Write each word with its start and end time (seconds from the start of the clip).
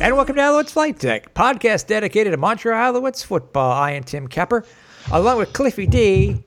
And 0.00 0.16
welcome 0.16 0.36
to 0.36 0.40
Alouettes 0.40 0.70
Flight 0.70 0.98
Deck, 0.98 1.34
podcast 1.34 1.86
dedicated 1.86 2.32
to 2.32 2.38
Montreal 2.38 2.94
Alouettes 2.94 3.22
football. 3.22 3.70
I 3.70 3.90
am 3.90 4.02
Tim 4.02 4.28
Kepper, 4.28 4.64
along 5.12 5.36
with 5.36 5.52
Cliffy 5.52 5.86
D, 5.86 6.42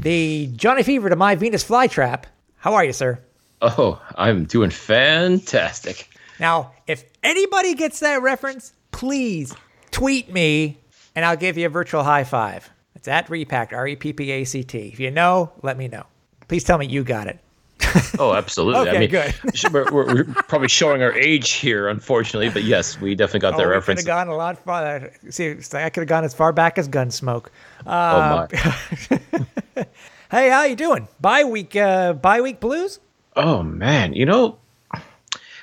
the 0.00 0.48
Johnny 0.56 0.82
Fever 0.82 1.08
to 1.08 1.14
my 1.14 1.36
Venus 1.36 1.62
flytrap. 1.62 2.24
How 2.56 2.74
are 2.74 2.84
you, 2.84 2.92
sir? 2.92 3.20
Oh, 3.62 4.02
I'm 4.16 4.46
doing 4.46 4.70
fantastic. 4.70 6.10
Now, 6.40 6.72
if 6.88 7.04
anybody 7.22 7.76
gets 7.76 8.00
that 8.00 8.20
reference, 8.20 8.72
please 8.90 9.54
tweet 9.92 10.32
me 10.32 10.78
and 11.14 11.24
I'll 11.24 11.36
give 11.36 11.56
you 11.56 11.66
a 11.66 11.70
virtual 11.70 12.02
high 12.02 12.24
five. 12.24 12.68
It's 12.96 13.06
at 13.06 13.28
Reppact, 13.28 13.72
R 13.72 13.86
E 13.86 13.94
P 13.94 14.12
P 14.12 14.32
A 14.32 14.44
C 14.44 14.64
T. 14.64 14.88
If 14.92 14.98
you 14.98 15.12
know, 15.12 15.52
let 15.62 15.78
me 15.78 15.86
know. 15.86 16.04
Please 16.48 16.64
tell 16.64 16.78
me 16.78 16.86
you 16.86 17.04
got 17.04 17.28
it. 17.28 17.38
Oh, 18.18 18.34
absolutely. 18.34 18.88
Okay, 18.88 18.96
I 18.96 19.00
mean, 19.00 19.10
good. 19.10 19.34
we're, 19.72 19.92
we're, 19.92 20.24
probably 20.24 20.68
showing 20.68 21.02
our 21.02 21.12
age 21.12 21.52
here, 21.52 21.88
unfortunately, 21.88 22.48
but 22.48 22.64
yes, 22.64 23.00
we 23.00 23.14
definitely 23.14 23.40
got 23.40 23.56
that 23.56 23.62
Oh, 23.62 23.64
could 23.66 23.70
reference. 23.70 24.00
have 24.00 24.06
gone 24.06 24.28
a 24.28 24.36
lot 24.36 24.58
farther. 24.64 25.12
See, 25.30 25.56
I 25.74 25.90
could 25.90 26.00
have 26.02 26.08
gone 26.08 26.24
as 26.24 26.34
far 26.34 26.52
back 26.52 26.78
as 26.78 26.88
Gunsmoke. 26.88 27.46
oh 27.86 27.90
Uh, 27.90 28.48
my! 29.76 29.86
Hey, 30.30 30.50
how 30.50 30.64
you 30.64 30.76
doing? 30.76 31.08
Bye 31.22 31.44
week, 31.44 31.74
uh, 31.74 32.12
bye 32.12 32.42
week 32.42 32.60
blues. 32.60 33.00
Oh 33.34 33.62
man, 33.62 34.12
you 34.12 34.26
know, 34.26 34.58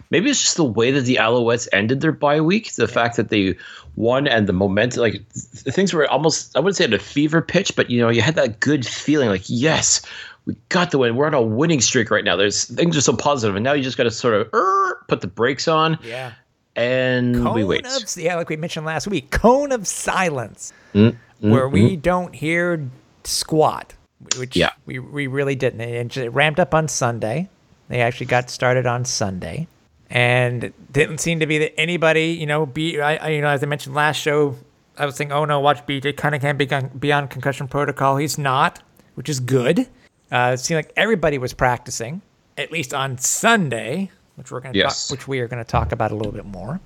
maybe 0.09 0.29
it's 0.31 0.41
just 0.41 0.55
the 0.57 0.63
way 0.63 0.89
that 0.89 1.01
the 1.01 1.17
Alouettes 1.17 1.67
ended 1.71 2.01
their 2.01 2.11
bye 2.11 2.41
week. 2.41 2.73
The 2.73 2.87
fact 2.87 3.15
that 3.17 3.29
they 3.29 3.55
won 3.95 4.27
and 4.27 4.47
the 4.47 4.53
momentum, 4.53 5.01
like 5.01 5.13
th- 5.13 5.75
things 5.75 5.93
were 5.93 6.07
almost—I 6.09 6.59
wouldn't 6.61 6.77
say 6.77 6.85
at 6.85 6.93
a 6.93 6.99
fever 6.99 7.43
pitch, 7.43 7.75
but 7.75 7.91
you 7.91 7.99
know, 8.01 8.09
you 8.09 8.23
had 8.23 8.33
that 8.35 8.59
good 8.59 8.87
feeling, 8.87 9.29
like 9.29 9.43
yes, 9.45 10.01
we 10.45 10.55
got 10.69 10.91
the 10.91 10.97
win. 10.97 11.15
We're 11.15 11.25
on 11.27 11.33
a 11.33 11.41
winning 11.41 11.81
streak 11.81 12.11
right 12.11 12.23
now. 12.23 12.35
There's 12.35 12.65
things 12.65 12.95
are 12.97 13.01
so 13.01 13.15
positive, 13.15 13.55
and 13.55 13.63
now 13.63 13.73
you 13.73 13.83
just 13.83 13.97
got 13.97 14.03
to 14.03 14.11
sort 14.11 14.33
of 14.35 14.49
er, 14.53 15.03
put 15.07 15.21
the 15.21 15.27
brakes 15.27 15.67
on 15.67 15.97
Yeah. 16.03 16.33
and 16.75 17.35
Cone 17.35 17.55
we 17.55 17.63
wait. 17.63 17.85
of 17.85 18.17
yeah, 18.17 18.35
like 18.35 18.49
we 18.49 18.55
mentioned 18.57 18.85
last 18.85 19.07
week, 19.07 19.31
cone 19.31 19.71
of 19.71 19.87
silence, 19.87 20.71
Mm, 20.93 21.15
where 21.39 21.67
we 21.67 21.95
don't 21.95 22.33
hear 22.33 22.87
squat, 23.23 23.93
which 24.37 24.55
Yeah. 24.55 24.69
we 24.85 24.99
we 24.99 25.27
really 25.27 25.55
didn't. 25.55 25.81
It, 25.81 26.17
it 26.17 26.29
ramped 26.29 26.59
up 26.59 26.73
on 26.73 26.87
Sunday. 26.87 27.49
They 27.89 28.02
actually 28.02 28.27
got 28.27 28.49
started 28.49 28.85
on 28.85 29.05
Sunday, 29.05 29.67
and 30.09 30.71
didn't 30.91 31.19
seem 31.19 31.39
to 31.39 31.45
be 31.45 31.57
that 31.59 31.80
anybody, 31.80 32.27
you 32.27 32.45
know, 32.45 32.65
be 32.65 32.99
I, 33.02 33.15
I 33.17 33.30
you 33.30 33.41
know 33.41 33.47
as 33.49 33.63
I 33.63 33.65
mentioned 33.67 33.95
last 33.95 34.17
show, 34.17 34.55
I 34.97 35.05
was 35.05 35.17
thinking, 35.17 35.33
oh 35.33 35.45
no, 35.45 35.59
watch 35.59 35.85
BJ 35.85 36.15
Cunningham 36.15 36.57
be 36.57 36.69
be 36.99 37.11
on 37.11 37.27
concussion 37.27 37.67
protocol. 37.67 38.17
He's 38.17 38.37
not, 38.37 38.81
which 39.15 39.27
is 39.30 39.39
good. 39.39 39.87
Uh, 40.31 40.51
it 40.53 40.57
seemed 40.59 40.77
like 40.77 40.91
everybody 40.95 41.37
was 41.37 41.53
practicing, 41.53 42.21
at 42.57 42.71
least 42.71 42.93
on 42.93 43.17
Sunday, 43.17 44.09
which 44.35 44.51
we're 44.51 44.59
going 44.59 44.73
to 44.73 44.79
Yes. 44.79 45.07
talk, 45.07 45.11
which 45.17 45.27
we 45.27 45.39
are 45.39 45.47
going 45.47 45.63
to 45.63 45.69
talk 45.69 45.91
about 45.91 46.11
a 46.11 46.15
little 46.15 46.31
bit 46.31 46.45
more 46.45 46.80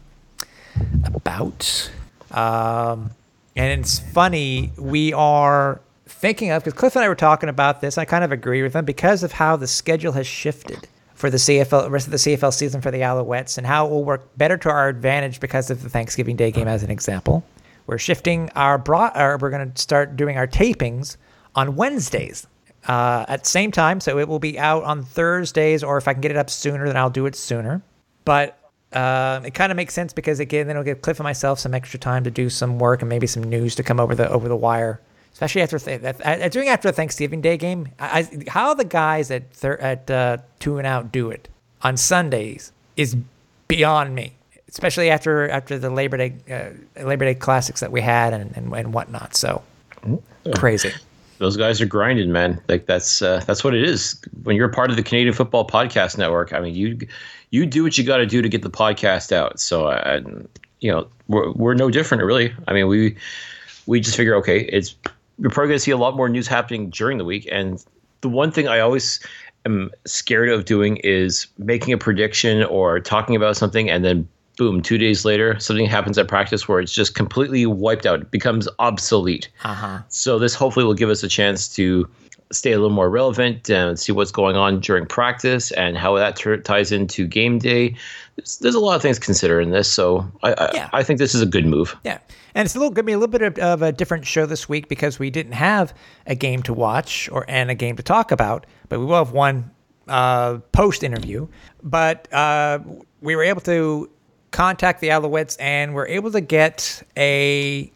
about. 1.05 1.91
Um, 2.31 3.11
and 3.55 3.79
it's 3.79 3.99
funny, 3.99 4.71
we 4.77 5.13
are 5.13 5.81
thinking 6.07 6.51
of, 6.51 6.63
because 6.63 6.77
Cliff 6.77 6.95
and 6.95 7.03
I 7.03 7.09
were 7.09 7.15
talking 7.15 7.49
about 7.49 7.81
this, 7.81 7.97
I 7.97 8.05
kind 8.05 8.23
of 8.23 8.31
agree 8.31 8.61
with 8.61 8.73
them, 8.73 8.85
because 8.85 9.23
of 9.23 9.31
how 9.31 9.55
the 9.55 9.67
schedule 9.67 10.11
has 10.13 10.27
shifted 10.27 10.87
for 11.15 11.29
the 11.29 11.37
CFL, 11.37 11.89
rest 11.89 12.07
of 12.07 12.11
the 12.11 12.17
CFL 12.17 12.53
season 12.53 12.81
for 12.81 12.91
the 12.91 12.99
Alouettes, 13.01 13.57
and 13.57 13.65
how 13.67 13.85
it 13.87 13.89
will 13.89 14.03
work 14.03 14.25
better 14.37 14.57
to 14.57 14.69
our 14.69 14.87
advantage 14.87 15.39
because 15.39 15.69
of 15.69 15.83
the 15.83 15.89
Thanksgiving 15.89 16.35
Day 16.35 16.51
game, 16.51 16.67
as 16.67 16.83
an 16.83 16.91
example. 16.91 17.43
We're 17.87 17.97
shifting 17.97 18.49
our 18.55 18.77
broad, 18.77 19.13
or 19.17 19.37
we're 19.37 19.49
going 19.49 19.71
to 19.71 19.81
start 19.81 20.15
doing 20.15 20.37
our 20.37 20.47
tapings 20.47 21.17
on 21.55 21.75
Wednesdays 21.75 22.45
uh, 22.87 23.25
at 23.27 23.43
the 23.43 23.49
same 23.49 23.71
time. 23.71 23.99
So 23.99 24.17
it 24.19 24.27
will 24.27 24.39
be 24.39 24.57
out 24.59 24.83
on 24.83 25.03
Thursdays, 25.03 25.83
or 25.83 25.97
if 25.97 26.07
I 26.07 26.13
can 26.13 26.21
get 26.21 26.31
it 26.31 26.37
up 26.37 26.49
sooner, 26.49 26.85
then 26.87 26.97
I'll 26.97 27.09
do 27.09 27.25
it 27.25 27.35
sooner. 27.35 27.81
But 28.25 28.57
um, 28.93 29.45
it 29.45 29.53
kind 29.53 29.71
of 29.71 29.75
makes 29.75 29.93
sense 29.93 30.13
because 30.13 30.39
again, 30.39 30.67
then 30.67 30.75
it'll 30.75 30.83
give 30.85 31.01
Cliff 31.01 31.19
and 31.19 31.23
myself 31.23 31.59
some 31.59 31.73
extra 31.73 31.99
time 31.99 32.23
to 32.23 32.31
do 32.31 32.49
some 32.49 32.79
work 32.79 33.01
and 33.01 33.09
maybe 33.09 33.27
some 33.27 33.43
news 33.43 33.75
to 33.75 33.83
come 33.83 33.99
over 33.99 34.15
the 34.15 34.29
over 34.29 34.47
the 34.47 34.55
wire, 34.55 34.99
especially 35.33 35.61
after 35.61 35.77
th- 35.79 36.01
that- 36.01 36.25
uh, 36.25 36.49
doing 36.49 36.69
after 36.69 36.87
the 36.89 36.93
Thanksgiving 36.93 37.41
Day 37.41 37.57
game. 37.57 37.89
I, 37.99 38.19
I, 38.19 38.43
how 38.49 38.73
the 38.73 38.85
guys 38.85 39.29
at 39.31 39.51
thir- 39.53 39.77
at 39.77 40.09
uh, 40.09 40.37
two 40.59 40.77
and 40.77 40.87
out 40.87 41.11
do 41.11 41.29
it 41.29 41.47
on 41.81 41.97
Sundays 41.97 42.71
is 42.97 43.15
beyond 43.67 44.15
me, 44.15 44.33
especially 44.67 45.09
after 45.11 45.47
after 45.49 45.77
the 45.77 45.89
Labor 45.91 46.17
Day 46.17 46.33
uh, 46.97 47.03
Labor 47.05 47.25
Day 47.25 47.35
classics 47.35 47.81
that 47.81 47.91
we 47.91 48.01
had 48.01 48.33
and 48.33 48.55
and, 48.57 48.73
and 48.73 48.93
whatnot. 48.93 49.35
So 49.35 49.61
crazy. 50.55 50.91
Those 51.39 51.57
guys 51.57 51.81
are 51.81 51.85
grinding, 51.85 52.31
man. 52.31 52.61
Like 52.67 52.85
that's 52.85 53.21
uh, 53.21 53.41
that's 53.47 53.63
what 53.63 53.73
it 53.73 53.83
is. 53.83 54.21
When 54.43 54.55
you're 54.55 54.69
part 54.69 54.91
of 54.91 54.97
the 54.97 55.03
Canadian 55.03 55.33
Football 55.33 55.65
Podcast 55.65 56.17
Network, 56.17 56.53
I 56.53 56.59
mean, 56.59 56.75
you 56.75 56.99
you 57.49 57.65
do 57.65 57.81
what 57.81 57.97
you 57.97 58.03
got 58.03 58.17
to 58.17 58.25
do 58.25 58.41
to 58.41 58.49
get 58.49 58.61
the 58.61 58.69
podcast 58.69 59.31
out. 59.31 59.59
So, 59.59 59.87
uh, 59.87 60.21
you 60.81 60.91
know, 60.91 61.07
we're 61.27 61.51
we're 61.53 61.73
no 61.73 61.89
different, 61.89 62.23
really. 62.23 62.53
I 62.67 62.73
mean, 62.73 62.87
we 62.87 63.15
we 63.87 63.99
just 64.01 64.17
figure, 64.17 64.35
okay, 64.35 64.61
it's 64.65 64.95
you're 65.39 65.49
probably 65.49 65.69
going 65.69 65.77
to 65.77 65.83
see 65.83 65.91
a 65.91 65.97
lot 65.97 66.15
more 66.15 66.27
news 66.27 66.47
happening 66.47 66.89
during 66.89 67.17
the 67.17 67.25
week. 67.25 67.47
And 67.51 67.83
the 68.21 68.29
one 68.29 68.51
thing 68.51 68.67
I 68.67 68.79
always 68.79 69.25
am 69.65 69.91
scared 70.05 70.49
of 70.49 70.65
doing 70.65 70.97
is 70.97 71.47
making 71.57 71.93
a 71.93 71.97
prediction 71.97 72.63
or 72.65 72.99
talking 72.99 73.35
about 73.37 73.55
something, 73.55 73.89
and 73.89 74.03
then 74.03 74.27
boom, 74.59 74.81
two 74.81 74.97
days 74.97 75.23
later, 75.23 75.57
something 75.59 75.85
happens 75.85 76.17
at 76.17 76.27
practice 76.27 76.67
where 76.67 76.81
it's 76.81 76.91
just 76.91 77.15
completely 77.15 77.65
wiped 77.65 78.05
out. 78.05 78.21
It 78.21 78.29
becomes 78.29 78.67
obsolete. 78.77 79.49
Uh 79.63 79.73
huh. 79.73 79.99
So 80.09 80.37
this 80.37 80.53
hopefully 80.53 80.85
will 80.85 80.93
give 80.93 81.09
us 81.09 81.23
a 81.23 81.29
chance 81.29 81.67
to 81.75 82.07
stay 82.51 82.73
a 82.73 82.75
little 82.77 82.95
more 82.95 83.09
relevant 83.09 83.69
and 83.69 83.97
see 83.97 84.11
what's 84.11 84.31
going 84.31 84.57
on 84.57 84.79
during 84.81 85.05
practice 85.05 85.71
and 85.71 85.97
how 85.97 86.15
that 86.17 86.35
t- 86.35 86.57
ties 86.57 86.91
into 86.91 87.25
game 87.25 87.59
day. 87.59 87.95
There's, 88.35 88.57
there's 88.57 88.75
a 88.75 88.79
lot 88.79 88.95
of 88.95 89.01
things 89.01 89.17
to 89.19 89.25
consider 89.25 89.61
in 89.61 89.69
this, 89.69 89.89
so 89.89 90.29
I, 90.43 90.53
I, 90.53 90.71
Yeah. 90.73 90.89
I 90.91 91.03
think 91.03 91.19
this 91.19 91.33
is 91.33 91.41
a 91.41 91.45
good 91.45 91.65
move. 91.65 91.95
Yeah, 92.03 92.17
and 92.55 92.65
it's 92.65 92.75
a 92.75 92.79
little 92.79 92.89
going 92.89 93.03
to 93.05 93.07
be 93.07 93.13
a 93.13 93.19
little 93.19 93.31
bit 93.31 93.43
of, 93.43 93.57
of 93.59 93.81
a 93.81 93.91
different 93.91 94.25
show 94.25 94.45
this 94.45 94.67
week 94.67 94.89
because 94.89 95.19
we 95.19 95.29
didn't 95.29 95.53
have 95.53 95.93
a 96.25 96.35
game 96.35 96.63
to 96.63 96.73
watch 96.73 97.29
or 97.31 97.45
and 97.47 97.71
a 97.71 97.75
game 97.75 97.95
to 97.95 98.03
talk 98.03 98.31
about, 98.31 98.65
but 98.89 98.99
we 98.99 99.05
will 99.05 99.23
have 99.23 99.31
one 99.31 99.71
uh, 100.07 100.57
post 100.71 101.03
interview. 101.03 101.47
But 101.81 102.27
uh, 102.33 102.79
we 103.21 103.35
were 103.35 103.43
able 103.43 103.61
to 103.61 104.09
contact 104.51 105.01
the 105.01 105.09
Alouettes 105.09 105.57
and 105.59 105.93
we're 105.93 106.07
able 106.07 106.31
to 106.31 106.41
get 106.41 107.03
a 107.17 107.91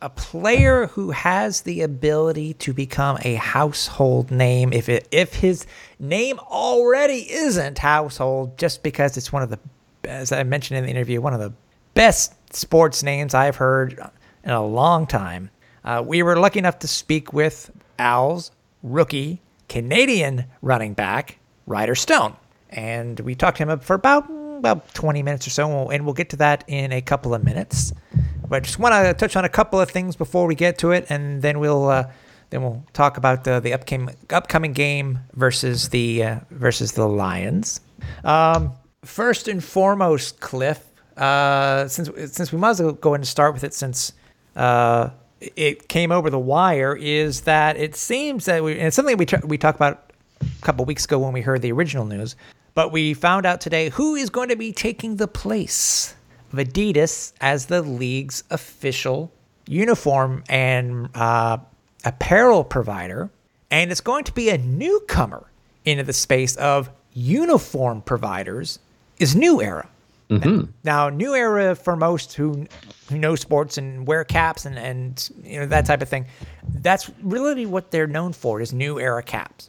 a 0.00 0.10
player 0.10 0.86
who 0.86 1.10
has 1.10 1.62
the 1.62 1.82
ability 1.82 2.54
to 2.54 2.72
become 2.72 3.18
a 3.22 3.34
household 3.34 4.30
name 4.30 4.72
if 4.72 4.88
it 4.88 5.08
if 5.10 5.34
his 5.34 5.66
name 5.98 6.38
already 6.38 7.30
isn't 7.30 7.78
household 7.78 8.56
just 8.56 8.82
because 8.82 9.16
it's 9.16 9.32
one 9.32 9.42
of 9.42 9.50
the 9.50 9.58
as 10.04 10.30
I 10.30 10.42
mentioned 10.44 10.78
in 10.78 10.84
the 10.84 10.90
interview 10.90 11.20
one 11.20 11.34
of 11.34 11.40
the 11.40 11.52
best 11.94 12.34
sports 12.54 13.02
names 13.02 13.34
I've 13.34 13.56
heard 13.56 14.00
in 14.44 14.50
a 14.50 14.64
long 14.64 15.06
time. 15.06 15.50
Uh, 15.84 16.02
we 16.04 16.22
were 16.22 16.36
lucky 16.36 16.58
enough 16.58 16.78
to 16.80 16.88
speak 16.88 17.32
with 17.32 17.70
Al's 17.98 18.52
rookie 18.82 19.40
Canadian 19.68 20.44
running 20.62 20.94
back 20.94 21.38
Ryder 21.66 21.94
Stone, 21.94 22.36
and 22.70 23.18
we 23.20 23.34
talked 23.34 23.58
to 23.58 23.68
him 23.68 23.80
for 23.80 23.94
about 23.94 24.30
about 24.58 24.92
20 24.94 25.22
minutes 25.22 25.46
or 25.46 25.50
so, 25.50 25.88
and 25.90 26.04
we'll 26.04 26.14
get 26.14 26.30
to 26.30 26.36
that 26.36 26.64
in 26.66 26.92
a 26.92 27.00
couple 27.00 27.34
of 27.34 27.44
minutes. 27.44 27.92
But 28.48 28.56
I 28.56 28.60
just 28.60 28.78
want 28.78 28.94
to 28.94 29.14
touch 29.14 29.36
on 29.36 29.44
a 29.44 29.48
couple 29.48 29.80
of 29.80 29.90
things 29.90 30.16
before 30.16 30.46
we 30.46 30.54
get 30.54 30.78
to 30.78 30.92
it, 30.92 31.06
and 31.08 31.42
then 31.42 31.58
we'll 31.60 31.88
uh, 31.88 32.10
then 32.50 32.62
we'll 32.62 32.84
talk 32.92 33.16
about 33.16 33.44
the 33.44 33.60
the 33.60 33.72
upcoming 33.72 34.14
upcoming 34.30 34.72
game 34.72 35.20
versus 35.34 35.90
the 35.90 36.24
uh, 36.24 36.40
versus 36.50 36.92
the 36.92 37.06
Lions. 37.06 37.80
Um, 38.24 38.72
first 39.04 39.48
and 39.48 39.62
foremost, 39.62 40.40
Cliff, 40.40 40.84
uh, 41.16 41.88
since 41.88 42.10
since 42.32 42.52
we 42.52 42.58
might 42.58 42.70
as 42.70 42.82
well 42.82 42.92
go 42.92 43.10
ahead 43.10 43.20
and 43.20 43.28
start 43.28 43.52
with 43.52 43.64
it 43.64 43.74
since 43.74 44.12
uh, 44.56 45.10
it 45.40 45.88
came 45.88 46.10
over 46.10 46.30
the 46.30 46.38
wire, 46.38 46.96
is 46.96 47.42
that 47.42 47.76
it 47.76 47.94
seems 47.96 48.46
that 48.46 48.64
we 48.64 48.72
and 48.72 48.86
it's 48.88 48.96
something 48.96 49.16
we 49.16 49.26
tr- 49.26 49.44
we 49.46 49.58
talked 49.58 49.76
about 49.76 50.12
a 50.40 50.62
couple 50.62 50.84
weeks 50.84 51.04
ago 51.04 51.18
when 51.18 51.32
we 51.32 51.42
heard 51.42 51.60
the 51.60 51.72
original 51.72 52.06
news, 52.06 52.34
but 52.78 52.92
we 52.92 53.12
found 53.12 53.44
out 53.44 53.60
today 53.60 53.88
who 53.88 54.14
is 54.14 54.30
going 54.30 54.50
to 54.50 54.54
be 54.54 54.70
taking 54.70 55.16
the 55.16 55.26
place 55.26 56.14
of 56.52 56.60
Adidas 56.60 57.32
as 57.40 57.66
the 57.66 57.82
league's 57.82 58.44
official 58.50 59.32
uniform 59.66 60.44
and 60.48 61.08
uh, 61.16 61.58
apparel 62.04 62.62
provider, 62.62 63.30
and 63.68 63.90
it's 63.90 64.00
going 64.00 64.22
to 64.22 64.32
be 64.32 64.48
a 64.50 64.58
newcomer 64.58 65.50
into 65.84 66.04
the 66.04 66.12
space 66.12 66.54
of 66.54 66.88
uniform 67.14 68.00
providers 68.00 68.78
is 69.18 69.34
New 69.34 69.60
Era. 69.60 69.88
Now, 70.84 71.08
New 71.08 71.34
Era 71.34 71.74
for 71.74 71.96
most 71.96 72.34
who 72.34 72.68
who 73.08 73.18
know 73.18 73.34
sports 73.34 73.76
and 73.76 74.06
wear 74.06 74.22
caps 74.22 74.66
and 74.66 74.78
and 74.78 75.30
you 75.42 75.58
know 75.58 75.66
that 75.66 75.84
type 75.84 76.00
of 76.00 76.08
thing, 76.08 76.26
that's 76.76 77.10
really 77.24 77.66
what 77.66 77.90
they're 77.90 78.06
known 78.06 78.32
for 78.32 78.60
is 78.60 78.72
New 78.72 79.00
Era 79.00 79.24
caps. 79.24 79.68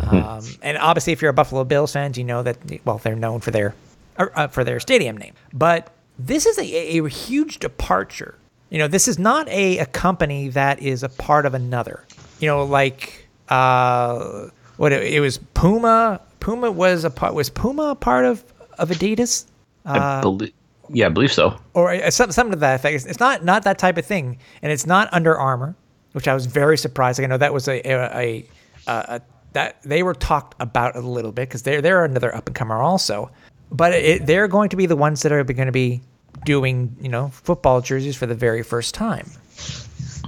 Um, 0.00 0.44
and 0.62 0.78
obviously, 0.78 1.12
if 1.12 1.22
you're 1.22 1.30
a 1.30 1.34
Buffalo 1.34 1.64
Bills 1.64 1.92
fan, 1.92 2.12
you 2.16 2.24
know 2.24 2.42
that 2.42 2.58
well 2.84 2.98
they're 2.98 3.16
known 3.16 3.40
for 3.40 3.50
their 3.50 3.74
uh, 4.16 4.48
for 4.48 4.64
their 4.64 4.80
stadium 4.80 5.16
name. 5.16 5.34
But 5.52 5.92
this 6.18 6.46
is 6.46 6.58
a, 6.58 6.98
a 6.98 7.08
huge 7.08 7.58
departure. 7.58 8.34
You 8.70 8.78
know, 8.78 8.88
this 8.88 9.08
is 9.08 9.18
not 9.18 9.48
a, 9.48 9.78
a 9.78 9.86
company 9.86 10.48
that 10.48 10.82
is 10.82 11.02
a 11.02 11.08
part 11.08 11.46
of 11.46 11.54
another. 11.54 12.04
You 12.40 12.48
know, 12.48 12.64
like 12.64 13.28
uh, 13.48 14.48
what 14.76 14.92
it, 14.92 15.12
it 15.14 15.20
was 15.20 15.38
Puma. 15.54 16.20
Puma 16.40 16.70
was 16.70 17.04
a 17.04 17.10
part. 17.10 17.34
Was 17.34 17.50
Puma 17.50 17.90
a 17.90 17.94
part 17.94 18.24
of 18.24 18.44
of 18.78 18.90
Adidas? 18.90 19.46
I 19.84 20.20
belie- 20.20 20.52
yeah, 20.90 21.06
I 21.06 21.08
believe 21.10 21.32
so. 21.32 21.58
or 21.74 21.92
uh, 21.92 22.10
some, 22.10 22.32
something 22.32 22.52
to 22.52 22.58
that 22.60 22.76
effect. 22.76 22.94
It's, 22.94 23.06
it's 23.06 23.20
not 23.20 23.44
not 23.44 23.64
that 23.64 23.78
type 23.78 23.96
of 23.96 24.06
thing, 24.06 24.38
and 24.62 24.72
it's 24.72 24.86
not 24.86 25.08
Under 25.12 25.36
Armour, 25.36 25.74
which 26.12 26.28
I 26.28 26.34
was 26.34 26.46
very 26.46 26.78
surprised. 26.78 27.18
Like, 27.18 27.24
I 27.24 27.28
know 27.28 27.38
that 27.38 27.52
was 27.52 27.68
a 27.68 27.80
a, 27.80 28.16
a, 28.16 28.46
a, 28.86 28.92
a 29.16 29.22
that 29.52 29.82
they 29.82 30.02
were 30.02 30.14
talked 30.14 30.54
about 30.60 30.96
a 30.96 31.00
little 31.00 31.32
bit 31.32 31.48
because 31.48 31.62
they're 31.62 31.80
they're 31.80 32.04
another 32.04 32.34
up 32.34 32.46
and 32.46 32.54
comer 32.54 32.80
also, 32.80 33.30
but 33.70 33.92
it, 33.92 34.26
they're 34.26 34.48
going 34.48 34.68
to 34.70 34.76
be 34.76 34.86
the 34.86 34.96
ones 34.96 35.22
that 35.22 35.32
are 35.32 35.42
going 35.44 35.66
to 35.66 35.72
be 35.72 36.02
doing 36.44 36.94
you 37.00 37.08
know 37.08 37.28
football 37.28 37.80
jerseys 37.80 38.16
for 38.16 38.26
the 38.26 38.34
very 38.34 38.62
first 38.62 38.94
time, 38.94 39.30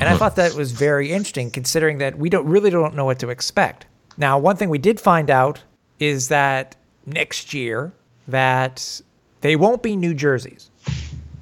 and 0.00 0.08
I 0.08 0.16
thought 0.16 0.36
that 0.36 0.54
was 0.54 0.72
very 0.72 1.12
interesting 1.12 1.50
considering 1.50 1.98
that 1.98 2.18
we 2.18 2.30
don't 2.30 2.46
really 2.46 2.70
don't 2.70 2.94
know 2.94 3.04
what 3.04 3.18
to 3.20 3.30
expect. 3.30 3.86
Now, 4.16 4.38
one 4.38 4.56
thing 4.56 4.68
we 4.68 4.78
did 4.78 5.00
find 5.00 5.30
out 5.30 5.62
is 5.98 6.28
that 6.28 6.76
next 7.06 7.54
year 7.54 7.92
that 8.28 9.00
they 9.40 9.56
won't 9.56 9.82
be 9.82 9.96
new 9.96 10.14
jerseys. 10.14 10.70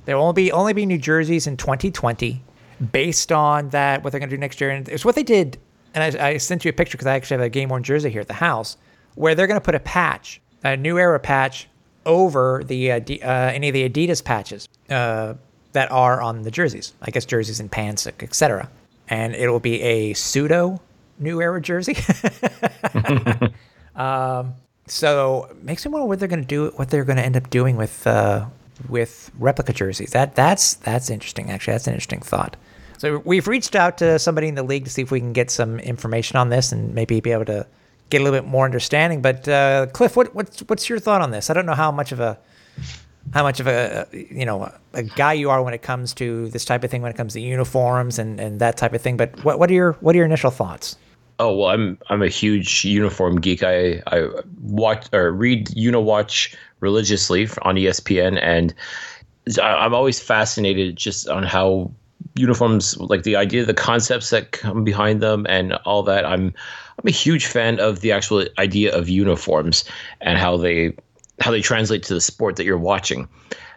There 0.08 0.16
will 0.16 0.32
be 0.32 0.50
only 0.52 0.72
be 0.72 0.86
New 0.86 0.96
Jerseys 0.96 1.46
in 1.46 1.58
2020, 1.58 2.42
based 2.92 3.30
on 3.30 3.68
that 3.68 4.02
what 4.02 4.10
they're 4.10 4.20
going 4.20 4.30
to 4.30 4.36
do 4.36 4.40
next 4.40 4.58
year. 4.58 4.70
And 4.70 4.88
it's 4.88 5.04
what 5.04 5.14
they 5.14 5.22
did. 5.22 5.58
And 5.94 6.16
I, 6.16 6.28
I 6.28 6.36
sent 6.36 6.64
you 6.64 6.68
a 6.70 6.72
picture 6.72 6.96
because 6.96 7.06
I 7.06 7.14
actually 7.14 7.36
have 7.38 7.46
a 7.46 7.50
game 7.50 7.68
worn 7.68 7.82
jersey 7.82 8.10
here 8.10 8.20
at 8.20 8.28
the 8.28 8.34
house, 8.34 8.76
where 9.14 9.34
they're 9.34 9.46
going 9.46 9.60
to 9.60 9.64
put 9.64 9.74
a 9.74 9.80
patch, 9.80 10.40
a 10.64 10.76
New 10.76 10.98
Era 10.98 11.18
patch, 11.18 11.68
over 12.06 12.62
the 12.64 12.92
uh, 12.92 13.00
uh, 13.00 13.52
any 13.52 13.68
of 13.68 13.74
the 13.74 13.88
Adidas 13.88 14.24
patches 14.24 14.68
uh, 14.90 15.34
that 15.72 15.90
are 15.90 16.20
on 16.20 16.42
the 16.42 16.50
jerseys. 16.50 16.94
I 17.02 17.10
guess 17.10 17.24
jerseys 17.24 17.60
and 17.60 17.70
pants, 17.70 18.06
etc. 18.06 18.70
And 19.08 19.34
it'll 19.34 19.60
be 19.60 19.80
a 19.82 20.14
pseudo 20.14 20.80
New 21.18 21.40
Era 21.40 21.60
jersey. 21.60 21.96
So 24.90 25.54
makes 25.62 25.84
me 25.84 25.92
wonder 25.92 26.06
what 26.06 26.18
they're 26.18 26.28
going 26.28 26.42
to 26.42 26.46
do, 26.46 26.72
what 26.76 26.90
they're 26.90 27.04
going 27.04 27.16
to 27.16 27.24
end 27.24 27.36
up 27.36 27.50
doing 27.50 27.76
with 27.76 28.06
uh, 28.06 28.46
with 28.88 29.30
replica 29.38 29.72
jerseys. 29.72 30.10
That 30.10 30.34
that's 30.34 30.74
that's 30.74 31.10
interesting. 31.10 31.50
Actually, 31.50 31.74
that's 31.74 31.86
an 31.86 31.94
interesting 31.94 32.20
thought. 32.20 32.56
So 32.98 33.22
we've 33.24 33.46
reached 33.46 33.76
out 33.76 33.98
to 33.98 34.18
somebody 34.18 34.48
in 34.48 34.56
the 34.56 34.62
league 34.62 34.84
to 34.84 34.90
see 34.90 35.02
if 35.02 35.10
we 35.10 35.20
can 35.20 35.32
get 35.32 35.50
some 35.50 35.78
information 35.80 36.36
on 36.36 36.50
this 36.50 36.72
and 36.72 36.94
maybe 36.94 37.20
be 37.20 37.30
able 37.30 37.44
to 37.46 37.66
get 38.10 38.20
a 38.20 38.24
little 38.24 38.38
bit 38.38 38.48
more 38.48 38.64
understanding. 38.64 39.22
But 39.22 39.48
uh, 39.48 39.86
Cliff, 39.92 40.16
what 40.16 40.34
what's 40.34 40.60
what's 40.60 40.88
your 40.88 40.98
thought 40.98 41.22
on 41.22 41.30
this? 41.30 41.48
I 41.48 41.54
don't 41.54 41.66
know 41.66 41.74
how 41.74 41.92
much 41.92 42.12
of 42.12 42.20
a 42.20 42.38
how 43.32 43.42
much 43.42 43.60
of 43.60 43.66
a 43.66 44.06
you 44.12 44.44
know 44.44 44.72
a 44.94 45.02
guy 45.02 45.32
you 45.32 45.50
are 45.50 45.62
when 45.62 45.74
it 45.74 45.82
comes 45.82 46.12
to 46.14 46.48
this 46.48 46.64
type 46.64 46.82
of 46.82 46.90
thing 46.90 47.02
when 47.02 47.10
it 47.10 47.16
comes 47.16 47.34
to 47.34 47.40
uniforms 47.40 48.18
and, 48.18 48.40
and 48.40 48.60
that 48.60 48.76
type 48.76 48.92
of 48.92 49.00
thing. 49.00 49.16
But 49.16 49.44
what 49.44 49.58
what 49.58 49.70
are 49.70 49.74
your 49.74 49.92
what 50.00 50.14
are 50.14 50.18
your 50.18 50.26
initial 50.26 50.50
thoughts? 50.50 50.96
Oh 51.38 51.56
well, 51.56 51.68
I'm 51.68 51.98
I'm 52.08 52.22
a 52.22 52.28
huge 52.28 52.84
uniform 52.84 53.40
geek. 53.40 53.62
I 53.62 54.02
I 54.08 54.28
watch 54.60 55.06
or 55.12 55.30
read 55.30 55.68
Uniwatch 55.68 56.56
religiously 56.80 57.48
on 57.62 57.76
ESPN, 57.76 58.40
and 58.42 58.74
I'm 59.62 59.94
always 59.94 60.18
fascinated 60.18 60.96
just 60.96 61.28
on 61.28 61.44
how 61.44 61.92
uniforms, 62.38 62.96
like 62.98 63.22
the 63.22 63.36
idea, 63.36 63.64
the 63.64 63.74
concepts 63.74 64.30
that 64.30 64.52
come 64.52 64.84
behind 64.84 65.20
them, 65.20 65.46
and 65.48 65.74
all 65.84 66.02
that. 66.04 66.24
I'm 66.24 66.54
I'm 66.98 67.06
a 67.06 67.10
huge 67.10 67.46
fan 67.46 67.78
of 67.80 68.00
the 68.00 68.12
actual 68.12 68.46
idea 68.58 68.96
of 68.96 69.08
uniforms 69.08 69.84
and 70.20 70.38
how 70.38 70.56
they 70.56 70.96
how 71.40 71.50
they 71.50 71.60
translate 71.60 72.02
to 72.04 72.14
the 72.14 72.20
sport 72.20 72.56
that 72.56 72.64
you're 72.64 72.78
watching. 72.78 73.28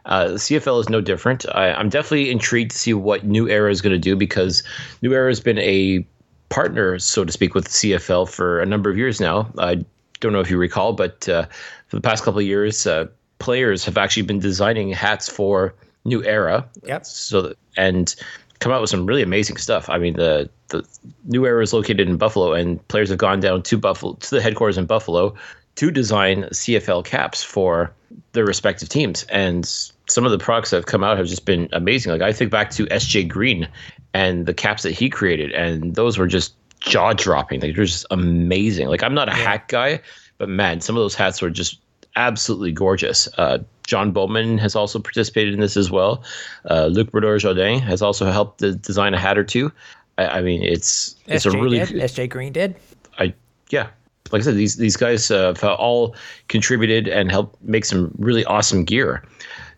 Uh, 0.05 0.29
the 0.29 0.35
CFL 0.35 0.79
is 0.81 0.89
no 0.89 0.99
different. 0.99 1.45
I, 1.53 1.73
I'm 1.73 1.89
definitely 1.89 2.31
intrigued 2.31 2.71
to 2.71 2.77
see 2.77 2.93
what 2.93 3.23
New 3.23 3.47
Era 3.47 3.69
is 3.69 3.81
going 3.81 3.93
to 3.93 3.99
do 3.99 4.15
because 4.15 4.63
New 5.03 5.13
Era 5.13 5.29
has 5.29 5.39
been 5.39 5.59
a 5.59 6.05
partner, 6.49 6.97
so 6.97 7.23
to 7.23 7.31
speak, 7.31 7.53
with 7.53 7.65
the 7.65 7.69
CFL 7.69 8.27
for 8.27 8.59
a 8.61 8.65
number 8.65 8.89
of 8.89 8.97
years 8.97 9.21
now. 9.21 9.51
I 9.59 9.85
don't 10.19 10.33
know 10.33 10.39
if 10.39 10.49
you 10.49 10.57
recall, 10.57 10.93
but 10.93 11.29
uh, 11.29 11.45
for 11.87 11.97
the 11.97 12.01
past 12.01 12.23
couple 12.23 12.39
of 12.39 12.47
years, 12.47 12.87
uh, 12.87 13.05
players 13.37 13.85
have 13.85 13.97
actually 13.97 14.23
been 14.23 14.39
designing 14.39 14.91
hats 14.91 15.29
for 15.29 15.75
New 16.03 16.23
Era. 16.23 16.67
Yep. 16.83 17.05
So 17.05 17.41
that, 17.43 17.57
and 17.77 18.15
come 18.61 18.71
out 18.71 18.79
with 18.79 18.89
some 18.89 19.05
really 19.05 19.23
amazing 19.23 19.57
stuff. 19.57 19.89
I 19.89 19.97
mean, 19.97 20.13
the 20.13 20.49
the 20.69 20.87
New 21.25 21.45
Era 21.45 21.61
is 21.61 21.73
located 21.73 22.07
in 22.07 22.15
Buffalo, 22.15 22.53
and 22.53 22.85
players 22.87 23.09
have 23.09 23.17
gone 23.17 23.41
down 23.41 23.63
to 23.63 23.77
Buffalo 23.77 24.13
to 24.13 24.35
the 24.35 24.41
headquarters 24.41 24.77
in 24.77 24.85
Buffalo 24.85 25.35
to 25.75 25.91
design 25.91 26.43
CFL 26.43 27.03
caps 27.03 27.43
for 27.43 27.91
their 28.33 28.45
respective 28.45 28.87
teams. 28.87 29.23
And 29.23 29.65
some 30.07 30.25
of 30.25 30.31
the 30.31 30.37
products 30.37 30.69
that 30.69 30.77
have 30.77 30.85
come 30.85 31.03
out 31.03 31.17
have 31.17 31.27
just 31.27 31.45
been 31.45 31.67
amazing. 31.73 32.11
Like 32.11 32.21
I 32.21 32.31
think 32.31 32.51
back 32.51 32.69
to 32.71 32.85
SJ 32.85 33.27
Green 33.27 33.67
and 34.13 34.45
the 34.45 34.53
caps 34.53 34.83
that 34.83 34.91
he 34.91 35.09
created, 35.09 35.51
and 35.51 35.95
those 35.95 36.17
were 36.17 36.27
just 36.27 36.53
jaw 36.79 37.13
dropping. 37.13 37.61
Like 37.61 37.75
they're 37.75 37.85
just 37.85 38.05
amazing. 38.11 38.87
Like 38.87 39.03
I'm 39.03 39.15
not 39.15 39.27
a 39.27 39.33
hat 39.33 39.67
guy, 39.67 39.99
but 40.37 40.49
man, 40.49 40.81
some 40.81 40.95
of 40.95 41.01
those 41.01 41.15
hats 41.15 41.41
were 41.41 41.49
just 41.49 41.79
absolutely 42.15 42.71
gorgeous. 42.71 43.27
Uh, 43.37 43.59
John 43.91 44.13
Bowman 44.13 44.57
has 44.57 44.73
also 44.73 44.99
participated 44.99 45.53
in 45.53 45.59
this 45.59 45.75
as 45.75 45.91
well. 45.91 46.23
Uh, 46.69 46.85
Luc 46.85 47.11
Brodeur-Jourdain 47.11 47.81
has 47.81 48.01
also 48.01 48.31
helped 48.31 48.59
to 48.59 48.73
design 48.73 49.13
a 49.13 49.19
hat 49.19 49.37
or 49.37 49.43
two. 49.43 49.69
I, 50.17 50.27
I 50.27 50.41
mean, 50.41 50.63
it's 50.63 51.17
it's 51.27 51.45
SJ 51.45 51.53
a 51.53 51.61
really 51.61 51.79
did. 51.79 51.89
SJ 51.89 52.29
Green 52.29 52.53
did. 52.53 52.77
I 53.19 53.33
yeah, 53.69 53.89
like 54.31 54.43
I 54.43 54.45
said, 54.45 54.55
these 54.55 54.77
these 54.77 54.95
guys 54.95 55.29
uh, 55.29 55.53
have 55.55 55.63
all 55.65 56.15
contributed 56.47 57.09
and 57.09 57.29
helped 57.29 57.61
make 57.61 57.83
some 57.83 58.13
really 58.17 58.45
awesome 58.45 58.85
gear. 58.85 59.25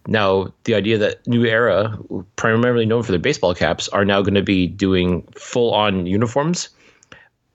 Now, 0.06 0.54
the 0.66 0.76
idea 0.76 1.00
that 1.00 1.26
New 1.26 1.46
Era, 1.46 1.98
primarily 2.36 2.86
known 2.86 3.02
for 3.02 3.12
their 3.12 3.20
baseball 3.20 3.56
caps, 3.56 3.88
are 3.90 4.06
now 4.06 4.22
going 4.22 4.36
to 4.36 4.44
be 4.44 4.68
doing 4.68 5.24
full 5.36 5.74
on 5.74 6.06
uniforms. 6.06 6.70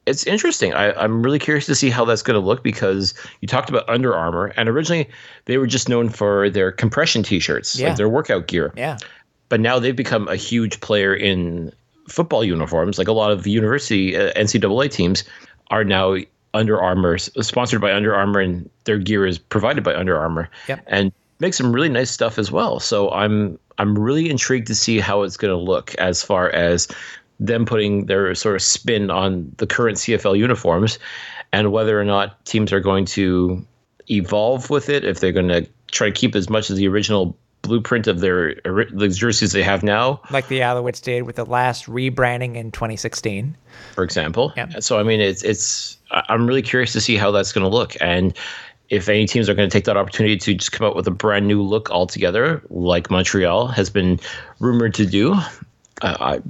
It's 0.08 0.26
interesting. 0.26 0.72
I, 0.74 0.92
I'm 0.92 1.22
really 1.22 1.38
curious 1.38 1.66
to 1.66 1.74
see 1.74 1.90
how 1.90 2.04
that's 2.04 2.22
going 2.22 2.40
to 2.40 2.44
look 2.46 2.62
because 2.62 3.14
you 3.40 3.48
talked 3.48 3.68
about 3.70 3.88
Under 3.88 4.14
Armour, 4.16 4.52
and 4.56 4.68
originally 4.68 5.08
they 5.44 5.58
were 5.58 5.66
just 5.66 5.88
known 5.88 6.08
for 6.08 6.50
their 6.50 6.72
compression 6.72 7.22
T-shirts, 7.22 7.78
Yeah. 7.78 7.88
like 7.88 7.96
their 7.96 8.08
workout 8.08 8.46
gear 8.48 8.72
Yeah. 8.76 8.96
but 9.48 9.60
now 9.60 9.78
they've 9.78 9.94
become 9.96 10.26
a 10.28 10.36
huge 10.36 10.80
player 10.80 11.14
in 11.14 11.72
football 12.08 12.42
uniforms. 12.44 12.98
Like 12.98 13.08
a 13.08 13.12
lot 13.12 13.30
of 13.30 13.46
university 13.46 14.16
uh, 14.16 14.32
NCAA 14.34 14.90
teams 14.90 15.24
are 15.70 15.84
now 15.84 16.16
Under 16.54 16.80
Armour, 16.80 17.18
sponsored 17.18 17.80
by 17.80 17.92
Under 17.92 18.14
Armour, 18.14 18.40
and 18.40 18.68
their 18.84 18.98
gear 18.98 19.26
is 19.26 19.38
provided 19.38 19.84
by 19.84 19.94
Under 19.94 20.16
Armour, 20.18 20.48
Yep. 20.68 20.80
and 20.86 21.12
make 21.40 21.54
some 21.54 21.72
really 21.72 21.88
nice 21.90 22.10
stuff 22.10 22.38
as 22.38 22.50
well. 22.50 22.80
So 22.80 23.10
I'm 23.10 23.58
I'm 23.80 23.96
really 23.96 24.28
intrigued 24.28 24.66
to 24.68 24.74
see 24.74 24.98
how 24.98 25.22
it's 25.22 25.36
going 25.36 25.52
to 25.56 25.62
look 25.72 25.94
as 25.96 26.20
far 26.20 26.50
as 26.50 26.88
them 27.40 27.64
putting 27.64 28.06
their 28.06 28.34
sort 28.34 28.56
of 28.56 28.62
spin 28.62 29.10
on 29.10 29.52
the 29.58 29.66
current 29.66 29.98
CFL 29.98 30.36
uniforms, 30.38 30.98
and 31.52 31.72
whether 31.72 32.00
or 32.00 32.04
not 32.04 32.44
teams 32.44 32.72
are 32.72 32.80
going 32.80 33.04
to 33.06 33.64
evolve 34.10 34.70
with 34.70 34.88
it. 34.88 35.04
If 35.04 35.20
they're 35.20 35.32
going 35.32 35.48
to 35.48 35.66
try 35.90 36.08
to 36.08 36.12
keep 36.12 36.34
as 36.34 36.50
much 36.50 36.70
of 36.70 36.76
the 36.76 36.88
original 36.88 37.36
blueprint 37.62 38.06
of 38.06 38.20
their 38.20 38.54
the 38.64 39.08
jerseys 39.08 39.52
they 39.52 39.62
have 39.62 39.82
now, 39.82 40.20
Like 40.30 40.48
the 40.48 40.60
Alouettes 40.60 41.02
did 41.02 41.24
with 41.24 41.36
the 41.36 41.44
last 41.44 41.86
rebranding 41.86 42.54
in 42.54 42.70
2016. 42.70 43.56
for 43.94 44.04
example. 44.04 44.52
Yeah. 44.56 44.78
So 44.80 44.98
I 44.98 45.02
mean, 45.02 45.20
it's 45.20 45.42
it's 45.42 45.96
I'm 46.10 46.46
really 46.46 46.62
curious 46.62 46.92
to 46.92 47.00
see 47.00 47.16
how 47.16 47.30
that's 47.30 47.52
going 47.52 47.64
to 47.68 47.74
look, 47.74 47.96
and 48.00 48.32
if 48.88 49.08
any 49.08 49.26
teams 49.26 49.48
are 49.50 49.54
going 49.54 49.68
to 49.68 49.72
take 49.72 49.84
that 49.84 49.96
opportunity 49.98 50.36
to 50.38 50.54
just 50.54 50.72
come 50.72 50.86
out 50.86 50.96
with 50.96 51.06
a 51.06 51.10
brand 51.10 51.46
new 51.46 51.62
look 51.62 51.90
altogether, 51.90 52.62
like 52.70 53.10
Montreal 53.10 53.66
has 53.66 53.90
been 53.90 54.18
rumored 54.60 54.94
to 54.94 55.04
do. 55.04 55.34
Uh, 56.00 56.16
I 56.20 56.40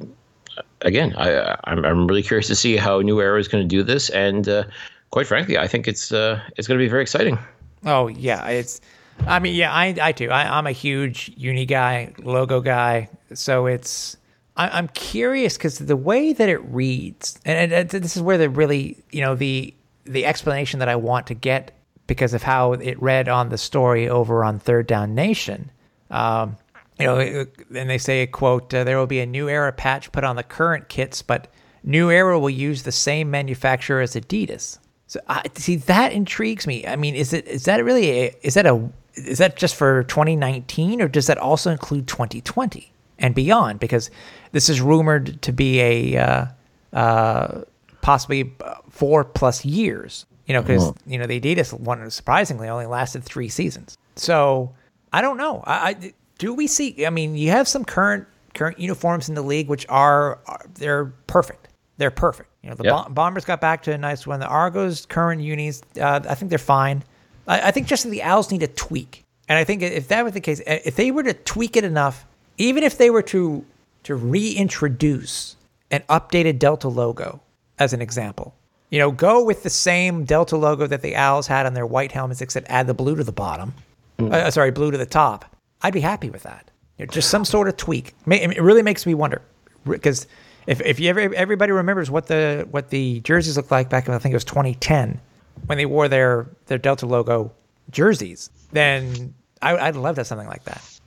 again, 0.82 1.14
I 1.16 1.56
I'm, 1.64 1.84
I'm 1.84 2.06
really 2.06 2.22
curious 2.22 2.46
to 2.48 2.54
see 2.54 2.76
how 2.76 3.00
New 3.00 3.20
Era 3.20 3.38
is 3.38 3.48
going 3.48 3.62
to 3.62 3.68
do 3.68 3.82
this, 3.82 4.10
and 4.10 4.48
uh, 4.48 4.64
quite 5.10 5.26
frankly, 5.26 5.58
I 5.58 5.66
think 5.66 5.88
it's 5.88 6.12
uh, 6.12 6.40
it's 6.56 6.68
going 6.68 6.78
to 6.78 6.84
be 6.84 6.88
very 6.88 7.02
exciting. 7.02 7.38
Oh 7.84 8.08
yeah, 8.08 8.46
it's. 8.48 8.80
I 9.26 9.40
mean, 9.40 9.54
yeah, 9.54 9.72
I 9.72 9.96
I 10.00 10.12
do. 10.12 10.30
I, 10.30 10.58
I'm 10.58 10.66
a 10.66 10.72
huge 10.72 11.32
uni 11.36 11.66
guy, 11.66 12.12
logo 12.18 12.60
guy. 12.60 13.08
So 13.34 13.66
it's. 13.66 14.16
I, 14.56 14.68
I'm 14.68 14.88
curious 14.88 15.56
because 15.56 15.78
the 15.78 15.96
way 15.96 16.32
that 16.32 16.48
it 16.48 16.58
reads, 16.64 17.38
and, 17.44 17.72
and 17.72 17.88
this 17.90 18.16
is 18.16 18.22
where 18.22 18.38
the 18.38 18.48
really, 18.48 18.96
you 19.10 19.20
know, 19.20 19.34
the 19.34 19.74
the 20.04 20.24
explanation 20.24 20.80
that 20.80 20.88
I 20.88 20.96
want 20.96 21.26
to 21.28 21.34
get 21.34 21.72
because 22.06 22.32
of 22.32 22.42
how 22.42 22.72
it 22.72 23.00
read 23.00 23.28
on 23.28 23.50
the 23.50 23.58
story 23.58 24.08
over 24.08 24.42
on 24.42 24.58
Third 24.58 24.86
Down 24.86 25.14
Nation. 25.14 25.70
Um, 26.10 26.56
you 26.98 27.06
know, 27.06 27.46
and 27.74 27.88
they 27.90 27.98
say, 27.98 28.26
"quote 28.26 28.72
uh, 28.74 28.84
There 28.84 28.98
will 28.98 29.06
be 29.06 29.20
a 29.20 29.26
new 29.26 29.48
era 29.48 29.72
patch 29.72 30.10
put 30.12 30.24
on 30.24 30.36
the 30.36 30.42
current 30.42 30.88
kits, 30.88 31.22
but 31.22 31.48
New 31.84 32.10
Era 32.10 32.38
will 32.38 32.50
use 32.50 32.82
the 32.82 32.92
same 32.92 33.30
manufacturer 33.30 34.00
as 34.00 34.14
Adidas. 34.14 34.78
So 35.06 35.20
I 35.28 35.42
see 35.54 35.76
that 35.76 36.12
intrigues 36.12 36.66
me. 36.66 36.86
I 36.86 36.96
mean, 36.96 37.14
is 37.14 37.32
it 37.32 37.46
is 37.46 37.64
that 37.64 37.82
really 37.82 38.10
a, 38.10 38.36
is 38.42 38.54
that 38.54 38.66
a 38.66 38.90
is 39.14 39.38
that 39.38 39.56
just 39.56 39.74
for 39.74 40.04
2019 40.04 41.00
or 41.00 41.08
does 41.08 41.26
that 41.26 41.38
also 41.38 41.70
include 41.70 42.06
2020 42.06 42.92
and 43.18 43.34
beyond? 43.34 43.80
Because 43.80 44.10
this 44.52 44.68
is 44.68 44.80
rumored 44.80 45.40
to 45.42 45.52
be 45.52 45.80
a 45.80 46.18
uh, 46.18 46.46
uh, 46.92 47.62
possibly 48.02 48.54
four 48.90 49.24
plus 49.24 49.64
years. 49.64 50.26
You 50.46 50.54
know, 50.54 50.62
because 50.62 50.92
you 51.06 51.18
know 51.18 51.26
the 51.26 51.40
Adidas 51.40 51.72
one 51.78 52.10
surprisingly 52.10 52.68
only 52.68 52.86
lasted 52.86 53.24
three 53.24 53.48
seasons. 53.48 53.96
So 54.16 54.74
I 55.12 55.22
don't 55.22 55.38
know. 55.38 55.62
I, 55.66 55.88
I 55.88 56.12
do 56.38 56.54
we 56.54 56.66
see? 56.66 57.04
I 57.06 57.10
mean, 57.10 57.34
you 57.36 57.50
have 57.50 57.68
some 57.68 57.84
current 57.84 58.26
current 58.54 58.78
uniforms 58.78 59.28
in 59.28 59.34
the 59.34 59.42
league 59.42 59.68
which 59.68 59.86
are, 59.88 60.38
are 60.46 60.64
they're 60.74 61.06
perfect. 61.26 61.68
They're 61.98 62.10
perfect. 62.10 62.48
You 62.62 62.70
know, 62.70 62.76
the 62.76 62.84
Yep. 62.84 62.92
Bom- 62.92 63.14
Bombers 63.14 63.44
got 63.44 63.60
back 63.60 63.82
to 63.84 63.92
a 63.92 63.98
nice 63.98 64.26
one. 64.26 64.40
The 64.40 64.46
Argos 64.46 65.06
current 65.06 65.40
unis, 65.42 65.82
uh, 66.00 66.20
I 66.28 66.34
think 66.34 66.48
they're 66.50 66.58
fine. 66.58 67.04
I, 67.46 67.68
I 67.68 67.70
think 67.70 67.86
just 67.86 68.08
the 68.08 68.22
Owls 68.22 68.50
need 68.50 68.62
a 68.62 68.68
tweak. 68.68 69.24
And 69.48 69.58
I 69.58 69.64
think 69.64 69.82
if 69.82 70.08
that 70.08 70.24
were 70.24 70.30
the 70.30 70.40
case, 70.40 70.60
if 70.66 70.96
they 70.96 71.10
were 71.10 71.22
to 71.22 71.32
tweak 71.34 71.76
it 71.76 71.84
enough, 71.84 72.26
even 72.58 72.82
if 72.82 72.98
they 72.98 73.10
were 73.10 73.22
to 73.22 73.64
to 74.04 74.14
reintroduce 74.14 75.56
an 75.90 76.02
updated 76.08 76.58
Delta 76.58 76.88
logo, 76.88 77.40
as 77.78 77.92
an 77.92 78.00
example, 78.02 78.54
you 78.90 78.98
know, 78.98 79.10
go 79.10 79.44
with 79.44 79.62
the 79.62 79.70
same 79.70 80.24
Delta 80.24 80.56
logo 80.56 80.86
that 80.86 81.02
the 81.02 81.14
Owls 81.16 81.46
had 81.46 81.66
on 81.66 81.74
their 81.74 81.86
white 81.86 82.12
helmets, 82.12 82.40
except 82.40 82.66
add 82.68 82.86
the 82.86 82.94
blue 82.94 83.16
to 83.16 83.24
the 83.24 83.32
bottom. 83.32 83.74
Uh, 84.18 84.50
sorry, 84.50 84.70
blue 84.70 84.90
to 84.90 84.98
the 84.98 85.06
top. 85.06 85.44
I'd 85.82 85.92
be 85.92 86.00
happy 86.00 86.30
with 86.30 86.42
that. 86.42 86.70
You 86.98 87.06
know, 87.06 87.12
just 87.12 87.30
some 87.30 87.44
sort 87.44 87.68
of 87.68 87.76
tweak. 87.76 88.14
It 88.26 88.60
really 88.60 88.82
makes 88.82 89.06
me 89.06 89.14
wonder 89.14 89.42
because 89.86 90.26
if, 90.66 90.80
if 90.80 91.00
you 91.00 91.08
ever 91.10 91.32
everybody 91.34 91.72
remembers 91.72 92.10
what 92.10 92.26
the 92.26 92.66
what 92.70 92.90
the 92.90 93.20
jerseys 93.20 93.56
looked 93.56 93.70
like 93.70 93.88
back 93.88 94.08
in 94.08 94.14
I 94.14 94.18
think 94.18 94.32
it 94.32 94.36
was 94.36 94.44
2010 94.44 95.20
when 95.66 95.78
they 95.78 95.86
wore 95.86 96.08
their 96.08 96.46
their 96.66 96.78
Delta 96.78 97.06
logo 97.06 97.52
jerseys, 97.90 98.50
then 98.72 99.34
I, 99.62 99.76
I'd 99.76 99.96
love 99.96 100.16
to 100.16 100.20
have 100.20 100.26
something 100.26 100.48
like 100.48 100.64
that. 100.64 101.00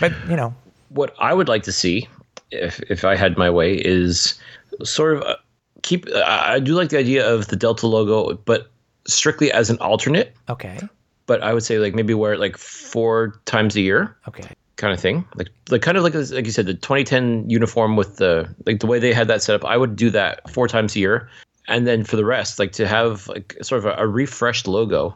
But 0.00 0.12
you 0.28 0.36
know, 0.36 0.54
what 0.90 1.14
I 1.18 1.34
would 1.34 1.48
like 1.48 1.62
to 1.64 1.72
see, 1.72 2.08
if 2.50 2.80
if 2.90 3.04
I 3.04 3.16
had 3.16 3.36
my 3.36 3.50
way, 3.50 3.74
is 3.74 4.38
sort 4.84 5.16
of 5.16 5.22
uh, 5.22 5.36
keep. 5.82 6.06
I 6.14 6.60
do 6.60 6.74
like 6.74 6.90
the 6.90 6.98
idea 6.98 7.28
of 7.28 7.48
the 7.48 7.56
Delta 7.56 7.86
logo, 7.86 8.34
but 8.44 8.70
strictly 9.06 9.50
as 9.52 9.70
an 9.70 9.78
alternate. 9.78 10.34
okay, 10.48 10.80
But 11.28 11.42
I 11.42 11.52
would 11.54 11.62
say 11.62 11.78
like 11.78 11.94
maybe 11.94 12.14
wear 12.14 12.32
it 12.32 12.40
like 12.40 12.56
four 12.56 13.38
times 13.44 13.76
a 13.76 13.82
year, 13.82 14.16
okay, 14.26 14.48
kind 14.76 14.94
of 14.94 14.98
thing. 14.98 15.26
Like 15.34 15.50
like 15.68 15.82
kind 15.82 15.98
of 15.98 16.02
like 16.02 16.14
like 16.14 16.46
you 16.46 16.50
said, 16.50 16.64
the 16.64 16.72
2010 16.72 17.50
uniform 17.50 17.96
with 17.96 18.16
the 18.16 18.48
like 18.64 18.80
the 18.80 18.86
way 18.86 18.98
they 18.98 19.12
had 19.12 19.28
that 19.28 19.42
set 19.42 19.54
up. 19.54 19.64
I 19.64 19.76
would 19.76 19.94
do 19.94 20.08
that 20.08 20.48
four 20.50 20.66
times 20.66 20.96
a 20.96 21.00
year, 21.00 21.28
and 21.68 21.86
then 21.86 22.02
for 22.02 22.16
the 22.16 22.24
rest, 22.24 22.58
like 22.58 22.72
to 22.72 22.88
have 22.88 23.28
like 23.28 23.54
sort 23.60 23.80
of 23.80 23.84
a, 23.84 24.02
a 24.02 24.06
refreshed 24.06 24.66
logo, 24.66 25.14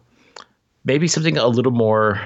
maybe 0.84 1.08
something 1.08 1.38
a 1.38 1.48
little 1.48 1.72
more. 1.72 2.20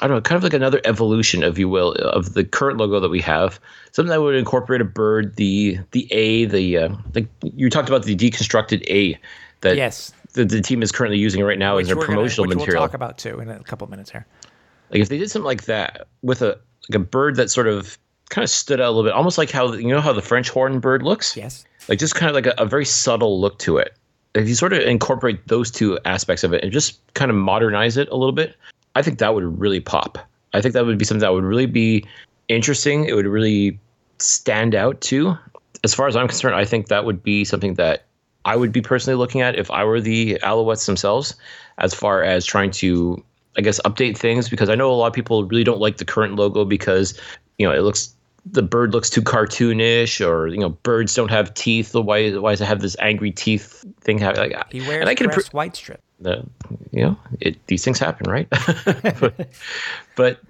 I 0.00 0.06
don't 0.06 0.16
know, 0.16 0.20
kind 0.20 0.36
of 0.36 0.42
like 0.42 0.52
another 0.52 0.80
evolution, 0.84 1.42
if 1.42 1.58
you 1.58 1.68
will, 1.68 1.92
of 1.92 2.34
the 2.34 2.44
current 2.44 2.78
logo 2.78 3.00
that 3.00 3.08
we 3.08 3.20
have. 3.20 3.58
Something 3.90 4.10
that 4.10 4.20
would 4.20 4.34
incorporate 4.34 4.80
a 4.80 4.84
bird, 4.84 5.36
the 5.36 5.78
the 5.92 6.12
A, 6.12 6.44
the 6.46 6.76
uh, 6.76 6.88
like 7.14 7.28
you 7.42 7.70
talked 7.70 7.88
about 7.88 8.04
the 8.04 8.16
deconstructed 8.16 8.82
A 8.88 9.18
that 9.60 9.76
yes. 9.76 10.12
The, 10.32 10.44
the 10.44 10.60
team 10.60 10.82
is 10.82 10.92
currently 10.92 11.18
using 11.18 11.42
right 11.42 11.58
now 11.58 11.78
as 11.78 11.86
their 11.86 11.96
gonna- 11.96 12.06
promotional 12.06 12.46
which 12.48 12.58
material. 12.58 12.82
We'll 12.82 12.88
talk 12.88 12.94
about 12.94 13.18
too 13.18 13.40
in 13.40 13.48
a 13.48 13.62
couple 13.62 13.86
minutes 13.88 14.10
here. 14.10 14.26
Like 14.90 15.00
if 15.00 15.08
they 15.08 15.18
did 15.18 15.30
something 15.30 15.46
like 15.46 15.64
that 15.64 16.06
with 16.22 16.42
a 16.42 16.58
like 16.88 16.96
a 16.96 16.98
bird 16.98 17.36
that 17.36 17.50
sort 17.50 17.68
of 17.68 17.98
kind 18.28 18.42
of 18.42 18.50
stood 18.50 18.80
out 18.80 18.88
a 18.88 18.90
little 18.90 19.04
bit, 19.04 19.12
almost 19.12 19.38
like 19.38 19.50
how 19.50 19.72
you 19.72 19.88
know 19.88 20.00
how 20.00 20.12
the 20.12 20.22
French 20.22 20.50
horn 20.50 20.80
bird 20.80 21.02
looks. 21.02 21.36
Yes. 21.36 21.64
Like 21.88 21.98
just 21.98 22.14
kind 22.14 22.28
of 22.28 22.34
like 22.34 22.46
a, 22.46 22.54
a 22.58 22.66
very 22.66 22.84
subtle 22.84 23.40
look 23.40 23.58
to 23.60 23.78
it. 23.78 23.96
If 24.34 24.48
you 24.48 24.54
sort 24.54 24.72
of 24.72 24.80
incorporate 24.80 25.46
those 25.48 25.70
two 25.70 25.98
aspects 26.04 26.42
of 26.42 26.52
it 26.52 26.62
and 26.62 26.72
just 26.72 27.00
kind 27.14 27.30
of 27.30 27.36
modernize 27.36 27.96
it 27.96 28.08
a 28.08 28.16
little 28.16 28.32
bit, 28.32 28.56
I 28.96 29.02
think 29.02 29.18
that 29.18 29.34
would 29.34 29.60
really 29.60 29.80
pop. 29.80 30.18
I 30.54 30.60
think 30.60 30.74
that 30.74 30.86
would 30.86 30.98
be 30.98 31.04
something 31.04 31.20
that 31.20 31.32
would 31.32 31.44
really 31.44 31.66
be 31.66 32.06
interesting. 32.48 33.04
It 33.04 33.14
would 33.14 33.26
really 33.26 33.78
stand 34.18 34.74
out 34.74 35.00
too. 35.00 35.36
As 35.84 35.94
far 35.94 36.06
as 36.06 36.16
I'm 36.16 36.28
concerned, 36.28 36.54
I 36.54 36.64
think 36.64 36.88
that 36.88 37.04
would 37.04 37.22
be 37.22 37.44
something 37.44 37.74
that 37.74 38.04
I 38.44 38.56
would 38.56 38.72
be 38.72 38.80
personally 38.80 39.16
looking 39.16 39.40
at 39.40 39.58
if 39.58 39.70
I 39.70 39.84
were 39.84 40.00
the 40.00 40.38
Alouettes 40.42 40.86
themselves, 40.86 41.34
as 41.78 41.94
far 41.94 42.22
as 42.22 42.44
trying 42.44 42.70
to, 42.72 43.22
I 43.56 43.60
guess, 43.60 43.80
update 43.84 44.16
things. 44.16 44.48
Because 44.48 44.68
I 44.68 44.74
know 44.74 44.90
a 44.90 44.94
lot 44.94 45.06
of 45.06 45.12
people 45.12 45.44
really 45.44 45.64
don't 45.64 45.80
like 45.80 45.98
the 45.98 46.04
current 46.04 46.36
logo 46.36 46.64
because, 46.64 47.18
you 47.58 47.66
know, 47.66 47.74
it 47.74 47.80
looks 47.80 48.14
the 48.44 48.62
bird 48.62 48.92
looks 48.92 49.08
too 49.08 49.22
cartoonish, 49.22 50.26
or 50.26 50.48
you 50.48 50.58
know, 50.58 50.70
birds 50.70 51.14
don't 51.14 51.30
have 51.30 51.54
teeth. 51.54 51.94
Why 51.94 52.32
why 52.32 52.52
does 52.52 52.60
it 52.60 52.66
have 52.66 52.80
this 52.80 52.96
angry 52.98 53.30
teeth 53.30 53.84
thing? 54.00 54.18
Like, 54.20 54.56
He 54.70 54.80
wears 54.80 55.00
and 55.00 55.08
I 55.08 55.14
can 55.14 55.30
white 55.52 55.76
strip. 55.76 56.00
the 56.22 56.44
you 56.90 57.02
know 57.04 57.16
it, 57.40 57.64
these 57.66 57.84
things 57.84 57.98
happen 57.98 58.30
right 58.30 58.48
but, 59.20 59.48
but 60.16 60.40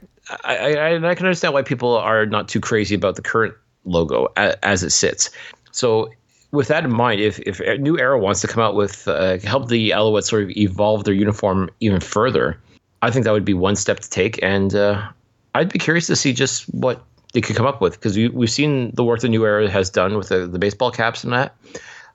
I, 0.45 0.75
I, 0.75 1.11
I 1.11 1.15
can 1.15 1.27
understand 1.27 1.55
why 1.55 1.63
people 1.63 1.97
are 1.97 2.27
not 2.27 2.49
too 2.49 2.61
crazy 2.61 2.95
about 2.95 3.17
the 3.17 3.23
current 3.23 3.55
logo 3.85 4.29
as, 4.37 4.55
as 4.63 4.83
it 4.83 4.91
sits 4.91 5.31
so 5.73 6.11
with 6.53 6.69
that 6.69 6.85
in 6.85 6.93
mind 6.93 7.21
if 7.21 7.39
if 7.41 7.61
new 7.81 7.99
era 7.99 8.19
wants 8.19 8.41
to 8.41 8.47
come 8.47 8.63
out 8.63 8.75
with 8.75 9.09
uh, 9.09 9.39
help 9.39 9.69
the 9.69 9.91
alouettes 9.91 10.29
sort 10.29 10.45
of 10.45 10.51
evolve 10.51 11.05
their 11.05 11.15
uniform 11.15 11.69
even 11.81 12.01
further 12.01 12.59
i 13.03 13.11
think 13.11 13.25
that 13.25 13.33
would 13.33 13.45
be 13.45 13.55
one 13.55 13.77
step 13.77 14.01
to 14.01 14.09
take 14.09 14.43
and 14.43 14.75
uh, 14.75 15.09
i'd 15.55 15.73
be 15.73 15.79
curious 15.79 16.07
to 16.07 16.17
see 16.17 16.33
just 16.33 16.65
what 16.75 17.05
they 17.33 17.41
could 17.41 17.57
come 17.57 17.67
up 17.67 17.81
with 17.81 17.95
because 17.95 18.17
we, 18.17 18.29
we've 18.29 18.51
seen 18.51 18.91
the 18.95 19.03
work 19.03 19.21
the 19.21 19.29
new 19.29 19.45
era 19.45 19.69
has 19.69 19.89
done 19.89 20.17
with 20.17 20.29
the, 20.29 20.47
the 20.47 20.59
baseball 20.59 20.91
caps 20.91 21.25
and 21.25 21.33
that 21.33 21.57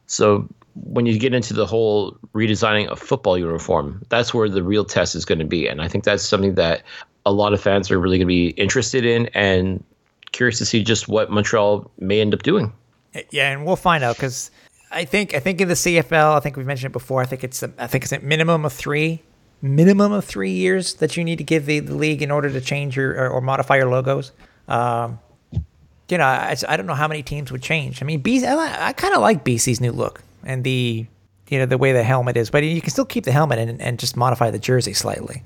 so 0.06 0.48
when 0.86 1.06
you 1.06 1.17
get 1.17 1.34
into 1.34 1.53
the 1.53 1.65
whole 1.65 2.17
redesigning 2.34 2.89
a 2.89 2.96
football 2.96 3.38
uniform, 3.38 4.03
that's 4.10 4.34
where 4.34 4.50
the 4.50 4.63
real 4.63 4.86
test 4.86 5.15
is 5.15 5.25
going 5.25 5.39
to 5.39 5.46
be. 5.46 5.67
And 5.67 5.82
I 5.82 5.88
think 5.88 6.03
that's 6.03 6.24
something 6.24 6.56
that 6.56 6.84
a 7.25 7.32
lot 7.32 7.53
of 7.53 7.62
fans 7.62 7.89
are 7.91 8.00
really 8.00 8.17
going 8.17 8.27
to 8.27 8.34
be 8.34 8.50
interested 8.50 9.06
in 9.06 9.27
and 9.34 9.84
curious 10.32 10.58
to 10.60 10.65
see 10.65 10.84
just 10.84 11.08
what 11.08 11.29
Montreal 11.32 11.89
may 12.00 12.22
end 12.22 12.34
up 12.34 12.44
doing. 12.44 12.72
Yeah, 13.31 13.51
and 13.51 13.65
we'll 13.65 13.75
find 13.75 14.03
out 14.03 14.15
because 14.15 14.51
I 14.91 15.05
think 15.05 15.33
I 15.33 15.39
think 15.39 15.62
in 15.62 15.67
the 15.67 15.74
CFL, 15.74 16.36
I 16.36 16.39
think 16.39 16.55
we've 16.55 16.65
mentioned 16.65 16.91
it 16.91 16.93
before. 16.93 17.21
I 17.21 17.25
think 17.25 17.43
it's 17.43 17.63
a, 17.63 17.71
I 17.77 17.88
think 17.88 18.03
it's 18.03 18.13
a 18.13 18.19
minimum 18.19 18.65
of 18.65 18.74
three, 18.74 19.21
minimum 19.62 20.12
of 20.12 20.25
three 20.25 20.51
years 20.51 20.95
that 20.95 21.17
you 21.17 21.24
need 21.24 21.38
to 21.38 21.43
give 21.43 21.65
the, 21.65 21.79
the 21.79 21.95
league 21.95 22.21
in 22.21 22.31
order 22.31 22.50
to 22.50 22.62
change 22.62 22.95
your 22.95 23.12
or, 23.12 23.29
or 23.29 23.41
modify 23.41 23.77
your 23.77 23.89
logos. 23.89 24.31
Um, 24.67 25.19
you 26.09 26.17
know, 26.17 26.24
I, 26.24 26.55
I 26.67 26.77
don't 26.77 26.86
know 26.86 26.93
how 26.93 27.07
many 27.07 27.21
teams 27.21 27.51
would 27.51 27.62
change. 27.62 28.01
I 28.01 28.05
mean, 28.05 28.24
BC, 28.24 28.45
I, 28.45 28.88
I 28.88 28.93
kind 28.93 29.13
of 29.13 29.21
like 29.21 29.43
BC's 29.43 29.81
new 29.81 29.91
look 29.91 30.21
and 30.43 30.63
the 30.63 31.05
you 31.50 31.59
know 31.59 31.65
the 31.65 31.77
way 31.77 31.91
the 31.93 32.03
helmet 32.03 32.38
is, 32.38 32.50
but 32.50 32.63
you 32.63 32.81
can 32.81 32.89
still 32.91 33.05
keep 33.05 33.25
the 33.25 33.31
helmet 33.31 33.59
and, 33.59 33.81
and 33.81 34.00
just 34.00 34.15
modify 34.15 34.51
the 34.51 34.59
jersey 34.59 34.93
slightly. 34.93 35.43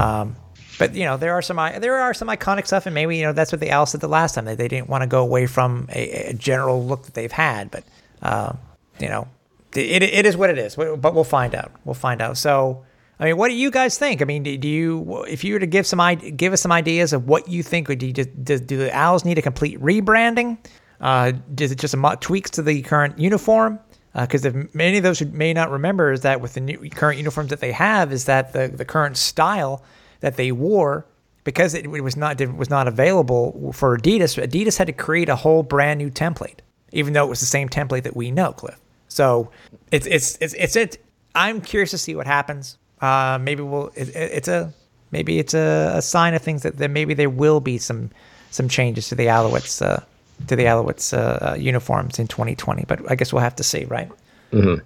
Um, 0.00 0.36
but 0.78 0.94
you 0.94 1.04
know 1.04 1.16
there 1.16 1.34
are 1.34 1.42
some 1.42 1.56
there 1.56 1.98
are 1.98 2.14
some 2.14 2.28
iconic 2.28 2.66
stuff, 2.66 2.86
and 2.86 2.94
maybe 2.94 3.16
you 3.16 3.24
know 3.24 3.32
that's 3.32 3.52
what 3.52 3.60
the 3.60 3.70
Owls 3.70 3.90
said 3.90 4.00
the 4.00 4.08
last 4.08 4.34
time 4.34 4.44
that 4.46 4.58
they 4.58 4.68
didn't 4.68 4.88
want 4.88 5.02
to 5.02 5.06
go 5.06 5.22
away 5.22 5.46
from 5.46 5.88
a, 5.92 6.30
a 6.30 6.32
general 6.32 6.84
look 6.84 7.04
that 7.04 7.14
they've 7.14 7.32
had. 7.32 7.70
But 7.70 7.84
um, 8.22 8.58
you 8.98 9.08
know, 9.08 9.28
it, 9.74 10.02
it 10.02 10.26
is 10.26 10.36
what 10.36 10.50
it 10.50 10.58
is. 10.58 10.76
But 10.76 11.14
we'll 11.14 11.24
find 11.24 11.54
out. 11.54 11.72
We'll 11.84 11.94
find 11.94 12.20
out. 12.20 12.38
So. 12.38 12.84
I 13.18 13.24
mean, 13.24 13.38
what 13.38 13.48
do 13.48 13.54
you 13.54 13.70
guys 13.70 13.96
think? 13.96 14.20
I 14.20 14.26
mean, 14.26 14.42
do 14.42 14.58
do 14.58 14.68
you, 14.68 15.24
if 15.24 15.42
you 15.42 15.54
were 15.54 15.58
to 15.58 15.66
give 15.66 15.86
some, 15.86 16.16
give 16.36 16.52
us 16.52 16.60
some 16.60 16.70
ideas 16.70 17.14
of 17.14 17.26
what 17.26 17.48
you 17.48 17.62
think, 17.62 17.88
would 17.88 18.02
you 18.02 18.12
just, 18.12 18.44
do, 18.44 18.58
do 18.58 18.76
the 18.76 18.94
Owls 18.94 19.24
need 19.24 19.38
a 19.38 19.42
complete 19.42 19.80
rebranding? 19.80 20.58
Uh, 21.00 21.32
is 21.58 21.72
it 21.72 21.78
just 21.78 21.96
mo- 21.96 22.16
tweaks 22.20 22.50
to 22.50 22.62
the 22.62 22.82
current 22.82 23.18
uniform? 23.18 23.80
Because 24.14 24.44
if 24.44 24.74
many 24.74 24.98
of 24.98 25.02
those 25.02 25.18
who 25.18 25.24
may 25.26 25.54
not 25.54 25.70
remember 25.70 26.12
is 26.12 26.20
that 26.22 26.42
with 26.42 26.52
the 26.52 26.60
new 26.60 26.90
current 26.90 27.16
uniforms 27.16 27.48
that 27.48 27.60
they 27.60 27.72
have, 27.72 28.12
is 28.12 28.26
that 28.26 28.52
the, 28.52 28.68
the 28.68 28.84
current 28.84 29.16
style 29.16 29.82
that 30.26 30.36
they 30.36 30.50
wore, 30.50 31.06
because 31.44 31.72
it, 31.72 31.86
was 31.86 32.16
not 32.16 32.40
was 32.56 32.68
not 32.68 32.88
available 32.88 33.72
for 33.72 33.96
Adidas, 33.96 34.42
Adidas 34.42 34.76
had 34.76 34.88
to 34.88 34.92
create 34.92 35.28
a 35.28 35.36
whole 35.36 35.62
brand 35.62 35.98
new 35.98 36.10
template, 36.10 36.58
even 36.90 37.12
though 37.12 37.24
it 37.24 37.28
was 37.28 37.38
the 37.38 37.46
same 37.46 37.68
template 37.68 38.02
that 38.02 38.16
we 38.16 38.32
know, 38.32 38.52
Cliff. 38.52 38.80
So 39.06 39.50
it's 39.92 40.06
it's 40.06 40.36
it's 40.40 40.54
it's 40.54 40.74
it. 40.74 40.98
I'm 41.36 41.60
curious 41.60 41.92
to 41.92 41.98
see 41.98 42.16
what 42.16 42.26
happens. 42.26 42.76
Uh, 43.00 43.38
maybe 43.40 43.62
we'll. 43.62 43.92
It, 43.94 44.08
it's 44.16 44.48
a 44.48 44.74
maybe 45.12 45.38
it's 45.38 45.54
a, 45.54 45.92
a 45.94 46.02
sign 46.02 46.34
of 46.34 46.42
things 46.42 46.64
that, 46.64 46.78
that 46.78 46.90
maybe 46.90 47.14
there 47.14 47.30
will 47.30 47.60
be 47.60 47.78
some 47.78 48.10
some 48.50 48.68
changes 48.68 49.08
to 49.10 49.14
the 49.14 49.26
Alouettes 49.26 49.80
uh, 49.80 50.00
to 50.48 50.56
the 50.56 50.64
Alouettes 50.64 51.16
uh, 51.16 51.52
uh, 51.52 51.54
uniforms 51.54 52.18
in 52.18 52.26
2020. 52.26 52.84
But 52.88 53.08
I 53.08 53.14
guess 53.14 53.32
we'll 53.32 53.42
have 53.42 53.56
to 53.56 53.62
see, 53.62 53.84
right? 53.84 54.10
Mm-hmm. 54.50 54.82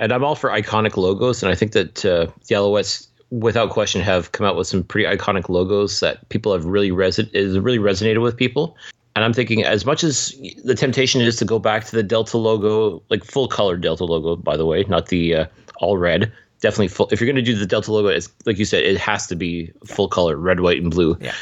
And 0.00 0.12
I'm 0.12 0.24
all 0.24 0.34
for 0.34 0.50
iconic 0.50 0.96
logos, 0.96 1.44
and 1.44 1.52
I 1.52 1.54
think 1.54 1.72
that 1.72 2.04
uh, 2.04 2.26
the 2.48 2.54
Alouettes, 2.56 3.06
without 3.30 3.70
question, 3.70 4.00
have 4.00 4.32
come 4.32 4.46
out 4.46 4.56
with 4.56 4.66
some 4.66 4.82
pretty 4.82 5.06
iconic 5.06 5.48
logos 5.48 6.00
that 6.00 6.28
people 6.28 6.52
have 6.52 6.64
really 6.64 6.90
resi- 6.90 7.32
is 7.34 7.58
really 7.58 7.78
resonated 7.78 8.22
with 8.22 8.36
people. 8.36 8.76
And 9.16 9.24
I'm 9.24 9.32
thinking, 9.32 9.64
as 9.64 9.84
much 9.84 10.04
as 10.04 10.34
the 10.64 10.74
temptation 10.74 11.20
is 11.20 11.36
to 11.36 11.44
go 11.44 11.58
back 11.58 11.84
to 11.86 11.96
the 11.96 12.02
Delta 12.02 12.38
logo, 12.38 13.02
like 13.08 13.24
full 13.24 13.48
color 13.48 13.76
Delta 13.76 14.04
logo, 14.04 14.36
by 14.36 14.56
the 14.56 14.66
way, 14.66 14.84
not 14.84 15.06
the 15.06 15.34
uh, 15.34 15.46
all 15.78 15.98
red. 15.98 16.32
Definitely 16.60 16.88
full. 16.88 17.08
If 17.10 17.20
you're 17.20 17.26
going 17.26 17.36
to 17.36 17.42
do 17.42 17.56
the 17.56 17.66
Delta 17.66 17.92
logo, 17.92 18.08
it's 18.08 18.28
like 18.44 18.58
you 18.58 18.64
said, 18.64 18.84
it 18.84 18.98
has 18.98 19.26
to 19.28 19.36
be 19.36 19.72
full 19.86 20.08
color, 20.08 20.36
red, 20.36 20.60
white, 20.60 20.80
and 20.80 20.90
blue. 20.90 21.16
Yeah. 21.20 21.34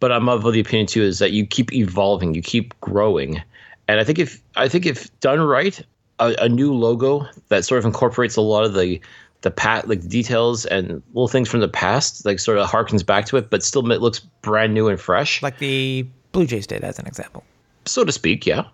But 0.00 0.12
I'm 0.12 0.28
of 0.28 0.42
the 0.42 0.60
opinion 0.60 0.86
too 0.86 1.02
is 1.02 1.18
that 1.18 1.32
you 1.32 1.46
keep 1.46 1.72
evolving, 1.72 2.34
you 2.34 2.42
keep 2.42 2.78
growing, 2.80 3.42
And 3.88 3.98
I 3.98 4.04
think 4.04 4.18
if 4.18 4.42
I 4.54 4.68
think 4.68 4.86
if 4.86 5.18
done 5.20 5.40
right, 5.40 5.80
a, 6.18 6.34
a 6.40 6.48
new 6.48 6.74
logo 6.74 7.26
that 7.48 7.64
sort 7.64 7.78
of 7.78 7.84
incorporates 7.84 8.36
a 8.36 8.42
lot 8.42 8.64
of 8.64 8.74
the 8.74 9.00
the 9.42 9.50
pat 9.50 9.88
like 9.88 10.00
the 10.02 10.08
details 10.08 10.66
and 10.66 11.02
little 11.14 11.28
things 11.28 11.48
from 11.48 11.60
the 11.60 11.68
past, 11.68 12.24
like 12.24 12.38
sort 12.40 12.58
of 12.58 12.68
harkens 12.68 13.04
back 13.06 13.26
to 13.26 13.36
it, 13.36 13.50
but 13.50 13.62
still 13.62 13.88
it 13.92 14.00
looks 14.00 14.18
brand 14.42 14.74
new 14.74 14.88
and 14.88 15.00
fresh, 15.00 15.42
Like 15.42 15.58
the 15.58 16.06
Blue 16.32 16.46
Jays 16.46 16.66
did, 16.66 16.82
as 16.84 16.98
an 16.98 17.06
example. 17.06 17.44
so 17.86 18.04
to 18.04 18.12
speak. 18.12 18.46
Yeah. 18.46 18.64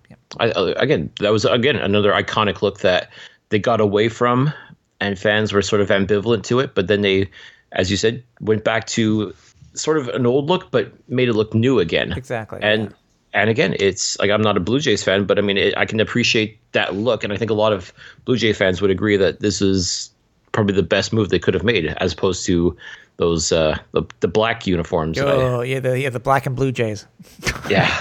I, 0.40 0.50
uh, 0.50 0.74
again, 0.76 1.10
that 1.20 1.30
was 1.32 1.44
again 1.44 1.76
another 1.76 2.12
iconic 2.12 2.62
look 2.62 2.80
that 2.80 3.10
they 3.50 3.58
got 3.58 3.80
away 3.80 4.08
from, 4.08 4.52
and 5.00 5.18
fans 5.18 5.52
were 5.52 5.62
sort 5.62 5.82
of 5.82 5.88
ambivalent 5.88 6.42
to 6.44 6.60
it. 6.60 6.74
But 6.74 6.88
then 6.88 7.02
they, 7.02 7.28
as 7.72 7.90
you 7.90 7.96
said, 7.96 8.22
went 8.40 8.64
back 8.64 8.86
to 8.88 9.32
sort 9.74 9.98
of 9.98 10.08
an 10.08 10.24
old 10.26 10.46
look, 10.48 10.70
but 10.70 10.92
made 11.08 11.28
it 11.28 11.34
look 11.34 11.52
new 11.54 11.78
again. 11.78 12.12
Exactly, 12.12 12.58
And 12.62 12.84
yeah. 12.84 13.40
and 13.40 13.50
again, 13.50 13.76
it's 13.78 14.18
like 14.18 14.30
I'm 14.30 14.42
not 14.42 14.56
a 14.56 14.60
Blue 14.60 14.80
Jays 14.80 15.04
fan, 15.04 15.24
but 15.26 15.38
I 15.38 15.42
mean, 15.42 15.58
it, 15.58 15.76
I 15.76 15.84
can 15.84 16.00
appreciate 16.00 16.58
that 16.72 16.94
look, 16.96 17.22
and 17.22 17.32
I 17.32 17.36
think 17.36 17.50
a 17.50 17.54
lot 17.54 17.72
of 17.72 17.92
Blue 18.24 18.36
Jay 18.36 18.52
fans 18.52 18.80
would 18.80 18.90
agree 18.90 19.16
that 19.18 19.40
this 19.40 19.60
is 19.60 20.10
probably 20.54 20.74
the 20.74 20.82
best 20.82 21.12
move 21.12 21.28
they 21.28 21.38
could 21.38 21.52
have 21.52 21.64
made, 21.64 21.86
as 21.98 22.14
opposed 22.14 22.46
to 22.46 22.74
those 23.18 23.52
uh, 23.52 23.76
the 23.92 24.02
the 24.20 24.28
black 24.28 24.66
uniforms. 24.66 25.18
that 25.18 25.28
I- 25.28 25.32
Oh, 25.32 25.60
yeah, 25.60 25.80
the 25.80 26.00
yeah 26.00 26.08
the 26.08 26.20
black 26.20 26.46
and 26.46 26.56
Blue 26.56 26.72
Jays. 26.72 27.06
yeah, 27.68 27.94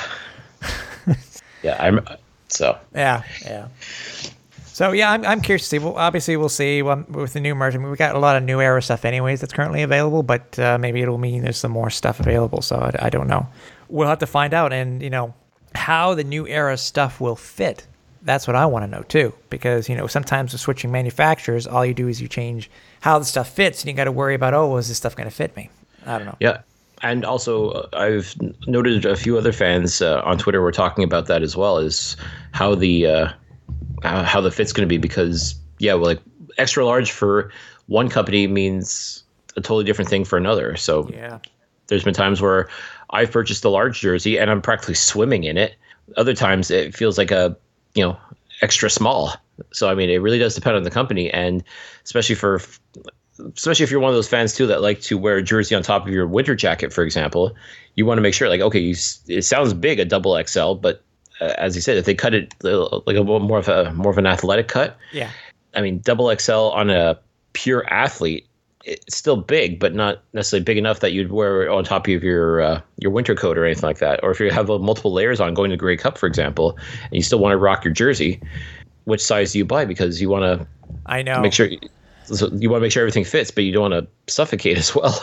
yeah. 1.63 1.77
I'm 1.79 1.99
so 2.47 2.77
Yeah, 2.95 3.23
yeah. 3.43 3.67
So 4.65 4.91
yeah, 4.91 5.11
I'm, 5.11 5.23
I'm 5.25 5.41
curious 5.41 5.63
to 5.63 5.67
see. 5.69 5.79
Well, 5.79 5.95
obviously, 5.97 6.35
we'll 6.35 6.49
see 6.49 6.81
um, 6.81 7.05
with 7.09 7.33
the 7.33 7.39
new 7.39 7.53
merge. 7.53 7.75
I 7.75 7.77
mean, 7.77 7.91
we 7.91 7.97
got 7.97 8.15
a 8.15 8.19
lot 8.19 8.37
of 8.37 8.43
new 8.43 8.59
era 8.59 8.81
stuff, 8.81 9.05
anyways, 9.05 9.41
that's 9.41 9.53
currently 9.53 9.83
available. 9.83 10.23
But 10.23 10.57
uh, 10.57 10.77
maybe 10.79 11.01
it'll 11.01 11.19
mean 11.19 11.43
there's 11.43 11.57
some 11.57 11.71
more 11.71 11.89
stuff 11.91 12.19
available. 12.19 12.61
So 12.63 12.77
I, 12.77 13.07
I 13.07 13.09
don't 13.09 13.27
know. 13.27 13.47
We'll 13.89 14.07
have 14.07 14.19
to 14.19 14.25
find 14.27 14.51
out, 14.53 14.73
and 14.73 15.01
you 15.03 15.11
know 15.11 15.35
how 15.75 16.15
the 16.15 16.23
new 16.23 16.47
era 16.47 16.77
stuff 16.77 17.21
will 17.21 17.35
fit. 17.35 17.85
That's 18.23 18.47
what 18.47 18.55
I 18.55 18.65
want 18.65 18.83
to 18.85 18.87
know 18.91 19.03
too, 19.03 19.33
because 19.49 19.89
you 19.89 19.95
know 19.95 20.07
sometimes 20.07 20.53
with 20.53 20.61
switching 20.61 20.91
manufacturers, 20.91 21.67
all 21.67 21.85
you 21.85 21.93
do 21.93 22.07
is 22.07 22.21
you 22.21 22.27
change 22.27 22.69
how 23.01 23.19
the 23.19 23.25
stuff 23.25 23.49
fits, 23.49 23.81
and 23.81 23.89
you 23.89 23.95
got 23.95 24.05
to 24.05 24.11
worry 24.11 24.33
about 24.35 24.53
oh, 24.53 24.77
is 24.77 24.87
this 24.87 24.97
stuff 24.97 25.15
going 25.15 25.29
to 25.29 25.35
fit 25.35 25.55
me? 25.55 25.69
I 26.05 26.17
don't 26.17 26.27
know. 26.27 26.37
Yeah. 26.39 26.61
And 27.01 27.25
also, 27.25 27.71
uh, 27.71 27.87
I've 27.93 28.33
noted 28.65 29.05
a 29.05 29.17
few 29.17 29.37
other 29.37 29.51
fans 29.51 30.01
uh, 30.01 30.21
on 30.23 30.37
Twitter 30.37 30.61
were 30.61 30.71
talking 30.71 31.03
about 31.03 31.25
that 31.27 31.41
as 31.41 31.57
well, 31.57 31.77
is 31.77 32.15
how 32.53 32.75
the 32.75 33.05
uh, 33.07 33.29
how 34.03 34.23
how 34.23 34.39
the 34.41 34.51
fit's 34.51 34.71
going 34.71 34.87
to 34.87 34.89
be 34.89 34.97
because 34.97 35.55
yeah, 35.79 35.93
well, 35.95 36.05
like 36.05 36.21
extra 36.57 36.85
large 36.85 37.11
for 37.11 37.51
one 37.87 38.07
company 38.07 38.47
means 38.47 39.23
a 39.57 39.61
totally 39.61 39.83
different 39.83 40.09
thing 40.09 40.23
for 40.23 40.37
another. 40.37 40.77
So 40.77 41.09
Yeah. 41.13 41.39
there's 41.87 42.03
been 42.05 42.13
times 42.13 42.41
where 42.41 42.69
I've 43.09 43.31
purchased 43.31 43.65
a 43.65 43.69
large 43.69 43.99
jersey 43.99 44.37
and 44.39 44.49
I'm 44.49 44.61
practically 44.61 44.95
swimming 44.95 45.43
in 45.43 45.57
it. 45.57 45.75
Other 46.15 46.33
times 46.33 46.71
it 46.71 46.95
feels 46.95 47.17
like 47.17 47.31
a 47.31 47.57
you 47.95 48.03
know 48.03 48.17
extra 48.61 48.89
small. 48.89 49.33
So 49.71 49.89
I 49.89 49.95
mean, 49.95 50.09
it 50.09 50.17
really 50.17 50.39
does 50.39 50.55
depend 50.55 50.75
on 50.75 50.83
the 50.83 50.91
company, 50.91 51.29
and 51.31 51.63
especially 52.03 52.35
for 52.35 52.61
especially 53.55 53.83
if 53.83 53.91
you're 53.91 53.99
one 53.99 54.09
of 54.09 54.15
those 54.15 54.27
fans 54.27 54.53
too 54.53 54.67
that 54.67 54.81
like 54.81 55.01
to 55.01 55.17
wear 55.17 55.37
a 55.37 55.43
jersey 55.43 55.75
on 55.75 55.83
top 55.83 56.05
of 56.07 56.13
your 56.13 56.27
winter 56.27 56.55
jacket, 56.55 56.93
for 56.93 57.03
example, 57.03 57.55
you 57.95 58.05
want 58.05 58.17
to 58.17 58.21
make 58.21 58.33
sure 58.33 58.49
like 58.49 58.61
okay, 58.61 58.79
you, 58.79 58.95
it 59.27 59.43
sounds 59.43 59.73
big 59.73 59.99
a 59.99 60.05
double 60.05 60.41
XL, 60.43 60.73
but 60.75 61.03
uh, 61.41 61.53
as 61.57 61.75
you 61.75 61.81
said, 61.81 61.97
if 61.97 62.05
they 62.05 62.15
cut 62.15 62.33
it 62.33 62.53
uh, 62.63 62.99
like 63.05 63.17
a 63.17 63.23
more 63.23 63.59
of 63.59 63.67
a 63.67 63.91
more 63.93 64.11
of 64.11 64.17
an 64.17 64.25
athletic 64.25 64.67
cut, 64.67 64.97
Yeah. 65.11 65.29
I 65.75 65.81
mean, 65.81 65.99
double 65.99 66.35
XL 66.35 66.51
on 66.51 66.89
a 66.89 67.19
pure 67.53 67.85
athlete, 67.91 68.47
it's 68.83 69.15
still 69.17 69.37
big, 69.37 69.79
but 69.79 69.93
not 69.95 70.21
necessarily 70.33 70.63
big 70.63 70.77
enough 70.77 70.99
that 70.99 71.13
you'd 71.13 71.31
wear 71.31 71.63
it 71.63 71.69
on 71.69 71.83
top 71.83 72.07
of 72.07 72.23
your 72.23 72.61
uh, 72.61 72.81
your 72.97 73.11
winter 73.11 73.33
coat 73.35 73.57
or 73.57 73.65
anything 73.65 73.87
like 73.87 73.99
that. 73.99 74.19
Or 74.23 74.31
if 74.31 74.39
you 74.39 74.51
have 74.51 74.69
uh, 74.69 74.77
multiple 74.77 75.13
layers 75.13 75.39
on 75.39 75.53
going 75.53 75.69
to 75.71 75.77
Grey 75.77 75.95
Cup, 75.95 76.17
for 76.17 76.27
example, 76.27 76.77
and 77.03 77.13
you 77.13 77.21
still 77.21 77.39
want 77.39 77.53
to 77.53 77.57
rock 77.57 77.85
your 77.85 77.93
jersey, 77.93 78.41
which 79.05 79.21
size 79.21 79.53
do 79.53 79.59
you 79.59 79.65
buy? 79.65 79.85
Because 79.85 80.21
you 80.21 80.29
want 80.29 80.43
to 80.43 80.67
I 81.05 81.21
know. 81.21 81.39
make 81.39 81.53
sure 81.53 81.69
so 82.25 82.49
you 82.53 82.69
want 82.69 82.81
to 82.81 82.85
make 82.85 82.91
sure 82.91 83.01
everything 83.01 83.23
fits, 83.25 83.51
but 83.51 83.63
you 83.63 83.71
don't 83.71 83.91
want 83.91 84.07
to 84.27 84.33
suffocate 84.33 84.77
as 84.83 84.93
well. 84.93 85.19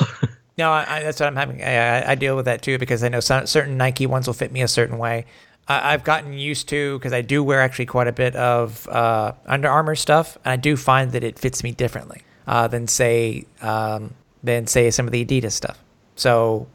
No, 0.56 0.70
I, 0.72 1.02
that's 1.02 1.20
what 1.20 1.26
I'm 1.26 1.36
having. 1.36 1.62
I, 1.62 2.10
I- 2.10 2.14
deal 2.14 2.36
with 2.36 2.44
that 2.46 2.62
too 2.62 2.78
because 2.78 3.02
I 3.04 3.08
know 3.08 3.20
some, 3.20 3.46
certain 3.46 3.76
Nike 3.76 4.06
ones 4.06 4.26
will 4.26 4.34
fit 4.34 4.52
me 4.52 4.62
a 4.62 4.68
certain 4.68 4.98
way. 4.98 5.26
I, 5.68 5.92
I've 5.94 6.04
gotten 6.04 6.32
used 6.32 6.68
to 6.70 6.98
because 6.98 7.12
I 7.12 7.20
do 7.22 7.42
wear 7.44 7.60
actually 7.60 7.86
quite 7.86 8.08
a 8.08 8.12
bit 8.12 8.34
of 8.36 8.88
uh, 8.88 9.32
Under 9.46 9.68
Armour 9.68 9.94
stuff, 9.96 10.36
and 10.44 10.52
I 10.52 10.56
do 10.56 10.76
find 10.76 11.12
that 11.12 11.24
it 11.24 11.38
fits 11.38 11.62
me 11.62 11.72
differently 11.72 12.22
uh, 12.50 12.66
than 12.66 12.88
say 12.88 13.44
um, 13.62 14.12
than 14.42 14.66
say 14.66 14.90
some 14.90 15.06
of 15.06 15.12
the 15.12 15.24
Adidas 15.24 15.52
stuff. 15.52 15.78
So, 16.16 16.66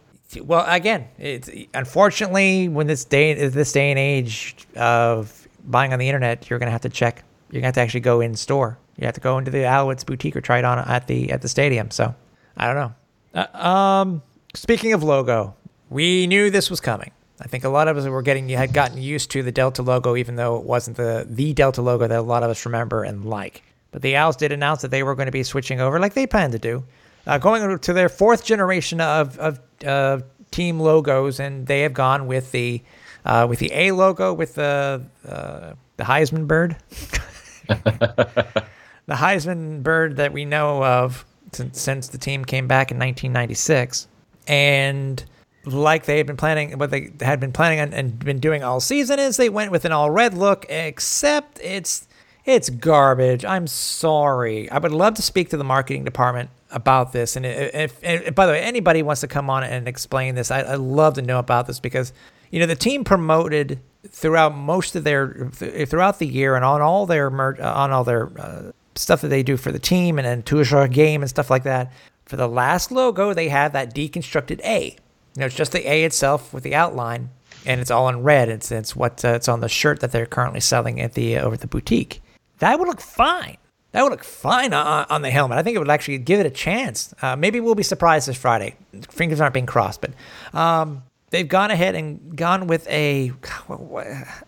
well, 0.41 0.65
again, 0.67 1.09
it's 1.19 1.49
unfortunately 1.73 2.69
when 2.69 2.87
this 2.87 3.03
day 3.03 3.33
this 3.49 3.73
day 3.73 3.91
and 3.91 3.99
age 3.99 4.55
of 4.77 5.47
buying 5.65 5.91
on 5.91 5.99
the 5.99 6.07
internet, 6.07 6.49
you're 6.49 6.59
gonna 6.59 6.71
have 6.71 6.81
to 6.81 6.89
check. 6.89 7.23
You're 7.51 7.59
gonna 7.59 7.67
have 7.67 7.75
to 7.75 7.81
actually 7.81 7.99
go 7.99 8.21
in 8.21 8.35
store. 8.35 8.79
You 8.97 9.05
have 9.05 9.15
to 9.15 9.21
go 9.21 9.37
into 9.37 9.51
the 9.51 9.59
Alouettes 9.59 10.05
boutique 10.05 10.37
or 10.37 10.41
try 10.41 10.59
it 10.59 10.65
on 10.65 10.79
at 10.79 11.07
the 11.07 11.29
at 11.31 11.41
the 11.41 11.49
stadium. 11.49 11.91
So, 11.91 12.15
I 12.55 12.67
don't 12.67 12.75
know. 12.75 12.93
Uh, 13.33 13.67
um, 13.67 14.21
speaking 14.53 14.93
of 14.93 15.03
logo, 15.03 15.55
we 15.89 16.25
knew 16.25 16.49
this 16.49 16.69
was 16.69 16.79
coming. 16.79 17.11
I 17.41 17.49
think 17.49 17.65
a 17.65 17.69
lot 17.69 17.89
of 17.89 17.97
us 17.97 18.07
were 18.07 18.21
getting 18.21 18.47
had 18.47 18.71
gotten 18.71 19.01
used 19.01 19.29
to 19.31 19.43
the 19.43 19.51
Delta 19.51 19.81
logo, 19.83 20.15
even 20.15 20.37
though 20.37 20.55
it 20.55 20.63
wasn't 20.63 20.95
the 20.95 21.27
the 21.29 21.53
Delta 21.53 21.81
logo 21.81 22.07
that 22.07 22.17
a 22.17 22.21
lot 22.21 22.43
of 22.43 22.49
us 22.49 22.65
remember 22.65 23.03
and 23.03 23.25
like. 23.25 23.61
But 23.95 24.01
the 24.01 24.17
Owls 24.17 24.35
did 24.35 24.51
announce 24.51 24.81
that 24.81 24.91
they 24.91 25.03
were 25.03 25.15
going 25.15 25.27
to 25.27 25.31
be 25.31 25.41
switching 25.41 25.79
over, 25.79 26.01
like 26.01 26.15
they 26.15 26.27
planned 26.27 26.51
to 26.51 26.59
do, 26.59 26.83
uh, 27.27 27.37
going 27.37 27.79
to 27.79 27.93
their 27.93 28.09
fourth 28.09 28.43
generation 28.43 28.99
of 28.99 29.39
of 29.39 29.61
uh, 29.87 30.19
team 30.51 30.81
logos, 30.81 31.39
and 31.39 31.65
they 31.65 31.79
have 31.79 31.93
gone 31.93 32.27
with 32.27 32.51
the 32.51 32.81
uh, 33.23 33.47
with 33.49 33.59
the 33.59 33.71
A 33.71 33.93
logo 33.93 34.33
with 34.33 34.55
the 34.55 35.01
uh, 35.25 35.75
the 35.95 36.03
Heisman 36.03 36.45
bird. 36.45 36.75
the 37.69 38.65
Heisman 39.07 39.81
bird 39.81 40.17
that 40.17 40.33
we 40.33 40.43
know 40.43 40.83
of 40.83 41.23
since, 41.53 41.79
since 41.79 42.09
the 42.09 42.17
team 42.17 42.43
came 42.43 42.67
back 42.67 42.91
in 42.91 42.97
1996. 42.97 44.09
And 44.45 45.23
like 45.63 46.03
they 46.03 46.17
had 46.17 46.27
been 46.27 46.35
planning, 46.35 46.77
what 46.77 46.91
they 46.91 47.13
had 47.21 47.39
been 47.39 47.53
planning 47.53 47.79
on 47.79 47.93
and 47.93 48.19
been 48.19 48.39
doing 48.39 48.61
all 48.61 48.81
season 48.81 49.19
is 49.19 49.37
they 49.37 49.47
went 49.47 49.71
with 49.71 49.85
an 49.85 49.93
all 49.93 50.11
red 50.11 50.33
look, 50.33 50.65
except 50.67 51.61
it's 51.63 52.09
it's 52.45 52.69
garbage. 52.69 53.43
I'm 53.43 53.67
sorry. 53.67 54.69
I 54.69 54.77
would 54.77 54.91
love 54.91 55.15
to 55.15 55.21
speak 55.21 55.49
to 55.49 55.57
the 55.57 55.63
marketing 55.63 56.03
department 56.03 56.49
about 56.71 57.11
this. 57.11 57.35
And 57.35 57.45
if, 57.45 57.99
by 58.35 58.45
the 58.45 58.51
way, 58.51 58.61
anybody 58.61 59.01
wants 59.01 59.21
to 59.21 59.27
come 59.27 59.49
on 59.49 59.63
and 59.63 59.87
explain 59.87 60.35
this, 60.35 60.51
I, 60.51 60.61
I 60.61 60.75
love 60.75 61.15
to 61.15 61.21
know 61.21 61.39
about 61.39 61.67
this 61.67 61.79
because 61.79 62.13
you 62.51 62.59
know 62.59 62.67
the 62.67 62.75
team 62.75 63.03
promoted 63.03 63.79
throughout 64.07 64.55
most 64.55 64.95
of 64.95 65.03
their 65.03 65.49
throughout 65.51 66.19
the 66.19 66.27
year 66.27 66.55
and 66.55 66.63
on 66.63 66.81
all 66.81 67.05
their 67.05 67.29
mer- 67.29 67.59
on 67.61 67.91
all 67.91 68.03
their 68.03 68.31
uh, 68.39 68.71
stuff 68.93 69.21
that 69.21 69.29
they 69.29 69.43
do 69.43 69.57
for 69.57 69.71
the 69.71 69.79
team 69.79 70.19
and 70.19 70.25
then 70.25 70.43
Toujours 70.43 70.91
game 70.91 71.21
and 71.21 71.29
stuff 71.29 71.49
like 71.49 71.63
that. 71.63 71.91
For 72.25 72.35
the 72.35 72.47
last 72.47 72.91
logo, 72.91 73.33
they 73.33 73.49
have 73.49 73.73
that 73.73 73.93
deconstructed 73.93 74.59
A. 74.63 74.95
You 75.35 75.39
know, 75.39 75.45
it's 75.47 75.55
just 75.55 75.71
the 75.71 75.89
A 75.89 76.03
itself 76.03 76.53
with 76.53 76.63
the 76.63 76.75
outline, 76.75 77.29
and 77.65 77.81
it's 77.81 77.91
all 77.91 78.07
in 78.09 78.23
red. 78.23 78.49
It's 78.49 78.71
it's 78.71 78.95
what 78.95 79.25
uh, 79.25 79.29
it's 79.29 79.47
on 79.47 79.61
the 79.61 79.69
shirt 79.69 79.99
that 80.01 80.11
they're 80.11 80.25
currently 80.25 80.59
selling 80.59 81.01
at 81.01 81.13
the 81.13 81.37
uh, 81.37 81.43
over 81.43 81.55
at 81.55 81.61
the 81.61 81.67
boutique. 81.67 82.21
That 82.59 82.79
would 82.79 82.87
look 82.87 83.01
fine. 83.01 83.57
That 83.91 84.03
would 84.03 84.11
look 84.11 84.25
fine 84.25 84.73
on, 84.73 85.05
on 85.09 85.21
the 85.21 85.29
helmet. 85.31 85.57
I 85.57 85.63
think 85.63 85.75
it 85.75 85.79
would 85.79 85.89
actually 85.89 86.17
give 86.17 86.41
it 86.41 86.45
a 86.45 86.49
chance. 86.49 87.13
Uh, 87.21 87.37
maybe 87.37 87.61
we'll 87.61 87.75
be 87.75 87.83
surprised 87.83 88.27
this 88.27 88.35
Friday. 88.35 88.75
Fingers 89.09 89.39
aren't 89.39 89.53
being 89.53 89.65
crossed, 89.65 90.01
but 90.01 90.11
um, 90.53 91.03
they've 91.29 91.47
gone 91.47 91.71
ahead 91.71 91.95
and 91.95 92.35
gone 92.35 92.67
with 92.67 92.85
a. 92.89 93.31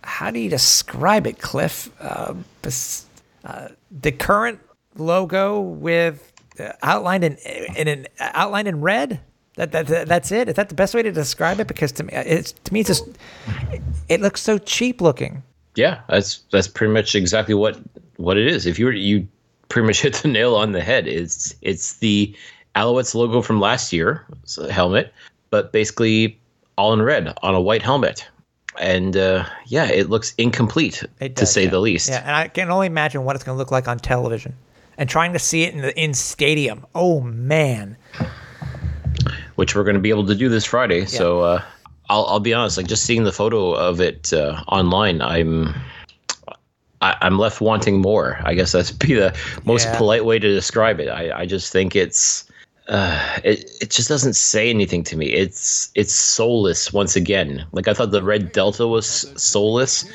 How 0.03 0.31
do 0.31 0.39
you 0.39 0.49
describe 0.49 1.27
it, 1.27 1.39
Cliff? 1.39 1.89
Uh, 2.01 2.33
uh, 3.45 3.69
the 3.89 4.11
current 4.11 4.59
logo 4.97 5.61
with 5.61 6.33
uh, 6.59 6.73
outlined 6.81 7.23
in 7.23 7.37
in 7.77 7.87
an 7.87 8.07
outlined 8.19 8.67
in 8.67 8.81
red. 8.81 9.21
That, 9.55 9.71
that, 9.71 9.87
that 9.87 10.07
that's 10.07 10.31
it. 10.31 10.49
Is 10.49 10.55
that 10.55 10.69
the 10.69 10.75
best 10.75 10.93
way 10.93 11.01
to 11.01 11.11
describe 11.11 11.59
it? 11.59 11.67
Because 11.67 11.91
to 11.93 12.03
me, 12.03 12.13
it's 12.13 12.51
to 12.51 12.73
me, 12.73 12.81
it's 12.81 12.89
just 12.89 13.05
it 14.09 14.21
looks 14.21 14.41
so 14.41 14.57
cheap 14.57 15.01
looking. 15.01 15.41
Yeah, 15.77 16.01
that's 16.09 16.37
that's 16.51 16.67
pretty 16.67 16.93
much 16.93 17.15
exactly 17.15 17.53
what 17.53 17.79
what 18.17 18.37
it 18.37 18.47
is. 18.47 18.65
If 18.65 18.79
you 18.79 18.85
were 18.85 18.91
you 18.91 19.27
pretty 19.69 19.85
much 19.85 20.01
hit 20.01 20.15
the 20.15 20.27
nail 20.27 20.55
on 20.55 20.71
the 20.71 20.81
head. 20.81 21.07
It's 21.07 21.55
it's 21.61 21.97
the 21.97 22.35
Alouettes 22.75 23.15
logo 23.15 23.41
from 23.41 23.59
last 23.59 23.91
year 23.91 24.25
it's 24.43 24.57
a 24.57 24.71
helmet, 24.71 25.13
but 25.49 25.71
basically 25.71 26.39
all 26.77 26.93
in 26.93 27.01
red 27.01 27.33
on 27.41 27.55
a 27.55 27.61
white 27.61 27.81
helmet. 27.81 28.27
And 28.79 29.17
uh, 29.17 29.45
yeah, 29.65 29.89
it 29.89 30.09
looks 30.09 30.35
incomplete 30.37 31.03
It 31.19 31.35
to 31.37 31.47
say 31.47 31.63
yeah. 31.63 31.69
the 31.71 31.79
least. 31.79 32.09
Yeah, 32.09 32.21
and 32.21 32.35
I 32.35 32.47
can 32.47 32.69
only 32.69 32.85
imagine 32.85 33.23
what 33.23 33.35
it's 33.35 33.43
going 33.43 33.55
to 33.55 33.57
look 33.57 33.71
like 33.71 33.87
on 33.87 33.97
television, 33.97 34.55
and 34.99 35.09
trying 35.09 35.33
to 35.33 35.39
see 35.39 35.63
it 35.63 35.73
in 35.73 35.81
the 35.81 35.99
in 35.99 36.13
stadium. 36.13 36.85
Oh 36.93 37.21
man, 37.21 37.97
which 39.55 39.75
we're 39.75 39.83
going 39.83 39.95
to 39.95 40.01
be 40.01 40.11
able 40.11 40.27
to 40.27 40.35
do 40.35 40.47
this 40.47 40.63
Friday. 40.63 41.05
So 41.05 41.41
uh, 41.41 41.63
I'll 42.09 42.25
I'll 42.25 42.39
be 42.39 42.53
honest, 42.53 42.77
like 42.77 42.87
just 42.87 43.03
seeing 43.03 43.23
the 43.23 43.31
photo 43.31 43.73
of 43.73 43.99
it 44.01 44.31
uh, 44.33 44.63
online, 44.67 45.21
I'm 45.21 45.75
I, 47.01 47.15
I'm 47.21 47.37
left 47.37 47.61
wanting 47.61 48.01
more. 48.01 48.39
I 48.43 48.53
guess 48.53 48.71
that's 48.71 48.91
be 48.91 49.13
the 49.13 49.35
most 49.65 49.85
Yeah. 49.85 49.97
polite 49.97 50.25
way 50.25 50.39
to 50.39 50.47
describe 50.47 50.99
it. 50.99 51.09
I, 51.09 51.41
I 51.41 51.45
just 51.45 51.71
think 51.71 51.95
it's 51.95 52.49
uh, 52.87 53.39
it 53.43 53.69
it 53.81 53.89
just 53.89 54.09
doesn't 54.09 54.35
say 54.35 54.69
anything 54.69 55.03
to 55.03 55.17
me. 55.17 55.27
It's 55.27 55.91
it's 55.95 56.13
soulless 56.13 56.93
once 56.93 57.15
again. 57.15 57.65
Like 57.71 57.87
I 57.87 57.93
thought 57.93 58.11
the 58.11 58.23
red 58.23 58.51
delta 58.51 58.87
was 58.87 59.31
soulless. 59.35 60.05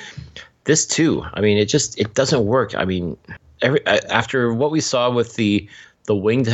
This 0.64 0.87
too. 0.87 1.24
I 1.35 1.40
mean, 1.40 1.59
it 1.59 1.66
just 1.66 1.98
it 2.00 2.14
doesn't 2.14 2.46
work. 2.46 2.74
I 2.74 2.85
mean, 2.85 3.16
every 3.61 3.85
after 3.87 4.55
what 4.55 4.70
we 4.70 4.81
saw 4.81 5.11
with 5.11 5.37
the 5.37 5.68
the 6.07 6.14
winged 6.14 6.48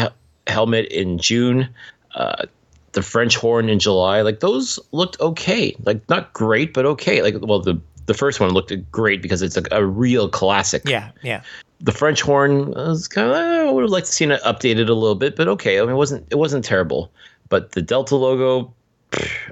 helmet 0.47 0.87
in 0.87 1.19
June, 1.19 1.69
uh, 2.15 2.47
the 2.93 3.03
French 3.03 3.37
horn 3.37 3.69
in 3.69 3.79
July, 3.79 4.23
like 4.23 4.41
those 4.41 4.79
looked 4.93 5.21
okay. 5.21 5.77
Like 5.85 6.07
not 6.09 6.33
great, 6.33 6.73
but 6.75 6.87
okay. 6.87 7.23
Like 7.23 7.37
well, 7.41 7.61
the 7.61 7.81
the 8.07 8.15
first 8.15 8.41
one 8.41 8.51
looked 8.51 8.73
great 8.91 9.21
because 9.21 9.43
it's 9.43 9.57
a, 9.57 9.63
a 9.71 9.85
real 9.85 10.29
classic. 10.29 10.83
Yeah, 10.87 11.11
yeah. 11.23 11.43
The 11.81 11.93
French 11.93 12.23
horn 12.23 12.75
uh, 12.77 12.89
was 12.89 13.07
kind 13.07 13.31
of 13.31 13.37
I 13.37 13.71
would 13.71 13.83
have 13.83 13.91
liked 13.91 14.07
to 14.07 14.13
see 14.13 14.25
it 14.25 14.43
updated 14.43 14.89
a 14.89 14.95
little 14.95 15.15
bit, 15.15 15.37
but 15.37 15.49
okay. 15.49 15.79
I 15.79 15.83
mean, 15.83 15.91
it 15.91 15.97
wasn't 15.97 16.27
it 16.31 16.37
wasn't 16.37 16.65
terrible. 16.65 17.11
But 17.49 17.73
the 17.73 17.83
Delta 17.83 18.17
logo, 18.17 18.73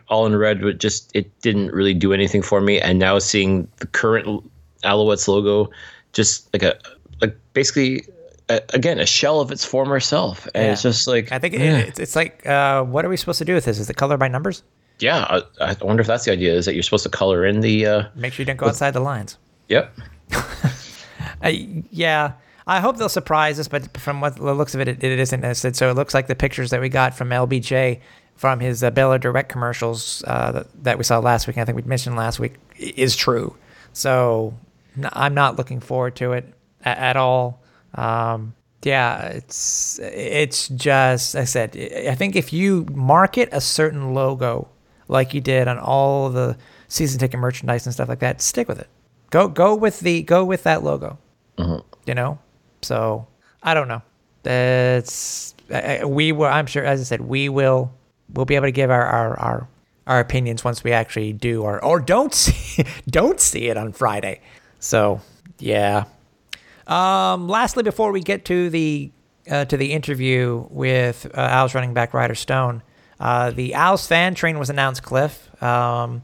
all 0.09 0.27
in 0.27 0.37
red, 0.37 0.61
but 0.61 0.79
just 0.79 1.11
it 1.15 1.39
didn't 1.41 1.73
really 1.73 1.95
do 1.95 2.13
anything 2.13 2.43
for 2.43 2.61
me. 2.61 2.81
And 2.81 2.99
now 2.99 3.19
seeing 3.19 3.69
the 3.77 3.87
current 3.87 4.43
Alouettes 4.85 5.29
logo, 5.29 5.71
just 6.13 6.53
like 6.53 6.63
a 6.63 6.79
like 7.21 7.37
basically 7.53 8.05
a, 8.49 8.63
again 8.75 8.99
a 8.99 9.07
shell 9.07 9.41
of 9.41 9.51
its 9.51 9.65
former 9.65 10.01
self, 10.01 10.47
and 10.55 10.65
yeah. 10.65 10.73
it's 10.73 10.83
just 10.83 11.07
like 11.07 11.33
I 11.33 11.39
think 11.39 11.55
yeah. 11.55 11.79
it, 11.79 11.99
it's 11.99 12.17
like 12.17 12.47
uh, 12.47 12.83
what 12.85 13.05
are 13.05 13.09
we 13.09 13.17
supposed 13.17 13.39
to 13.39 13.45
do 13.45 13.55
with 13.55 13.65
this? 13.65 13.79
Is 13.79 13.91
it 13.91 13.97
color 13.97 14.17
by 14.17 14.29
numbers? 14.29 14.63
Yeah, 14.99 15.43
I, 15.61 15.73
I, 15.73 15.77
wonder 15.83 16.01
if 16.01 16.07
that's 16.07 16.25
the 16.25 16.33
idea. 16.33 16.55
Is 16.55 16.65
that 16.65 16.75
you're 16.75 16.83
supposed 16.83 17.05
to 17.05 17.11
color 17.11 17.45
in 17.45 17.61
the? 17.61 17.87
Uh, 17.87 18.05
Make 18.15 18.33
sure 18.33 18.43
you 18.43 18.47
don't 18.47 18.57
go 18.57 18.67
with, 18.67 18.77
outside 18.77 18.93
the 18.93 19.01
lines. 19.01 19.37
Yep. 19.69 19.95
uh, 20.33 21.49
yeah, 21.49 22.33
I 22.67 22.81
hope 22.81 22.97
they'll 22.97 23.09
surprise 23.09 23.61
us, 23.61 23.69
but 23.69 23.97
from 23.99 24.21
what 24.21 24.37
the 24.37 24.55
looks 24.55 24.75
of 24.75 24.81
it, 24.81 24.89
it, 24.89 25.05
it 25.05 25.19
isn't. 25.19 25.55
Said 25.55 25.77
so 25.77 25.91
it 25.91 25.95
looks 25.95 26.15
like 26.15 26.29
the 26.29 26.35
pictures 26.35 26.71
that 26.71 26.81
we 26.81 26.89
got 26.89 27.15
from 27.15 27.29
LBJ 27.29 28.01
from 28.37 28.61
his 28.61 28.83
uh, 28.83 28.91
Belairdirect 28.91 29.49
commercials 29.49 30.23
uh, 30.27 30.53
that, 30.53 30.85
that 30.85 30.99
we 30.99 31.05
saw 31.05 31.19
last 31.19 31.47
week, 31.47 31.59
I 31.59 31.65
think 31.65 31.77
we 31.77 31.83
mentioned 31.83 32.17
last 32.17 32.39
week, 32.39 32.55
is 32.77 33.17
true. 33.17 33.57
So 33.93 34.55
I'm 35.13 35.35
not 35.35 35.57
looking 35.57 35.81
forward 35.81 36.17
to 36.17 36.33
it 36.33 36.53
at, 36.85 36.99
at 36.99 37.17
all. 37.17 37.63
Um, 37.95 38.55
yeah, 38.83 39.27
it's 39.29 39.99
it's 40.01 40.69
just 40.69 41.35
I 41.35 41.45
said 41.45 41.77
I 42.09 42.15
think 42.15 42.37
if 42.37 42.53
you 42.53 42.87
market 42.93 43.49
a 43.51 43.61
certain 43.61 44.15
logo 44.15 44.69
like 45.09 45.35
you 45.35 45.41
did 45.41 45.67
on 45.67 45.79
all 45.79 46.31
the 46.31 46.57
season 46.89 47.19
ticket 47.19 47.41
merchandise 47.41 47.87
and 47.87 47.93
stuff 47.93 48.09
like 48.09 48.21
that, 48.21 48.41
stick 48.41 48.69
with 48.69 48.79
it. 48.79 48.89
Go 49.31 49.49
go 49.49 49.75
with 49.75 50.01
the 50.01 50.23
go 50.23 50.45
with 50.45 50.63
that 50.65 50.85
logo. 50.85 51.19
Mm-hmm. 51.59 51.85
You 52.07 52.15
know, 52.15 52.39
so 52.83 53.27
I 53.63 53.75
don't 53.75 53.89
know. 53.89 54.03
That's 54.45 55.55
we 56.05 56.31
will. 56.31 56.47
I'm 56.47 56.67
sure, 56.67 56.85
as 56.85 57.01
I 57.01 57.05
said, 57.05 57.23
we 57.23 57.49
will 57.49 57.93
we'll 58.33 58.45
be 58.45 58.55
able 58.55 58.67
to 58.67 58.73
give 58.73 58.91
our 58.91 59.05
our 59.05 59.41
our, 59.41 59.69
our 60.07 60.21
opinions 60.21 60.63
once 60.63 60.85
we 60.85 60.93
actually 60.93 61.33
do 61.33 61.63
or 61.63 61.85
or 61.85 61.99
don't 61.99 62.33
see 62.45 62.85
don't 63.09 63.41
see 63.41 63.67
it 63.67 63.77
on 63.77 63.93
Friday. 63.93 64.41
So 64.79 65.21
yeah. 65.59 66.05
Um, 66.87 67.49
lastly, 67.49 67.83
before 67.83 68.13
we 68.13 68.21
get 68.21 68.45
to 68.47 68.71
the 68.71 69.11
uh, 69.51 69.65
to 69.67 69.77
the 69.77 69.93
interview 69.93 70.67
with 70.71 71.27
uh, 71.35 71.41
Al's 71.41 71.75
running 71.75 71.95
back 71.95 72.15
Ryder 72.15 72.35
Stone, 72.35 72.83
uh, 73.21 73.51
the 73.51 73.75
Owls 73.75 74.07
fan 74.07 74.35
train 74.35 74.59
was 74.59 74.71
announced, 74.71 75.03
Cliff. 75.03 75.63
Um, 75.63 76.23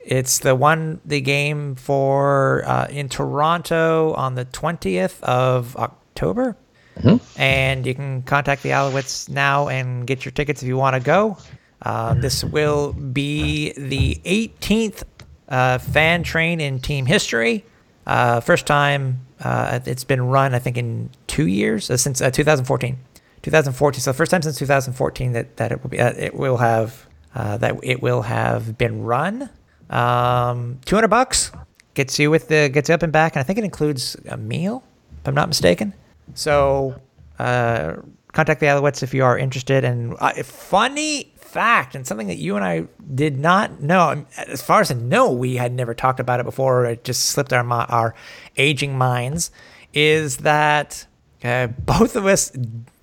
it's 0.00 0.40
the 0.40 0.54
one, 0.54 1.00
the 1.04 1.20
game 1.20 1.76
for 1.76 2.64
uh, 2.66 2.86
in 2.88 3.08
Toronto 3.08 4.14
on 4.14 4.34
the 4.34 4.44
20th 4.46 5.22
of 5.22 5.76
October. 5.76 6.56
Mm-hmm. 6.96 7.40
And 7.40 7.86
you 7.86 7.94
can 7.94 8.22
contact 8.22 8.62
the 8.62 8.70
Alouettes 8.70 9.28
now 9.28 9.68
and 9.68 10.06
get 10.06 10.24
your 10.24 10.32
tickets 10.32 10.62
if 10.62 10.68
you 10.68 10.76
want 10.76 10.94
to 10.94 11.00
go. 11.00 11.38
Uh, 11.80 12.14
this 12.14 12.44
will 12.44 12.92
be 12.92 13.72
the 13.72 14.20
18th 14.24 15.04
uh, 15.48 15.78
fan 15.78 16.22
train 16.22 16.60
in 16.60 16.80
team 16.80 17.06
history. 17.06 17.64
Uh, 18.06 18.40
first 18.40 18.66
time 18.66 19.20
uh, 19.40 19.80
it's 19.86 20.04
been 20.04 20.22
run, 20.22 20.54
I 20.54 20.58
think, 20.58 20.76
in 20.76 21.10
two 21.26 21.46
years, 21.46 21.86
since 21.86 22.18
2014. 22.18 22.98
2014. 23.42 24.00
So 24.00 24.12
first 24.12 24.30
time 24.30 24.42
since 24.42 24.58
2014 24.58 25.32
that, 25.32 25.56
that 25.56 25.72
it 25.72 25.82
will 25.82 25.90
be 25.90 26.00
uh, 26.00 26.12
it 26.16 26.34
will 26.34 26.58
have 26.58 27.06
uh, 27.34 27.56
that 27.58 27.76
it 27.82 28.02
will 28.02 28.22
have 28.22 28.78
been 28.78 29.02
run. 29.02 29.50
Um, 29.90 30.78
200 30.84 31.08
bucks 31.08 31.50
gets 31.94 32.18
you 32.18 32.30
with 32.30 32.48
the 32.48 32.68
gets 32.68 32.88
you 32.88 32.94
up 32.94 33.02
and 33.02 33.12
back, 33.12 33.34
and 33.34 33.40
I 33.40 33.42
think 33.42 33.58
it 33.58 33.64
includes 33.64 34.16
a 34.28 34.36
meal, 34.36 34.84
if 35.20 35.28
I'm 35.28 35.34
not 35.34 35.48
mistaken. 35.48 35.92
So 36.34 37.00
uh, 37.38 37.96
contact 38.32 38.60
the 38.60 38.66
Alouettes 38.66 39.02
if 39.02 39.12
you 39.12 39.24
are 39.24 39.36
interested. 39.36 39.84
And 39.84 40.14
uh, 40.20 40.42
funny 40.42 41.31
fact, 41.52 41.94
and 41.94 42.06
something 42.06 42.28
that 42.28 42.38
you 42.38 42.56
and 42.56 42.64
I 42.64 42.86
did 43.14 43.38
not 43.38 43.82
know, 43.82 44.24
as 44.36 44.62
far 44.62 44.80
as 44.80 44.90
I 44.90 44.94
know, 44.94 45.30
we 45.30 45.56
had 45.56 45.72
never 45.72 45.94
talked 45.94 46.18
about 46.18 46.40
it 46.40 46.44
before. 46.44 46.86
It 46.86 47.04
just 47.04 47.26
slipped 47.26 47.52
our 47.52 47.64
our 47.70 48.14
aging 48.56 48.96
minds. 48.96 49.50
Is 49.92 50.38
that 50.38 51.06
uh, 51.44 51.66
both 51.66 52.16
of 52.16 52.26
us 52.26 52.52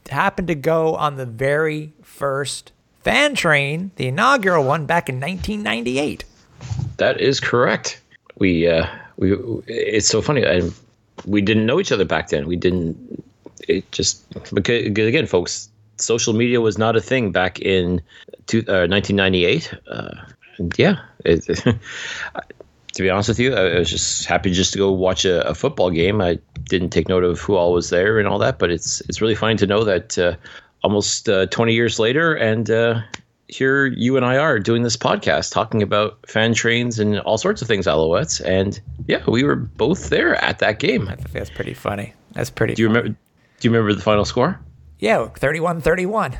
happened 0.10 0.48
to 0.48 0.56
go 0.56 0.96
on 0.96 1.18
the 1.18 1.26
very 1.26 1.94
first 2.02 2.72
fan 3.02 3.36
train, 3.36 3.92
the 3.96 4.08
inaugural 4.08 4.64
one 4.64 4.86
back 4.86 5.10
in 5.10 5.20
1998. 5.20 6.26
That 6.98 7.22
is 7.22 7.40
correct. 7.40 8.02
We 8.38 8.68
uh, 8.68 8.88
we 9.18 9.34
it's 9.68 10.08
so 10.08 10.22
funny. 10.22 10.46
I, 10.46 10.70
we 11.26 11.42
didn't 11.42 11.66
know 11.66 11.80
each 11.80 11.92
other 11.92 12.06
back 12.06 12.30
then. 12.30 12.48
We 12.48 12.56
didn't. 12.56 13.24
It 13.68 13.90
just 13.92 14.28
because 14.54 14.86
again, 14.88 15.28
folks, 15.28 15.70
social 15.98 16.34
media 16.34 16.62
was 16.62 16.78
not 16.78 16.96
a 16.96 17.02
thing 17.02 17.32
back 17.32 17.60
in 17.60 18.02
two, 18.50 18.60
uh, 18.68 18.88
1998. 18.88 19.74
Uh, 19.88 20.12
and 20.58 20.78
yeah, 20.78 21.00
it, 21.24 21.46
to 22.94 23.02
be 23.02 23.10
honest 23.10 23.30
with 23.30 23.40
you, 23.40 23.56
I 23.56 23.80
was 23.80 23.90
just 23.90 24.26
happy 24.26 24.52
just 24.52 24.74
to 24.74 24.80
go 24.80 24.92
watch 24.92 25.24
a, 25.24 25.48
a, 25.48 25.56
football 25.56 25.90
game. 25.90 26.20
I 26.22 26.40
didn't 26.64 26.90
take 26.90 27.08
note 27.08 27.24
of 27.24 27.40
who 27.40 27.56
all 27.56 27.72
was 27.72 27.90
there 27.90 28.20
and 28.20 28.28
all 28.28 28.40
that, 28.40 28.60
but 28.60 28.72
it's 28.72 29.02
it's 29.02 29.22
really 29.22 29.36
fun 29.36 29.56
to 29.58 29.68
know 29.68 29.84
that 29.86 30.18
uh, 30.18 30.36
almost 30.84 31.30
uh, 31.30 31.46
20 31.48 31.74
years 31.74 32.00
later, 32.00 32.36
and 32.36 32.70
uh, 32.70 33.02
here 33.48 33.86
you 33.86 34.18
and 34.18 34.26
I 34.26 34.38
are 34.38 34.60
doing 34.60 34.84
this 34.84 34.98
podcast 34.98 35.52
talking 35.52 35.82
about 35.82 36.20
fan 36.28 36.54
trains 36.54 37.00
and 37.00 37.20
all 37.22 37.38
sorts 37.38 37.62
of 37.62 37.68
things, 37.68 37.86
Alouettes. 37.86 38.44
And 38.44 38.80
yeah, 39.08 39.24
we 39.28 39.44
were 39.44 39.56
both 39.56 40.10
there 40.10 40.36
at 40.44 40.60
that 40.60 40.80
game. 40.80 41.08
I 41.08 41.16
think 41.16 41.32
that's 41.32 41.50
pretty 41.50 41.74
funny. 41.74 42.14
That's 42.34 42.50
pretty. 42.50 42.76
Do 42.76 42.82
you 42.82 42.90
funny. 42.90 43.00
remember? 43.00 43.20
Do 43.60 43.68
you 43.68 43.72
remember 43.72 43.94
the 43.94 44.02
final 44.02 44.26
score? 44.26 44.60
Yeah, 45.00 45.30
31-31. 45.36 46.38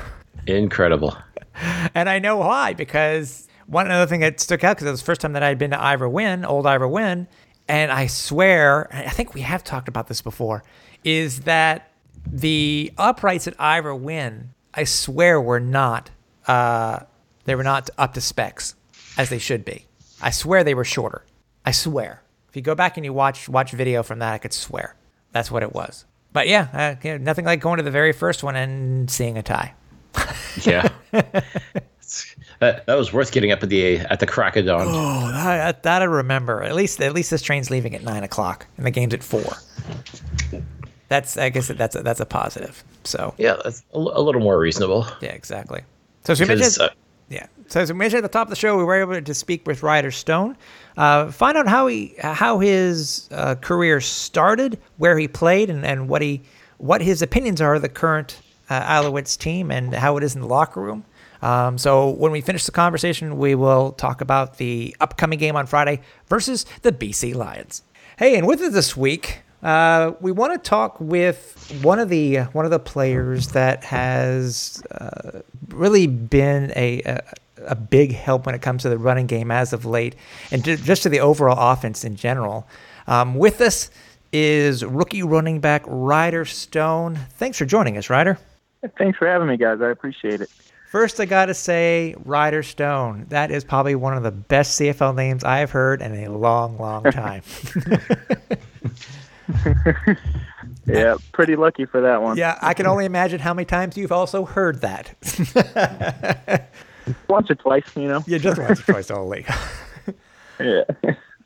Incredible. 0.46 1.16
and 1.94 2.08
I 2.08 2.18
know 2.18 2.38
why 2.38 2.74
because 2.74 3.48
one 3.66 3.90
other 3.90 4.06
thing 4.06 4.20
that 4.20 4.40
stuck 4.40 4.64
out 4.64 4.76
because 4.76 4.86
it 4.86 4.90
was 4.90 5.00
the 5.00 5.06
first 5.06 5.20
time 5.20 5.32
that 5.34 5.42
I'd 5.42 5.58
been 5.58 5.70
to 5.70 5.82
Ivor 5.82 6.08
Wynne, 6.08 6.44
old 6.44 6.66
Ivor 6.66 6.88
Wynne, 6.88 7.28
and 7.68 7.92
I 7.92 8.06
swear, 8.06 8.88
I 8.92 9.10
think 9.10 9.34
we 9.34 9.42
have 9.42 9.62
talked 9.62 9.88
about 9.88 10.08
this 10.08 10.22
before, 10.22 10.64
is 11.04 11.40
that 11.42 11.92
the 12.26 12.92
uprights 12.98 13.46
at 13.46 13.54
Ivor 13.58 13.94
Wynne, 13.94 14.54
I 14.74 14.84
swear, 14.84 15.40
were 15.40 15.60
not 15.60 16.10
uh, 16.46 17.00
they 17.44 17.54
were 17.54 17.62
not 17.62 17.90
up 17.98 18.14
to 18.14 18.20
specs 18.20 18.74
as 19.16 19.28
they 19.28 19.38
should 19.38 19.64
be. 19.64 19.86
I 20.20 20.30
swear 20.30 20.64
they 20.64 20.74
were 20.74 20.84
shorter. 20.84 21.24
I 21.64 21.70
swear. 21.72 22.22
If 22.48 22.56
you 22.56 22.62
go 22.62 22.74
back 22.74 22.96
and 22.96 23.04
you 23.04 23.12
watch 23.12 23.48
watch 23.48 23.72
video 23.72 24.02
from 24.02 24.18
that, 24.18 24.32
I 24.32 24.38
could 24.38 24.52
swear 24.52 24.96
that's 25.32 25.50
what 25.50 25.62
it 25.62 25.72
was. 25.72 26.04
But 26.32 26.48
yeah, 26.48 26.96
uh, 27.04 27.18
nothing 27.18 27.44
like 27.44 27.60
going 27.60 27.78
to 27.78 27.82
the 27.82 27.90
very 27.90 28.12
first 28.12 28.42
one 28.42 28.56
and 28.56 29.10
seeing 29.10 29.36
a 29.36 29.42
tie. 29.42 29.74
yeah. 30.62 30.88
That, 32.60 32.84
that 32.86 32.94
was 32.94 33.12
worth 33.12 33.32
getting 33.32 33.52
up 33.52 33.62
at 33.62 33.70
the 33.70 33.98
at 33.98 34.20
the 34.20 34.26
crack 34.26 34.56
of 34.56 34.66
dawn. 34.66 34.86
Oh, 34.88 35.32
that, 35.32 35.82
that 35.84 36.02
I 36.02 36.04
remember. 36.04 36.62
At 36.62 36.74
least 36.74 37.00
at 37.00 37.14
least 37.14 37.30
this 37.30 37.40
train's 37.40 37.70
leaving 37.70 37.94
at 37.94 38.02
nine 38.02 38.22
o'clock 38.22 38.66
and 38.76 38.84
the 38.84 38.90
game's 38.90 39.14
at 39.14 39.22
four. 39.22 39.56
That's 41.08 41.36
I 41.36 41.48
guess 41.48 41.68
that's 41.68 41.96
a, 41.96 42.02
that's 42.02 42.20
a 42.20 42.26
positive. 42.26 42.84
So 43.04 43.34
yeah, 43.38 43.56
that's 43.64 43.82
a, 43.94 43.98
a 43.98 44.20
little 44.20 44.42
more 44.42 44.58
reasonable. 44.58 45.06
Yeah, 45.20 45.30
exactly. 45.30 45.82
So 46.24 46.32
as 46.32 46.40
we 46.40 46.46
mentioned, 46.46 46.78
uh, 46.80 46.90
yeah. 47.30 47.46
So 47.68 47.80
as 47.80 47.92
we 47.92 47.98
mentioned 47.98 48.18
at 48.18 48.30
the 48.30 48.38
top 48.38 48.46
of 48.46 48.50
the 48.50 48.56
show, 48.56 48.76
we 48.76 48.84
were 48.84 49.00
able 49.00 49.20
to 49.20 49.34
speak 49.34 49.66
with 49.66 49.82
Ryder 49.82 50.10
Stone, 50.10 50.56
uh, 50.96 51.30
find 51.30 51.56
out 51.56 51.66
how 51.66 51.86
he 51.86 52.14
how 52.20 52.58
his 52.58 53.28
uh, 53.32 53.54
career 53.54 54.00
started, 54.00 54.78
where 54.98 55.18
he 55.18 55.28
played, 55.28 55.70
and, 55.70 55.86
and 55.86 56.08
what 56.08 56.20
he 56.20 56.42
what 56.76 57.00
his 57.00 57.22
opinions 57.22 57.60
are 57.60 57.74
of 57.74 57.82
the 57.82 57.88
current 57.88 58.40
uh, 58.70 59.02
Alouettes 59.02 59.36
team 59.36 59.70
and 59.70 59.92
how 59.92 60.16
it 60.16 60.22
is 60.22 60.34
in 60.34 60.40
the 60.40 60.46
locker 60.46 60.80
room. 60.80 61.04
Um, 61.42 61.78
so 61.78 62.10
when 62.10 62.32
we 62.32 62.40
finish 62.40 62.64
the 62.64 62.72
conversation, 62.72 63.38
we 63.38 63.54
will 63.54 63.92
talk 63.92 64.20
about 64.20 64.58
the 64.58 64.96
upcoming 65.00 65.38
game 65.38 65.56
on 65.56 65.66
Friday 65.66 66.00
versus 66.28 66.64
the 66.82 66.92
BC 66.92 67.34
Lions. 67.34 67.82
Hey, 68.18 68.36
and 68.36 68.46
with 68.46 68.60
it 68.62 68.72
this 68.72 68.96
week, 68.96 69.40
uh, 69.62 70.12
we 70.20 70.32
want 70.32 70.52
to 70.52 70.68
talk 70.68 71.00
with 71.00 71.80
one 71.82 71.98
of 71.98 72.08
the 72.08 72.38
one 72.52 72.64
of 72.64 72.70
the 72.70 72.78
players 72.78 73.48
that 73.48 73.84
has 73.84 74.82
uh, 74.90 75.40
really 75.68 76.06
been 76.06 76.72
a, 76.76 77.02
a, 77.02 77.20
a 77.66 77.74
big 77.74 78.12
help 78.12 78.46
when 78.46 78.54
it 78.54 78.62
comes 78.62 78.82
to 78.82 78.88
the 78.88 78.98
running 78.98 79.26
game 79.26 79.50
as 79.50 79.72
of 79.72 79.84
late, 79.84 80.16
and 80.50 80.64
to, 80.64 80.76
just 80.76 81.02
to 81.02 81.08
the 81.08 81.20
overall 81.20 81.72
offense 81.72 82.04
in 82.04 82.16
general. 82.16 82.66
Um, 83.06 83.34
with 83.34 83.60
us 83.60 83.90
is 84.32 84.84
rookie 84.84 85.22
running 85.22 85.60
back 85.60 85.82
Ryder 85.86 86.44
Stone. 86.44 87.16
Thanks 87.32 87.58
for 87.58 87.64
joining 87.66 87.98
us, 87.98 88.08
Ryder. 88.08 88.38
Thanks 88.96 89.18
for 89.18 89.26
having 89.26 89.48
me, 89.48 89.56
guys. 89.56 89.80
I 89.80 89.90
appreciate 89.90 90.40
it. 90.40 90.50
First, 90.90 91.20
I 91.20 91.24
got 91.24 91.46
to 91.46 91.54
say, 91.54 92.16
Ryder 92.24 92.64
Stone. 92.64 93.26
That 93.28 93.52
is 93.52 93.62
probably 93.62 93.94
one 93.94 94.16
of 94.16 94.24
the 94.24 94.32
best 94.32 94.80
CFL 94.80 95.14
names 95.14 95.44
I 95.44 95.58
have 95.58 95.70
heard 95.70 96.02
in 96.02 96.14
a 96.24 96.28
long, 96.36 96.78
long 96.78 97.04
time. 97.04 97.42
yeah, 100.86 101.14
pretty 101.32 101.54
lucky 101.54 101.84
for 101.84 102.00
that 102.00 102.22
one. 102.22 102.36
Yeah, 102.36 102.58
I 102.60 102.74
can 102.74 102.86
only 102.86 103.04
imagine 103.04 103.38
how 103.38 103.54
many 103.54 103.66
times 103.66 103.96
you've 103.96 104.10
also 104.10 104.44
heard 104.44 104.80
that. 104.80 105.14
once 107.28 107.50
or 107.50 107.54
twice, 107.54 107.84
you 107.94 108.08
know. 108.08 108.24
Yeah, 108.26 108.38
just 108.38 108.60
once 108.60 108.80
or 108.80 108.92
twice 108.92 109.10
only. 109.10 109.46
yeah. 110.60 110.82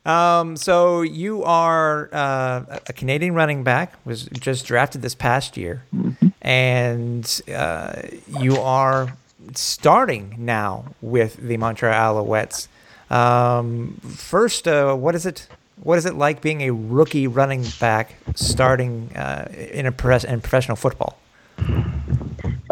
Um, 0.05 0.55
so 0.55 1.01
you 1.01 1.43
are 1.43 2.09
uh, 2.13 2.79
a 2.87 2.93
Canadian 2.93 3.33
running 3.33 3.63
back, 3.63 3.93
was 4.05 4.25
just 4.25 4.65
drafted 4.65 5.01
this 5.01 5.15
past 5.15 5.57
year, 5.57 5.83
mm-hmm. 5.95 6.27
And 6.45 7.41
uh, 7.53 8.03
you 8.39 8.55
are 8.57 9.17
starting 9.55 10.35
now 10.37 10.85
with 11.01 11.37
the 11.37 11.57
Montreal 11.57 12.23
Alouettes. 12.23 12.67
Um, 13.09 13.99
first, 14.01 14.67
uh, 14.67 14.95
what 14.95 15.15
is 15.15 15.25
it? 15.25 15.47
What 15.83 15.97
is 15.97 16.05
it 16.05 16.13
like 16.13 16.41
being 16.41 16.61
a 16.61 16.69
rookie 16.71 17.27
running 17.27 17.65
back 17.79 18.15
starting 18.35 19.11
uh, 19.15 19.51
in 19.51 19.85
a 19.87 19.91
press 19.91 20.23
in 20.23 20.39
professional 20.39 20.77
football? 20.77 21.17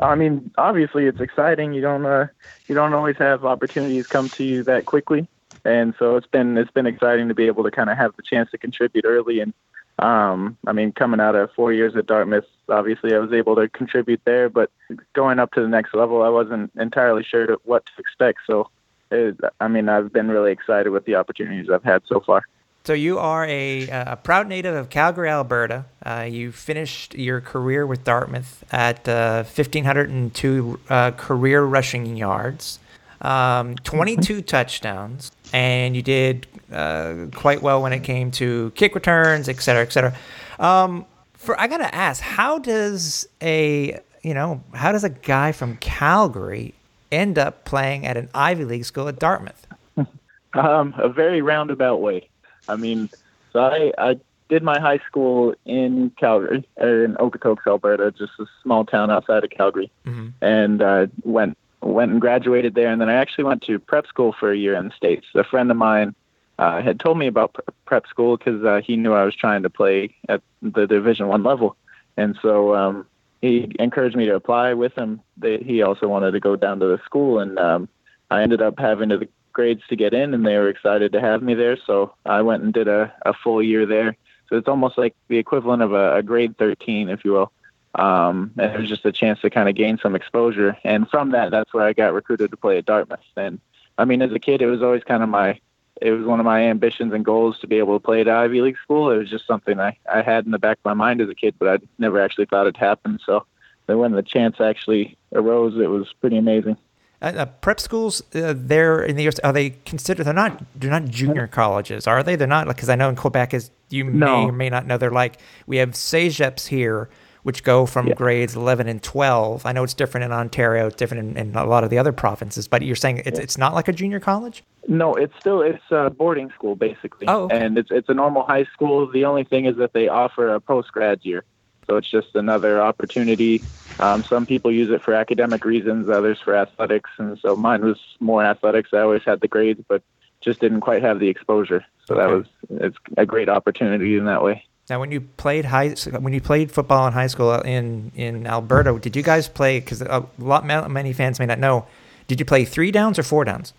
I 0.01 0.15
mean, 0.15 0.51
obviously, 0.57 1.05
it's 1.05 1.19
exciting. 1.19 1.73
You 1.73 1.81
don't 1.81 2.05
uh, 2.05 2.27
you 2.67 2.75
don't 2.75 2.93
always 2.93 3.17
have 3.17 3.43
opportunities 3.43 4.05
come 4.05 4.29
to 4.29 4.43
you 4.43 4.63
that 4.63 4.85
quickly, 4.85 5.27
and 5.65 5.95
so 5.97 6.15
it's 6.15 6.27
been 6.27 6.57
it's 6.57 6.71
been 6.71 6.85
exciting 6.85 7.27
to 7.27 7.33
be 7.33 7.47
able 7.47 7.63
to 7.63 7.71
kind 7.71 7.89
of 7.89 7.97
have 7.97 8.15
the 8.17 8.23
chance 8.23 8.51
to 8.51 8.57
contribute 8.59 9.03
early. 9.05 9.39
And 9.39 9.53
um, 9.99 10.57
I 10.65 10.73
mean, 10.73 10.91
coming 10.91 11.19
out 11.19 11.35
of 11.35 11.51
four 11.55 11.71
years 11.71 11.95
at 11.95 12.07
Dartmouth, 12.07 12.45
obviously, 12.69 13.13
I 13.13 13.19
was 13.19 13.31
able 13.31 13.55
to 13.55 13.69
contribute 13.69 14.21
there. 14.25 14.49
But 14.49 14.71
going 15.13 15.39
up 15.39 15.51
to 15.53 15.61
the 15.61 15.67
next 15.67 15.93
level, 15.93 16.23
I 16.23 16.29
wasn't 16.29 16.71
entirely 16.75 17.23
sure 17.23 17.45
to, 17.45 17.57
what 17.63 17.85
to 17.85 17.91
expect. 17.99 18.39
So, 18.47 18.69
it, 19.11 19.37
I 19.59 19.67
mean, 19.67 19.89
I've 19.89 20.11
been 20.11 20.29
really 20.29 20.51
excited 20.51 20.89
with 20.89 21.05
the 21.05 21.15
opportunities 21.15 21.69
I've 21.71 21.83
had 21.83 22.01
so 22.07 22.19
far. 22.19 22.43
So 22.85 22.91
you 22.91 23.17
are 23.17 23.45
a, 23.45 23.87
a 23.87 24.17
proud 24.17 24.49
native 24.49 24.75
of 24.75 24.89
Calgary, 24.89 25.29
Alberta. 25.29 25.85
Uh, 26.05 26.27
you 26.29 26.51
finished 26.51 27.15
your 27.15 27.39
career 27.39 27.87
with 27.87 28.03
Dartmouth 28.03 28.61
at 28.73 29.07
uh, 29.07 29.43
1,502 29.43 30.79
uh, 30.89 31.11
career 31.11 31.63
rushing 31.63 32.17
yards, 32.17 32.79
um, 33.23 33.75
22 33.77 34.41
touchdowns, 34.41 35.31
and 35.53 35.95
you 35.95 36.01
did 36.01 36.45
uh, 36.71 37.27
quite 37.33 37.61
well 37.61 37.81
when 37.81 37.93
it 37.93 38.03
came 38.03 38.31
to 38.31 38.71
kick 38.75 38.95
returns, 38.95 39.49
et 39.49 39.61
cetera, 39.61 39.81
et 39.81 39.93
cetera. 39.93 40.13
Um, 40.59 41.05
for 41.33 41.59
I 41.59 41.67
gotta 41.67 41.93
ask, 41.93 42.21
how 42.21 42.59
does 42.59 43.27
a 43.41 43.99
you 44.21 44.33
know 44.33 44.63
how 44.73 44.91
does 44.91 45.03
a 45.03 45.09
guy 45.09 45.51
from 45.51 45.77
Calgary 45.77 46.73
end 47.11 47.37
up 47.37 47.65
playing 47.65 48.05
at 48.05 48.17
an 48.17 48.29
Ivy 48.33 48.65
League 48.65 48.85
school 48.85 49.07
at 49.07 49.19
Dartmouth? 49.19 49.67
Um, 50.55 50.93
a 50.99 51.09
very 51.09 51.41
roundabout 51.41 51.99
way. 51.99 52.29
I 52.69 52.75
mean, 52.75 53.09
so 53.51 53.59
I, 53.59 53.91
I 53.97 54.19
did 54.49 54.61
my 54.61 54.79
high 54.79 54.99
school 54.99 55.55
in 55.65 56.11
Calgary, 56.11 56.63
in 56.77 57.15
Okotoks, 57.19 57.65
Alberta, 57.65 58.11
just 58.11 58.33
a 58.39 58.45
small 58.61 58.85
town 58.85 59.09
outside 59.09 59.43
of 59.43 59.49
Calgary, 59.49 59.91
mm-hmm. 60.05 60.27
and 60.41 60.79
uh, 60.83 61.07
went 61.23 61.57
went 61.85 62.11
and 62.11 62.21
graduated 62.21 62.75
there. 62.75 62.89
And 62.89 62.99
then 63.01 63.09
I 63.09 63.15
actually 63.15 63.45
went 63.45 63.61
to 63.63 63.79
prep 63.79 64.07
school 64.07 64.33
for 64.39 64.51
a 64.51 64.57
year 64.57 64.75
in 64.75 64.85
the 64.85 64.95
states. 64.95 65.25
A 65.35 65.43
friend 65.43 65.69
of 65.69 65.77
mine 65.77 66.15
uh, 66.59 66.81
had 66.81 66.99
told 66.99 67.17
me 67.17 67.27
about 67.27 67.55
prep 67.85 68.07
school 68.07 68.37
because 68.37 68.63
uh, 68.63 68.81
he 68.83 68.95
knew 68.95 69.13
I 69.13 69.23
was 69.23 69.35
trying 69.35 69.63
to 69.63 69.69
play 69.69 70.15
at 70.29 70.41
the 70.61 70.87
Division 70.87 71.27
One 71.27 71.43
level, 71.43 71.75
and 72.15 72.37
so 72.41 72.75
um, 72.75 73.07
he 73.41 73.75
encouraged 73.79 74.15
me 74.15 74.25
to 74.25 74.35
apply 74.35 74.73
with 74.73 74.93
him. 74.93 75.21
They, 75.37 75.57
he 75.57 75.81
also 75.81 76.07
wanted 76.07 76.31
to 76.31 76.39
go 76.39 76.55
down 76.55 76.79
to 76.79 76.85
the 76.85 76.99
school, 77.03 77.39
and 77.39 77.57
um, 77.57 77.89
I 78.29 78.43
ended 78.43 78.61
up 78.61 78.79
having 78.79 79.09
to 79.09 79.27
grades 79.53 79.81
to 79.87 79.95
get 79.95 80.13
in, 80.13 80.33
and 80.33 80.45
they 80.45 80.57
were 80.57 80.69
excited 80.69 81.11
to 81.13 81.21
have 81.21 81.41
me 81.41 81.53
there. 81.53 81.77
So 81.85 82.13
I 82.25 82.41
went 82.41 82.63
and 82.63 82.73
did 82.73 82.87
a, 82.87 83.13
a 83.25 83.33
full 83.33 83.61
year 83.61 83.85
there. 83.85 84.17
So 84.49 84.57
it's 84.57 84.67
almost 84.67 84.97
like 84.97 85.15
the 85.29 85.37
equivalent 85.37 85.81
of 85.81 85.93
a, 85.93 86.17
a 86.17 86.23
grade 86.23 86.57
13, 86.57 87.09
if 87.09 87.23
you 87.23 87.31
will. 87.31 87.51
Um, 87.95 88.51
and 88.57 88.73
it 88.73 88.79
was 88.79 88.89
just 88.89 89.05
a 89.05 89.11
chance 89.11 89.39
to 89.41 89.49
kind 89.49 89.69
of 89.69 89.75
gain 89.75 89.97
some 89.97 90.15
exposure. 90.15 90.77
And 90.83 91.09
from 91.09 91.31
that, 91.31 91.51
that's 91.51 91.73
where 91.73 91.85
I 91.85 91.93
got 91.93 92.13
recruited 92.13 92.51
to 92.51 92.57
play 92.57 92.77
at 92.77 92.85
Dartmouth. 92.85 93.19
And 93.37 93.59
I 93.97 94.05
mean, 94.05 94.21
as 94.21 94.31
a 94.31 94.39
kid, 94.39 94.61
it 94.61 94.67
was 94.67 94.81
always 94.81 95.03
kind 95.03 95.21
of 95.21 95.29
my, 95.29 95.59
it 96.01 96.11
was 96.11 96.25
one 96.25 96.39
of 96.39 96.45
my 96.45 96.63
ambitions 96.63 97.13
and 97.13 97.23
goals 97.23 97.59
to 97.59 97.67
be 97.67 97.77
able 97.77 97.99
to 97.99 98.03
play 98.03 98.21
at 98.21 98.27
Ivy 98.27 98.61
League 98.61 98.77
school. 98.81 99.11
It 99.11 99.17
was 99.17 99.29
just 99.29 99.45
something 99.45 99.79
I, 99.79 99.97
I 100.11 100.21
had 100.21 100.45
in 100.45 100.51
the 100.51 100.59
back 100.59 100.79
of 100.79 100.85
my 100.85 100.95
mind 100.95 101.21
as 101.21 101.29
a 101.29 101.35
kid, 101.35 101.55
but 101.59 101.67
I 101.67 101.85
never 101.99 102.19
actually 102.19 102.45
thought 102.45 102.67
it'd 102.67 102.77
happen. 102.77 103.19
So 103.23 103.45
then 103.85 103.99
when 103.99 104.13
the 104.13 104.23
chance 104.23 104.59
actually 104.59 105.15
arose, 105.33 105.77
it 105.77 105.89
was 105.89 106.11
pretty 106.19 106.37
amazing. 106.37 106.77
Uh, 107.21 107.33
uh, 107.37 107.45
prep 107.45 107.79
schools 107.79 108.21
uh, 108.35 108.53
there 108.55 109.01
in 109.01 109.15
the 109.15 109.27
US 109.29 109.39
are 109.39 109.53
they 109.53 109.69
considered 109.85 110.25
they're 110.25 110.33
not 110.33 110.61
they're 110.75 110.91
not 110.91 111.05
junior 111.05 111.47
colleges 111.47 112.05
are 112.05 112.21
they 112.21 112.35
they're 112.35 112.47
not 112.47 112.67
because 112.67 112.89
I 112.89 112.95
know 112.95 113.07
in 113.07 113.15
Quebec 113.15 113.53
as 113.53 113.71
you 113.89 114.03
no. 114.03 114.41
may 114.41 114.49
or 114.49 114.51
may 114.51 114.69
not 114.69 114.85
know 114.85 114.97
they're 114.97 115.09
like 115.09 115.39
we 115.65 115.77
have 115.77 115.91
CEGEPs 115.91 116.67
here 116.67 117.09
which 117.43 117.63
go 117.63 117.85
from 117.85 118.07
yeah. 118.07 118.13
grades 118.13 118.55
11 118.55 118.87
and 118.87 119.01
12 119.03 119.65
I 119.65 119.71
know 119.71 119.83
it's 119.83 119.93
different 119.93 120.25
in 120.25 120.31
Ontario 120.31 120.87
it's 120.87 120.95
different 120.95 121.37
in, 121.37 121.49
in 121.49 121.55
a 121.55 121.65
lot 121.65 121.83
of 121.83 121.89
the 121.89 121.97
other 121.97 122.11
provinces 122.11 122.67
but 122.67 122.81
you're 122.81 122.95
saying 122.95 123.21
it's, 123.25 123.39
it's 123.39 123.57
not 123.57 123.73
like 123.73 123.87
a 123.87 123.93
junior 123.93 124.19
college 124.19 124.63
no 124.87 125.13
it's 125.13 125.33
still 125.39 125.61
it's 125.61 125.83
a 125.91 126.09
boarding 126.09 126.49
school 126.51 126.75
basically 126.75 127.27
oh, 127.27 127.43
okay. 127.43 127.57
and 127.57 127.77
it's 127.77 127.91
it's 127.91 128.09
a 128.09 128.13
normal 128.13 128.43
high 128.43 128.65
school 128.65 129.09
the 129.11 129.25
only 129.25 129.43
thing 129.43 129.65
is 129.65 129.77
that 129.77 129.93
they 129.93 130.07
offer 130.07 130.53
a 130.53 130.59
post 130.59 130.91
grad 130.91 131.19
year 131.23 131.45
so 131.87 131.97
it's 131.97 132.09
just 132.09 132.35
another 132.35 132.81
opportunity. 132.81 133.61
Um, 133.99 134.23
some 134.23 134.45
people 134.45 134.71
use 134.71 134.89
it 134.89 135.01
for 135.01 135.13
academic 135.13 135.65
reasons, 135.65 136.09
others 136.09 136.39
for 136.39 136.55
athletics. 136.55 137.09
And 137.17 137.37
so 137.39 137.55
mine 137.55 137.83
was 137.83 137.99
more 138.19 138.43
athletics. 138.43 138.91
I 138.93 138.99
always 138.99 139.23
had 139.23 139.41
the 139.41 139.47
grades, 139.47 139.81
but 139.87 140.01
just 140.41 140.59
didn't 140.59 140.81
quite 140.81 141.01
have 141.01 141.19
the 141.19 141.29
exposure. 141.29 141.85
So 142.05 142.15
okay. 142.15 142.21
that 142.21 142.33
was 142.35 142.47
it's 142.81 142.97
a 143.17 143.25
great 143.25 143.49
opportunity 143.49 144.17
in 144.17 144.25
that 144.25 144.43
way. 144.43 144.65
Now, 144.89 144.99
when 144.99 145.11
you 145.11 145.21
played 145.21 145.65
high, 145.65 145.89
when 146.19 146.33
you 146.33 146.41
played 146.41 146.71
football 146.71 147.07
in 147.07 147.13
high 147.13 147.27
school 147.27 147.53
in 147.61 148.11
in 148.15 148.45
Alberta, 148.45 148.97
did 148.99 149.15
you 149.15 149.23
guys 149.23 149.47
play? 149.47 149.79
Because 149.79 150.01
a 150.01 150.25
lot 150.37 150.65
many 150.65 151.13
fans 151.13 151.39
may 151.39 151.45
not 151.45 151.59
know. 151.59 151.85
Did 152.27 152.39
you 152.39 152.45
play 152.45 152.65
three 152.65 152.91
downs 152.91 153.17
or 153.17 153.23
four 153.23 153.45
downs? 153.45 153.73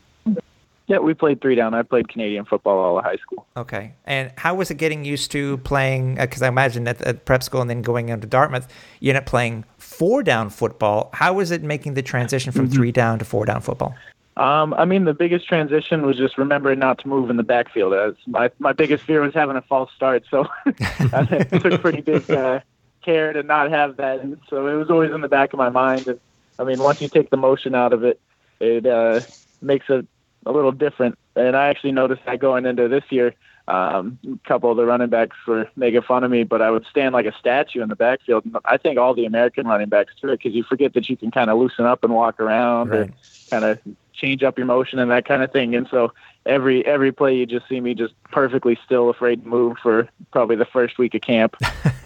Yeah, 0.87 0.99
we 0.99 1.15
played 1.15 1.41
three 1.41 1.55
down. 1.55 1.73
I 1.73 1.83
played 1.83 2.09
Canadian 2.09 2.45
football 2.45 2.79
all 2.79 2.99
of 2.99 3.05
high 3.05 3.17
school. 3.17 3.47
Okay. 3.57 3.93
And 4.05 4.31
how 4.37 4.55
was 4.55 4.71
it 4.71 4.75
getting 4.75 5.03
used 5.05 5.31
to 5.31 5.57
playing? 5.59 6.17
Because 6.17 6.43
uh, 6.43 6.47
I 6.47 6.49
imagine 6.49 6.87
at, 6.87 7.01
at 7.01 7.25
prep 7.25 7.43
school 7.43 7.63
and 7.63 7.71
then 7.71 7.81
going 7.81 8.11
into 8.11 8.27
Dartmouth, 8.27 8.69
you 9.01 9.09
end 9.09 9.17
up 9.17 9.25
playing 9.25 9.65
four 9.79 10.23
down 10.23 10.51
football. 10.51 11.09
How 11.15 11.33
was 11.33 11.51
it 11.51 11.63
making 11.63 11.95
the 11.95 12.03
transition 12.03 12.53
from 12.53 12.67
mm-hmm. 12.67 12.75
three 12.75 12.93
down 12.93 13.19
to 13.19 13.25
four 13.25 13.47
down 13.47 13.63
football? 13.63 13.95
Um, 14.37 14.75
I 14.75 14.85
mean, 14.85 15.05
the 15.05 15.15
biggest 15.15 15.47
transition 15.47 16.05
was 16.05 16.17
just 16.17 16.39
remembering 16.39 16.81
not 16.81 16.99
to 16.99 17.09
move 17.09 17.31
in 17.31 17.37
the 17.37 17.45
backfield. 17.45 17.95
As 17.95 18.15
my 18.27 18.51
my 18.59 18.73
biggest 18.73 19.05
fear 19.05 19.21
was 19.21 19.33
having 19.33 19.57
a 19.57 19.63
false 19.63 19.91
start, 19.95 20.25
so 20.29 20.47
I 20.67 21.47
took 21.61 21.81
pretty 21.81 22.01
big 22.01 22.29
uh, 22.31 22.61
care 23.03 23.33
to 23.33 23.43
not 23.43 23.71
have 23.71 23.97
that. 23.99 24.21
And 24.21 24.39
so 24.49 24.67
it 24.67 24.75
was 24.75 24.91
always 24.91 25.13
in 25.13 25.21
the 25.21 25.29
back 25.29 25.53
of 25.53 25.59
my 25.59 25.71
mind. 25.71 26.09
And 26.09 26.19
I 26.59 26.65
mean, 26.65 26.81
once 26.81 27.01
you 27.01 27.09
take 27.09 27.31
the 27.31 27.37
motion 27.37 27.75
out 27.77 27.93
of 27.93 28.03
it, 28.03 28.21
it 28.59 28.87
uh, 28.87 29.21
makes 29.63 29.87
it 29.89 30.07
a 30.47 30.53
little 30.53 30.73
different. 30.73 31.17
And 31.37 31.57
I 31.57 31.69
actually 31.69 31.93
noticed 31.93 32.23
that 32.27 32.41
going 32.41 32.67
into 32.67 32.89
this 32.89 33.05
year, 33.11 33.35
um, 33.67 34.19
a 34.27 34.49
couple 34.49 34.71
of 34.71 34.77
the 34.77 34.85
running 34.85 35.09
backs 35.09 35.37
were 35.47 35.69
making 35.75 36.03
fun 36.03 36.23
of 36.23 36.31
me, 36.31 36.45
but 36.45 36.61
I 36.61 36.71
would 36.71 36.87
stand 36.87 37.15
like 37.15 37.27
a 37.27 37.33
statue 37.39 37.83
in 37.83 37.89
the 37.89 37.97
backfield. 37.97 38.45
I 38.65 38.77
think 38.77 38.99
all 38.99 39.15
the 39.15 39.25
American 39.25 39.67
running 39.67 39.89
backs 39.89 40.13
do 40.21 40.29
it 40.29 40.39
because 40.39 40.55
you 40.55 40.65
forget 40.65 40.93
that 40.95 41.09
you 41.09 41.17
can 41.17 41.31
kind 41.31 41.51
of 41.51 41.59
loosen 41.59 41.87
up 41.87 42.05
and 42.05 42.13
walk 42.13 42.41
around 42.41 42.91
right. 42.91 43.09
or 43.09 43.15
kind 43.51 43.65
of 43.65 43.79
change 44.15 44.43
up 44.43 44.59
your 44.59 44.67
motion 44.67 44.99
and 44.99 45.11
that 45.11 45.27
kind 45.27 45.43
of 45.43 45.53
thing. 45.53 45.75
And 45.75 45.89
so 45.91 46.13
every 46.47 46.85
every 46.87 47.13
play, 47.13 47.35
you 47.37 47.47
just 47.47 47.69
see 47.69 47.81
me 47.81 47.95
just 47.95 48.15
perfectly 48.31 48.79
still, 48.85 49.11
afraid 49.11 49.43
to 49.43 49.49
move 49.49 49.77
for 49.83 50.09
probably 50.33 50.57
the 50.57 50.65
first 50.65 50.99
week 50.99 51.15
of 51.15 51.21
camp. 51.21 51.57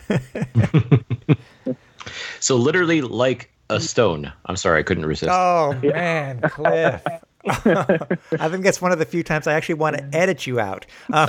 so 2.40 2.56
literally 2.56 3.02
like 3.02 3.50
a 3.70 3.80
stone. 3.80 4.32
I'm 4.46 4.56
sorry, 4.56 4.80
I 4.80 4.82
couldn't 4.82 5.06
resist. 5.06 5.30
Oh 5.32 5.78
man, 5.82 6.40
Cliff. 6.42 7.02
I 7.46 8.48
think 8.48 8.64
that's 8.64 8.82
one 8.82 8.92
of 8.92 8.98
the 8.98 9.06
few 9.06 9.22
times 9.22 9.46
I 9.46 9.54
actually 9.54 9.76
want 9.76 9.96
to 9.96 10.04
edit 10.12 10.46
you 10.46 10.60
out. 10.60 10.86
Um, 11.12 11.28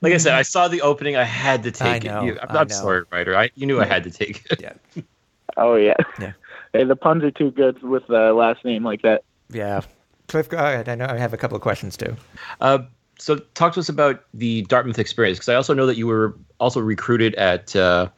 like 0.00 0.12
I 0.12 0.16
said, 0.18 0.34
I 0.34 0.42
saw 0.42 0.68
the 0.68 0.80
opening. 0.82 1.16
I 1.16 1.24
had 1.24 1.62
to 1.64 1.70
take 1.70 2.04
know, 2.04 2.26
it. 2.26 2.38
I'm, 2.42 2.56
I'm 2.56 2.68
sorry, 2.68 3.04
Ryder. 3.10 3.36
I, 3.36 3.50
you 3.54 3.66
knew 3.66 3.80
I 3.80 3.84
had 3.84 4.04
to 4.04 4.10
take 4.10 4.44
it. 4.50 4.60
Yeah. 4.62 5.02
Oh 5.56 5.74
yeah. 5.76 5.96
Yeah. 6.20 6.32
Hey, 6.72 6.84
the 6.84 6.96
puns 6.96 7.22
are 7.22 7.30
too 7.30 7.50
good 7.50 7.82
with 7.82 8.06
the 8.06 8.32
last 8.32 8.64
name 8.64 8.84
like 8.84 9.02
that. 9.02 9.24
Yeah. 9.50 9.82
Cliff, 10.28 10.48
go 10.48 10.56
ahead. 10.56 10.88
I 10.88 10.94
know 10.94 11.06
I 11.06 11.18
have 11.18 11.34
a 11.34 11.36
couple 11.36 11.56
of 11.56 11.62
questions 11.62 11.96
too. 11.96 12.16
Uh, 12.60 12.78
so, 13.18 13.36
talk 13.54 13.74
to 13.74 13.80
us 13.80 13.88
about 13.88 14.24
the 14.32 14.62
Dartmouth 14.62 14.98
experience 14.98 15.38
because 15.38 15.48
I 15.50 15.54
also 15.54 15.74
know 15.74 15.86
that 15.86 15.96
you 15.96 16.06
were 16.06 16.36
also 16.58 16.80
recruited 16.80 17.34
at. 17.36 17.76
Uh, 17.76 18.08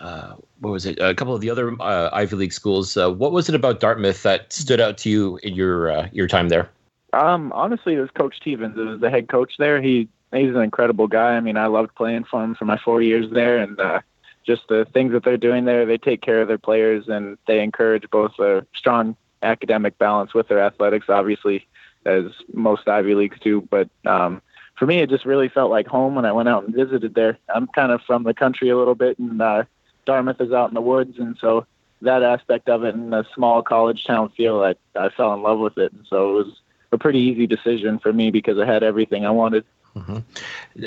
uh, 0.00 0.34
what 0.58 0.70
was 0.70 0.84
it? 0.84 0.98
A 0.98 1.14
couple 1.14 1.34
of 1.34 1.40
the 1.40 1.48
other 1.48 1.80
uh, 1.80 2.10
Ivy 2.12 2.36
League 2.36 2.52
schools. 2.52 2.96
Uh, 2.96 3.10
what 3.10 3.30
was 3.30 3.48
it 3.48 3.54
about 3.54 3.78
Dartmouth 3.78 4.24
that 4.24 4.52
stood 4.52 4.80
out 4.80 4.98
to 4.98 5.10
you 5.10 5.38
in 5.44 5.54
your 5.54 5.90
uh, 5.90 6.08
your 6.12 6.26
time 6.26 6.48
there? 6.48 6.68
Um, 7.12 7.52
honestly, 7.52 7.94
it 7.94 8.00
was 8.00 8.10
Coach 8.10 8.40
Teevens. 8.44 8.76
It 8.76 8.84
was 8.84 9.00
the 9.00 9.10
head 9.10 9.28
coach 9.28 9.54
there. 9.58 9.80
He 9.80 10.08
he's 10.32 10.54
an 10.54 10.62
incredible 10.62 11.06
guy. 11.06 11.36
I 11.36 11.40
mean, 11.40 11.56
I 11.56 11.66
loved 11.66 11.94
playing 11.94 12.24
for 12.24 12.42
him 12.42 12.54
for 12.54 12.64
my 12.64 12.78
four 12.84 13.00
years 13.00 13.30
there, 13.32 13.58
and 13.58 13.78
uh, 13.78 14.00
just 14.44 14.62
the 14.68 14.86
things 14.92 15.12
that 15.12 15.24
they're 15.24 15.36
doing 15.36 15.64
there. 15.64 15.86
They 15.86 15.98
take 15.98 16.20
care 16.22 16.42
of 16.42 16.48
their 16.48 16.58
players 16.58 17.08
and 17.08 17.38
they 17.46 17.60
encourage 17.62 18.08
both 18.10 18.38
a 18.38 18.66
strong 18.74 19.16
academic 19.42 19.98
balance 19.98 20.34
with 20.34 20.48
their 20.48 20.60
athletics, 20.60 21.06
obviously, 21.08 21.66
as 22.04 22.24
most 22.52 22.88
Ivy 22.88 23.14
Leagues 23.14 23.38
do. 23.40 23.60
But 23.60 23.88
um, 24.04 24.42
for 24.76 24.86
me, 24.86 24.98
it 24.98 25.10
just 25.10 25.24
really 25.24 25.48
felt 25.48 25.70
like 25.70 25.86
home 25.86 26.14
when 26.14 26.24
I 26.24 26.32
went 26.32 26.48
out 26.48 26.64
and 26.64 26.74
visited 26.74 27.14
there. 27.14 27.38
I'm 27.54 27.66
kind 27.68 27.92
of 27.92 28.00
from 28.02 28.24
the 28.24 28.34
country 28.34 28.68
a 28.70 28.76
little 28.76 28.94
bit, 28.94 29.18
and 29.18 29.40
uh, 29.40 29.64
Dartmouth 30.06 30.40
is 30.40 30.52
out 30.52 30.68
in 30.68 30.74
the 30.74 30.80
woods, 30.80 31.18
and 31.18 31.36
so 31.40 31.66
that 32.02 32.22
aspect 32.22 32.68
of 32.68 32.84
it 32.84 32.94
and 32.94 33.12
the 33.12 33.24
small 33.34 33.62
college 33.62 34.04
town 34.04 34.28
feel, 34.30 34.62
I, 34.62 34.74
I 34.98 35.08
fell 35.08 35.32
in 35.34 35.42
love 35.42 35.60
with 35.60 35.78
it. 35.78 35.92
And 35.92 36.06
so 36.08 36.30
it 36.30 36.44
was 36.44 36.60
a 36.90 36.98
pretty 36.98 37.20
easy 37.20 37.46
decision 37.46 37.98
for 37.98 38.12
me 38.12 38.30
because 38.30 38.58
I 38.58 38.66
had 38.66 38.82
everything 38.82 39.24
I 39.24 39.30
wanted. 39.30 39.64
Mm-hmm. 39.96 40.18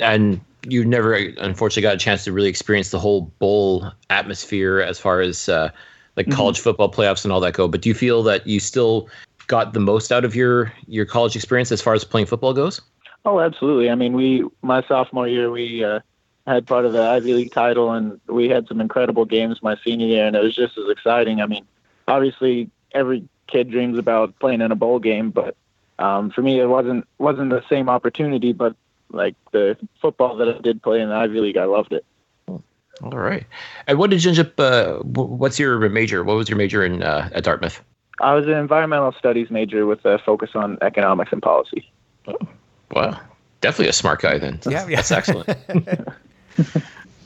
And 0.00 0.40
you 0.70 0.84
never, 0.84 1.14
unfortunately, 1.14 1.82
got 1.82 1.94
a 1.94 1.98
chance 1.98 2.24
to 2.24 2.32
really 2.32 2.48
experience 2.48 2.90
the 2.90 2.98
whole 2.98 3.22
bowl 3.38 3.90
atmosphere 4.10 4.80
as 4.80 4.98
far 4.98 5.20
as 5.20 5.48
uh, 5.48 5.70
like 6.16 6.26
mm-hmm. 6.26 6.36
college 6.36 6.60
football 6.60 6.90
playoffs 6.90 7.24
and 7.24 7.32
all 7.32 7.40
that 7.40 7.54
go. 7.54 7.68
But 7.68 7.82
do 7.82 7.88
you 7.88 7.94
feel 7.94 8.22
that 8.24 8.46
you 8.46 8.60
still 8.60 9.08
got 9.46 9.74
the 9.74 9.80
most 9.80 10.10
out 10.12 10.24
of 10.24 10.34
your 10.34 10.72
your 10.86 11.06
college 11.06 11.36
experience 11.36 11.70
as 11.72 11.80
far 11.80 11.94
as 11.94 12.04
playing 12.04 12.26
football 12.26 12.52
goes? 12.52 12.80
Oh, 13.24 13.40
absolutely. 13.40 13.90
I 13.90 13.94
mean, 13.94 14.12
we 14.12 14.44
my 14.62 14.82
sophomore 14.86 15.28
year 15.28 15.50
we 15.50 15.84
uh, 15.84 16.00
had 16.46 16.66
part 16.66 16.84
of 16.84 16.92
the 16.92 17.02
Ivy 17.02 17.34
League 17.34 17.52
title, 17.52 17.92
and 17.92 18.20
we 18.28 18.48
had 18.48 18.68
some 18.68 18.80
incredible 18.80 19.24
games 19.24 19.62
my 19.62 19.76
senior 19.84 20.06
year, 20.06 20.26
and 20.26 20.36
it 20.36 20.42
was 20.42 20.54
just 20.54 20.78
as 20.78 20.88
exciting. 20.88 21.40
I 21.40 21.46
mean, 21.46 21.66
obviously 22.08 22.70
every 22.92 23.28
kid 23.46 23.70
dreams 23.70 23.98
about 23.98 24.38
playing 24.38 24.60
in 24.60 24.72
a 24.72 24.76
bowl 24.76 24.98
game, 24.98 25.30
but 25.30 25.56
um, 25.98 26.30
for 26.30 26.42
me, 26.42 26.60
it 26.60 26.66
wasn't 26.66 27.06
wasn't 27.18 27.50
the 27.50 27.64
same 27.68 27.88
opportunity. 27.88 28.52
But 28.52 28.76
like 29.10 29.34
the 29.52 29.76
football 30.00 30.36
that 30.36 30.48
I 30.48 30.58
did 30.60 30.82
play 30.82 31.00
in 31.00 31.08
the 31.08 31.14
Ivy 31.14 31.40
League, 31.40 31.56
I 31.56 31.64
loved 31.64 31.92
it. 31.92 32.04
All 33.02 33.18
right. 33.18 33.44
And 33.86 33.98
what 33.98 34.10
did 34.10 34.24
you 34.24 34.30
end 34.30 34.38
up? 34.38 34.58
Uh, 34.58 34.98
what's 35.00 35.58
your 35.58 35.78
major? 35.90 36.24
What 36.24 36.36
was 36.36 36.48
your 36.48 36.56
major 36.56 36.84
in 36.84 37.02
uh, 37.02 37.28
at 37.32 37.44
Dartmouth? 37.44 37.82
I 38.20 38.32
was 38.32 38.46
an 38.46 38.52
environmental 38.52 39.12
studies 39.12 39.50
major 39.50 39.84
with 39.84 40.04
a 40.04 40.18
focus 40.18 40.50
on 40.54 40.78
economics 40.80 41.32
and 41.32 41.42
policy. 41.42 41.90
Oh, 42.26 42.38
wow, 42.92 43.20
definitely 43.60 43.88
a 43.88 43.92
smart 43.92 44.22
guy 44.22 44.38
then. 44.38 44.58
Yeah, 44.66 44.86
yeah. 44.88 44.96
that's 44.96 45.12
excellent. 45.12 45.50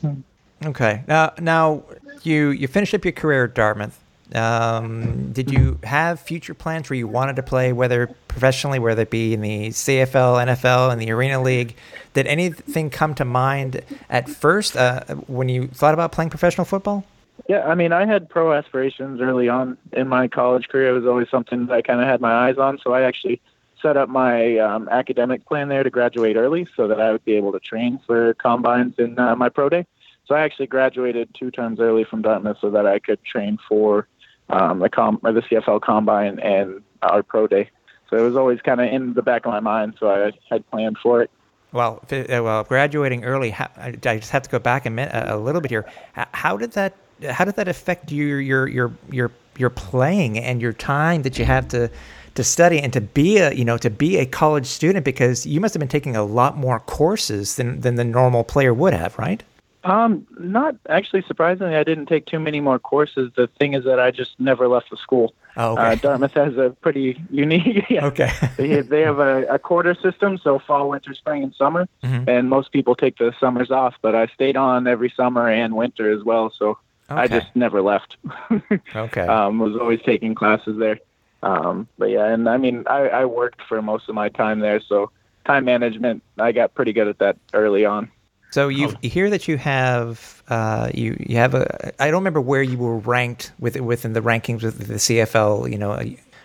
okay. 0.64 1.04
Now, 1.06 1.32
now 1.38 1.84
you 2.24 2.48
you 2.48 2.66
finished 2.66 2.92
up 2.92 3.04
your 3.04 3.12
career 3.12 3.44
at 3.44 3.54
Dartmouth. 3.54 4.02
Um, 4.34 5.32
did 5.32 5.50
you 5.50 5.78
have 5.82 6.20
future 6.20 6.54
plans 6.54 6.88
where 6.88 6.96
you 6.96 7.08
wanted 7.08 7.36
to 7.36 7.42
play, 7.42 7.72
whether 7.72 8.08
professionally, 8.28 8.78
whether 8.78 9.02
it 9.02 9.10
be 9.10 9.34
in 9.34 9.40
the 9.40 9.68
CFL, 9.68 10.46
NFL, 10.46 10.92
and 10.92 11.00
the 11.00 11.10
Arena 11.10 11.42
League? 11.42 11.74
Did 12.14 12.26
anything 12.26 12.90
come 12.90 13.14
to 13.16 13.24
mind 13.24 13.82
at 14.08 14.28
first 14.28 14.76
uh, 14.76 15.02
when 15.26 15.48
you 15.48 15.68
thought 15.68 15.94
about 15.94 16.12
playing 16.12 16.30
professional 16.30 16.64
football? 16.64 17.04
Yeah, 17.48 17.66
I 17.66 17.74
mean, 17.74 17.92
I 17.92 18.06
had 18.06 18.28
pro 18.28 18.52
aspirations 18.52 19.20
early 19.20 19.48
on 19.48 19.76
in 19.92 20.08
my 20.08 20.28
college 20.28 20.68
career. 20.68 20.90
It 20.90 20.92
was 20.92 21.06
always 21.06 21.28
something 21.30 21.66
that 21.66 21.72
I 21.72 21.82
kind 21.82 22.00
of 22.00 22.06
had 22.06 22.20
my 22.20 22.48
eyes 22.48 22.58
on. 22.58 22.78
So 22.82 22.92
I 22.92 23.02
actually 23.02 23.40
set 23.80 23.96
up 23.96 24.08
my 24.08 24.58
um, 24.58 24.88
academic 24.90 25.46
plan 25.46 25.68
there 25.68 25.82
to 25.82 25.90
graduate 25.90 26.36
early 26.36 26.68
so 26.76 26.86
that 26.88 27.00
I 27.00 27.12
would 27.12 27.24
be 27.24 27.34
able 27.34 27.52
to 27.52 27.60
train 27.60 27.98
for 28.06 28.34
combines 28.34 28.94
in 28.98 29.18
uh, 29.18 29.34
my 29.36 29.48
pro 29.48 29.68
day. 29.68 29.86
So 30.26 30.34
I 30.34 30.42
actually 30.42 30.66
graduated 30.66 31.34
two 31.34 31.50
terms 31.50 31.80
early 31.80 32.04
from 32.04 32.22
Dartmouth 32.22 32.58
so 32.60 32.70
that 32.70 32.86
I 32.86 32.98
could 32.98 33.24
train 33.24 33.58
for 33.68 34.06
um, 34.50 34.80
the 34.80 34.88
com 34.88 35.20
or 35.22 35.32
the 35.32 35.42
CFL 35.42 35.80
Combine 35.80 36.38
and 36.40 36.82
our 37.02 37.22
pro 37.22 37.46
day. 37.46 37.70
So 38.08 38.16
it 38.16 38.22
was 38.22 38.36
always 38.36 38.60
kind 38.60 38.80
of 38.80 38.92
in 38.92 39.14
the 39.14 39.22
back 39.22 39.46
of 39.46 39.52
my 39.52 39.60
mind, 39.60 39.94
so 40.00 40.10
I 40.10 40.32
had 40.50 40.68
planned 40.70 40.98
for 40.98 41.22
it. 41.22 41.30
Well, 41.72 42.02
uh, 42.10 42.24
well, 42.28 42.64
graduating 42.64 43.24
early. 43.24 43.54
I 43.54 43.92
just 43.92 44.30
have 44.30 44.42
to 44.42 44.50
go 44.50 44.58
back 44.58 44.86
a, 44.86 45.26
a 45.28 45.38
little 45.38 45.60
bit 45.60 45.70
here. 45.70 45.86
How 46.14 46.56
did 46.56 46.72
that? 46.72 46.96
How 47.28 47.44
did 47.44 47.56
that 47.56 47.68
affect 47.68 48.10
your 48.10 48.40
your 48.40 48.66
your 48.66 48.92
your 49.10 49.30
your 49.56 49.70
playing 49.70 50.38
and 50.38 50.60
your 50.60 50.72
time 50.72 51.22
that 51.22 51.38
you 51.38 51.44
have 51.44 51.68
to 51.68 51.88
to 52.34 52.44
study 52.44 52.80
and 52.80 52.92
to 52.92 53.00
be 53.00 53.38
a 53.38 53.52
you 53.52 53.64
know 53.64 53.78
to 53.78 53.90
be 53.90 54.18
a 54.18 54.26
college 54.26 54.66
student? 54.66 55.04
Because 55.04 55.46
you 55.46 55.60
must 55.60 55.74
have 55.74 55.78
been 55.78 55.88
taking 55.88 56.16
a 56.16 56.24
lot 56.24 56.56
more 56.56 56.80
courses 56.80 57.54
than 57.54 57.82
than 57.82 57.94
the 57.94 58.04
normal 58.04 58.42
player 58.42 58.74
would 58.74 58.94
have, 58.94 59.16
right? 59.16 59.44
Um, 59.82 60.26
not 60.38 60.76
actually. 60.88 61.22
Surprisingly, 61.26 61.74
I 61.74 61.84
didn't 61.84 62.06
take 62.06 62.26
too 62.26 62.38
many 62.38 62.60
more 62.60 62.78
courses. 62.78 63.30
The 63.34 63.46
thing 63.58 63.72
is 63.72 63.84
that 63.84 63.98
I 63.98 64.10
just 64.10 64.38
never 64.38 64.68
left 64.68 64.90
the 64.90 64.96
school. 64.96 65.34
Oh, 65.56 65.72
okay. 65.72 65.82
uh, 65.82 65.94
Dartmouth 65.96 66.34
has 66.34 66.56
a 66.58 66.76
pretty 66.80 67.20
unique. 67.30 67.86
yeah, 67.90 68.06
okay. 68.06 68.30
they, 68.56 68.80
they 68.80 69.00
have 69.00 69.18
a, 69.18 69.46
a, 69.46 69.58
quarter 69.58 69.94
system, 69.94 70.38
so 70.38 70.58
fall, 70.58 70.90
winter, 70.90 71.14
spring, 71.14 71.42
and 71.42 71.54
summer. 71.54 71.88
Mm-hmm. 72.04 72.28
And 72.28 72.50
most 72.50 72.72
people 72.72 72.94
take 72.94 73.16
the 73.18 73.34
summers 73.40 73.70
off, 73.70 73.94
but 74.02 74.14
I 74.14 74.26
stayed 74.26 74.56
on 74.56 74.86
every 74.86 75.12
summer 75.16 75.48
and 75.48 75.74
winter 75.74 76.12
as 76.12 76.22
well. 76.24 76.52
So 76.56 76.78
okay. 77.10 77.22
I 77.22 77.26
just 77.26 77.48
never 77.54 77.80
left. 77.80 78.16
okay. 78.94 79.22
Um, 79.22 79.58
was 79.58 79.76
always 79.76 80.00
taking 80.02 80.34
classes 80.34 80.78
there. 80.78 81.00
Um, 81.42 81.88
but 81.98 82.10
yeah, 82.10 82.26
and 82.26 82.48
I 82.48 82.58
mean, 82.58 82.84
I, 82.86 83.08
I 83.08 83.24
worked 83.24 83.62
for 83.62 83.80
most 83.80 84.10
of 84.10 84.14
my 84.14 84.28
time 84.28 84.60
there, 84.60 84.80
so 84.80 85.10
time 85.46 85.64
management, 85.64 86.22
I 86.38 86.52
got 86.52 86.74
pretty 86.74 86.92
good 86.92 87.08
at 87.08 87.18
that 87.18 87.38
early 87.54 87.86
on. 87.86 88.10
So 88.50 88.68
you 88.68 88.88
oh. 88.88 89.08
hear 89.08 89.30
that 89.30 89.46
you 89.48 89.56
have 89.58 90.42
uh, 90.48 90.90
you 90.92 91.16
you 91.20 91.36
have 91.36 91.54
a 91.54 91.92
I 92.02 92.10
don't 92.10 92.20
remember 92.20 92.40
where 92.40 92.62
you 92.62 92.78
were 92.78 92.98
ranked 92.98 93.52
with 93.58 93.80
within 93.80 94.12
the 94.12 94.20
rankings 94.20 94.62
with 94.62 94.86
the 94.86 94.94
CFL 94.94 95.70
you 95.70 95.78
know 95.78 95.92
uh, 95.92 96.04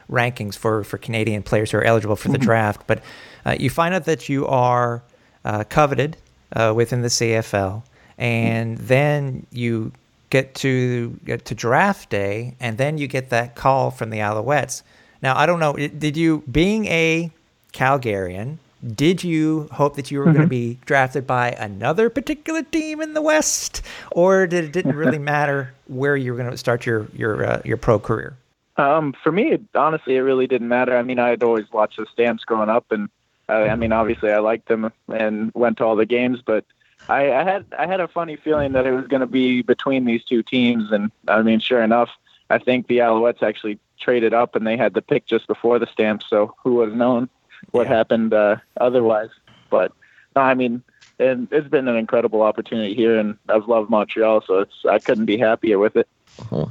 rankings 0.09 0.55
for 0.55 0.83
for 0.83 0.97
Canadian 0.97 1.43
players 1.43 1.71
who 1.71 1.79
are 1.79 1.83
eligible 1.83 2.15
for 2.15 2.29
the 2.29 2.37
mm-hmm. 2.37 2.45
draft, 2.45 2.87
but 2.87 3.01
uh, 3.45 3.55
you 3.59 3.69
find 3.69 3.93
out 3.93 4.05
that 4.05 4.29
you 4.29 4.45
are 4.47 5.03
uh, 5.43 5.63
coveted 5.63 6.17
uh, 6.53 6.73
within 6.75 7.01
the 7.01 7.07
CFL, 7.07 7.83
and 8.17 8.77
mm-hmm. 8.77 8.87
then 8.87 9.47
you 9.51 9.91
get 10.29 10.53
to 10.55 11.19
get 11.25 11.45
to 11.45 11.55
draft 11.55 12.09
day, 12.09 12.55
and 12.59 12.77
then 12.77 12.97
you 12.97 13.07
get 13.07 13.31
that 13.31 13.55
call 13.55 13.89
from 13.89 14.11
the 14.11 14.19
Alouettes. 14.19 14.83
Now 15.21 15.35
I 15.35 15.45
don't 15.47 15.59
know, 15.59 15.73
did 15.73 16.15
you 16.15 16.43
being 16.51 16.85
a 16.85 17.31
Calgarian? 17.73 18.59
Did 18.95 19.23
you 19.23 19.67
hope 19.71 19.95
that 19.95 20.11
you 20.11 20.19
were 20.19 20.25
mm-hmm. 20.25 20.33
going 20.33 20.45
to 20.45 20.49
be 20.49 20.77
drafted 20.85 21.25
by 21.25 21.51
another 21.51 22.09
particular 22.09 22.63
team 22.63 23.01
in 23.01 23.13
the 23.13 23.21
West, 23.21 23.81
or 24.11 24.47
did 24.47 24.63
it 24.65 24.71
didn't 24.71 24.95
really 24.95 25.17
matter 25.33 25.73
where 25.87 26.15
you 26.15 26.31
were 26.31 26.37
going 26.37 26.51
to 26.51 26.57
start 26.57 26.85
your 26.85 27.07
your 27.13 27.45
uh, 27.45 27.61
your 27.65 27.77
pro 27.77 27.99
career? 27.99 28.35
Um, 28.77 29.13
for 29.23 29.31
me, 29.31 29.51
it, 29.51 29.61
honestly, 29.73 30.17
it 30.17 30.21
really 30.21 30.47
didn't 30.47 30.67
matter. 30.67 30.97
I 30.97 31.03
mean, 31.03 31.19
I 31.19 31.29
had 31.29 31.43
always 31.43 31.71
watched 31.71 31.97
the 31.97 32.05
Stamps 32.11 32.43
growing 32.43 32.69
up, 32.69 32.91
and 32.91 33.09
uh, 33.47 33.53
I 33.53 33.75
mean, 33.75 33.91
obviously, 33.91 34.31
I 34.31 34.39
liked 34.39 34.67
them 34.67 34.91
and 35.07 35.51
went 35.53 35.77
to 35.77 35.85
all 35.85 35.95
the 35.95 36.05
games. 36.05 36.41
But 36.45 36.65
I, 37.07 37.31
I 37.31 37.43
had 37.43 37.65
I 37.77 37.87
had 37.87 37.99
a 37.99 38.07
funny 38.07 38.35
feeling 38.35 38.73
that 38.73 38.85
it 38.85 38.91
was 38.91 39.07
going 39.07 39.21
to 39.21 39.27
be 39.27 39.61
between 39.61 40.05
these 40.05 40.23
two 40.23 40.43
teams, 40.43 40.91
and 40.91 41.11
I 41.27 41.41
mean, 41.41 41.59
sure 41.59 41.81
enough, 41.81 42.09
I 42.49 42.57
think 42.57 42.87
the 42.87 42.99
Alouettes 42.99 43.43
actually 43.43 43.79
traded 43.99 44.33
up, 44.33 44.55
and 44.55 44.67
they 44.67 44.77
had 44.77 44.93
the 44.93 45.01
pick 45.01 45.25
just 45.25 45.47
before 45.47 45.79
the 45.79 45.87
Stamps. 45.87 46.25
So 46.29 46.53
who 46.63 46.75
would 46.75 46.89
have 46.89 46.97
known? 46.97 47.29
What 47.71 47.87
yeah. 47.87 47.95
happened 47.95 48.33
uh, 48.33 48.57
otherwise. 48.79 49.29
But 49.69 49.91
no, 50.35 50.41
I 50.41 50.53
mean, 50.53 50.83
and 51.19 51.47
it's 51.51 51.67
been 51.67 51.87
an 51.87 51.95
incredible 51.95 52.41
opportunity 52.41 52.93
here, 52.93 53.17
and 53.17 53.37
I've 53.49 53.67
loved 53.67 53.89
Montreal, 53.89 54.43
so 54.45 54.59
it's 54.59 54.85
I 54.89 54.99
couldn't 54.99 55.25
be 55.25 55.37
happier 55.37 55.79
with 55.79 55.95
it. 55.95 56.07
Uh-huh. 56.39 56.65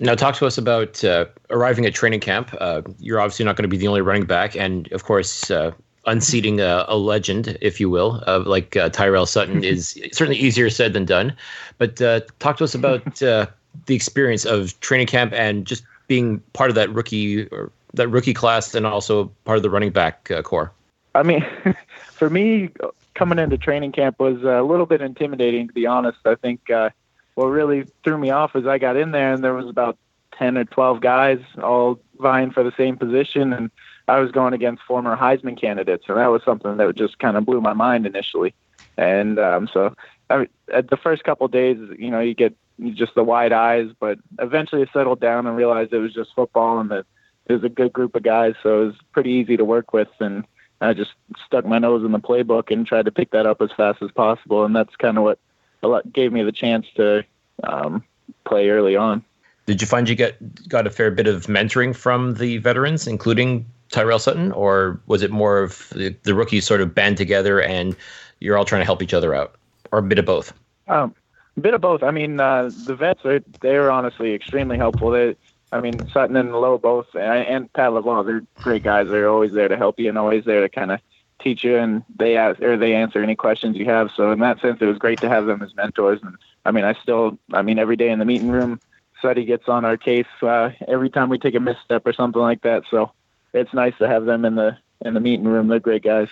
Now, 0.00 0.14
talk 0.16 0.34
to 0.36 0.46
us 0.46 0.58
about 0.58 1.04
uh, 1.04 1.26
arriving 1.50 1.86
at 1.86 1.94
training 1.94 2.20
camp. 2.20 2.54
Uh, 2.60 2.82
you're 2.98 3.20
obviously 3.20 3.44
not 3.44 3.56
going 3.56 3.62
to 3.62 3.68
be 3.68 3.76
the 3.76 3.86
only 3.86 4.00
running 4.00 4.26
back, 4.26 4.56
and 4.56 4.90
of 4.90 5.04
course, 5.04 5.50
uh, 5.50 5.70
unseating 6.06 6.60
a, 6.60 6.84
a, 6.88 6.96
legend, 6.96 7.56
if 7.60 7.80
you 7.80 7.88
will, 7.88 8.22
like 8.44 8.76
uh, 8.76 8.88
Tyrell 8.88 9.26
Sutton 9.26 9.62
is 9.64 9.98
certainly 10.12 10.38
easier 10.38 10.68
said 10.68 10.92
than 10.92 11.04
done. 11.04 11.36
But 11.78 12.02
uh, 12.02 12.20
talk 12.40 12.56
to 12.58 12.64
us 12.64 12.74
about 12.74 13.22
uh, 13.22 13.46
the 13.86 13.94
experience 13.94 14.44
of 14.44 14.78
training 14.80 15.06
camp 15.06 15.32
and 15.32 15.64
just 15.66 15.84
being 16.08 16.40
part 16.52 16.70
of 16.70 16.74
that 16.76 16.92
rookie 16.92 17.46
or 17.46 17.70
that 17.94 18.08
rookie 18.08 18.34
class 18.34 18.74
and 18.74 18.86
also 18.86 19.26
part 19.44 19.56
of 19.56 19.62
the 19.62 19.70
running 19.70 19.90
back 19.90 20.30
uh, 20.30 20.42
corps? 20.42 20.72
I 21.14 21.22
mean, 21.22 21.44
for 22.12 22.28
me, 22.28 22.70
coming 23.14 23.38
into 23.38 23.56
training 23.58 23.92
camp 23.92 24.18
was 24.18 24.42
a 24.42 24.62
little 24.62 24.86
bit 24.86 25.00
intimidating, 25.00 25.68
to 25.68 25.74
be 25.74 25.86
honest. 25.86 26.18
I 26.24 26.34
think 26.34 26.70
uh, 26.70 26.90
what 27.34 27.46
really 27.46 27.86
threw 28.02 28.18
me 28.18 28.30
off 28.30 28.54
was 28.54 28.66
I 28.66 28.78
got 28.78 28.96
in 28.96 29.12
there 29.12 29.32
and 29.32 29.42
there 29.42 29.54
was 29.54 29.68
about 29.68 29.96
10 30.38 30.58
or 30.58 30.64
12 30.64 31.00
guys 31.00 31.40
all 31.62 32.00
vying 32.18 32.50
for 32.50 32.62
the 32.62 32.72
same 32.76 32.96
position. 32.96 33.52
And 33.52 33.70
I 34.08 34.18
was 34.18 34.32
going 34.32 34.52
against 34.52 34.82
former 34.82 35.16
Heisman 35.16 35.60
candidates. 35.60 36.04
And 36.08 36.18
that 36.18 36.26
was 36.26 36.42
something 36.44 36.76
that 36.76 36.96
just 36.96 37.18
kind 37.18 37.36
of 37.36 37.44
blew 37.46 37.60
my 37.60 37.72
mind 37.72 38.06
initially. 38.06 38.54
And 38.96 39.38
um, 39.38 39.68
so 39.72 39.94
I 40.30 40.38
mean, 40.38 40.48
at 40.72 40.90
the 40.90 40.96
first 40.96 41.24
couple 41.24 41.46
days, 41.48 41.78
you 41.98 42.10
know, 42.10 42.20
you 42.20 42.34
get 42.34 42.56
just 42.94 43.14
the 43.14 43.24
wide 43.24 43.52
eyes, 43.52 43.90
but 43.98 44.18
eventually 44.38 44.82
I 44.82 44.92
settled 44.92 45.20
down 45.20 45.46
and 45.46 45.56
realized 45.56 45.92
it 45.92 45.98
was 45.98 46.12
just 46.12 46.34
football 46.34 46.80
and 46.80 46.90
that 46.90 47.06
it 47.46 47.52
was 47.52 47.64
a 47.64 47.68
good 47.68 47.92
group 47.92 48.14
of 48.14 48.22
guys, 48.22 48.54
so 48.62 48.82
it 48.82 48.86
was 48.86 48.94
pretty 49.12 49.30
easy 49.30 49.56
to 49.56 49.64
work 49.64 49.92
with. 49.92 50.08
And 50.20 50.44
I 50.80 50.94
just 50.94 51.12
stuck 51.44 51.64
my 51.64 51.78
nose 51.78 52.04
in 52.04 52.12
the 52.12 52.18
playbook 52.18 52.70
and 52.70 52.86
tried 52.86 53.04
to 53.04 53.12
pick 53.12 53.30
that 53.30 53.46
up 53.46 53.60
as 53.60 53.70
fast 53.72 54.02
as 54.02 54.10
possible. 54.10 54.64
And 54.64 54.74
that's 54.74 54.96
kind 54.96 55.18
of 55.18 55.24
what 55.24 56.12
gave 56.12 56.32
me 56.32 56.42
the 56.42 56.52
chance 56.52 56.86
to 56.96 57.24
um, 57.62 58.02
play 58.44 58.70
early 58.70 58.96
on. 58.96 59.24
Did 59.66 59.80
you 59.80 59.86
find 59.86 60.08
you 60.08 60.14
got 60.14 60.32
got 60.68 60.86
a 60.86 60.90
fair 60.90 61.10
bit 61.10 61.26
of 61.26 61.46
mentoring 61.46 61.94
from 61.94 62.34
the 62.34 62.58
veterans, 62.58 63.06
including 63.06 63.66
Tyrell 63.90 64.18
Sutton, 64.18 64.52
or 64.52 65.00
was 65.06 65.22
it 65.22 65.30
more 65.30 65.62
of 65.62 65.88
the, 65.90 66.14
the 66.24 66.34
rookies 66.34 66.66
sort 66.66 66.80
of 66.80 66.94
band 66.94 67.16
together 67.16 67.62
and 67.62 67.96
you're 68.40 68.58
all 68.58 68.64
trying 68.64 68.80
to 68.80 68.86
help 68.86 69.02
each 69.02 69.14
other 69.14 69.34
out, 69.34 69.54
or 69.92 70.00
a 70.00 70.02
bit 70.02 70.18
of 70.18 70.26
both? 70.26 70.52
Um, 70.88 71.14
A 71.56 71.60
bit 71.60 71.72
of 71.72 71.80
both. 71.80 72.02
I 72.02 72.10
mean, 72.10 72.40
uh, 72.40 72.70
the 72.86 72.96
vets 72.96 73.24
are 73.24 73.40
they're 73.60 73.90
honestly 73.90 74.34
extremely 74.34 74.76
helpful. 74.76 75.10
They, 75.10 75.36
I 75.74 75.80
mean, 75.80 76.08
Sutton 76.12 76.36
and 76.36 76.52
Lowe 76.52 76.78
both, 76.78 77.06
and, 77.16 77.70
Pat 77.72 77.92
LeBlanc, 77.92 78.26
they're 78.26 78.44
great 78.62 78.84
guys. 78.84 79.08
They're 79.08 79.28
always 79.28 79.52
there 79.52 79.66
to 79.66 79.76
help 79.76 79.98
you 79.98 80.08
and 80.08 80.16
always 80.16 80.44
there 80.44 80.60
to 80.60 80.68
kind 80.68 80.92
of 80.92 81.00
teach 81.40 81.64
you, 81.64 81.76
and 81.76 82.04
they 82.16 82.36
ask 82.36 82.62
or 82.62 82.76
they 82.76 82.94
answer 82.94 83.20
any 83.20 83.34
questions 83.34 83.76
you 83.76 83.84
have. 83.86 84.10
So 84.16 84.30
in 84.30 84.38
that 84.38 84.60
sense, 84.60 84.78
it 84.80 84.86
was 84.86 84.98
great 84.98 85.20
to 85.22 85.28
have 85.28 85.46
them 85.46 85.62
as 85.62 85.74
mentors. 85.74 86.20
And 86.22 86.36
I 86.64 86.70
mean, 86.70 86.84
I 86.84 86.94
still, 87.02 87.38
I 87.52 87.62
mean, 87.62 87.80
every 87.80 87.96
day 87.96 88.10
in 88.10 88.20
the 88.20 88.24
meeting 88.24 88.50
room, 88.50 88.80
Suddy 89.20 89.44
gets 89.44 89.68
on 89.68 89.84
our 89.84 89.96
case 89.96 90.28
uh, 90.42 90.70
every 90.86 91.10
time 91.10 91.28
we 91.28 91.38
take 91.38 91.56
a 91.56 91.60
misstep 91.60 92.06
or 92.06 92.12
something 92.12 92.40
like 92.40 92.62
that. 92.62 92.84
So 92.88 93.10
it's 93.52 93.74
nice 93.74 93.94
to 93.98 94.06
have 94.06 94.26
them 94.26 94.44
in 94.44 94.54
the 94.54 94.78
in 95.04 95.14
the 95.14 95.20
meeting 95.20 95.46
room. 95.46 95.66
They're 95.66 95.80
great 95.80 96.04
guys. 96.04 96.28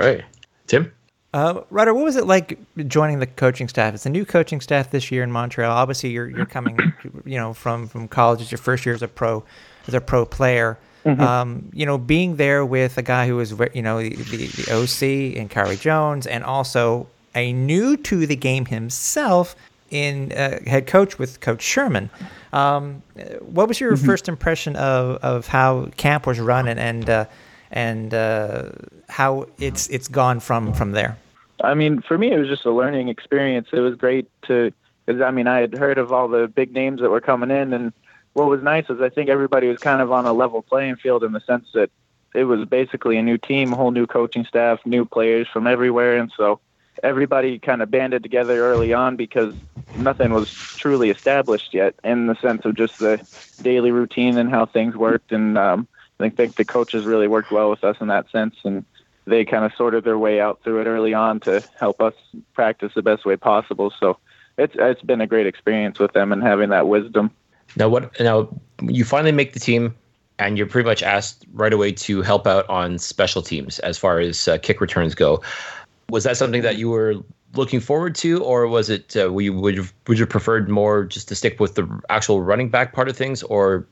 Right, 0.00 0.24
Tim. 0.68 0.90
Uh, 1.36 1.60
Ryder, 1.68 1.92
what 1.92 2.02
was 2.02 2.16
it 2.16 2.26
like 2.26 2.58
joining 2.88 3.18
the 3.18 3.26
coaching 3.26 3.68
staff? 3.68 3.92
It's 3.92 4.06
a 4.06 4.10
new 4.10 4.24
coaching 4.24 4.62
staff 4.62 4.90
this 4.90 5.10
year 5.10 5.22
in 5.22 5.30
Montreal. 5.30 5.70
Obviously, 5.70 6.08
you're 6.08 6.30
you're 6.30 6.46
coming, 6.46 6.94
you 7.26 7.36
know, 7.36 7.52
from 7.52 7.88
from 7.88 8.08
college. 8.08 8.40
It's 8.40 8.50
your 8.50 8.58
first 8.58 8.86
year 8.86 8.94
as 8.94 9.02
a 9.02 9.08
pro 9.08 9.44
as 9.86 9.92
a 9.92 10.00
pro 10.00 10.24
player. 10.24 10.78
Mm-hmm. 11.04 11.20
Um, 11.20 11.68
you 11.74 11.84
know, 11.84 11.98
being 11.98 12.36
there 12.36 12.64
with 12.64 12.96
a 12.96 13.02
guy 13.02 13.28
who 13.28 13.36
was, 13.36 13.52
you 13.74 13.82
know, 13.82 13.98
the, 13.98 14.14
the 14.14 14.72
OC 14.72 15.36
and 15.38 15.50
Khari 15.50 15.78
Jones, 15.78 16.26
and 16.26 16.42
also 16.42 17.06
a 17.34 17.52
new 17.52 17.98
to 17.98 18.26
the 18.26 18.34
game 18.34 18.64
himself 18.64 19.54
in 19.90 20.32
uh, 20.32 20.58
head 20.66 20.86
coach 20.86 21.18
with 21.18 21.40
Coach 21.40 21.60
Sherman. 21.60 22.08
Um, 22.54 23.02
what 23.42 23.68
was 23.68 23.78
your 23.78 23.92
mm-hmm. 23.92 24.06
first 24.06 24.26
impression 24.26 24.74
of, 24.76 25.16
of 25.16 25.48
how 25.48 25.90
camp 25.98 26.26
was 26.26 26.40
run 26.40 26.66
and 26.66 26.80
and 26.80 27.10
uh, 27.10 27.26
and 27.70 28.14
uh, 28.14 28.70
how 29.10 29.48
it's 29.58 29.86
it's 29.88 30.08
gone 30.08 30.40
from 30.40 30.72
from 30.72 30.92
there? 30.92 31.18
I 31.62 31.74
mean, 31.74 32.02
for 32.02 32.18
me, 32.18 32.32
it 32.32 32.38
was 32.38 32.48
just 32.48 32.64
a 32.66 32.70
learning 32.70 33.08
experience. 33.08 33.68
It 33.72 33.80
was 33.80 33.96
great 33.96 34.28
to, 34.42 34.72
because 35.04 35.22
I 35.22 35.30
mean, 35.30 35.46
I 35.46 35.60
had 35.60 35.74
heard 35.74 35.98
of 35.98 36.12
all 36.12 36.28
the 36.28 36.48
big 36.48 36.72
names 36.72 37.00
that 37.00 37.10
were 37.10 37.20
coming 37.20 37.50
in, 37.50 37.72
and 37.72 37.92
what 38.34 38.48
was 38.48 38.62
nice 38.62 38.84
is 38.90 39.00
I 39.00 39.08
think 39.08 39.30
everybody 39.30 39.68
was 39.68 39.78
kind 39.78 40.02
of 40.02 40.12
on 40.12 40.26
a 40.26 40.32
level 40.32 40.62
playing 40.62 40.96
field 40.96 41.24
in 41.24 41.32
the 41.32 41.40
sense 41.40 41.68
that 41.74 41.90
it 42.34 42.44
was 42.44 42.68
basically 42.68 43.16
a 43.16 43.22
new 43.22 43.38
team, 43.38 43.72
a 43.72 43.76
whole 43.76 43.90
new 43.90 44.06
coaching 44.06 44.44
staff, 44.44 44.80
new 44.84 45.06
players 45.06 45.48
from 45.50 45.66
everywhere, 45.66 46.18
and 46.18 46.30
so 46.36 46.60
everybody 47.02 47.58
kind 47.58 47.82
of 47.82 47.90
banded 47.90 48.22
together 48.22 48.64
early 48.64 48.92
on 48.92 49.16
because 49.16 49.54
nothing 49.94 50.32
was 50.32 50.54
truly 50.76 51.10
established 51.10 51.72
yet 51.72 51.94
in 52.04 52.26
the 52.26 52.34
sense 52.36 52.64
of 52.64 52.74
just 52.74 52.98
the 52.98 53.20
daily 53.60 53.90
routine 53.90 54.36
and 54.36 54.50
how 54.50 54.66
things 54.66 54.94
worked. 54.96 55.32
And 55.32 55.56
um, 55.56 55.88
I 56.20 56.28
think 56.28 56.56
the 56.56 56.64
coaches 56.64 57.06
really 57.06 57.28
worked 57.28 57.50
well 57.50 57.70
with 57.70 57.84
us 57.84 57.96
in 58.00 58.08
that 58.08 58.30
sense, 58.30 58.56
and 58.64 58.84
they 59.26 59.44
kind 59.44 59.64
of 59.64 59.72
sorted 59.76 60.04
their 60.04 60.18
way 60.18 60.40
out 60.40 60.60
through 60.62 60.80
it 60.80 60.86
early 60.86 61.12
on 61.12 61.40
to 61.40 61.62
help 61.78 62.00
us 62.00 62.14
practice 62.54 62.92
the 62.94 63.02
best 63.02 63.24
way 63.24 63.36
possible. 63.36 63.92
So 63.98 64.18
it's 64.58 64.74
it's 64.78 65.02
been 65.02 65.20
a 65.20 65.26
great 65.26 65.46
experience 65.46 65.98
with 65.98 66.12
them 66.12 66.32
and 66.32 66.42
having 66.42 66.70
that 66.70 66.88
wisdom. 66.88 67.30
Now 67.76 67.88
what? 67.88 68.18
Now 68.20 68.48
you 68.82 69.04
finally 69.04 69.32
make 69.32 69.52
the 69.52 69.60
team, 69.60 69.94
and 70.38 70.56
you're 70.56 70.66
pretty 70.66 70.88
much 70.88 71.02
asked 71.02 71.44
right 71.52 71.72
away 71.72 71.92
to 71.92 72.22
help 72.22 72.46
out 72.46 72.68
on 72.68 72.98
special 72.98 73.42
teams 73.42 73.78
as 73.80 73.98
far 73.98 74.20
as 74.20 74.48
uh, 74.48 74.58
kick 74.58 74.80
returns 74.80 75.14
go. 75.14 75.42
Was 76.08 76.24
that 76.24 76.36
something 76.36 76.62
that 76.62 76.76
you 76.76 76.88
were 76.88 77.16
looking 77.54 77.80
forward 77.80 78.14
to, 78.16 78.42
or 78.44 78.68
was 78.68 78.88
it 78.90 79.16
uh, 79.16 79.36
you, 79.36 79.52
would 79.52 79.74
you, 79.74 79.84
would 80.06 80.18
you 80.18 80.26
preferred 80.26 80.68
more 80.68 81.04
just 81.04 81.28
to 81.28 81.34
stick 81.34 81.58
with 81.58 81.74
the 81.74 81.88
actual 82.10 82.42
running 82.42 82.68
back 82.68 82.92
part 82.92 83.08
of 83.08 83.16
things, 83.16 83.42
or 83.44 83.86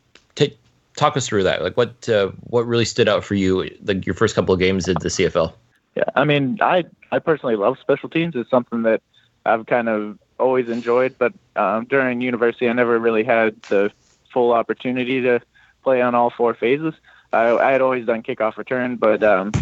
talk 0.96 1.16
us 1.16 1.26
through 1.26 1.42
that? 1.44 1.62
Like 1.62 1.76
what 1.76 2.08
uh, 2.08 2.30
what 2.40 2.66
really 2.66 2.84
stood 2.84 3.08
out 3.08 3.24
for 3.24 3.34
you, 3.34 3.68
like 3.82 4.06
your 4.06 4.14
first 4.14 4.34
couple 4.34 4.54
of 4.54 4.60
games 4.60 4.88
in 4.88 4.94
the 5.00 5.08
CFL? 5.08 5.52
Yeah, 5.94 6.04
I 6.14 6.24
mean, 6.24 6.58
I 6.60 6.84
I 7.12 7.18
personally 7.18 7.56
love 7.56 7.78
special 7.80 8.08
teams. 8.08 8.34
It's 8.36 8.50
something 8.50 8.82
that 8.82 9.02
I've 9.46 9.66
kind 9.66 9.88
of 9.88 10.18
always 10.38 10.68
enjoyed, 10.68 11.16
but 11.18 11.32
um, 11.56 11.84
during 11.84 12.20
university, 12.20 12.68
I 12.68 12.72
never 12.72 12.98
really 12.98 13.24
had 13.24 13.60
the 13.62 13.90
full 14.32 14.52
opportunity 14.52 15.20
to 15.22 15.40
play 15.82 16.02
on 16.02 16.14
all 16.14 16.30
four 16.30 16.54
phases. 16.54 16.94
I, 17.32 17.56
I 17.56 17.72
had 17.72 17.80
always 17.80 18.06
done 18.06 18.22
kickoff 18.22 18.56
return, 18.56 18.96
but 18.96 19.22
um, 19.22 19.52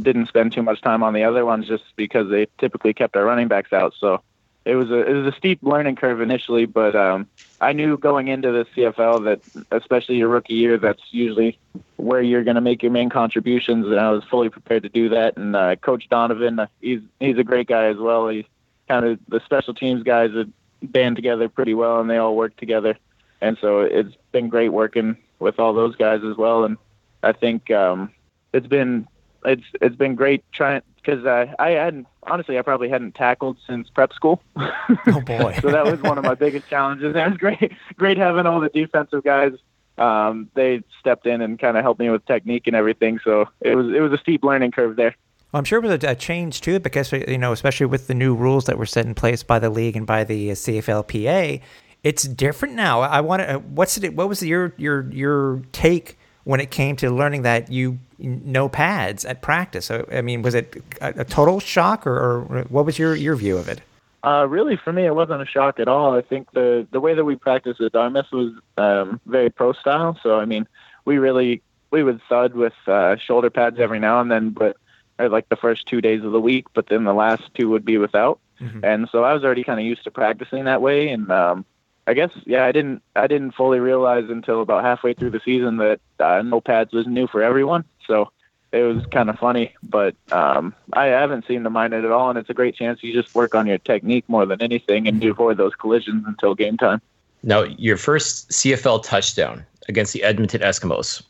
didn't 0.00 0.28
spend 0.28 0.52
too 0.52 0.62
much 0.62 0.80
time 0.82 1.02
on 1.02 1.14
the 1.14 1.24
other 1.24 1.44
ones 1.44 1.66
just 1.66 1.84
because 1.96 2.28
they 2.30 2.46
typically 2.58 2.92
kept 2.92 3.16
our 3.16 3.24
running 3.24 3.48
backs 3.48 3.72
out. 3.72 3.94
So 3.98 4.22
it 4.64 4.74
was 4.74 4.90
a 4.90 5.00
it 5.06 5.12
was 5.12 5.32
a 5.32 5.36
steep 5.36 5.60
learning 5.62 5.96
curve 5.96 6.20
initially, 6.20 6.66
but 6.66 6.94
um, 6.94 7.26
I 7.60 7.72
knew 7.72 7.98
going 7.98 8.28
into 8.28 8.52
the 8.52 8.66
CFL 8.74 9.24
that 9.24 9.40
especially 9.70 10.16
your 10.16 10.28
rookie 10.28 10.54
year, 10.54 10.78
that's 10.78 11.02
usually 11.10 11.58
where 11.96 12.22
you're 12.22 12.44
going 12.44 12.54
to 12.54 12.60
make 12.60 12.82
your 12.82 12.92
main 12.92 13.10
contributions, 13.10 13.86
and 13.86 13.98
I 13.98 14.10
was 14.10 14.24
fully 14.24 14.48
prepared 14.48 14.82
to 14.84 14.88
do 14.88 15.08
that. 15.10 15.36
And 15.36 15.54
uh, 15.54 15.76
Coach 15.76 16.08
Donovan, 16.08 16.58
uh, 16.58 16.66
he's 16.80 17.00
he's 17.20 17.38
a 17.38 17.44
great 17.44 17.66
guy 17.66 17.86
as 17.86 17.96
well. 17.96 18.28
He's 18.28 18.46
kind 18.88 19.04
of 19.04 19.18
the 19.28 19.40
special 19.44 19.74
teams 19.74 20.02
guys 20.02 20.32
that 20.32 20.50
band 20.82 21.16
together 21.16 21.48
pretty 21.48 21.74
well, 21.74 22.00
and 22.00 22.08
they 22.08 22.16
all 22.16 22.36
work 22.36 22.56
together. 22.56 22.96
And 23.40 23.56
so 23.60 23.80
it's 23.80 24.14
been 24.32 24.48
great 24.48 24.70
working 24.70 25.16
with 25.38 25.58
all 25.58 25.72
those 25.72 25.96
guys 25.96 26.20
as 26.24 26.36
well. 26.36 26.64
And 26.64 26.76
I 27.22 27.32
think 27.32 27.70
um, 27.70 28.10
it's 28.52 28.66
been 28.66 29.06
it's 29.44 29.64
it's 29.80 29.96
been 29.96 30.14
great 30.14 30.44
trying 30.52 30.82
because 31.02 31.24
uh, 31.24 31.46
I 31.58 31.70
hadn't 31.70 32.06
honestly 32.24 32.58
I 32.58 32.62
probably 32.62 32.88
hadn't 32.88 33.14
tackled 33.14 33.58
since 33.66 33.88
prep 33.90 34.12
school. 34.12 34.42
oh 34.56 35.20
boy! 35.24 35.58
so 35.60 35.70
that 35.70 35.84
was 35.84 36.00
one 36.02 36.18
of 36.18 36.24
my 36.24 36.34
biggest 36.34 36.68
challenges. 36.68 37.14
It 37.14 37.28
was 37.28 37.36
great 37.38 37.72
great 37.96 38.18
having 38.18 38.46
all 38.46 38.60
the 38.60 38.68
defensive 38.68 39.24
guys. 39.24 39.52
Um, 39.98 40.48
they 40.54 40.82
stepped 40.98 41.26
in 41.26 41.42
and 41.42 41.58
kind 41.58 41.76
of 41.76 41.82
helped 41.82 42.00
me 42.00 42.08
with 42.08 42.24
technique 42.24 42.66
and 42.66 42.74
everything. 42.74 43.20
So 43.22 43.48
it 43.60 43.74
was 43.74 43.86
it 43.94 44.00
was 44.00 44.12
a 44.12 44.18
steep 44.18 44.42
learning 44.44 44.72
curve 44.72 44.96
there. 44.96 45.14
Well, 45.52 45.58
I'm 45.58 45.64
sure 45.64 45.78
it 45.78 45.88
was 45.88 46.04
a, 46.04 46.10
a, 46.10 46.14
change 46.14 46.60
too, 46.60 46.78
because 46.78 47.10
you 47.12 47.38
know, 47.38 47.52
especially 47.52 47.86
with 47.86 48.06
the 48.06 48.14
new 48.14 48.34
rules 48.34 48.66
that 48.66 48.78
were 48.78 48.86
set 48.86 49.04
in 49.04 49.14
place 49.14 49.42
by 49.42 49.58
the 49.58 49.68
league 49.68 49.96
and 49.96 50.06
by 50.06 50.22
the 50.22 50.52
uh, 50.52 50.54
CFLPA, 50.54 51.60
it's 52.04 52.22
different 52.22 52.74
now. 52.74 53.00
I 53.00 53.20
want 53.20 53.42
to. 53.42 53.56
Uh, 53.56 53.58
what's 53.58 53.98
it? 53.98 54.14
What 54.14 54.28
was 54.28 54.42
your 54.42 54.72
your 54.76 55.10
your 55.12 55.62
take 55.72 56.18
when 56.44 56.60
it 56.60 56.70
came 56.70 56.96
to 56.96 57.10
learning 57.10 57.42
that 57.42 57.70
you 57.70 57.98
no 58.18 58.68
pads 58.68 59.24
at 59.24 59.42
practice. 59.42 59.86
So, 59.86 60.06
I 60.12 60.20
mean, 60.20 60.42
was 60.42 60.54
it 60.54 60.82
a, 61.00 61.20
a 61.20 61.24
total 61.24 61.60
shock, 61.60 62.06
or, 62.06 62.16
or, 62.16 62.64
what 62.68 62.84
was 62.84 62.98
your, 62.98 63.14
your 63.14 63.34
view 63.36 63.56
of 63.56 63.68
it? 63.68 63.80
Uh, 64.22 64.46
really, 64.48 64.76
for 64.76 64.92
me, 64.92 65.06
it 65.06 65.14
wasn't 65.14 65.40
a 65.40 65.46
shock 65.46 65.80
at 65.80 65.88
all. 65.88 66.14
I 66.14 66.20
think 66.20 66.52
the 66.52 66.86
the 66.90 67.00
way 67.00 67.14
that 67.14 67.24
we 67.24 67.36
practiced 67.36 67.80
at 67.80 67.92
Dartmouth 67.92 68.30
was 68.30 68.52
um, 68.76 69.18
very 69.24 69.48
pro 69.48 69.72
style. 69.72 70.18
So, 70.22 70.38
I 70.38 70.44
mean, 70.44 70.68
we 71.06 71.16
really 71.16 71.62
we 71.90 72.02
would 72.02 72.20
thud 72.28 72.54
with 72.54 72.74
uh, 72.86 73.16
shoulder 73.16 73.48
pads 73.48 73.80
every 73.80 73.98
now 73.98 74.20
and 74.20 74.30
then, 74.30 74.50
but 74.50 74.76
like 75.18 75.48
the 75.48 75.56
first 75.56 75.86
two 75.86 76.00
days 76.00 76.22
of 76.22 76.32
the 76.32 76.40
week. 76.40 76.66
But 76.74 76.88
then 76.88 77.04
the 77.04 77.14
last 77.14 77.44
two 77.54 77.70
would 77.70 77.84
be 77.84 77.96
without. 77.96 78.38
Mm-hmm. 78.60 78.84
And 78.84 79.08
so 79.10 79.24
I 79.24 79.32
was 79.32 79.42
already 79.42 79.64
kind 79.64 79.80
of 79.80 79.86
used 79.86 80.04
to 80.04 80.10
practicing 80.10 80.64
that 80.64 80.82
way, 80.82 81.08
and 81.08 81.30
um, 81.32 81.64
I 82.06 82.14
guess 82.14 82.30
yeah, 82.44 82.64
I 82.64 82.72
didn't 82.72 83.02
I 83.14 83.26
didn't 83.26 83.52
fully 83.52 83.78
realize 83.78 84.24
until 84.28 84.62
about 84.62 84.82
halfway 84.84 85.14
through 85.14 85.30
the 85.30 85.40
season 85.40 85.76
that 85.78 86.00
uh, 86.18 86.42
no 86.42 86.60
pads 86.60 86.92
was 86.92 87.06
new 87.06 87.26
for 87.26 87.42
everyone. 87.42 87.84
So 88.06 88.32
it 88.72 88.82
was 88.82 89.04
kind 89.06 89.28
of 89.28 89.38
funny, 89.38 89.74
but 89.82 90.14
um, 90.32 90.74
I 90.92 91.06
haven't 91.06 91.46
seen 91.46 91.64
to 91.64 91.70
mind 91.70 91.92
it 91.92 92.04
at 92.04 92.10
all, 92.12 92.30
and 92.30 92.38
it's 92.38 92.50
a 92.50 92.54
great 92.54 92.76
chance 92.76 93.02
you 93.02 93.12
just 93.12 93.34
work 93.34 93.54
on 93.54 93.66
your 93.66 93.78
technique 93.78 94.24
more 94.28 94.46
than 94.46 94.62
anything 94.62 95.08
and 95.08 95.22
you 95.22 95.32
avoid 95.32 95.56
those 95.56 95.74
collisions 95.74 96.24
until 96.26 96.54
game 96.54 96.76
time. 96.76 97.00
Now, 97.42 97.62
your 97.62 97.96
first 97.96 98.50
CFL 98.50 99.02
touchdown 99.02 99.64
against 99.88 100.12
the 100.12 100.22
Edmonton 100.22 100.60
Eskimos. 100.60 101.22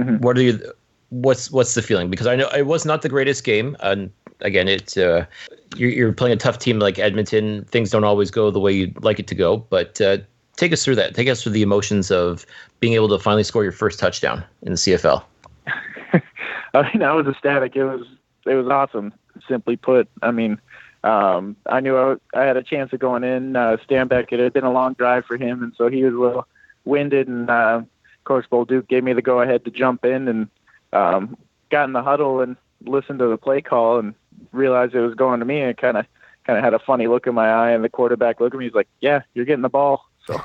Mm-hmm. 0.00 0.16
What 0.16 0.36
are 0.38 0.42
you? 0.42 0.72
What's 1.10 1.50
what's 1.50 1.74
the 1.74 1.82
feeling? 1.82 2.10
Because 2.10 2.26
I 2.26 2.36
know 2.36 2.48
it 2.56 2.66
was 2.66 2.84
not 2.84 3.02
the 3.02 3.08
greatest 3.08 3.44
game, 3.44 3.76
and 3.80 4.10
again, 4.40 4.68
it's 4.68 4.96
uh, 4.96 5.24
you're, 5.76 5.90
you're, 5.90 6.12
playing 6.12 6.34
a 6.34 6.36
tough 6.36 6.58
team 6.58 6.78
like 6.78 6.98
Edmonton. 6.98 7.64
Things 7.64 7.90
don't 7.90 8.04
always 8.04 8.30
go 8.30 8.50
the 8.50 8.60
way 8.60 8.72
you'd 8.72 9.02
like 9.02 9.18
it 9.18 9.26
to 9.28 9.34
go, 9.34 9.56
but 9.56 10.00
uh, 10.00 10.18
take 10.56 10.72
us 10.72 10.84
through 10.84 10.96
that. 10.96 11.14
Take 11.14 11.28
us 11.28 11.42
through 11.42 11.52
the 11.52 11.62
emotions 11.62 12.10
of 12.10 12.44
being 12.80 12.92
able 12.92 13.08
to 13.08 13.18
finally 13.18 13.44
score 13.44 13.62
your 13.62 13.72
first 13.72 13.98
touchdown 13.98 14.44
in 14.62 14.72
the 14.72 14.76
CFL. 14.78 15.22
I 16.74 16.90
mean, 16.92 17.02
I 17.02 17.12
was 17.12 17.26
ecstatic. 17.26 17.74
It 17.76 17.84
was 17.84 18.06
it 18.46 18.54
was 18.54 18.68
awesome. 18.68 19.12
Simply 19.48 19.76
put, 19.76 20.08
I 20.22 20.30
mean, 20.30 20.60
um, 21.04 21.56
I 21.66 21.80
knew 21.80 21.96
I, 21.96 22.16
I, 22.34 22.44
had 22.44 22.56
a 22.56 22.62
chance 22.62 22.92
of 22.92 22.98
going 22.98 23.22
in. 23.22 23.54
Uh, 23.54 23.76
Stanback, 23.88 24.32
it 24.32 24.40
had 24.40 24.52
been 24.52 24.64
a 24.64 24.72
long 24.72 24.94
drive 24.94 25.24
for 25.26 25.36
him, 25.36 25.62
and 25.62 25.72
so 25.76 25.88
he 25.88 26.02
was 26.02 26.14
a 26.14 26.18
little 26.18 26.48
winded. 26.84 27.28
And 27.28 27.48
uh, 27.48 27.82
Coach 28.24 28.46
Bolduc 28.50 28.88
gave 28.88 29.04
me 29.04 29.12
the 29.12 29.22
go 29.22 29.40
ahead 29.40 29.64
to 29.64 29.70
jump 29.70 30.04
in 30.04 30.26
and 30.26 30.48
um, 30.92 31.36
got 31.70 31.84
in 31.84 31.92
the 31.92 32.02
huddle 32.02 32.40
and 32.40 32.56
listened 32.84 33.18
to 33.18 33.26
the 33.26 33.36
play 33.36 33.60
call 33.60 33.98
and 33.98 34.14
realized 34.52 34.94
it 34.94 35.00
was 35.00 35.14
going 35.14 35.40
to 35.40 35.46
me 35.46 35.60
and 35.60 35.76
kind 35.76 35.96
of 35.96 36.06
kind 36.46 36.56
of 36.56 36.64
had 36.64 36.74
a 36.74 36.78
funny 36.78 37.06
look 37.06 37.26
in 37.26 37.34
my 37.34 37.50
eye 37.50 37.70
and 37.72 37.84
the 37.84 37.88
quarterback 37.88 38.40
looked 38.40 38.54
at 38.54 38.58
me 38.58 38.64
he's 38.66 38.74
like 38.74 38.88
yeah 39.00 39.20
you're 39.34 39.44
getting 39.44 39.62
the 39.62 39.68
ball. 39.68 40.04
So 40.26 40.34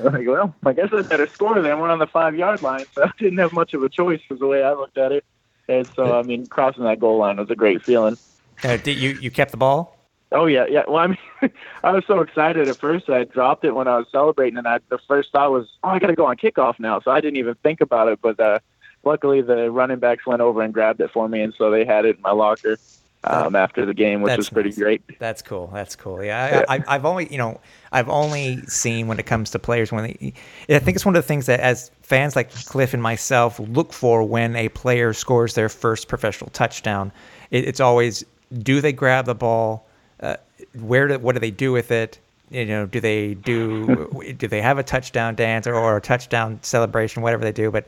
like 0.00 0.26
well 0.26 0.52
i 0.66 0.72
guess 0.72 0.88
i 0.92 1.02
better 1.02 1.28
score 1.28 1.60
then 1.62 1.78
we're 1.78 1.88
on 1.88 1.98
the 1.98 2.06
five 2.06 2.36
yard 2.36 2.62
line. 2.62 2.84
So 2.92 3.04
i 3.04 3.10
didn't 3.18 3.38
have 3.38 3.52
much 3.52 3.74
of 3.74 3.82
a 3.82 3.88
choice 3.88 4.20
was 4.28 4.38
the 4.38 4.46
way 4.46 4.62
i 4.62 4.72
looked 4.72 4.98
at 4.98 5.12
it. 5.12 5.24
And 5.68 5.86
so 5.94 6.18
i 6.18 6.22
mean 6.22 6.46
crossing 6.46 6.84
that 6.84 7.00
goal 7.00 7.18
line 7.18 7.36
was 7.36 7.50
a 7.50 7.56
great 7.56 7.82
feeling. 7.82 8.16
Uh, 8.64 8.76
did 8.76 8.98
you 8.98 9.10
you 9.20 9.30
kept 9.30 9.50
the 9.50 9.56
ball 9.56 9.97
Oh 10.30 10.46
yeah, 10.46 10.66
yeah. 10.68 10.82
Well, 10.86 10.98
I 10.98 11.06
mean, 11.08 11.18
I 11.84 11.92
was 11.92 12.04
so 12.06 12.20
excited 12.20 12.68
at 12.68 12.76
first. 12.76 13.08
I 13.08 13.24
dropped 13.24 13.64
it 13.64 13.74
when 13.74 13.88
I 13.88 13.96
was 13.96 14.06
celebrating, 14.12 14.58
and 14.58 14.66
I 14.66 14.80
the 14.88 14.98
first 14.98 15.32
thought 15.32 15.50
was, 15.50 15.68
"Oh, 15.82 15.88
I 15.88 15.98
got 15.98 16.08
to 16.08 16.14
go 16.14 16.26
on 16.26 16.36
kickoff 16.36 16.78
now." 16.78 17.00
So 17.00 17.10
I 17.10 17.20
didn't 17.20 17.36
even 17.36 17.54
think 17.62 17.80
about 17.80 18.08
it. 18.08 18.20
But 18.20 18.38
uh, 18.38 18.58
luckily 19.04 19.40
the 19.40 19.70
running 19.70 19.98
backs 19.98 20.26
went 20.26 20.42
over 20.42 20.62
and 20.62 20.74
grabbed 20.74 21.00
it 21.00 21.10
for 21.10 21.28
me, 21.28 21.40
and 21.40 21.54
so 21.56 21.70
they 21.70 21.84
had 21.84 22.04
it 22.04 22.16
in 22.16 22.22
my 22.22 22.32
locker. 22.32 22.78
um, 23.24 23.56
after 23.56 23.84
the 23.84 23.94
game, 23.94 24.22
which 24.22 24.30
That's 24.30 24.38
was 24.38 24.50
pretty 24.50 24.70
nice. 24.70 24.78
great. 24.78 25.18
That's 25.18 25.42
cool. 25.42 25.68
That's 25.72 25.96
cool. 25.96 26.22
Yeah, 26.22 26.64
I, 26.68 26.76
I, 26.76 26.84
I've 26.86 27.04
only, 27.04 27.26
you 27.30 27.36
know, 27.36 27.60
I've 27.90 28.08
only 28.08 28.62
seen 28.66 29.08
when 29.08 29.18
it 29.18 29.26
comes 29.26 29.50
to 29.50 29.58
players 29.58 29.90
when 29.90 30.04
they. 30.04 30.34
I 30.72 30.78
think 30.78 30.94
it's 30.94 31.04
one 31.04 31.16
of 31.16 31.22
the 31.22 31.26
things 31.26 31.46
that, 31.46 31.58
as 31.58 31.90
fans 32.02 32.36
like 32.36 32.52
Cliff 32.52 32.94
and 32.94 33.02
myself, 33.02 33.58
look 33.58 33.92
for 33.92 34.22
when 34.22 34.54
a 34.54 34.68
player 34.68 35.12
scores 35.12 35.54
their 35.54 35.68
first 35.68 36.06
professional 36.06 36.50
touchdown. 36.50 37.10
It, 37.50 37.66
it's 37.66 37.80
always, 37.80 38.24
do 38.62 38.80
they 38.80 38.92
grab 38.92 39.24
the 39.26 39.34
ball? 39.34 39.87
Uh, 40.20 40.36
where 40.80 41.08
do, 41.08 41.18
what 41.18 41.34
do 41.34 41.40
they 41.40 41.50
do 41.50 41.72
with 41.72 41.90
it? 41.90 42.18
You 42.50 42.64
know, 42.64 42.86
do 42.86 43.00
they 43.00 43.34
do 43.34 44.34
do 44.38 44.48
they 44.48 44.62
have 44.62 44.78
a 44.78 44.82
touchdown 44.82 45.34
dance 45.34 45.66
or, 45.66 45.74
or 45.74 45.96
a 45.96 46.00
touchdown 46.00 46.58
celebration, 46.62 47.22
whatever 47.22 47.44
they 47.44 47.52
do? 47.52 47.70
But 47.70 47.86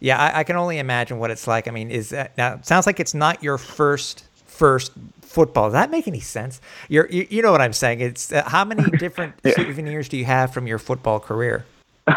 yeah, 0.00 0.18
I, 0.18 0.40
I 0.40 0.44
can 0.44 0.56
only 0.56 0.78
imagine 0.78 1.18
what 1.18 1.30
it's 1.30 1.46
like. 1.46 1.68
I 1.68 1.70
mean, 1.70 1.90
is 1.90 2.10
that 2.10 2.36
now? 2.36 2.54
It 2.54 2.66
sounds 2.66 2.86
like 2.86 3.00
it's 3.00 3.14
not 3.14 3.42
your 3.42 3.58
first 3.58 4.24
first 4.46 4.92
football. 5.22 5.64
Does 5.66 5.74
that 5.74 5.90
make 5.90 6.06
any 6.08 6.20
sense? 6.20 6.60
You're, 6.88 7.08
you 7.10 7.26
you 7.28 7.42
know 7.42 7.52
what 7.52 7.60
I'm 7.60 7.72
saying? 7.72 8.00
It's 8.00 8.32
uh, 8.32 8.44
how 8.46 8.64
many 8.64 8.90
different 8.98 9.34
souvenirs 9.44 10.08
do 10.08 10.16
you 10.16 10.24
have 10.24 10.52
from 10.54 10.66
your 10.66 10.78
football 10.78 11.20
career? 11.20 11.66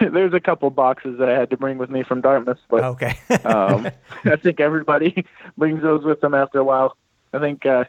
There's 0.00 0.34
a 0.34 0.40
couple 0.40 0.70
boxes 0.70 1.18
that 1.18 1.28
I 1.28 1.38
had 1.38 1.50
to 1.50 1.56
bring 1.56 1.78
with 1.78 1.90
me 1.90 2.02
from 2.02 2.20
Dartmouth, 2.20 2.58
but 2.68 2.84
Okay. 2.84 3.18
um, 3.44 3.86
I 4.24 4.36
think 4.36 4.60
everybody 4.60 5.24
brings 5.58 5.82
those 5.82 6.04
with 6.04 6.20
them 6.20 6.34
after 6.34 6.58
a 6.58 6.64
while. 6.64 6.96
I 7.32 7.38
think 7.38 7.66
uh, 7.66 7.84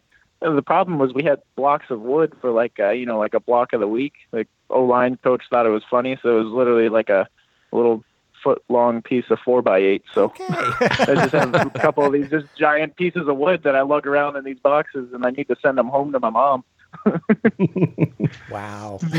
the 0.54 0.62
problem 0.62 1.00
was 1.00 1.14
we 1.14 1.24
had 1.24 1.42
blocks 1.56 1.86
of 1.90 2.02
wood 2.02 2.34
for 2.42 2.52
like 2.52 2.80
uh, 2.80 2.90
you 2.90 3.06
know 3.06 3.18
like 3.18 3.34
a 3.34 3.40
block 3.40 3.74
of 3.74 3.80
the 3.80 3.88
week. 3.88 4.14
Like 4.32 4.48
O 4.70 4.84
line 4.84 5.18
coach 5.18 5.44
thought 5.50 5.66
it 5.66 5.70
was 5.70 5.84
funny, 5.90 6.18
so 6.22 6.40
it 6.40 6.44
was 6.44 6.54
literally 6.54 6.90
like 6.90 7.10
a 7.10 7.28
little 7.72 8.04
foot 8.44 8.64
long 8.70 9.02
piece 9.02 9.26
of 9.30 9.40
four 9.40 9.62
by 9.62 9.80
eight. 9.80 10.04
So 10.14 10.32
I 10.50 11.14
just 11.16 11.34
have 11.34 11.54
a 11.56 11.70
couple 11.72 12.06
of 12.06 12.14
these 12.14 12.30
just 12.30 12.46
giant 12.58 12.96
pieces 12.96 13.28
of 13.28 13.38
wood 13.38 13.64
that 13.64 13.76
I 13.76 13.82
lug 13.82 14.06
around 14.06 14.36
in 14.38 14.44
these 14.44 14.60
boxes, 14.60 15.12
and 15.14 15.26
I 15.26 15.32
need 15.32 15.48
to 15.48 15.56
send 15.62 15.78
them 15.78 15.88
home 15.88 16.12
to 16.12 16.20
my 16.20 16.30
mom. 16.30 16.64
wow. 18.50 19.00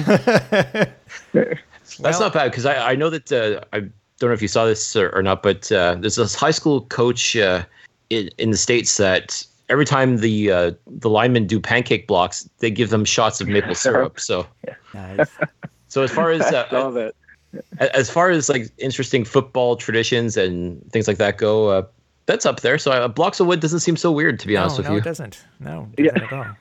That's 1.32 2.20
not 2.20 2.32
bad 2.32 2.50
because 2.50 2.66
I, 2.66 2.92
I 2.92 2.94
know 2.94 3.10
that 3.10 3.32
uh, 3.32 3.60
I 3.72 3.80
don't 3.80 4.30
know 4.30 4.32
if 4.32 4.42
you 4.42 4.48
saw 4.48 4.64
this 4.64 4.96
or, 4.96 5.10
or 5.10 5.22
not, 5.22 5.42
but 5.42 5.70
uh, 5.72 5.96
there's 5.96 6.16
this 6.16 6.34
high 6.34 6.50
school 6.52 6.82
coach 6.82 7.36
uh, 7.36 7.64
in, 8.10 8.30
in 8.38 8.50
the 8.50 8.56
states 8.56 8.96
that 8.96 9.44
every 9.68 9.84
time 9.84 10.18
the 10.18 10.50
uh, 10.50 10.72
the 10.86 11.10
linemen 11.10 11.46
do 11.46 11.60
pancake 11.60 12.06
blocks, 12.06 12.48
they 12.58 12.70
give 12.70 12.90
them 12.90 13.04
shots 13.04 13.40
of 13.40 13.48
maple 13.48 13.74
syrup. 13.84 14.20
So 14.20 14.46
Nice. 14.94 15.28
so 15.88 16.02
as 16.02 16.10
far 16.10 16.30
as 16.30 16.42
I 16.42 16.50
saw 16.50 16.88
uh, 16.88 16.90
that. 16.90 17.14
as 17.78 18.10
far 18.10 18.30
as 18.30 18.48
like 18.48 18.70
interesting 18.78 19.24
football 19.24 19.76
traditions 19.76 20.36
and 20.36 20.82
things 20.92 21.08
like 21.08 21.18
that 21.18 21.38
go, 21.38 21.68
uh, 21.68 21.82
that's 22.26 22.46
up 22.46 22.60
there. 22.60 22.78
So 22.78 22.92
uh, 22.92 23.08
blocks 23.08 23.40
of 23.40 23.46
wood 23.46 23.60
doesn't 23.60 23.80
seem 23.80 23.96
so 23.96 24.10
weird 24.12 24.38
to 24.40 24.46
be 24.46 24.56
honest 24.56 24.76
no, 24.76 24.78
with 24.78 24.86
no, 24.86 24.92
you. 24.92 24.98
it 24.98 25.04
doesn't. 25.04 25.44
No, 25.60 25.88
it 25.96 26.02
doesn't 26.04 26.22
at 26.22 26.32
all. 26.32 26.56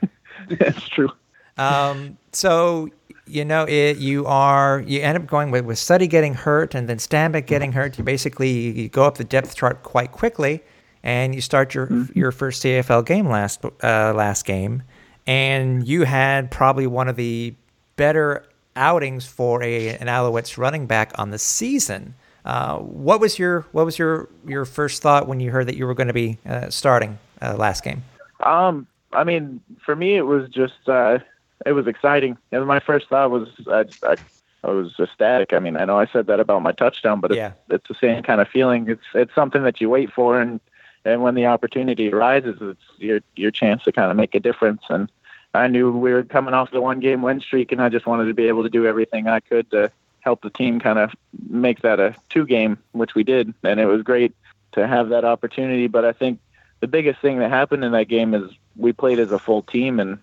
That's 0.60 0.88
true. 0.90 1.12
Um, 1.58 2.18
so 2.34 2.90
you 3.28 3.44
know, 3.44 3.66
it, 3.68 3.98
you 3.98 4.26
are 4.28 4.84
you 4.86 5.02
end 5.02 5.18
up 5.18 5.26
going 5.26 5.50
with 5.50 5.66
with 5.66 5.80
Suddy 5.80 6.08
getting 6.08 6.36
hurt 6.36 6.76
and 6.76 6.88
then 6.88 6.98
Stanback 6.98 7.48
getting 7.48 7.72
hurt. 7.72 7.98
You 7.98 8.04
basically 8.04 8.52
you 8.52 8.90
go 8.90 9.06
up 9.06 9.18
the 9.18 9.24
depth 9.24 9.56
chart 9.56 9.82
quite 9.84 10.12
quickly, 10.12 10.64
and 11.06 11.34
you 11.34 11.40
start 11.40 11.74
your 11.74 11.88
your 12.14 12.34
first 12.34 12.64
CFL 12.64 13.06
game 13.06 13.30
last 13.30 13.64
uh, 13.64 14.12
last 14.14 14.46
game, 14.46 14.84
and 15.26 15.88
you 15.88 16.04
had 16.04 16.52
probably 16.52 16.88
one 16.88 17.08
of 17.08 17.16
the 17.16 17.54
better 17.96 18.44
outings 18.76 19.26
for 19.26 19.64
a 19.64 19.90
an 19.98 20.08
Alouettes 20.08 20.58
running 20.58 20.88
back 20.88 21.14
on 21.18 21.30
the 21.30 21.38
season. 21.40 22.16
Uh, 22.44 22.78
what 22.80 23.22
was 23.22 23.40
your 23.40 23.62
what 23.72 23.86
was 23.86 23.98
your 23.98 24.28
your 24.46 24.66
first 24.66 25.02
thought 25.02 25.28
when 25.28 25.40
you 25.40 25.52
heard 25.52 25.68
that 25.68 25.76
you 25.78 25.86
were 25.86 25.94
going 25.94 26.08
to 26.08 26.14
be 26.14 26.38
uh, 26.46 26.70
starting 26.70 27.18
uh, 27.42 27.56
last 27.56 27.84
game? 27.84 28.04
Um, 28.42 28.86
I 29.14 29.24
mean, 29.24 29.62
for 29.86 29.96
me, 29.96 30.16
it 30.16 30.24
was 30.24 30.50
just 30.50 30.90
uh, 30.90 31.20
it 31.66 31.72
was 31.74 31.88
exciting. 31.88 32.38
And 32.52 32.66
my 32.66 32.80
first 32.80 33.08
thought 33.10 33.32
was 33.32 33.48
I, 33.68 33.86
I, 34.04 34.16
I 34.64 34.70
was 34.72 34.94
ecstatic. 35.00 35.54
I 35.54 35.60
mean, 35.60 35.78
I 35.78 35.86
know 35.86 35.98
I 36.00 36.08
said 36.08 36.28
that 36.28 36.40
about 36.40 36.62
my 36.64 36.72
touchdown, 36.72 37.20
but 37.22 37.32
it's, 37.32 37.38
Yeah. 37.38 37.52
it's 37.70 37.88
the 37.88 37.96
same 37.96 38.24
kind 38.24 38.42
of 38.42 38.48
feeling. 38.48 38.90
It's 38.90 39.06
it's 39.14 39.34
something 39.36 39.64
that 39.64 39.80
you 39.80 39.90
wait 39.90 40.12
for, 40.12 40.40
and 40.40 40.60
and 41.06 41.22
when 41.22 41.36
the 41.36 41.46
opportunity 41.46 42.12
arises, 42.12 42.58
it's 42.60 42.82
your 42.98 43.22
your 43.36 43.52
chance 43.52 43.84
to 43.84 43.92
kind 43.92 44.12
of 44.12 44.18
make 44.18 44.36
a 44.36 44.40
difference. 44.40 44.82
And 44.90 45.10
I 45.54 45.68
knew 45.68 45.92
we 45.92 46.12
were 46.12 46.24
coming 46.24 46.54
off 46.54 46.72
the 46.72 46.82
one 46.82 47.00
game 47.00 47.22
win 47.22 47.40
streak, 47.40 47.72
and 47.72 47.82
I 47.82 47.90
just 47.90 48.06
wanted 48.06 48.26
to 48.26 48.34
be 48.34 48.48
able 48.48 48.64
to 48.64 48.70
do 48.70 48.86
everything 48.86 49.28
I 49.28 49.40
could 49.40 49.70
to 49.72 49.92
help 50.20 50.42
the 50.42 50.50
team 50.50 50.80
kind 50.80 50.98
of 50.98 51.14
make 51.48 51.82
that 51.82 52.00
a 52.00 52.16
two 52.30 52.46
game, 52.46 52.78
which 52.94 53.16
we 53.16 53.24
did, 53.24 53.54
and 53.64 53.80
it 53.80 53.86
was 53.86 54.02
great 54.02 54.36
to 54.74 54.88
have 54.88 55.10
that 55.10 55.24
opportunity. 55.24 55.88
But 55.88 56.04
I 56.04 56.12
think 56.12 56.40
the 56.80 56.88
biggest 56.88 57.22
thing 57.22 57.40
that 57.40 57.50
happened 57.50 57.86
in 57.86 57.92
that 57.94 58.08
game 58.08 58.34
is 58.34 58.52
we 58.76 58.92
played 58.92 59.20
as 59.20 59.32
a 59.32 59.40
full 59.40 59.62
team, 59.62 60.00
and 60.00 60.18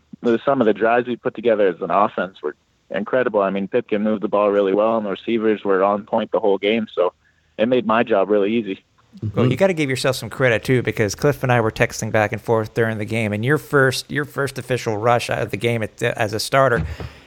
some 0.44 0.60
of 0.60 0.66
the 0.66 0.74
drives 0.74 1.06
we 1.06 1.16
put 1.16 1.34
together 1.34 1.68
as 1.68 1.80
an 1.80 1.90
offense 1.90 2.42
were 2.42 2.56
incredible. 2.90 3.40
I 3.40 3.50
mean, 3.50 3.68
Pipkin 3.68 4.02
moved 4.02 4.22
the 4.22 4.28
ball 4.28 4.50
really 4.50 4.74
well, 4.74 4.96
and 4.96 5.06
the 5.06 5.10
receivers 5.10 5.64
were 5.64 5.82
on 5.82 6.04
point 6.04 6.32
the 6.32 6.40
whole 6.40 6.58
game, 6.58 6.88
so 6.92 7.14
it 7.56 7.68
made 7.68 7.86
my 7.86 8.02
job 8.02 8.28
really 8.28 8.52
easy. 8.52 8.84
Well, 9.34 9.50
you 9.50 9.56
got 9.56 9.66
to 9.68 9.74
give 9.74 9.90
yourself 9.90 10.16
some 10.16 10.30
credit 10.30 10.64
too, 10.64 10.82
because 10.82 11.14
Cliff 11.14 11.42
and 11.42 11.52
I 11.52 11.60
were 11.60 11.70
texting 11.70 12.10
back 12.10 12.32
and 12.32 12.40
forth 12.40 12.74
during 12.74 12.98
the 12.98 13.04
game, 13.04 13.32
and 13.32 13.44
your 13.44 13.58
first 13.58 14.10
your 14.10 14.24
first 14.24 14.58
official 14.58 14.96
rush 14.96 15.30
out 15.30 15.42
of 15.42 15.50
the 15.50 15.56
game 15.56 15.82
at, 15.82 16.02
as 16.02 16.32
a 16.32 16.40
starter, 16.40 16.86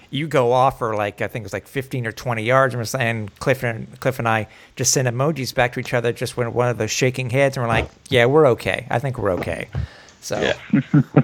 you 0.09 0.27
go 0.27 0.51
off 0.51 0.79
for 0.79 0.95
like 0.95 1.21
I 1.21 1.27
think 1.27 1.43
it 1.43 1.45
was 1.45 1.53
like 1.53 1.67
15 1.67 2.07
or 2.07 2.11
20 2.11 2.43
yards, 2.43 2.73
and, 2.73 2.81
we're 2.81 2.85
saying 2.85 3.29
Cliff 3.39 3.63
and 3.63 3.99
Cliff 3.99 4.19
and 4.19 4.27
I 4.27 4.47
just 4.75 4.91
send 4.93 5.07
emojis 5.07 5.53
back 5.53 5.73
to 5.73 5.79
each 5.79 5.93
other, 5.93 6.11
just 6.11 6.37
when 6.37 6.53
one 6.53 6.69
of 6.69 6.77
those 6.77 6.91
shaking 6.91 7.29
heads, 7.29 7.55
and 7.55 7.63
we're 7.63 7.69
like, 7.69 7.89
yeah, 8.09 8.25
we're 8.25 8.47
okay. 8.47 8.87
I 8.89 8.99
think 8.99 9.17
we're 9.17 9.31
okay. 9.31 9.67
So 10.21 10.39
Yeah. 10.39 11.01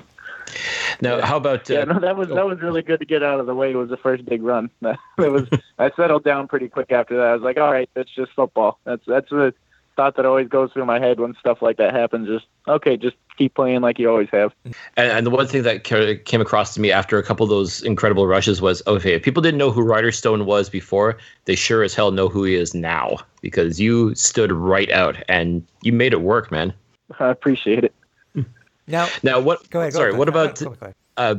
Now, 1.02 1.22
how 1.22 1.38
about 1.38 1.70
uh, 1.70 1.74
Yeah, 1.74 1.84
no, 1.86 2.00
that 2.00 2.16
was 2.16 2.30
that 2.30 2.46
was 2.46 2.62
really 2.62 2.82
good 2.82 3.00
to 3.00 3.06
get 3.06 3.24
out 3.24 3.40
of 3.40 3.46
the 3.46 3.56
way. 3.56 3.72
It 3.72 3.76
was 3.76 3.90
the 3.90 3.98
first 3.98 4.26
big 4.26 4.44
run. 4.44 4.70
That 4.82 4.98
was 5.18 5.48
I 5.80 5.92
settled 5.96 6.24
down 6.24 6.48
pretty 6.48 6.68
quick 6.68 6.92
after 6.92 7.18
that. 7.18 7.26
I 7.28 7.34
was 7.34 7.42
like, 7.42 7.58
all 7.58 7.72
right, 7.72 7.90
that's 7.94 8.14
just 8.14 8.32
football. 8.34 8.80
That's 8.84 9.04
that's 9.06 9.30
the 9.30 9.54
thought 10.02 10.16
that 10.16 10.26
always 10.26 10.48
goes 10.48 10.72
through 10.74 10.86
my 10.86 11.00
head 11.00 11.20
when 11.20 11.36
stuff 11.40 11.62
like 11.62 11.78
that 11.78 11.94
happens. 11.94 12.28
Just 12.28 12.48
okay, 12.68 12.98
just 12.98 13.16
keep 13.38 13.54
playing 13.54 13.82
like 13.82 14.00
you 14.00 14.10
always 14.10 14.30
have. 14.32 14.52
And, 14.66 14.76
and 14.98 15.26
the 15.28 15.30
one 15.30 15.46
thing 15.46 15.62
that 15.62 15.84
came 15.84 16.42
across 16.42 16.74
to 16.74 16.82
me 16.82 16.92
after 16.92 17.20
a 17.20 17.24
couple 17.24 17.44
of 17.44 17.52
those 17.52 17.84
incredible 17.84 18.26
rushes 18.26 18.64
was 18.64 18.82
okay, 18.88 19.14
if 19.14 19.22
people 19.22 19.44
didn't 19.44 19.60
know 19.60 19.70
who 19.70 19.84
Ryder 19.84 20.12
Stone 20.12 20.48
was 20.48 20.72
before, 20.72 21.20
they 21.46 21.54
sure 21.54 21.84
as 21.84 21.94
hell 21.94 22.10
know 22.12 22.28
who 22.30 22.44
he 22.44 22.56
is 22.56 22.74
now 22.74 23.18
because 23.42 23.80
you 23.80 24.16
stood 24.16 24.52
right 24.52 24.92
out 24.92 25.18
and 25.30 25.64
you 25.84 25.94
made 25.94 26.14
it 26.14 26.22
work, 26.22 26.52
man. 26.52 26.74
I 27.20 27.30
appreciate 27.30 27.84
it. 27.84 27.94
now, 28.88 29.08
Now, 29.22 29.40
what? 29.40 29.70
go 29.70 29.82
ahead. 29.82 29.94
Go 29.94 30.00
sorry, 30.00 30.10
ahead. 30.10 30.18
what 30.18 30.30
No, 30.30 30.34
no, 30.34 30.44
about 30.46 30.62
ahead, 30.82 30.96
uh, 31.18 31.36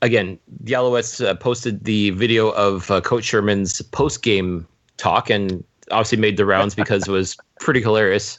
again? 0.00 0.38
The 0.60 0.72
Alouettes 0.72 1.22
uh, 1.22 1.34
posted 1.34 1.84
the 1.84 2.10
video 2.10 2.48
of 2.52 2.90
uh, 2.90 3.02
Coach 3.02 3.24
Sherman's 3.24 3.82
post 3.82 4.22
game 4.22 4.66
talk 4.96 5.28
and 5.28 5.62
obviously 5.90 6.18
made 6.18 6.36
the 6.36 6.46
rounds 6.46 6.74
because 6.74 7.06
it 7.08 7.10
was 7.10 7.36
pretty 7.60 7.80
hilarious. 7.80 8.38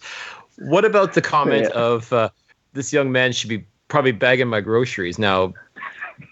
What 0.60 0.86
about 0.86 1.14
the 1.14 1.22
comment 1.22 1.68
Yeah. 1.72 1.80
of 1.80 2.12
uh, 2.14 2.30
this 2.74 2.91
young 2.91 3.12
man 3.12 3.32
should 3.32 3.50
be 3.50 3.66
probably 3.88 4.12
bagging 4.12 4.48
my 4.48 4.62
groceries? 4.62 5.18
Now, 5.20 5.54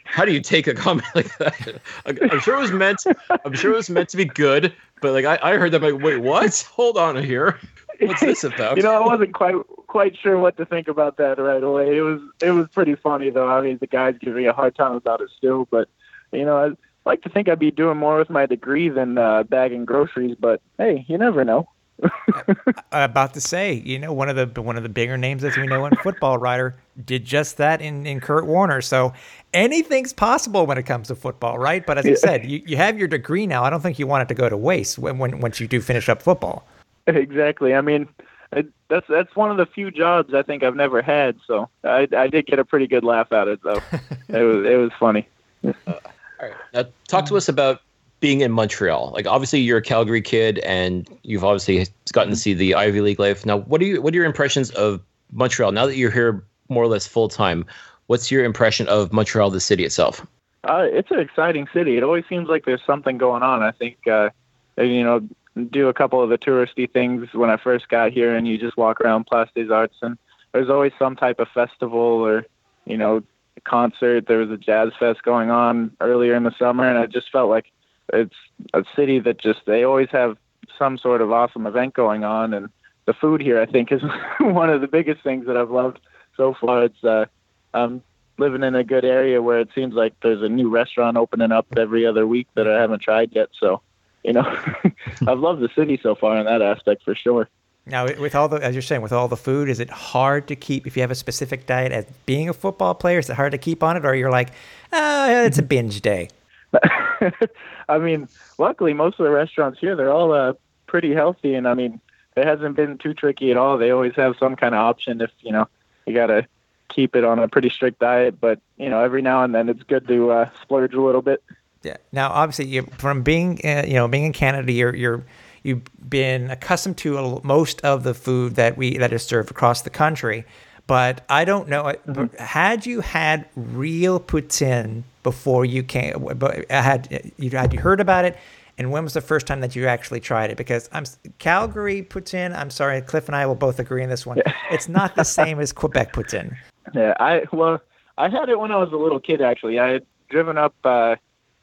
how 0.05 0.25
do 0.25 0.33
you 0.33 0.41
take 0.41 0.67
a 0.67 0.73
comment 0.73 1.07
like 1.15 1.37
that? 1.37 1.81
I'm 2.05 2.39
sure 2.39 2.55
it 2.55 2.59
was 2.61 2.71
meant. 2.71 3.03
I'm 3.45 3.53
sure 3.53 3.71
it 3.73 3.75
was 3.75 3.89
meant 3.89 4.09
to 4.09 4.17
be 4.17 4.25
good, 4.25 4.73
but 5.01 5.13
like 5.13 5.25
I, 5.25 5.37
I 5.41 5.57
heard 5.57 5.71
that, 5.71 5.83
I'm 5.83 5.93
like, 5.93 6.03
wait, 6.03 6.17
what? 6.21 6.67
Hold 6.73 6.97
on 6.97 7.21
here. 7.23 7.59
What's 8.01 8.21
this 8.21 8.43
about? 8.43 8.77
You 8.77 8.83
know, 8.83 8.91
I 8.93 9.05
wasn't 9.05 9.33
quite 9.33 9.55
quite 9.87 10.17
sure 10.17 10.37
what 10.37 10.57
to 10.57 10.65
think 10.65 10.89
about 10.89 11.15
that 11.17 11.37
right 11.39 11.63
away. 11.63 11.97
It 11.97 12.01
was 12.01 12.19
it 12.41 12.51
was 12.51 12.67
pretty 12.67 12.95
funny 12.95 13.29
though. 13.29 13.47
I 13.47 13.61
mean, 13.61 13.77
the 13.77 13.87
guys 13.87 14.15
give 14.19 14.35
me 14.35 14.45
a 14.47 14.53
hard 14.53 14.75
time 14.75 14.95
about 14.95 15.21
it 15.21 15.29
still, 15.37 15.65
but 15.71 15.87
you 16.33 16.43
know, 16.43 16.75
like 17.05 17.21
to 17.21 17.29
think 17.29 17.47
I'd 17.47 17.59
be 17.59 17.71
doing 17.71 17.97
more 17.97 18.17
with 18.17 18.29
my 18.29 18.45
degree 18.45 18.89
than 18.89 19.17
uh, 19.17 19.43
bagging 19.43 19.85
groceries. 19.85 20.35
But 20.39 20.61
hey, 20.77 21.05
you 21.07 21.17
never 21.17 21.43
know. 21.43 21.67
about 22.91 23.33
to 23.33 23.39
say, 23.39 23.73
you 23.73 23.97
know, 23.97 24.11
one 24.11 24.27
of 24.27 24.35
the 24.35 24.61
one 24.61 24.75
of 24.75 24.83
the 24.83 24.89
bigger 24.89 25.17
names 25.17 25.43
as 25.43 25.55
we 25.55 25.65
know 25.65 25.85
in 25.85 25.95
football, 25.97 26.37
Ryder 26.37 26.75
did 27.05 27.23
just 27.23 27.57
that 27.57 27.81
in, 27.81 28.05
in 28.05 28.19
Kurt 28.19 28.45
Warner. 28.45 28.81
So 28.81 29.13
anything's 29.53 30.11
possible 30.11 30.65
when 30.65 30.77
it 30.77 30.83
comes 30.83 31.07
to 31.07 31.15
football, 31.15 31.57
right? 31.57 31.85
But 31.85 31.97
as 31.97 32.05
I 32.05 32.15
said, 32.15 32.45
you, 32.45 32.61
you 32.65 32.77
have 32.77 32.97
your 32.97 33.07
degree 33.07 33.47
now. 33.47 33.63
I 33.63 33.69
don't 33.69 33.81
think 33.81 33.97
you 33.97 34.07
want 34.07 34.23
it 34.23 34.27
to 34.27 34.33
go 34.33 34.49
to 34.49 34.57
waste 34.57 34.97
when, 34.97 35.19
when 35.19 35.39
once 35.39 35.59
you 35.59 35.67
do 35.67 35.79
finish 35.79 36.09
up 36.09 36.21
football. 36.21 36.67
exactly. 37.07 37.73
I 37.73 37.81
mean, 37.81 38.09
it, 38.51 38.67
that's 38.89 39.07
that's 39.07 39.33
one 39.35 39.51
of 39.51 39.57
the 39.57 39.65
few 39.65 39.89
jobs 39.89 40.33
I 40.33 40.41
think 40.41 40.63
I've 40.63 40.75
never 40.75 41.01
had. 41.01 41.37
So 41.47 41.69
I 41.83 42.07
I 42.15 42.27
did 42.27 42.45
get 42.45 42.59
a 42.59 42.65
pretty 42.65 42.87
good 42.87 43.03
laugh 43.03 43.31
at 43.31 43.47
it 43.47 43.61
though. 43.63 43.81
it 44.29 44.43
was 44.43 44.65
it 44.65 44.77
was 44.77 44.91
funny. 44.99 45.27
All 46.45 46.51
right. 46.51 46.59
Now, 46.73 46.91
talk 47.07 47.25
to 47.25 47.37
us 47.37 47.49
about 47.49 47.81
being 48.19 48.41
in 48.41 48.51
Montreal. 48.51 49.11
Like, 49.13 49.27
obviously, 49.27 49.59
you're 49.59 49.79
a 49.79 49.81
Calgary 49.81 50.21
kid, 50.21 50.59
and 50.59 51.07
you've 51.23 51.43
obviously 51.43 51.87
gotten 52.13 52.31
to 52.31 52.35
see 52.35 52.53
the 52.53 52.75
Ivy 52.75 53.01
League 53.01 53.19
life. 53.19 53.45
Now, 53.45 53.59
what 53.59 53.81
are 53.81 53.85
you? 53.85 54.01
What 54.01 54.13
are 54.13 54.17
your 54.17 54.25
impressions 54.25 54.71
of 54.71 55.01
Montreal 55.31 55.71
now 55.71 55.85
that 55.85 55.95
you're 55.95 56.11
here 56.11 56.43
more 56.69 56.83
or 56.83 56.87
less 56.87 57.07
full 57.07 57.29
time? 57.29 57.65
What's 58.07 58.29
your 58.29 58.43
impression 58.43 58.87
of 58.87 59.11
Montreal, 59.11 59.49
the 59.49 59.59
city 59.59 59.85
itself? 59.85 60.25
Uh, 60.63 60.87
it's 60.89 61.11
an 61.11 61.19
exciting 61.19 61.67
city. 61.73 61.97
It 61.97 62.03
always 62.03 62.25
seems 62.27 62.47
like 62.47 62.65
there's 62.65 62.83
something 62.85 63.17
going 63.17 63.43
on. 63.43 63.61
I 63.61 63.71
think, 63.71 64.07
uh, 64.07 64.29
you 64.77 65.03
know, 65.03 65.27
do 65.69 65.89
a 65.89 65.93
couple 65.93 66.21
of 66.21 66.29
the 66.29 66.37
touristy 66.37 66.91
things 66.91 67.33
when 67.33 67.49
I 67.49 67.57
first 67.57 67.89
got 67.89 68.11
here, 68.11 68.35
and 68.35 68.47
you 68.47 68.57
just 68.57 68.77
walk 68.77 69.01
around 69.01 69.25
Place 69.25 69.49
des 69.55 69.71
Arts, 69.71 69.97
and 70.01 70.17
there's 70.51 70.69
always 70.69 70.93
some 70.97 71.15
type 71.15 71.39
of 71.39 71.47
festival 71.49 71.99
or 71.99 72.45
you 72.85 72.97
know, 72.97 73.23
concert. 73.61 74.27
There 74.27 74.39
was 74.39 74.51
a 74.51 74.57
jazz 74.57 74.91
fest 74.99 75.23
going 75.23 75.49
on 75.49 75.91
earlier 76.01 76.35
in 76.35 76.43
the 76.43 76.55
summer, 76.57 76.87
and 76.87 76.97
I 76.97 77.05
just 77.05 77.31
felt 77.31 77.49
like 77.49 77.71
it's 78.13 78.35
a 78.73 78.83
city 78.95 79.19
that 79.19 79.39
just 79.39 79.65
they 79.65 79.83
always 79.83 80.09
have 80.11 80.37
some 80.77 80.97
sort 80.97 81.21
of 81.21 81.31
awesome 81.31 81.65
event 81.65 81.93
going 81.93 82.23
on, 82.23 82.53
and 82.53 82.69
the 83.05 83.13
food 83.13 83.41
here 83.41 83.59
I 83.59 83.65
think 83.65 83.91
is 83.91 84.01
one 84.39 84.69
of 84.69 84.81
the 84.81 84.87
biggest 84.87 85.23
things 85.23 85.47
that 85.47 85.57
I've 85.57 85.71
loved 85.71 85.99
so 86.37 86.55
far. 86.59 86.83
It's 86.83 87.03
uh, 87.03 87.25
I'm 87.73 88.01
living 88.37 88.63
in 88.63 88.75
a 88.75 88.83
good 88.83 89.05
area 89.05 89.41
where 89.41 89.59
it 89.59 89.69
seems 89.73 89.93
like 89.93 90.13
there's 90.21 90.41
a 90.41 90.49
new 90.49 90.69
restaurant 90.69 91.17
opening 91.17 91.51
up 91.51 91.67
every 91.77 92.05
other 92.05 92.27
week 92.27 92.47
that 92.55 92.67
I 92.67 92.79
haven't 92.79 93.01
tried 93.01 93.31
yet. 93.33 93.49
So, 93.59 93.81
you 94.23 94.33
know, 94.33 94.43
I've 95.27 95.39
loved 95.39 95.61
the 95.61 95.69
city 95.75 95.99
so 96.01 96.15
far 96.15 96.37
in 96.37 96.45
that 96.45 96.61
aspect 96.61 97.03
for 97.03 97.15
sure. 97.15 97.47
Now, 97.87 98.05
with 98.05 98.33
all 98.33 98.47
the, 98.47 98.57
as 98.57 98.73
you're 98.73 98.81
saying, 98.81 99.03
with 99.03 99.11
all 99.11 99.27
the 99.27 99.37
food, 99.37 99.69
is 99.69 99.79
it 99.79 99.91
hard 99.91 100.47
to 100.47 100.55
keep, 100.55 100.87
if 100.87 100.97
you 100.97 101.01
have 101.01 101.11
a 101.11 101.15
specific 101.15 101.67
diet 101.67 101.91
as 101.91 102.05
being 102.25 102.49
a 102.49 102.53
football 102.53 102.95
player, 102.95 103.19
is 103.19 103.29
it 103.29 103.35
hard 103.35 103.51
to 103.51 103.59
keep 103.59 103.83
on 103.83 103.95
it? 103.95 104.05
Or 104.05 104.15
you're 104.15 104.31
like, 104.31 104.49
oh, 104.91 105.43
it's 105.43 105.59
a 105.59 105.63
binge 105.63 106.01
day? 106.01 106.29
I 107.89 107.99
mean, 107.99 108.27
luckily, 108.57 108.93
most 108.93 109.19
of 109.19 109.25
the 109.25 109.29
restaurants 109.29 109.79
here, 109.79 109.95
they're 109.95 110.11
all 110.11 110.33
uh, 110.33 110.53
pretty 110.87 111.13
healthy. 111.13 111.53
And 111.53 111.67
I 111.67 111.75
mean, 111.75 112.01
it 112.35 112.47
hasn't 112.47 112.75
been 112.75 112.97
too 112.97 113.13
tricky 113.13 113.51
at 113.51 113.57
all. 113.57 113.77
They 113.77 113.91
always 113.91 114.15
have 114.15 114.35
some 114.39 114.55
kind 114.55 114.73
of 114.73 114.79
option 114.79 115.21
if, 115.21 115.31
you 115.41 115.51
know, 115.51 115.67
you 116.07 116.15
got 116.15 116.27
to 116.27 116.47
keep 116.89 117.15
it 117.15 117.23
on 117.23 117.37
a 117.37 117.47
pretty 117.47 117.69
strict 117.69 117.99
diet. 117.99 118.41
But, 118.41 118.59
you 118.77 118.89
know, 118.89 119.03
every 119.03 119.21
now 119.21 119.43
and 119.43 119.53
then 119.53 119.69
it's 119.69 119.83
good 119.83 120.07
to 120.07 120.31
uh, 120.31 120.49
splurge 120.63 120.95
a 120.95 121.01
little 121.01 121.21
bit. 121.21 121.43
Yeah. 121.83 121.97
Now, 122.11 122.31
obviously, 122.31 122.65
you, 122.65 122.87
from 122.97 123.21
being, 123.21 123.61
uh, 123.63 123.83
you 123.85 123.93
know, 123.93 124.07
being 124.07 124.25
in 124.25 124.33
Canada, 124.33 124.71
you're, 124.71 124.95
you're, 124.95 125.23
you've 125.65 126.09
been 126.09 126.51
accustomed 126.51 126.97
to 126.99 127.41
most 127.43 127.81
of 127.81 128.03
the 128.03 128.13
food 128.13 128.55
that 128.55 128.77
we 128.77 128.97
that 128.97 129.11
is 129.11 129.23
served 129.23 129.51
across 129.51 129.81
the 129.81 129.89
country. 129.89 130.45
But 130.87 131.25
I 131.29 131.45
don't 131.45 131.67
know. 131.67 131.83
Mm-hmm. 132.07 132.35
Had 132.37 132.85
you 132.85 133.01
had 133.01 133.47
real 133.55 134.19
poutine 134.19 135.03
before 135.23 135.65
you 135.65 135.81
came? 135.81 136.27
But 136.37 136.69
had 136.69 137.31
you 137.37 137.49
had 137.49 137.73
you 137.73 137.79
heard 137.79 137.99
about 137.99 138.25
it? 138.25 138.37
And 138.77 138.91
when 138.91 139.03
was 139.03 139.13
the 139.13 139.21
first 139.21 139.47
time 139.47 139.61
that 139.61 139.75
you 139.75 139.87
actually 139.87 140.19
tried 140.19 140.51
it? 140.51 140.57
Because 140.57 140.89
I'm 140.91 141.05
Calgary 141.39 142.03
poutine. 142.03 142.55
I'm 142.55 142.69
sorry, 142.69 143.01
Cliff 143.01 143.27
and 143.27 143.35
I 143.35 143.45
will 143.45 143.55
both 143.55 143.79
agree 143.79 144.03
on 144.03 144.09
this 144.09 144.25
one. 144.25 144.41
it's 144.71 144.89
not 144.89 145.15
the 145.15 145.23
same 145.23 145.59
as 145.59 145.71
Quebec 145.71 146.13
poutine. 146.13 146.55
Yeah, 146.93 147.13
I 147.19 147.43
well, 147.51 147.81
I 148.17 148.29
had 148.29 148.49
it 148.49 148.59
when 148.59 148.71
I 148.71 148.77
was 148.77 148.91
a 148.91 148.97
little 148.97 149.19
kid. 149.19 149.41
Actually, 149.41 149.79
I 149.79 149.87
had 149.87 150.05
driven 150.29 150.57
up 150.57 150.75
uh, 150.83 151.15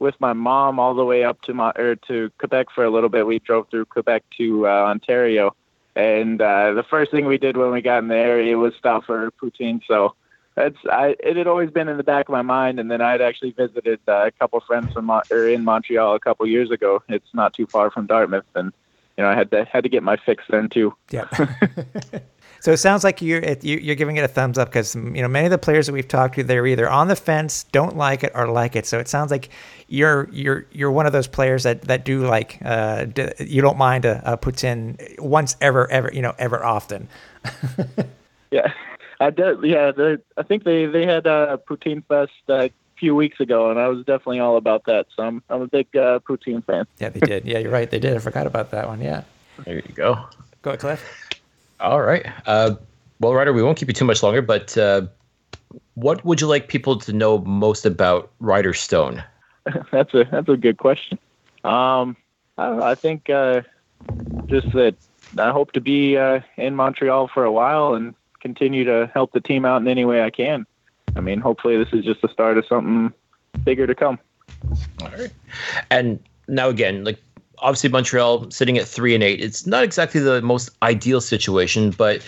with 0.02 0.20
my 0.20 0.32
mom 0.32 0.78
all 0.78 0.94
the 0.94 1.04
way 1.04 1.24
up 1.24 1.40
to 1.42 1.54
my 1.54 1.70
or 1.76 1.94
to 1.94 2.30
Quebec 2.38 2.66
for 2.74 2.84
a 2.84 2.90
little 2.90 3.08
bit. 3.08 3.26
We 3.26 3.38
drove 3.38 3.68
through 3.70 3.86
Quebec 3.86 4.24
to 4.36 4.66
uh, 4.66 4.70
Ontario, 4.70 5.54
and 5.96 6.42
uh, 6.42 6.72
the 6.72 6.82
first 6.82 7.10
thing 7.10 7.24
we 7.24 7.38
did 7.38 7.56
when 7.56 7.70
we 7.70 7.80
got 7.80 8.02
in 8.02 8.08
the 8.08 8.16
area 8.16 8.58
was 8.58 8.74
stop 8.74 9.04
for 9.04 9.30
poutine. 9.30 9.80
So 9.86 10.14
that's 10.56 10.76
I 10.90 11.14
it 11.20 11.36
had 11.36 11.46
always 11.46 11.70
been 11.70 11.88
in 11.88 11.96
the 11.96 12.02
back 12.02 12.28
of 12.28 12.32
my 12.32 12.42
mind. 12.42 12.80
And 12.80 12.90
then 12.90 13.00
I 13.00 13.12
had 13.12 13.22
actually 13.22 13.52
visited 13.52 14.00
uh, 14.08 14.26
a 14.26 14.30
couple 14.32 14.60
friends 14.60 14.92
from 14.92 15.06
Mon- 15.06 15.22
or 15.30 15.48
in 15.48 15.64
Montreal 15.64 16.14
a 16.14 16.20
couple 16.20 16.46
years 16.46 16.70
ago. 16.70 17.02
It's 17.08 17.32
not 17.32 17.54
too 17.54 17.66
far 17.66 17.90
from 17.90 18.06
Dartmouth, 18.06 18.44
and 18.54 18.72
you 19.16 19.24
know 19.24 19.30
I 19.30 19.34
had 19.34 19.50
to 19.52 19.64
had 19.64 19.84
to 19.84 19.88
get 19.88 20.02
my 20.02 20.16
fix 20.16 20.44
then 20.50 20.68
too. 20.68 20.94
Yeah. 21.10 21.28
So 22.62 22.70
it 22.70 22.76
sounds 22.76 23.02
like 23.02 23.20
you're 23.20 23.42
you're 23.60 23.96
giving 23.96 24.18
it 24.18 24.24
a 24.24 24.28
thumbs 24.28 24.56
up 24.56 24.68
because 24.68 24.94
you 24.94 25.20
know 25.20 25.26
many 25.26 25.46
of 25.46 25.50
the 25.50 25.58
players 25.58 25.86
that 25.86 25.92
we've 25.92 26.06
talked 26.06 26.36
to 26.36 26.44
they're 26.44 26.64
either 26.64 26.88
on 26.88 27.08
the 27.08 27.16
fence, 27.16 27.64
don't 27.64 27.96
like 27.96 28.22
it, 28.22 28.30
or 28.36 28.46
like 28.46 28.76
it. 28.76 28.86
So 28.86 29.00
it 29.00 29.08
sounds 29.08 29.32
like 29.32 29.48
you're 29.88 30.28
you're 30.30 30.64
you're 30.70 30.92
one 30.92 31.04
of 31.06 31.12
those 31.12 31.26
players 31.26 31.64
that 31.64 31.82
that 31.82 32.04
do 32.04 32.24
like 32.24 32.60
uh, 32.64 33.06
you 33.40 33.62
don't 33.62 33.78
mind 33.78 34.04
a, 34.04 34.34
a 34.34 34.38
poutine 34.38 34.96
once 35.18 35.56
ever 35.60 35.90
ever 35.90 36.12
you 36.12 36.22
know 36.22 36.34
ever 36.38 36.64
often. 36.64 37.08
yeah, 38.52 38.72
I 39.18 39.30
did. 39.30 39.64
Yeah, 39.64 39.90
I 40.36 40.42
think 40.44 40.62
they 40.62 40.86
they 40.86 41.04
had 41.04 41.26
a 41.26 41.60
poutine 41.68 42.04
fest 42.06 42.30
a 42.48 42.70
few 42.96 43.16
weeks 43.16 43.40
ago, 43.40 43.72
and 43.72 43.80
I 43.80 43.88
was 43.88 44.06
definitely 44.06 44.38
all 44.38 44.56
about 44.56 44.84
that. 44.84 45.06
So 45.16 45.24
I'm 45.24 45.42
I'm 45.50 45.62
a 45.62 45.66
big 45.66 45.88
uh, 45.96 46.20
poutine 46.20 46.64
fan. 46.64 46.86
Yeah, 47.00 47.08
they 47.08 47.18
did. 47.18 47.44
Yeah, 47.44 47.58
you're 47.58 47.72
right. 47.72 47.90
They 47.90 47.98
did. 47.98 48.14
I 48.14 48.20
forgot 48.20 48.46
about 48.46 48.70
that 48.70 48.86
one. 48.86 49.00
Yeah. 49.00 49.24
There 49.64 49.74
you 49.74 49.94
go. 49.96 50.26
Go 50.62 50.70
ahead, 50.70 50.78
Cliff. 50.78 51.21
All 51.82 52.00
right. 52.00 52.24
Uh, 52.46 52.76
well, 53.20 53.34
Ryder, 53.34 53.52
we 53.52 53.62
won't 53.62 53.76
keep 53.76 53.88
you 53.88 53.94
too 53.94 54.04
much 54.04 54.22
longer, 54.22 54.40
but 54.40 54.78
uh, 54.78 55.06
what 55.94 56.24
would 56.24 56.40
you 56.40 56.46
like 56.46 56.68
people 56.68 56.96
to 56.98 57.12
know 57.12 57.38
most 57.38 57.84
about 57.84 58.30
Ryder 58.38 58.72
Stone? 58.72 59.22
that's 59.92 60.14
a 60.14 60.24
that's 60.30 60.48
a 60.48 60.56
good 60.56 60.78
question. 60.78 61.18
Um, 61.64 62.16
I, 62.56 62.90
I 62.90 62.94
think 62.94 63.28
uh, 63.28 63.62
just 64.46 64.70
that 64.72 64.94
I 65.36 65.50
hope 65.50 65.72
to 65.72 65.80
be 65.80 66.16
uh, 66.16 66.40
in 66.56 66.76
Montreal 66.76 67.28
for 67.28 67.44
a 67.44 67.52
while 67.52 67.94
and 67.94 68.14
continue 68.40 68.84
to 68.84 69.10
help 69.12 69.32
the 69.32 69.40
team 69.40 69.64
out 69.64 69.82
in 69.82 69.88
any 69.88 70.04
way 70.04 70.22
I 70.22 70.30
can. 70.30 70.66
I 71.16 71.20
mean, 71.20 71.40
hopefully, 71.40 71.76
this 71.76 71.92
is 71.92 72.04
just 72.04 72.22
the 72.22 72.28
start 72.28 72.58
of 72.58 72.66
something 72.66 73.12
bigger 73.64 73.88
to 73.88 73.94
come. 73.94 74.20
All 75.02 75.10
right. 75.10 75.32
And 75.90 76.20
now, 76.46 76.68
again, 76.68 77.02
like 77.02 77.20
obviously 77.62 77.88
Montreal 77.88 78.50
sitting 78.50 78.76
at 78.76 78.86
three 78.86 79.14
and 79.14 79.22
eight. 79.24 79.40
It's 79.40 79.66
not 79.66 79.84
exactly 79.84 80.20
the 80.20 80.42
most 80.42 80.70
ideal 80.82 81.20
situation, 81.20 81.90
but 81.90 82.22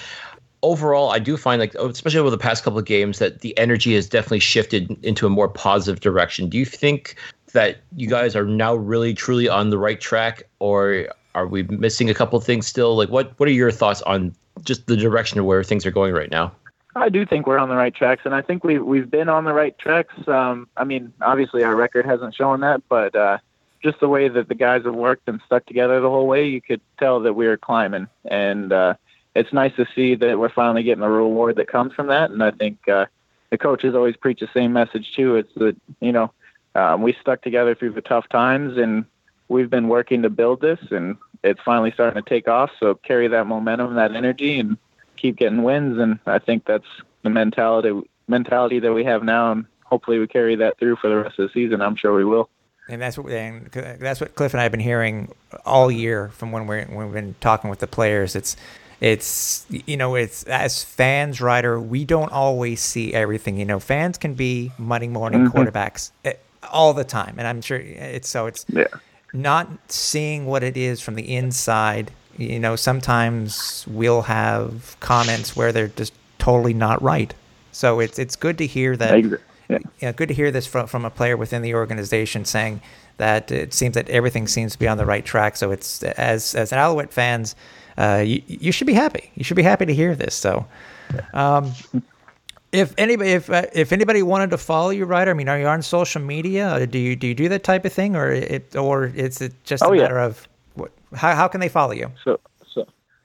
overall, 0.63 1.11
I 1.11 1.19
do 1.19 1.37
find 1.37 1.61
like, 1.61 1.75
especially 1.75 2.21
over 2.21 2.31
the 2.31 2.39
past 2.39 2.65
couple 2.65 2.79
of 2.79 2.87
games, 2.87 3.19
that 3.19 3.41
the 3.41 3.57
energy 3.59 3.95
has 3.95 4.09
definitely 4.09 4.41
shifted 4.41 4.97
into 5.05 5.27
a 5.27 5.31
more 5.31 5.49
positive 5.49 6.01
direction. 6.01 6.49
Do 6.49 6.59
you 6.59 6.65
think 6.65 7.17
that 7.53 7.79
you 7.95 8.09
guys 8.09 8.35
are 8.35 8.47
now 8.47 8.75
really 8.75 9.15
truly 9.15 9.49
on 9.49 9.71
the 9.71 9.79
right 9.79 10.01
track, 10.01 10.43
or 10.59 11.09
are 11.35 11.47
we 11.47 11.65
missing 11.65 12.11
a 12.11 12.15
couple 12.15 12.41
things 12.41 12.67
still? 12.67 12.97
Like, 12.97 13.11
what 13.11 13.39
what 13.39 13.49
are 13.49 13.53
your 13.53 13.71
thoughts 13.71 14.03
on 14.03 14.35
just 14.63 14.87
the 14.87 14.97
direction 14.97 15.39
of 15.39 15.45
where 15.45 15.63
things 15.63 15.85
are 15.87 15.91
going 15.91 16.15
right 16.15 16.31
now? 16.31 16.53
I 16.97 17.09
do 17.09 17.27
think 17.27 17.47
we're 17.47 17.59
on 17.59 17.69
the 17.69 17.77
right 17.77 17.95
tracks, 17.95 18.23
and 18.25 18.35
I 18.35 18.43
think 18.43 18.65
we 18.65 18.79
we've 18.79 19.11
been 19.11 19.29
on 19.29 19.45
the 19.45 19.53
right 19.53 19.77
tracks. 19.79 20.15
Um, 20.27 20.69
I 20.77 20.85
mean, 20.85 21.13
obviously 21.21 21.63
our 21.63 21.75
record 21.75 22.07
hasn't 22.07 22.35
shown 22.35 22.61
that, 22.61 22.83
but 22.89 23.15
uh, 23.15 23.39
just 23.85 24.01
the 24.01 24.09
way 24.09 24.29
that 24.29 24.49
the 24.49 24.55
guys 24.55 24.85
have 24.85 24.95
worked 24.95 25.29
and 25.29 25.41
stuck 25.45 25.67
together 25.67 26.01
the 26.01 26.09
whole 26.09 26.27
way, 26.27 26.47
you 26.47 26.61
could 26.61 26.81
tell 26.99 27.21
that 27.21 27.35
we 27.35 27.47
were 27.47 27.59
climbing. 27.59 28.09
And 28.25 28.73
uh, 28.73 28.95
it's 29.37 29.53
nice 29.53 29.77
to 29.77 29.87
see 29.95 30.15
that 30.17 30.39
we're 30.39 30.49
finally 30.49 30.83
getting 30.83 31.05
a 31.05 31.11
reward 31.11 31.57
that 31.57 31.69
comes 31.69 31.93
from 31.93 32.07
that. 32.07 32.31
And 32.31 32.43
I 32.43 32.51
think 32.51 32.89
uh, 32.89 33.07
the 33.51 33.59
coaches 33.59 33.95
always 33.95 34.17
preach 34.17 34.41
the 34.41 34.49
same 34.55 34.73
message 34.73 35.13
too. 35.15 35.37
It's 35.37 35.53
that 35.57 35.77
you 36.01 36.13
know 36.13 36.33
um, 36.75 37.03
we 37.03 37.15
stuck 37.21 37.43
together 37.43 37.75
through 37.75 37.93
the 37.93 38.01
tough 38.01 38.29
times, 38.31 38.79
and 38.79 39.05
we've 39.49 39.71
been 39.71 39.89
working 39.89 40.23
to 40.23 40.31
build 40.31 40.63
this, 40.63 40.81
and 40.91 41.17
it's 41.43 41.61
finally 41.63 41.93
starting 41.93 42.23
to 42.23 42.29
take 42.29 42.49
off. 42.49 42.71
So 42.81 42.95
carry 42.95 43.29
that 43.29 43.47
momentum, 43.47 43.95
that 43.97 44.17
energy, 44.17 44.59
and 44.59 44.79
keep 45.17 45.37
getting 45.37 45.63
wins. 45.63 45.99
And 45.99 46.19
I 46.27 46.39
think 46.39 46.65
that's 46.65 46.89
the 47.23 47.31
mentality 47.31 47.93
mentality 48.29 48.81
that 48.81 48.95
we 48.95 49.05
have 49.05 49.23
now, 49.23 49.53
and 49.53 49.67
hopefully 49.85 50.19
we 50.19 50.27
carry 50.27 50.57
that 50.57 50.79
through 50.79 50.97
for 50.97 51.09
the 51.09 51.17
rest 51.17 51.39
of 51.39 51.49
the 51.49 51.53
season. 51.53 51.83
I'm 51.83 51.97
sure 51.97 52.15
we 52.15 52.25
will 52.25 52.49
and 52.89 53.01
that's 53.01 53.17
what 53.17 53.33
and 53.33 53.71
that's 53.71 54.21
what 54.21 54.35
Cliff 54.35 54.53
and 54.53 54.61
I 54.61 54.65
have 54.65 54.73
been 54.73 54.81
hearing 54.81 55.35
all 55.65 55.91
year 55.91 56.29
from 56.29 56.53
when 56.53 56.67
we 56.67 56.83
when 56.83 57.07
we've 57.07 57.13
been 57.13 57.35
talking 57.41 57.71
with 57.71 57.79
the 57.79 57.87
players. 57.87 58.37
It's 58.37 58.57
it's 59.01 59.67
you 59.71 59.97
know 59.97 60.15
it's 60.15 60.45
as 60.45 60.85
fans, 60.85 61.41
Ryder, 61.41 61.81
we 61.81 62.05
don't 62.05 62.31
always 62.33 62.81
see 62.81 63.15
everything. 63.15 63.59
You 63.59 63.65
know, 63.65 63.81
fans 63.81 64.19
can 64.19 64.35
be 64.35 64.73
Monday 64.79 65.09
morning 65.09 65.47
mm-hmm. 65.47 65.57
quarterbacks 65.57 66.11
eh, 66.25 66.35
all 66.71 66.93
the 66.95 67.05
time, 67.05 67.35
and 67.39 67.47
I'm 67.47 67.63
sure 67.63 67.79
it's 67.79 68.29
so 68.29 68.47
it's 68.47 68.67
yeah. 68.69 68.87
not 69.33 69.69
seeing 69.89 70.47
what 70.47 70.63
it 70.63 70.77
is 70.77 71.01
from 71.01 71.15
the 71.15 71.35
inside. 71.35 72.11
You 72.37 72.59
know, 72.59 72.77
sometimes 72.77 73.87
we'll 73.89 74.23
have 74.23 74.97
comments 75.01 75.57
where 75.57 75.73
they're 75.73 75.89
just 75.89 76.13
totally 76.39 76.75
not 76.75 77.01
right. 77.01 77.33
So 77.73 78.01
it's 78.01 78.19
it's 78.19 78.37
good 78.37 78.59
to 78.59 78.67
hear 78.67 78.97
that. 78.97 79.15
Exactly. 79.15 79.54
You 79.69 79.81
know, 80.03 80.13
good 80.13 80.29
to 80.29 80.35
hear 80.35 80.51
this 80.51 80.67
from, 80.67 80.87
from 80.87 81.05
a 81.05 81.11
player 81.11 81.37
within 81.37 81.63
the 81.63 81.75
organization 81.75 82.45
saying 82.45 82.81
that 83.17 83.51
it 83.51 83.73
seems 83.73 83.95
that 83.95 84.09
everything 84.09 84.49
seems 84.49 84.73
to 84.73 84.79
be 84.79 84.89
on 84.89 84.99
the 84.99 85.07
right 85.07 85.25
track. 85.25 85.57
So 85.57 85.71
it's 85.71 86.03
as 86.03 86.55
as 86.55 86.73
an 86.73 86.79
Alouette 86.79 87.13
fans, 87.13 87.55
uh, 87.97 88.23
you, 88.27 88.43
you 88.47 88.73
should 88.73 88.87
be 88.87 88.95
happy. 88.95 89.31
You 89.35 89.45
should 89.45 89.57
be 89.57 89.63
happy 89.63 89.87
to 89.87 89.95
hear 89.95 90.15
this. 90.15 90.35
So, 90.35 90.67
um, 91.33 91.73
if 92.73 92.93
anybody 92.99 93.31
if 93.31 93.49
uh, 93.49 93.67
if 93.73 93.93
anybody 93.93 94.23
wanted 94.23 94.51
to 94.51 94.59
follow 94.59 94.91
you, 94.91 95.05
Ryder, 95.05 95.31
I 95.31 95.35
mean, 95.35 95.49
are 95.49 95.59
you 95.59 95.67
on 95.67 95.83
social 95.83 96.21
media? 96.21 96.87
Do 96.87 96.99
you 96.99 97.15
do 97.17 97.29
you 97.29 97.35
do 97.35 97.49
that 97.49 97.63
type 97.63 97.85
of 97.85 97.93
thing, 97.93 98.17
or 98.17 98.33
it 98.33 98.75
or 98.75 99.07
is 99.07 99.41
it 99.41 99.53
just 99.65 99.83
oh, 99.83 99.93
a 99.93 99.97
matter 99.97 100.17
yeah. 100.17 100.27
of 100.27 100.49
what, 100.75 100.91
how 101.15 101.35
how 101.35 101.49
can 101.49 101.61
they 101.61 101.69
follow 101.69 101.93
you? 101.93 102.11
So 102.25 102.41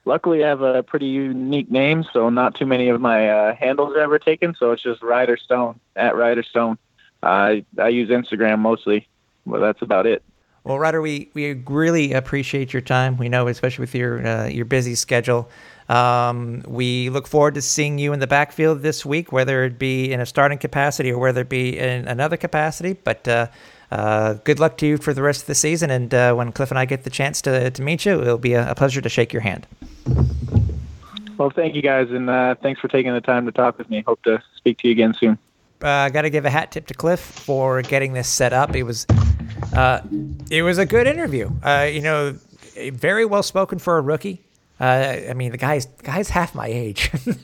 luckily 0.05 0.43
I 0.43 0.47
have 0.47 0.61
a 0.61 0.83
pretty 0.83 1.07
unique 1.07 1.69
name, 1.71 2.05
so 2.11 2.29
not 2.29 2.55
too 2.55 2.65
many 2.65 2.89
of 2.89 3.01
my 3.01 3.29
uh, 3.29 3.55
handles 3.55 3.95
are 3.95 3.99
ever 3.99 4.19
taken. 4.19 4.55
So 4.57 4.71
it's 4.71 4.83
just 4.83 5.01
Ryder 5.01 5.37
Stone 5.37 5.79
at 5.95 6.15
Ryder 6.15 6.43
Stone. 6.43 6.77
I 7.21 7.65
I 7.77 7.89
use 7.89 8.09
Instagram 8.09 8.59
mostly, 8.59 9.07
but 9.45 9.59
that's 9.59 9.81
about 9.81 10.05
it. 10.05 10.23
Well, 10.63 10.77
Ryder, 10.77 11.01
we, 11.01 11.29
we 11.33 11.53
really 11.53 12.11
appreciate 12.13 12.73
your 12.73 12.81
time. 12.81 13.17
We 13.17 13.29
know, 13.29 13.47
especially 13.47 13.83
with 13.83 13.95
your 13.95 14.25
uh, 14.25 14.47
your 14.47 14.65
busy 14.65 14.95
schedule. 14.95 15.49
Um, 15.87 16.63
we 16.67 17.09
look 17.09 17.27
forward 17.27 17.55
to 17.55 17.61
seeing 17.61 17.97
you 17.97 18.13
in 18.13 18.19
the 18.19 18.27
backfield 18.27 18.81
this 18.81 19.05
week, 19.05 19.31
whether 19.31 19.63
it 19.63 19.79
be 19.79 20.11
in 20.11 20.19
a 20.19 20.25
starting 20.25 20.59
capacity 20.59 21.11
or 21.11 21.17
whether 21.17 21.41
it 21.41 21.49
be 21.49 21.79
in 21.79 22.07
another 22.07 22.37
capacity. 22.37 22.93
But 22.93 23.27
uh, 23.91 24.33
good 24.43 24.59
luck 24.59 24.77
to 24.77 24.87
you 24.87 24.97
for 24.97 25.13
the 25.13 25.21
rest 25.21 25.41
of 25.41 25.47
the 25.47 25.55
season. 25.55 25.89
And 25.89 26.13
uh, 26.13 26.33
when 26.33 26.51
Cliff 26.51 26.69
and 26.71 26.79
I 26.79 26.85
get 26.85 27.03
the 27.03 27.09
chance 27.09 27.41
to, 27.43 27.71
to 27.71 27.81
meet 27.81 28.05
you, 28.05 28.21
it'll 28.21 28.37
be 28.37 28.53
a, 28.53 28.71
a 28.71 28.75
pleasure 28.75 29.01
to 29.01 29.09
shake 29.09 29.33
your 29.33 29.41
hand. 29.41 29.67
Well, 31.37 31.49
thank 31.49 31.73
you 31.73 31.81
guys, 31.81 32.11
and 32.11 32.29
uh, 32.29 32.55
thanks 32.61 32.81
for 32.81 32.89
taking 32.89 33.13
the 33.13 33.21
time 33.21 33.45
to 33.45 33.51
talk 33.53 33.77
with 33.77 33.89
me. 33.89 34.03
Hope 34.05 34.21
to 34.23 34.43
speak 34.57 34.79
to 34.79 34.87
you 34.87 34.91
again 34.91 35.13
soon. 35.13 35.37
uh, 35.81 35.87
I 35.87 36.09
got 36.09 36.23
to 36.23 36.29
give 36.29 36.43
a 36.45 36.49
hat 36.49 36.71
tip 36.71 36.87
to 36.87 36.93
Cliff 36.93 37.21
for 37.21 37.81
getting 37.81 38.11
this 38.11 38.27
set 38.27 38.51
up. 38.51 38.75
It 38.75 38.83
was, 38.83 39.05
uh, 39.73 40.01
it 40.51 40.63
was 40.63 40.77
a 40.77 40.85
good 40.85 41.07
interview. 41.07 41.49
Uh, 41.63 41.87
you 41.89 42.01
know, 42.01 42.35
very 42.91 43.25
well 43.25 43.43
spoken 43.43 43.79
for 43.79 43.97
a 43.97 44.01
rookie. 44.01 44.41
Uh, 44.81 45.17
I 45.29 45.33
mean, 45.33 45.51
the 45.51 45.57
guy's 45.57 45.85
the 45.85 46.03
guy's 46.03 46.29
half 46.29 46.55
my 46.55 46.67
age. 46.67 47.11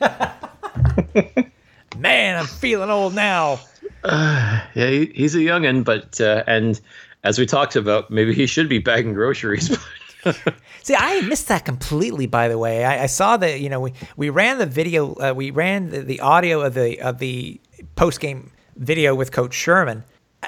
Man, 1.98 2.38
I'm 2.38 2.46
feeling 2.46 2.90
old 2.90 3.14
now. 3.14 3.60
Yeah, 4.74 4.90
he, 4.90 5.06
he's 5.14 5.34
a 5.34 5.38
youngin, 5.38 5.84
but 5.84 6.20
uh, 6.20 6.44
and 6.46 6.78
as 7.24 7.38
we 7.38 7.46
talked 7.46 7.76
about, 7.76 8.10
maybe 8.10 8.34
he 8.34 8.46
should 8.46 8.68
be 8.68 8.78
bagging 8.78 9.14
groceries. 9.14 9.76
See, 10.82 10.94
I 10.94 11.22
missed 11.22 11.48
that 11.48 11.64
completely. 11.64 12.26
By 12.26 12.48
the 12.48 12.58
way, 12.58 12.84
I, 12.84 13.04
I 13.04 13.06
saw 13.06 13.36
that 13.38 13.60
you 13.60 13.68
know 13.68 13.80
we, 13.80 13.92
we 14.16 14.30
ran 14.30 14.58
the 14.58 14.66
video, 14.66 15.14
uh, 15.14 15.32
we 15.34 15.50
ran 15.50 15.90
the, 15.90 16.02
the 16.02 16.20
audio 16.20 16.60
of 16.60 16.74
the 16.74 17.00
of 17.00 17.18
the 17.18 17.60
post 17.96 18.20
game 18.20 18.52
video 18.76 19.14
with 19.14 19.32
Coach 19.32 19.54
Sherman, 19.54 20.04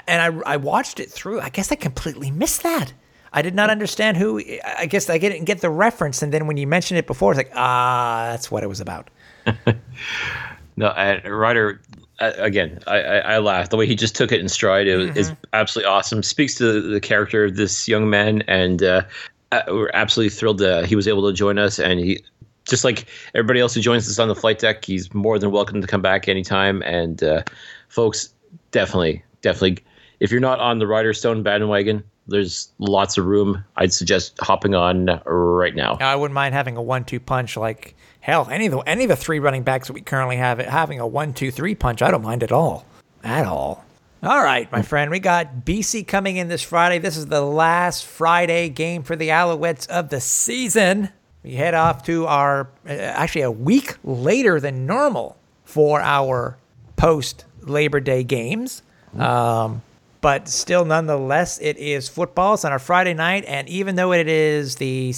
and 0.06 0.22
I 0.22 0.54
I 0.54 0.56
watched 0.56 1.00
it 1.00 1.10
through. 1.10 1.40
I 1.40 1.48
guess 1.48 1.72
I 1.72 1.74
completely 1.74 2.30
missed 2.30 2.62
that. 2.62 2.92
I 3.32 3.42
did 3.42 3.54
not 3.54 3.70
understand 3.70 4.16
who. 4.16 4.40
I 4.78 4.86
guess 4.86 5.10
I 5.10 5.18
didn't 5.18 5.44
get 5.44 5.60
the 5.60 5.70
reference, 5.70 6.22
and 6.22 6.32
then 6.32 6.46
when 6.46 6.56
you 6.56 6.66
mentioned 6.66 6.98
it 6.98 7.06
before, 7.06 7.32
it's 7.32 7.38
like 7.38 7.52
ah, 7.54 8.28
that's 8.30 8.50
what 8.50 8.62
it 8.62 8.68
was 8.68 8.80
about. 8.80 9.10
no, 10.76 10.86
uh, 10.86 11.20
Ryder. 11.24 11.80
Uh, 12.20 12.32
again, 12.38 12.80
I, 12.86 13.00
I, 13.00 13.18
I 13.18 13.38
laughed. 13.38 13.70
The 13.70 13.76
way 13.76 13.86
he 13.86 13.94
just 13.94 14.16
took 14.16 14.32
it 14.32 14.40
in 14.40 14.48
stride 14.48 14.88
it 14.88 14.96
was, 14.96 15.16
is 15.16 15.32
absolutely 15.52 15.88
awesome. 15.88 16.22
Speaks 16.22 16.56
to 16.56 16.80
the 16.80 17.00
character 17.00 17.44
of 17.44 17.56
this 17.56 17.86
young 17.86 18.10
man, 18.10 18.42
and 18.48 18.82
uh, 18.82 19.02
we're 19.68 19.90
absolutely 19.94 20.30
thrilled 20.30 20.58
that 20.58 20.86
he 20.86 20.96
was 20.96 21.06
able 21.06 21.28
to 21.28 21.32
join 21.32 21.58
us. 21.58 21.78
And 21.78 22.00
he, 22.00 22.20
just 22.66 22.82
like 22.82 23.06
everybody 23.34 23.60
else 23.60 23.74
who 23.74 23.80
joins 23.80 24.08
us 24.08 24.18
on 24.18 24.26
the 24.26 24.34
flight 24.34 24.58
deck, 24.58 24.84
he's 24.84 25.14
more 25.14 25.38
than 25.38 25.52
welcome 25.52 25.80
to 25.80 25.86
come 25.86 26.02
back 26.02 26.28
anytime. 26.28 26.82
And 26.82 27.22
uh, 27.22 27.44
folks, 27.88 28.34
definitely, 28.72 29.22
definitely, 29.42 29.78
if 30.18 30.32
you're 30.32 30.40
not 30.40 30.58
on 30.58 30.80
the 30.80 30.86
Ryder 30.88 31.14
Stone 31.14 31.44
bandwagon, 31.44 32.02
there's 32.26 32.68
lots 32.78 33.16
of 33.16 33.26
room. 33.26 33.64
I'd 33.76 33.92
suggest 33.92 34.36
hopping 34.40 34.74
on 34.74 35.20
right 35.24 35.74
now. 35.74 35.98
I 36.00 36.16
wouldn't 36.16 36.34
mind 36.34 36.54
having 36.54 36.76
a 36.76 36.82
one-two 36.82 37.20
punch. 37.20 37.56
Like 37.56 37.94
hell, 38.28 38.46
any 38.50 38.66
of 38.66 38.72
the 38.72 38.78
any 38.80 39.04
of 39.04 39.08
the 39.08 39.16
three 39.16 39.38
running 39.38 39.62
backs 39.62 39.88
that 39.88 39.94
we 39.94 40.02
currently 40.02 40.36
have, 40.36 40.58
having 40.58 41.00
a 41.00 41.06
one-two-three 41.06 41.74
punch, 41.74 42.02
I 42.02 42.10
don't 42.10 42.22
mind 42.22 42.42
at 42.42 42.52
all, 42.52 42.84
at 43.24 43.46
all. 43.46 43.84
All 44.22 44.42
right, 44.42 44.70
my 44.70 44.82
friend, 44.82 45.10
we 45.10 45.20
got 45.20 45.64
BC 45.64 46.06
coming 46.06 46.36
in 46.36 46.48
this 46.48 46.62
Friday. 46.62 46.98
This 46.98 47.16
is 47.16 47.26
the 47.26 47.40
last 47.40 48.04
Friday 48.04 48.68
game 48.68 49.02
for 49.02 49.16
the 49.16 49.28
Alouettes 49.28 49.88
of 49.88 50.08
the 50.10 50.20
season. 50.20 51.08
We 51.42 51.54
head 51.54 51.74
off 51.74 52.04
to 52.06 52.26
our 52.26 52.68
uh, 52.86 52.90
actually 52.90 53.42
a 53.42 53.50
week 53.50 53.96
later 54.04 54.60
than 54.60 54.86
normal 54.86 55.36
for 55.64 56.00
our 56.00 56.58
post 56.96 57.44
Labor 57.62 58.00
Day 58.00 58.24
games. 58.24 58.82
Um, 59.16 59.82
but 60.20 60.48
still, 60.48 60.84
nonetheless, 60.84 61.60
it 61.60 61.78
is 61.78 62.08
football. 62.08 62.54
It's 62.54 62.64
on 62.64 62.72
a 62.72 62.78
Friday 62.80 63.14
night, 63.14 63.44
and 63.46 63.68
even 63.68 63.94
though 63.94 64.12
it 64.12 64.26
is 64.26 64.74
the 64.76 65.14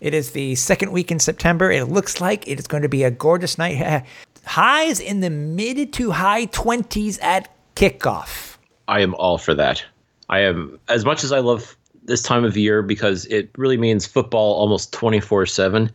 it 0.00 0.14
is 0.14 0.30
the 0.30 0.54
second 0.54 0.92
week 0.92 1.10
in 1.10 1.18
September, 1.18 1.70
it 1.70 1.86
looks 1.86 2.20
like 2.20 2.46
it 2.46 2.58
is 2.58 2.66
going 2.66 2.82
to 2.82 2.88
be 2.88 3.04
a 3.04 3.10
gorgeous 3.10 3.58
night. 3.58 4.04
Highs 4.44 5.00
in 5.00 5.20
the 5.20 5.30
mid 5.30 5.92
to 5.94 6.10
high 6.10 6.46
twenties 6.46 7.18
at 7.18 7.54
kickoff. 7.76 8.56
I 8.86 9.00
am 9.00 9.14
all 9.16 9.36
for 9.36 9.54
that. 9.54 9.84
I 10.30 10.40
am 10.40 10.78
as 10.88 11.04
much 11.04 11.22
as 11.22 11.32
I 11.32 11.40
love 11.40 11.76
this 12.04 12.22
time 12.22 12.44
of 12.44 12.56
year 12.56 12.80
because 12.82 13.26
it 13.26 13.50
really 13.58 13.76
means 13.76 14.06
football 14.06 14.54
almost 14.54 14.92
24/7. 14.92 15.90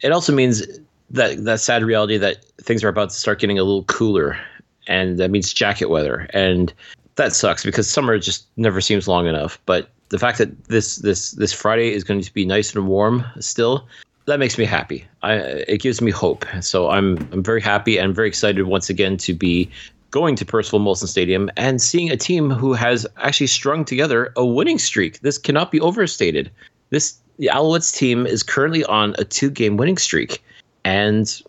It 0.00 0.12
also 0.12 0.32
means 0.32 0.62
that 1.10 1.44
that 1.44 1.60
sad 1.60 1.84
reality 1.84 2.16
that 2.16 2.44
things 2.62 2.82
are 2.82 2.88
about 2.88 3.10
to 3.10 3.16
start 3.16 3.38
getting 3.38 3.58
a 3.58 3.64
little 3.64 3.84
cooler 3.84 4.38
and 4.86 5.18
that 5.18 5.30
means 5.30 5.52
jacket 5.52 5.90
weather 5.90 6.28
and 6.32 6.72
that 7.16 7.34
sucks 7.34 7.64
because 7.64 7.88
summer 7.88 8.18
just 8.18 8.46
never 8.56 8.80
seems 8.80 9.06
long 9.06 9.26
enough, 9.26 9.58
but 9.66 9.90
the 10.14 10.18
fact 10.20 10.38
that 10.38 10.66
this 10.66 10.96
this 10.96 11.32
this 11.32 11.52
Friday 11.52 11.92
is 11.92 12.04
going 12.04 12.20
to 12.20 12.32
be 12.32 12.46
nice 12.46 12.72
and 12.72 12.86
warm 12.86 13.24
still 13.40 13.84
that 14.26 14.38
makes 14.38 14.56
me 14.56 14.64
happy. 14.64 15.04
I, 15.22 15.34
it 15.34 15.80
gives 15.80 16.00
me 16.00 16.12
hope. 16.12 16.44
So 16.60 16.88
I'm 16.88 17.18
I'm 17.32 17.42
very 17.42 17.60
happy 17.60 17.98
and 17.98 18.14
very 18.14 18.28
excited 18.28 18.62
once 18.62 18.88
again 18.88 19.16
to 19.18 19.34
be 19.34 19.68
going 20.12 20.36
to 20.36 20.44
Percival 20.44 20.78
Molson 20.78 21.08
Stadium 21.08 21.50
and 21.56 21.82
seeing 21.82 22.12
a 22.12 22.16
team 22.16 22.48
who 22.50 22.74
has 22.74 23.04
actually 23.16 23.48
strung 23.48 23.84
together 23.84 24.32
a 24.36 24.46
winning 24.46 24.78
streak. 24.78 25.18
This 25.22 25.36
cannot 25.36 25.72
be 25.72 25.80
overstated. 25.80 26.48
This 26.90 27.18
the 27.40 27.50
Alouettes 27.52 27.92
team 27.92 28.24
is 28.24 28.44
currently 28.44 28.84
on 28.84 29.16
a 29.18 29.24
two 29.24 29.50
game 29.50 29.76
winning 29.76 29.98
streak, 29.98 30.40
and 30.84 31.42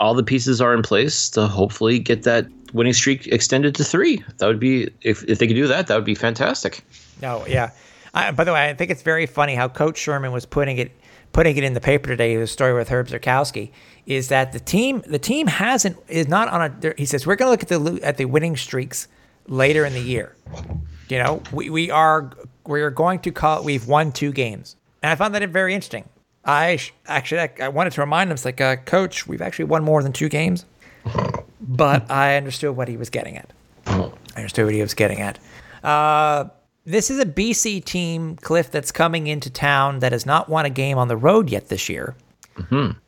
all 0.00 0.14
the 0.14 0.24
pieces 0.24 0.60
are 0.60 0.74
in 0.74 0.82
place 0.82 1.30
to 1.30 1.46
hopefully 1.46 2.00
get 2.00 2.24
that 2.24 2.48
winning 2.72 2.94
streak 2.94 3.28
extended 3.28 3.76
to 3.76 3.84
three. 3.84 4.24
That 4.38 4.48
would 4.48 4.58
be 4.58 4.90
if 5.02 5.22
if 5.28 5.38
they 5.38 5.46
could 5.46 5.54
do 5.54 5.68
that, 5.68 5.86
that 5.86 5.94
would 5.94 6.04
be 6.04 6.16
fantastic. 6.16 6.82
No, 7.22 7.46
yeah. 7.46 7.70
I, 8.14 8.30
by 8.30 8.44
the 8.44 8.52
way, 8.52 8.68
I 8.68 8.74
think 8.74 8.90
it's 8.90 9.02
very 9.02 9.26
funny 9.26 9.54
how 9.54 9.68
Coach 9.68 9.98
Sherman 9.98 10.32
was 10.32 10.46
putting 10.46 10.78
it 10.78 10.92
putting 11.32 11.56
it 11.56 11.64
in 11.64 11.74
the 11.74 11.80
paper 11.80 12.08
today. 12.08 12.36
The 12.36 12.46
story 12.46 12.72
with 12.72 12.88
Herb 12.88 13.08
Zurkowski 13.08 13.70
is 14.06 14.28
that 14.28 14.52
the 14.52 14.60
team 14.60 15.02
the 15.06 15.18
team 15.18 15.46
hasn't 15.46 15.96
is 16.08 16.28
not 16.28 16.48
on 16.48 16.62
a. 16.82 16.94
He 16.96 17.04
says 17.04 17.26
we're 17.26 17.36
going 17.36 17.46
to 17.46 17.50
look 17.50 17.62
at 17.62 18.00
the 18.00 18.06
at 18.06 18.16
the 18.16 18.24
winning 18.24 18.56
streaks 18.56 19.08
later 19.46 19.84
in 19.84 19.92
the 19.92 20.00
year. 20.00 20.36
You 21.08 21.18
know, 21.18 21.42
we, 21.52 21.70
we 21.70 21.90
are 21.90 22.30
we 22.66 22.82
are 22.82 22.90
going 22.90 23.20
to 23.20 23.32
call 23.32 23.64
we've 23.64 23.86
won 23.86 24.12
two 24.12 24.32
games, 24.32 24.76
and 25.02 25.10
I 25.10 25.14
found 25.14 25.34
that 25.34 25.48
very 25.50 25.74
interesting. 25.74 26.08
I 26.44 26.76
sh- 26.76 26.92
actually 27.06 27.40
I, 27.40 27.50
I 27.62 27.68
wanted 27.68 27.92
to 27.94 28.00
remind 28.00 28.30
him, 28.30 28.34
it's 28.34 28.44
like, 28.44 28.60
uh, 28.60 28.76
Coach, 28.76 29.26
we've 29.26 29.42
actually 29.42 29.66
won 29.66 29.84
more 29.84 30.02
than 30.02 30.12
two 30.12 30.28
games, 30.28 30.64
but 31.60 32.10
I 32.10 32.36
understood 32.36 32.76
what 32.76 32.88
he 32.88 32.96
was 32.96 33.10
getting 33.10 33.36
at. 33.36 33.52
I 33.86 34.10
understood 34.36 34.64
what 34.66 34.74
he 34.74 34.80
was 34.80 34.94
getting 34.94 35.20
at. 35.20 35.38
Uh, 35.82 36.46
this 36.88 37.10
is 37.10 37.18
a 37.18 37.26
BC 37.26 37.84
team, 37.84 38.36
Cliff, 38.36 38.70
that's 38.70 38.90
coming 38.90 39.26
into 39.26 39.50
town 39.50 39.98
that 39.98 40.12
has 40.12 40.24
not 40.24 40.48
won 40.48 40.64
a 40.64 40.70
game 40.70 40.96
on 40.96 41.08
the 41.08 41.18
road 41.18 41.50
yet 41.50 41.68
this 41.68 41.90
year. 41.90 42.16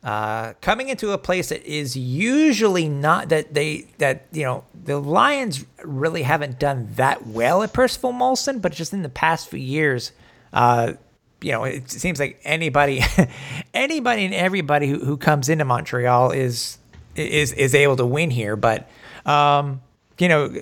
Uh, 0.03 0.53
coming 0.61 0.89
into 0.89 1.11
a 1.11 1.17
place 1.17 1.49
that 1.49 1.65
is 1.65 1.97
usually 1.97 2.87
not 2.87 3.29
that 3.29 3.53
they 3.53 3.87
that 3.97 4.27
you 4.31 4.43
know 4.43 4.63
the 4.85 4.97
Lions 4.97 5.65
really 5.83 6.21
haven't 6.21 6.57
done 6.57 6.89
that 6.95 7.25
well 7.27 7.63
at 7.63 7.73
Percival 7.73 8.13
Molson, 8.13 8.61
but 8.61 8.71
just 8.71 8.93
in 8.93 9.01
the 9.01 9.09
past 9.09 9.49
few 9.49 9.59
years, 9.59 10.11
uh, 10.53 10.93
you 11.41 11.51
know, 11.51 11.63
it 11.63 11.89
seems 11.89 12.19
like 12.19 12.39
anybody, 12.43 13.01
anybody 13.73 14.25
and 14.25 14.33
everybody 14.33 14.87
who, 14.87 14.99
who 15.03 15.17
comes 15.17 15.49
into 15.49 15.65
Montreal 15.65 16.31
is 16.31 16.77
is 17.15 17.51
is 17.53 17.75
able 17.75 17.97
to 17.97 18.05
win 18.05 18.29
here. 18.29 18.55
But 18.55 18.87
um, 19.25 19.81
you 20.17 20.29
know, 20.29 20.53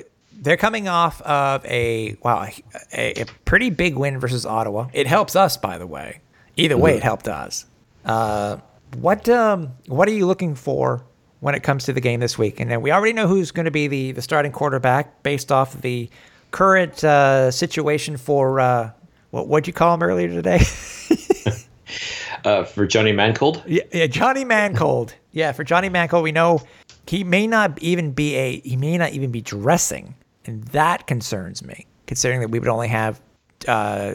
they're 0.41 0.57
coming 0.57 0.87
off 0.87 1.21
of 1.21 1.65
a 1.65 2.17
wow 2.23 2.47
a, 2.93 3.21
a 3.21 3.25
pretty 3.45 3.69
big 3.69 3.95
win 3.95 4.19
versus 4.19 4.45
Ottawa. 4.45 4.87
It 4.93 5.07
helps 5.07 5.35
us, 5.35 5.57
by 5.57 5.77
the 5.77 5.87
way. 5.87 6.21
Either 6.55 6.77
way, 6.77 6.95
it 6.95 7.03
helped 7.03 7.27
us. 7.27 7.65
Uh, 8.05 8.57
what 8.97 9.27
um, 9.29 9.69
what 9.87 10.07
are 10.07 10.13
you 10.13 10.25
looking 10.25 10.55
for 10.55 11.03
when 11.39 11.55
it 11.55 11.63
comes 11.63 11.85
to 11.85 11.93
the 11.93 12.01
game 12.01 12.19
this 12.19 12.37
week? 12.37 12.59
And 12.59 12.69
then 12.69 12.81
we 12.81 12.91
already 12.91 13.13
know 13.13 13.27
who's 13.27 13.51
going 13.51 13.65
to 13.65 13.71
be 13.71 13.87
the 13.87 14.11
the 14.13 14.21
starting 14.21 14.51
quarterback 14.51 15.23
based 15.23 15.51
off 15.51 15.79
the 15.81 16.09
current 16.51 17.03
uh, 17.03 17.51
situation 17.51 18.17
for 18.17 18.59
uh, 18.59 18.91
what 19.31 19.47
what'd 19.47 19.67
you 19.67 19.73
call 19.73 19.93
him 19.93 20.03
earlier 20.03 20.27
today? 20.27 20.59
Uh, 22.45 22.63
for 22.63 22.85
Johnny 22.85 23.11
Mancold, 23.11 23.61
Yeah, 23.67 23.83
yeah, 23.91 24.07
Johnny 24.07 24.45
Mancold. 24.45 25.13
Yeah, 25.31 25.51
for 25.51 25.63
Johnny 25.63 25.89
Mancold, 25.89 26.23
we 26.23 26.31
know 26.31 26.61
he 27.05 27.23
may 27.23 27.47
not 27.47 27.81
even 27.81 28.11
be 28.11 28.35
a 28.35 28.59
he 28.61 28.77
may 28.77 28.97
not 28.97 29.11
even 29.11 29.31
be 29.31 29.41
dressing, 29.41 30.15
and 30.49 30.63
that 30.69 31.05
concerns 31.05 31.63
me, 31.63 31.85
considering 32.07 32.39
that 32.41 32.49
we 32.49 32.57
would 32.57 32.67
only 32.67 32.87
have 32.87 33.21
uh, 33.67 34.13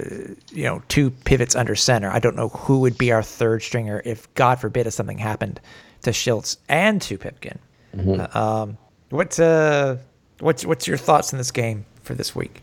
you 0.51 0.64
know 0.64 0.82
two 0.89 1.11
pivots 1.11 1.55
under 1.55 1.76
center. 1.76 2.11
I 2.11 2.18
don't 2.18 2.35
know 2.35 2.49
who 2.49 2.80
would 2.80 2.99
be 2.99 3.12
our 3.12 3.22
third 3.22 3.62
stringer 3.62 4.03
if 4.05 4.32
God 4.35 4.61
forbid 4.61 4.89
if 4.89 4.95
something 4.95 5.18
happened 5.18 5.61
to 6.03 6.12
Schultz 6.12 6.57
and 6.68 7.01
to 7.03 7.16
Pipkin. 7.16 7.59
Uh, 7.97 8.39
um, 8.39 8.78
what's 9.11 9.39
uh 9.39 9.97
what's 10.41 10.66
what's 10.66 10.89
your 10.89 10.97
thoughts 10.97 11.32
on 11.32 11.39
this 11.39 11.53
game 11.53 11.87
for 12.03 12.14
this 12.14 12.35
week? 12.35 12.62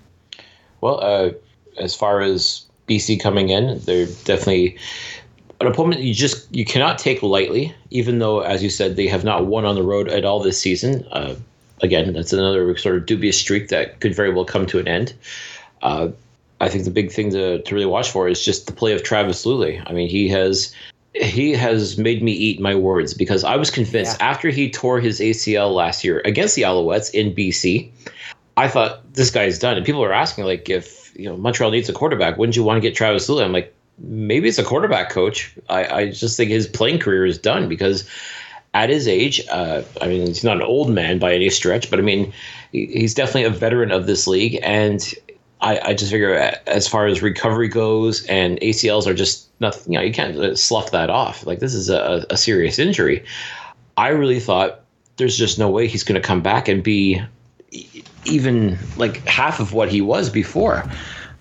Well, 0.81 0.99
uh, 1.01 1.31
as 1.77 1.95
far 1.95 2.19
as 2.19 2.65
BC 2.89 3.21
coming 3.21 3.49
in, 3.49 3.79
they're 3.85 4.07
definitely 4.25 4.77
an 5.61 5.67
opponent 5.67 6.01
you 6.01 6.13
just 6.13 6.53
you 6.53 6.65
cannot 6.65 6.99
take 6.99 7.23
lightly. 7.23 7.73
Even 7.89 8.19
though, 8.19 8.41
as 8.41 8.61
you 8.61 8.69
said, 8.69 8.97
they 8.97 9.07
have 9.07 9.23
not 9.23 9.45
won 9.45 9.63
on 9.63 9.75
the 9.75 9.83
road 9.83 10.09
at 10.09 10.25
all 10.25 10.41
this 10.41 10.59
season. 10.59 11.07
Again, 11.81 12.13
that's 12.13 12.33
another 12.33 12.75
sort 12.77 12.95
of 12.95 13.05
dubious 13.05 13.39
streak 13.39 13.69
that 13.69 13.99
could 13.99 14.15
very 14.15 14.31
well 14.31 14.45
come 14.45 14.65
to 14.67 14.79
an 14.79 14.87
end. 14.87 15.13
Uh, 15.81 16.09
I 16.59 16.69
think 16.69 16.85
the 16.85 16.91
big 16.91 17.11
thing 17.11 17.31
to, 17.31 17.61
to 17.61 17.73
really 17.75 17.87
watch 17.87 18.11
for 18.11 18.27
is 18.27 18.43
just 18.45 18.67
the 18.67 18.71
play 18.71 18.93
of 18.93 19.01
Travis 19.03 19.45
Lulay. 19.45 19.81
I 19.87 19.93
mean, 19.93 20.07
he 20.07 20.29
has 20.29 20.73
he 21.13 21.51
has 21.51 21.97
made 21.97 22.23
me 22.23 22.31
eat 22.31 22.61
my 22.61 22.73
words 22.75 23.13
because 23.13 23.43
I 23.43 23.57
was 23.57 23.69
convinced 23.69 24.17
Yeah. 24.19 24.29
after 24.29 24.49
he 24.49 24.69
tore 24.71 25.01
his 25.01 25.19
ACL 25.19 25.73
last 25.73 26.03
year 26.05 26.21
against 26.23 26.55
the 26.55 26.61
Alouettes 26.61 27.13
in 27.13 27.35
BC, 27.35 27.89
I 28.55 28.67
thought 28.69 29.13
this 29.13 29.29
guy's 29.29 29.59
done. 29.59 29.75
And 29.75 29.85
people 29.85 29.99
were 30.01 30.13
asking 30.13 30.45
like 30.45 30.69
if 30.69 31.11
you 31.17 31.25
know 31.25 31.35
Montreal 31.35 31.71
needs 31.71 31.89
a 31.89 31.93
quarterback, 31.93 32.37
wouldn't 32.37 32.55
you 32.55 32.63
want 32.63 32.77
to 32.77 32.81
get 32.81 32.95
Travis 32.95 33.27
Lulay? 33.27 33.43
I'm 33.43 33.51
like, 33.51 33.73
maybe 33.97 34.47
it's 34.47 34.59
a 34.59 34.63
quarterback 34.63 35.09
coach. 35.09 35.53
I, 35.67 35.85
I 35.85 36.11
just 36.11 36.37
think 36.37 36.51
his 36.51 36.67
playing 36.67 36.99
career 36.99 37.25
is 37.25 37.37
done 37.37 37.67
because 37.67 38.07
at 38.73 38.89
his 38.89 39.07
age. 39.07 39.41
Uh, 39.49 39.83
I 40.01 40.07
mean, 40.07 40.27
he's 40.27 40.43
not 40.43 40.57
an 40.57 40.63
old 40.63 40.89
man 40.89 41.19
by 41.19 41.33
any 41.33 41.49
stretch, 41.49 41.89
but 41.89 41.99
I 41.99 42.01
mean, 42.01 42.33
he's 42.71 43.13
definitely 43.13 43.43
a 43.43 43.49
veteran 43.49 43.91
of 43.91 44.07
this 44.07 44.27
league. 44.27 44.59
And 44.63 45.13
I, 45.61 45.79
I 45.79 45.93
just 45.93 46.11
figure 46.11 46.33
as 46.67 46.87
far 46.87 47.05
as 47.05 47.21
recovery 47.21 47.67
goes, 47.67 48.25
and 48.25 48.59
ACLs 48.61 49.07
are 49.07 49.13
just 49.13 49.47
nothing. 49.59 49.93
You 49.93 49.99
know, 49.99 50.05
you 50.05 50.13
can't 50.13 50.57
slough 50.57 50.91
that 50.91 51.09
off. 51.09 51.45
Like 51.45 51.59
this 51.59 51.73
is 51.73 51.89
a, 51.89 52.25
a 52.29 52.37
serious 52.37 52.79
injury. 52.79 53.23
I 53.97 54.09
really 54.09 54.39
thought 54.39 54.81
there's 55.17 55.37
just 55.37 55.59
no 55.59 55.69
way 55.69 55.87
he's 55.87 56.03
going 56.03 56.19
to 56.19 56.25
come 56.25 56.41
back 56.41 56.67
and 56.67 56.81
be 56.81 57.21
even 58.25 58.77
like 58.97 59.17
half 59.27 59.59
of 59.59 59.73
what 59.73 59.89
he 59.89 60.01
was 60.01 60.29
before. 60.29 60.89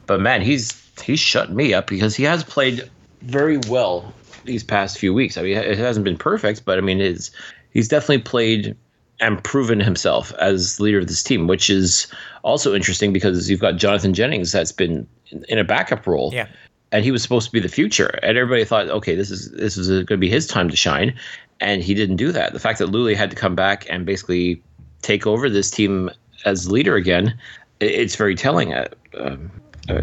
But 0.06 0.20
man, 0.20 0.42
he's 0.42 0.76
he's 1.00 1.20
shut 1.20 1.50
me 1.50 1.72
up 1.72 1.86
because 1.86 2.14
he 2.14 2.24
has 2.24 2.44
played 2.44 2.90
very 3.22 3.58
well 3.68 4.12
these 4.44 4.64
past 4.64 4.98
few 4.98 5.12
weeks. 5.14 5.36
I 5.36 5.42
mean, 5.42 5.56
it 5.56 5.78
hasn't 5.78 6.04
been 6.04 6.16
perfect, 6.16 6.64
but 6.64 6.78
I 6.78 6.80
mean, 6.80 7.00
it's 7.00 7.30
he's 7.72 7.88
definitely 7.88 8.22
played 8.22 8.76
and 9.20 9.42
proven 9.44 9.80
himself 9.80 10.32
as 10.38 10.80
leader 10.80 10.98
of 10.98 11.06
this 11.06 11.22
team, 11.22 11.46
which 11.46 11.68
is 11.68 12.06
also 12.42 12.74
interesting 12.74 13.12
because 13.12 13.50
you've 13.50 13.60
got 13.60 13.76
Jonathan 13.76 14.14
Jennings 14.14 14.52
that's 14.52 14.72
been 14.72 15.06
in 15.48 15.58
a 15.58 15.64
backup 15.64 16.06
role. 16.06 16.30
Yeah. 16.32 16.46
And 16.92 17.04
he 17.04 17.12
was 17.12 17.22
supposed 17.22 17.46
to 17.46 17.52
be 17.52 17.60
the 17.60 17.68
future, 17.68 18.18
and 18.20 18.36
everybody 18.36 18.64
thought, 18.64 18.88
okay, 18.88 19.14
this 19.14 19.30
is 19.30 19.52
this 19.52 19.76
is 19.76 19.88
going 19.88 20.06
to 20.06 20.16
be 20.16 20.28
his 20.28 20.48
time 20.48 20.68
to 20.68 20.74
shine, 20.74 21.14
and 21.60 21.84
he 21.84 21.94
didn't 21.94 22.16
do 22.16 22.32
that. 22.32 22.52
The 22.52 22.58
fact 22.58 22.80
that 22.80 22.88
Lulay 22.88 23.14
had 23.14 23.30
to 23.30 23.36
come 23.36 23.54
back 23.54 23.86
and 23.88 24.04
basically 24.04 24.60
take 25.00 25.24
over 25.24 25.48
this 25.48 25.70
team 25.70 26.10
as 26.44 26.68
leader 26.68 26.96
again, 26.96 27.38
it's 27.78 28.16
very 28.16 28.34
telling. 28.34 28.74
Uh, 28.74 28.88
um, 29.18 29.52
uh, 29.88 30.00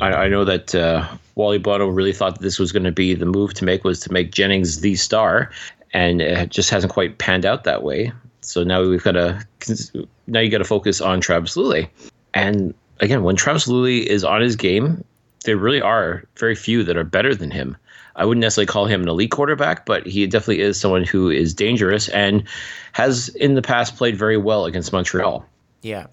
I, 0.00 0.24
I, 0.24 0.28
know 0.28 0.44
that 0.44 0.74
uh, 0.74 1.06
Wally 1.34 1.58
Buono 1.58 1.88
really 1.88 2.12
thought 2.12 2.36
that 2.36 2.42
this 2.42 2.58
was 2.58 2.72
going 2.72 2.84
to 2.84 2.92
be 2.92 3.14
the 3.14 3.26
move 3.26 3.54
to 3.54 3.64
make 3.64 3.84
was 3.84 4.00
to 4.00 4.12
make 4.12 4.32
Jennings 4.32 4.80
the 4.80 4.96
star, 4.96 5.50
and 5.92 6.20
it 6.20 6.50
just 6.50 6.70
hasn't 6.70 6.92
quite 6.92 7.18
panned 7.18 7.46
out 7.46 7.64
that 7.64 7.82
way. 7.82 8.12
So 8.40 8.64
now 8.64 8.82
we've 8.82 9.02
got 9.02 9.12
to 9.12 9.44
now 10.26 10.40
you 10.40 10.50
got 10.50 10.58
to 10.58 10.64
focus 10.64 11.00
on 11.00 11.20
Travis 11.20 11.56
Lulay, 11.56 11.88
and 12.34 12.74
again, 13.00 13.22
when 13.22 13.36
Travis 13.36 13.66
Lulay 13.66 14.04
is 14.04 14.24
on 14.24 14.40
his 14.40 14.56
game, 14.56 15.04
there 15.44 15.56
really 15.56 15.80
are 15.80 16.24
very 16.36 16.54
few 16.54 16.84
that 16.84 16.96
are 16.96 17.04
better 17.04 17.34
than 17.34 17.50
him. 17.50 17.76
I 18.16 18.24
wouldn't 18.24 18.42
necessarily 18.42 18.66
call 18.66 18.86
him 18.86 19.02
an 19.02 19.08
elite 19.08 19.30
quarterback, 19.30 19.86
but 19.86 20.06
he 20.06 20.26
definitely 20.26 20.60
is 20.60 20.78
someone 20.78 21.04
who 21.04 21.30
is 21.30 21.54
dangerous 21.54 22.08
and 22.08 22.44
has 22.92 23.28
in 23.30 23.54
the 23.54 23.62
past 23.62 23.96
played 23.96 24.16
very 24.16 24.36
well 24.36 24.66
against 24.66 24.92
Montreal. 24.92 25.46
Yeah. 25.82 26.06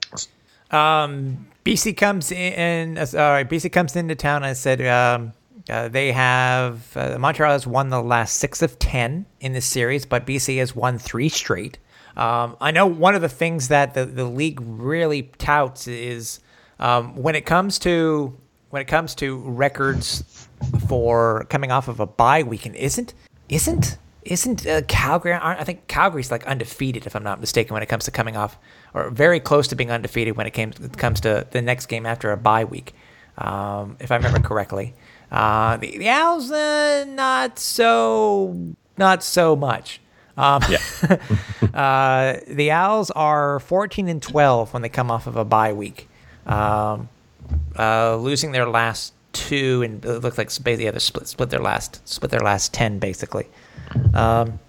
Um, 0.71 1.47
BC 1.67 1.97
comes 1.97 2.31
in. 2.31 2.97
Uh, 2.97 3.03
BC 3.03 3.69
comes 3.73 3.97
into 3.97 4.15
town. 4.15 4.41
I 4.45 4.53
said 4.53 4.85
um, 4.87 5.33
uh, 5.69 5.89
they 5.89 6.13
have 6.13 6.95
uh, 6.95 7.17
Montreal 7.19 7.51
has 7.51 7.67
won 7.67 7.89
the 7.89 8.01
last 8.01 8.37
six 8.37 8.61
of 8.61 8.79
ten 8.79 9.25
in 9.41 9.51
this 9.51 9.65
series, 9.65 10.05
but 10.05 10.25
BC 10.25 10.59
has 10.59 10.73
won 10.73 10.97
three 10.97 11.27
straight. 11.27 11.77
Um, 12.15 12.55
I 12.61 12.71
know 12.71 12.87
one 12.87 13.15
of 13.15 13.21
the 13.21 13.27
things 13.27 13.67
that 13.67 13.95
the, 13.95 14.05
the 14.05 14.23
league 14.23 14.59
really 14.61 15.23
touts 15.39 15.89
is 15.89 16.39
um, 16.79 17.17
when 17.17 17.35
it 17.35 17.45
comes 17.45 17.79
to 17.79 18.33
when 18.69 18.81
it 18.81 18.87
comes 18.87 19.13
to 19.15 19.37
records 19.39 20.47
for 20.87 21.45
coming 21.49 21.73
off 21.73 21.89
of 21.89 21.99
a 21.99 22.07
bye 22.07 22.43
weekend. 22.43 22.77
Isn't 22.77 23.13
isn't 23.49 23.97
isn't 24.23 24.65
uh, 24.65 24.83
Calgary? 24.87 25.33
I 25.33 25.65
think 25.65 25.87
Calgary's 25.87 26.31
like 26.31 26.47
undefeated, 26.47 27.05
if 27.05 27.13
I'm 27.13 27.23
not 27.23 27.41
mistaken, 27.41 27.73
when 27.73 27.83
it 27.83 27.87
comes 27.87 28.05
to 28.05 28.11
coming 28.11 28.37
off, 28.37 28.57
or 28.93 29.09
very 29.09 29.39
close 29.39 29.67
to 29.69 29.75
being 29.75 29.91
undefeated 29.91 30.37
when 30.37 30.47
it 30.47 30.51
came 30.51 30.71
comes 30.71 31.21
to 31.21 31.45
the 31.51 31.61
next 31.61 31.87
game 31.87 32.05
after 32.05 32.31
a 32.31 32.37
bye 32.37 32.65
week, 32.65 32.93
um, 33.37 33.97
if 33.99 34.11
I 34.11 34.15
remember 34.15 34.39
correctly. 34.39 34.93
Uh, 35.31 35.77
the, 35.77 35.97
the 35.97 36.09
Owls, 36.09 36.51
uh, 36.51 37.05
not 37.07 37.59
so, 37.59 38.73
not 38.97 39.23
so 39.23 39.55
much. 39.55 39.99
Um, 40.37 40.61
yeah. 40.69 41.17
uh, 41.73 42.39
the 42.47 42.71
Owls 42.71 43.11
are 43.11 43.59
14 43.59 44.07
and 44.07 44.21
12 44.21 44.73
when 44.73 44.81
they 44.81 44.89
come 44.89 45.11
off 45.11 45.27
of 45.27 45.35
a 45.35 45.43
bye 45.43 45.73
week, 45.73 46.07
um, 46.45 47.09
uh, 47.77 48.15
losing 48.15 48.51
their 48.51 48.69
last 48.69 49.13
two, 49.33 49.81
and 49.83 50.03
it 50.05 50.19
looks 50.19 50.37
like 50.37 50.47
basically 50.63 50.85
yeah, 50.85 50.91
they 50.91 50.99
split 50.99 51.27
split 51.27 51.49
their 51.49 51.59
last 51.59 52.07
split 52.07 52.31
their 52.31 52.39
last 52.39 52.73
10 52.73 52.99
basically. 52.99 53.47
Um, 54.13 54.59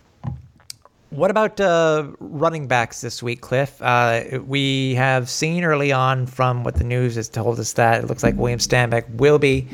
what 1.11 1.31
about 1.31 1.61
uh, 1.61 2.07
running 2.21 2.67
backs 2.67 3.01
this 3.01 3.23
week, 3.23 3.41
Cliff? 3.41 3.81
Uh, 3.81 4.41
we 4.45 4.95
have 4.95 5.31
seen 5.31 5.65
early 5.65 5.93
on 5.93 6.27
from 6.27 6.65
what 6.65 6.75
the 6.75 6.85
news 6.85 7.15
has 7.15 7.29
told 7.29 7.59
us 7.59 7.73
that 7.75 8.05
it 8.05 8.07
looks 8.07 8.23
like 8.23 8.37
William 8.37 8.59
Stanback 8.59 9.09
will 9.15 9.39
be 9.39 9.67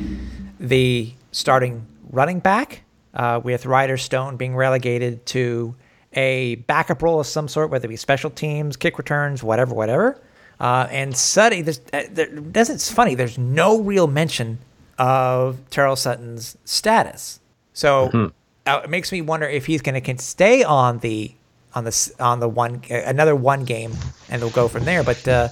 the 0.60 1.12
starting 1.32 1.86
running 2.10 2.38
back, 2.38 2.82
uh, 3.14 3.40
with 3.42 3.66
Ryder 3.66 3.96
Stone 3.96 4.36
being 4.36 4.54
relegated 4.54 5.26
to 5.26 5.74
a 6.12 6.54
backup 6.54 7.02
role 7.02 7.18
of 7.18 7.26
some 7.26 7.48
sort, 7.48 7.70
whether 7.70 7.86
it 7.86 7.88
be 7.88 7.96
special 7.96 8.30
teams, 8.30 8.76
kick 8.76 8.98
returns, 8.98 9.42
whatever, 9.42 9.74
whatever. 9.74 10.20
Uh, 10.60 10.86
and 10.90 11.14
there's, 11.14 11.80
uh, 11.92 12.04
there, 12.10 12.28
it's 12.30 12.92
funny, 12.92 13.16
there's 13.16 13.38
no 13.38 13.80
real 13.80 14.06
mention 14.06 14.58
of 14.98 15.58
Tyrell 15.70 15.96
Sutton's 15.96 16.56
status. 16.64 17.40
So. 17.72 18.08
Mm-hmm 18.08 18.26
uh, 18.66 18.80
it 18.84 18.90
makes 18.90 19.12
me 19.12 19.20
wonder 19.20 19.46
if 19.46 19.66
he's 19.66 19.82
going 19.82 20.00
to 20.00 20.22
stay 20.22 20.62
on 20.62 20.98
the 20.98 21.34
on 21.74 21.84
the 21.84 22.12
on 22.20 22.40
the 22.40 22.48
one 22.48 22.82
uh, 22.90 22.94
another 23.04 23.36
one 23.36 23.64
game, 23.64 23.92
and 24.28 24.40
they'll 24.40 24.50
go 24.50 24.68
from 24.68 24.84
there. 24.84 25.02
But 25.02 25.26
uh, 25.28 25.48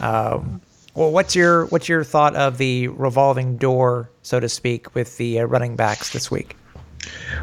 um, 0.00 0.60
well, 0.94 1.10
what's 1.10 1.36
your 1.36 1.66
what's 1.66 1.88
your 1.88 2.04
thought 2.04 2.34
of 2.34 2.58
the 2.58 2.88
revolving 2.88 3.56
door, 3.56 4.10
so 4.22 4.40
to 4.40 4.48
speak, 4.48 4.94
with 4.94 5.16
the 5.18 5.40
uh, 5.40 5.44
running 5.44 5.76
backs 5.76 6.12
this 6.12 6.30
week? 6.30 6.56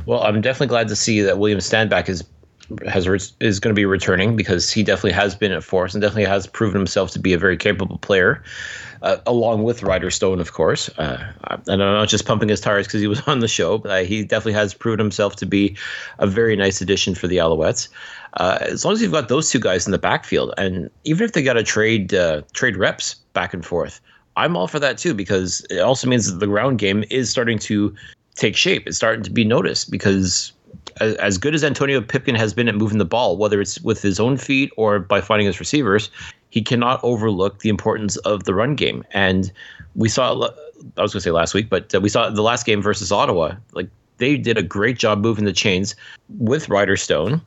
Well, 0.06 0.22
I'm 0.22 0.42
definitely 0.42 0.68
glad 0.68 0.88
to 0.90 0.96
see 0.96 1.22
that 1.22 1.38
William 1.38 1.60
Stanback 1.60 2.10
is 2.10 2.24
has 2.88 3.08
is 3.40 3.60
going 3.60 3.74
to 3.74 3.80
be 3.80 3.86
returning 3.86 4.36
because 4.36 4.72
he 4.72 4.84
definitely 4.84 5.12
has 5.12 5.36
been 5.36 5.52
at 5.52 5.64
force 5.64 5.94
and 5.94 6.02
definitely 6.02 6.26
has 6.26 6.48
proven 6.48 6.80
himself 6.80 7.12
to 7.12 7.20
be 7.20 7.32
a 7.34 7.38
very 7.38 7.58
capable 7.58 8.00
player 8.00 8.44
uh, 9.06 9.18
along 9.28 9.64
with 9.64 9.84
Ryder 9.84 10.10
Stone, 10.10 10.40
of 10.40 10.54
course. 10.54 10.90
Uh, 10.98 11.32
and 11.68 11.84
I'm 11.84 11.94
not 11.94 12.10
just 12.10 12.26
pumping 12.26 12.50
his 12.50 12.60
tires 12.60 12.88
because 12.88 13.02
he 13.02 13.08
was 13.08 13.22
on 13.28 13.40
the 13.40 13.48
show, 13.48 13.78
but 13.78 13.92
uh, 13.92 14.04
he 14.04 14.24
definitely 14.24 14.54
has 14.54 14.74
proven 14.74 15.00
himself 15.00 15.36
to 15.38 15.46
be 15.46 15.78
a 16.18 16.28
very 16.28 16.56
nice 16.56 16.82
addition 16.82 17.14
for 17.14 17.28
the 17.28 17.38
Alouettes. 17.38 17.88
Uh, 18.34 18.58
as 18.62 18.84
long 18.84 18.96
as 18.96 19.02
you've 19.02 19.12
got 19.12 19.30
those 19.30 19.50
two 19.50 19.60
guys 19.60 19.86
in 19.86 19.92
the 19.92 20.00
backfield, 20.00 20.54
and 20.58 20.90
even 21.04 21.24
if 21.24 21.34
they 21.34 21.44
got 21.44 21.54
to 21.54 21.64
trade 21.64 22.14
uh, 22.14 22.42
trade 22.54 22.76
reps 22.76 23.16
back 23.34 23.54
and 23.54 23.64
forth, 23.64 24.02
I'm 24.36 24.58
all 24.58 24.68
for 24.68 24.80
that 24.80 24.98
too 24.98 25.14
because 25.14 25.66
it 25.70 25.80
also 25.80 26.10
means 26.10 26.30
that 26.30 26.40
the 26.40 26.48
ground 26.48 26.80
game 26.80 27.06
is 27.10 27.30
starting 27.30 27.60
to 27.60 27.96
take 28.34 28.58
shape. 28.58 28.88
It's 28.88 28.98
starting 28.98 29.24
to 29.24 29.32
be 29.32 29.46
noticed 29.46 29.90
because 29.90 30.52
as 31.00 31.38
good 31.38 31.54
as 31.54 31.64
Antonio 31.64 32.02
Pipkin 32.02 32.36
has 32.36 32.54
been 32.54 32.68
at 32.68 32.76
moving 32.76 32.98
the 32.98 33.06
ball, 33.06 33.38
whether 33.38 33.62
it's 33.62 33.80
with 33.82 34.02
his 34.02 34.20
own 34.20 34.38
feet 34.38 34.72
or 34.78 35.00
by 35.00 35.22
finding 35.22 35.46
his 35.48 35.60
receivers, 35.60 36.10
he 36.56 36.62
cannot 36.62 37.02
overlook 37.04 37.60
the 37.60 37.68
importance 37.68 38.16
of 38.20 38.46
the 38.46 38.56
run 38.56 38.76
game. 38.76 39.04
And 39.12 39.52
we 39.94 40.08
saw, 40.08 40.32
I 40.32 41.02
was 41.02 41.12
going 41.12 41.20
to 41.20 41.22
say 41.22 41.32
last 41.32 41.54
week, 41.54 41.70
but 41.70 41.94
uh, 41.94 42.00
we 42.00 42.08
saw 42.08 42.30
the 42.30 42.42
last 42.42 42.66
game 42.66 42.82
versus 42.82 43.12
Ottawa. 43.12 43.56
Like 43.74 43.90
they 44.20 44.38
did 44.38 44.58
a 44.58 44.64
great 44.64 44.98
job 44.98 45.20
moving 45.20 45.44
the 45.44 45.52
chains 45.52 45.96
with 46.40 46.70
Ryder 46.70 46.96
Stone 46.96 47.42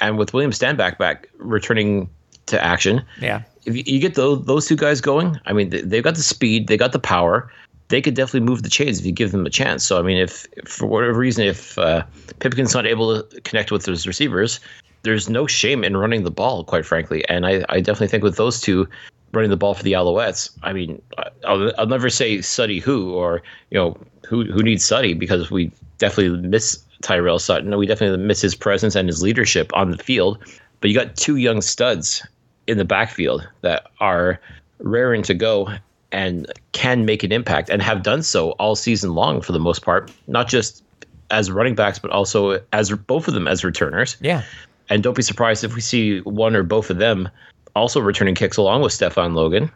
and 0.00 0.18
with 0.18 0.32
William 0.32 0.52
Stanback 0.52 0.98
back 0.98 1.28
returning 1.38 2.08
to 2.46 2.64
action. 2.64 3.04
Yeah. 3.20 3.42
If 3.64 3.88
you, 3.88 3.98
get 3.98 4.14
those, 4.14 4.46
those 4.46 4.66
two 4.68 4.76
guys 4.76 5.00
going, 5.00 5.40
I 5.46 5.52
mean, 5.52 5.70
they've 5.70 6.04
got 6.04 6.14
the 6.14 6.22
speed, 6.22 6.68
they 6.68 6.76
got 6.76 6.92
the 6.92 7.00
power. 7.00 7.52
They 7.88 8.00
could 8.00 8.14
definitely 8.14 8.48
move 8.48 8.62
the 8.62 8.70
chains 8.70 9.00
if 9.00 9.04
you 9.04 9.10
give 9.10 9.32
them 9.32 9.46
a 9.46 9.50
chance. 9.50 9.84
So, 9.84 9.98
I 9.98 10.02
mean, 10.02 10.18
if 10.18 10.46
for 10.64 10.86
whatever 10.86 11.18
reason, 11.18 11.44
if 11.44 11.76
uh, 11.76 12.04
Pipkin's 12.38 12.72
not 12.72 12.86
able 12.86 13.20
to 13.20 13.40
connect 13.40 13.72
with 13.72 13.84
his 13.84 14.06
receivers, 14.06 14.60
there's 15.02 15.28
no 15.28 15.46
shame 15.46 15.84
in 15.84 15.96
running 15.96 16.24
the 16.24 16.30
ball, 16.30 16.64
quite 16.64 16.84
frankly. 16.84 17.26
And 17.28 17.46
I, 17.46 17.64
I 17.68 17.80
definitely 17.80 18.08
think 18.08 18.22
with 18.22 18.36
those 18.36 18.60
two 18.60 18.88
running 19.32 19.50
the 19.50 19.56
ball 19.56 19.74
for 19.74 19.82
the 19.82 19.92
Alouettes, 19.92 20.50
I 20.62 20.72
mean, 20.72 21.00
I'll, 21.46 21.72
I'll 21.78 21.86
never 21.86 22.10
say 22.10 22.40
Suddy 22.40 22.78
who 22.78 23.12
or 23.12 23.42
you 23.70 23.78
know 23.78 23.96
who 24.26 24.44
who 24.44 24.62
needs 24.62 24.84
Suddy 24.84 25.14
because 25.14 25.50
we 25.50 25.70
definitely 25.98 26.40
miss 26.48 26.82
Tyrell 27.02 27.38
Sutton. 27.38 27.76
We 27.76 27.86
definitely 27.86 28.24
miss 28.24 28.40
his 28.40 28.54
presence 28.54 28.94
and 28.94 29.08
his 29.08 29.22
leadership 29.22 29.70
on 29.74 29.90
the 29.90 29.98
field. 29.98 30.38
But 30.80 30.90
you 30.90 30.96
got 30.96 31.16
two 31.16 31.36
young 31.36 31.60
studs 31.60 32.26
in 32.66 32.78
the 32.78 32.84
backfield 32.84 33.48
that 33.62 33.86
are 34.00 34.40
raring 34.78 35.22
to 35.24 35.34
go 35.34 35.68
and 36.12 36.46
can 36.72 37.04
make 37.04 37.22
an 37.22 37.32
impact 37.32 37.68
and 37.68 37.82
have 37.82 38.02
done 38.02 38.22
so 38.22 38.52
all 38.52 38.76
season 38.76 39.14
long 39.14 39.40
for 39.40 39.52
the 39.52 39.58
most 39.58 39.82
part, 39.82 40.12
not 40.26 40.48
just 40.48 40.82
as 41.30 41.50
running 41.50 41.74
backs, 41.74 41.98
but 41.98 42.10
also 42.10 42.60
as 42.72 42.90
both 42.92 43.28
of 43.28 43.34
them 43.34 43.46
as 43.48 43.64
returners. 43.64 44.16
Yeah. 44.20 44.42
And 44.88 45.02
don't 45.02 45.16
be 45.16 45.22
surprised 45.22 45.64
if 45.64 45.74
we 45.74 45.80
see 45.80 46.20
one 46.20 46.56
or 46.56 46.62
both 46.62 46.90
of 46.90 46.98
them 46.98 47.28
also 47.76 48.00
returning 48.00 48.34
kicks 48.34 48.56
along 48.56 48.82
with 48.82 48.92
Stefan 48.92 49.34
Logan. 49.34 49.70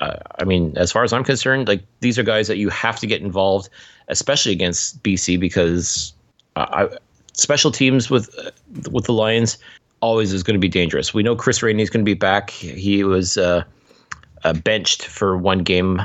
Uh, 0.00 0.16
I 0.38 0.44
mean, 0.44 0.72
as 0.76 0.92
far 0.92 1.04
as 1.04 1.12
I'm 1.12 1.24
concerned, 1.24 1.68
like 1.68 1.82
these 2.00 2.18
are 2.18 2.22
guys 2.22 2.48
that 2.48 2.58
you 2.58 2.68
have 2.68 2.98
to 3.00 3.06
get 3.06 3.22
involved, 3.22 3.68
especially 4.08 4.52
against 4.52 5.02
BC, 5.02 5.38
because 5.38 6.12
uh, 6.56 6.66
I, 6.70 6.98
special 7.32 7.70
teams 7.70 8.10
with 8.10 8.34
uh, 8.38 8.50
with 8.90 9.04
the 9.04 9.12
Lions 9.12 9.58
always 10.00 10.32
is 10.32 10.42
going 10.42 10.54
to 10.54 10.60
be 10.60 10.68
dangerous. 10.68 11.14
We 11.14 11.22
know 11.22 11.36
Chris 11.36 11.62
Rainey 11.62 11.82
is 11.82 11.90
going 11.90 12.04
to 12.04 12.08
be 12.08 12.14
back. 12.14 12.50
He 12.50 13.04
was 13.04 13.38
uh, 13.38 13.64
uh, 14.42 14.52
benched 14.52 15.06
for 15.06 15.36
one 15.36 15.60
game. 15.60 16.02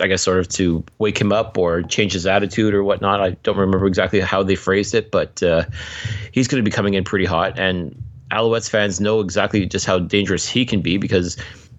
I 0.00 0.06
guess 0.06 0.22
sort 0.22 0.38
of 0.38 0.48
to 0.50 0.84
wake 0.98 1.20
him 1.20 1.32
up 1.32 1.58
or 1.58 1.82
change 1.82 2.12
his 2.14 2.26
attitude 2.26 2.74
or 2.74 2.82
whatnot. 2.82 3.20
I 3.20 3.30
don't 3.42 3.58
remember 3.58 3.86
exactly 3.86 4.20
how 4.20 4.42
they 4.42 4.54
phrased 4.54 4.94
it, 4.94 5.10
but 5.10 5.42
uh, 5.42 5.64
he's 6.32 6.48
going 6.48 6.64
to 6.64 6.68
be 6.68 6.74
coming 6.74 6.94
in 6.94 7.04
pretty 7.04 7.26
hot. 7.26 7.58
And 7.58 8.02
Alouettes 8.30 8.70
fans 8.70 9.00
know 9.00 9.20
exactly 9.20 9.66
just 9.66 9.84
how 9.84 9.98
dangerous 9.98 10.48
he 10.48 10.64
can 10.64 10.80
be 10.80 10.96
because 10.96 11.36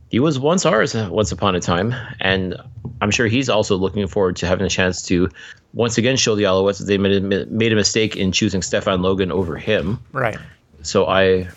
he 0.10 0.20
was 0.20 0.38
once 0.38 0.64
ours 0.64 0.94
once 0.94 1.32
upon 1.32 1.56
a 1.56 1.60
time, 1.60 1.96
and 2.20 2.56
I'm 3.02 3.10
sure 3.10 3.26
he's 3.26 3.50
also 3.50 3.76
looking 3.76 4.06
forward 4.08 4.36
to 4.38 4.48
having 4.48 4.64
a 4.64 4.70
chance 4.70 5.02
to 5.08 5.28
once 5.74 5.98
again 5.98 6.18
show 6.18 6.36
the 6.36 6.44
Alouettes 6.44 6.78
that 6.78 6.86
they 6.86 7.00
made 7.00 7.24
a, 7.24 7.46
made 7.48 7.74
a 7.74 7.76
mistake 7.76 8.16
in 8.16 8.32
choosing 8.32 8.62
Stefan 8.62 9.02
Logan 9.02 9.32
over 9.32 9.58
him. 9.58 10.00
Right. 10.12 10.38
So 10.84 11.08
I, 11.08 11.48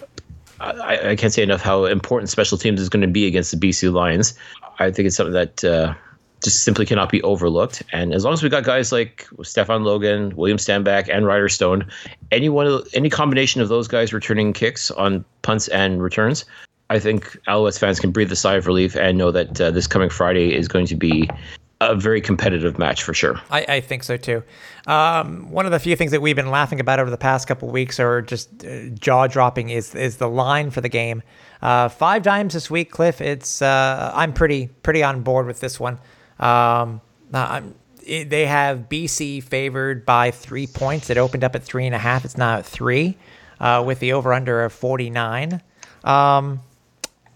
I, 0.59 1.11
I 1.11 1.17
can't 1.17 1.35
say 1.35 1.43
enough 1.43 1.61
how 1.61 1.85
important 1.85 2.31
special 2.31 2.57
teams 2.57 2.81
is 2.81 2.89
going 2.89 3.03
to 3.03 3.09
be 3.09 3.27
against 3.27 3.51
the 3.51 3.59
BC 3.59 3.93
Lions. 3.93 4.33
I 4.79 4.91
think 4.91 5.07
it's 5.07 5.17
something 5.17 5.35
that 5.35 5.63
uh, 5.63 5.95
just 6.47 6.63
simply 6.63 6.87
cannot 6.87 7.11
be 7.11 7.21
overlooked. 7.23 7.83
And 7.93 8.15
as 8.15 8.25
long 8.25 8.33
as 8.33 8.41
we 8.41 8.49
got 8.49 8.63
guys 8.63 8.93
like 8.93 9.29
Stefan 9.43 9.83
Logan, 9.83 10.35
William 10.37 10.59
Stanback, 10.59 11.09
and 11.13 11.27
Ryder 11.27 11.49
Stone, 11.49 11.91
any 12.31 12.49
one 12.49 12.69
of 12.69 12.89
any 12.95 13.11
combination 13.11 13.61
of 13.61 13.69
those 13.69 13.89
guys 13.89 14.13
returning 14.13 14.53
kicks 14.53 14.93
on 14.93 15.25
punts 15.43 15.67
and 15.69 16.01
returns, 16.01 16.45
I 16.89 17.01
think 17.01 17.37
Alouettes 17.49 17.81
fans 17.81 17.99
can 17.99 18.13
breathe 18.13 18.31
a 18.31 18.37
sigh 18.37 18.55
of 18.55 18.69
relief 18.69 18.95
and 18.95 19.19
know 19.19 19.33
that 19.33 19.61
uh, 19.61 19.73
this 19.73 19.89
coming 19.89 20.09
Friday 20.09 20.55
is 20.55 20.69
going 20.69 20.87
to 20.87 20.95
be 20.95 21.29
a 21.81 21.97
very 21.97 22.21
competitive 22.21 22.79
match 22.79 23.03
for 23.03 23.13
sure. 23.13 23.41
I, 23.51 23.67
I 23.69 23.81
think 23.81 24.05
so 24.05 24.17
too. 24.17 24.45
Um, 24.87 25.51
one 25.51 25.67
of 25.67 25.73
the 25.73 25.81
few 25.81 25.97
things 25.97 26.13
that 26.13 26.23
we've 26.23 26.37
been 26.37 26.51
laughing 26.51 26.79
about 26.79 27.01
over 27.01 27.11
the 27.11 27.19
past 27.19 27.49
couple 27.49 27.69
weeks, 27.69 27.99
or 27.99 28.23
just 28.23 28.65
uh, 28.65 28.89
jaw 28.91 29.27
dropping, 29.27 29.71
is 29.71 29.97
is 29.97 30.19
the 30.19 30.29
line 30.29 30.71
for 30.71 30.81
the 30.81 30.89
game. 30.89 31.23
Uh, 31.61 31.89
five 31.89 32.23
times 32.23 32.55
this 32.55 32.71
week, 32.71 32.93
Cliff. 32.93 33.21
It's 33.21 33.63
uh, 33.63 34.13
I'm 34.15 34.33
pretty 34.33 34.69
pretty 34.85 35.03
on 35.03 35.23
board 35.23 35.47
with 35.47 35.59
this 35.59 35.81
one. 35.81 35.99
Um, 36.39 37.01
it, 38.07 38.31
they 38.31 38.47
have 38.47 38.89
BC 38.89 39.43
favored 39.43 40.07
by 40.07 40.31
three 40.31 40.67
points. 40.67 41.11
It 41.11 41.19
opened 41.19 41.45
up 41.45 41.55
at 41.55 41.63
three 41.63 41.87
and 41.87 41.95
a 41.95 41.99
half. 41.99 42.25
It's 42.25 42.37
now 42.37 42.59
at 42.59 42.67
three, 42.67 43.17
uh, 43.61 43.83
with 43.85 44.01
the 44.01 44.13
over 44.13 44.33
under 44.33 44.65
of 44.65 44.73
49. 44.73 45.61
Um, 46.05 46.61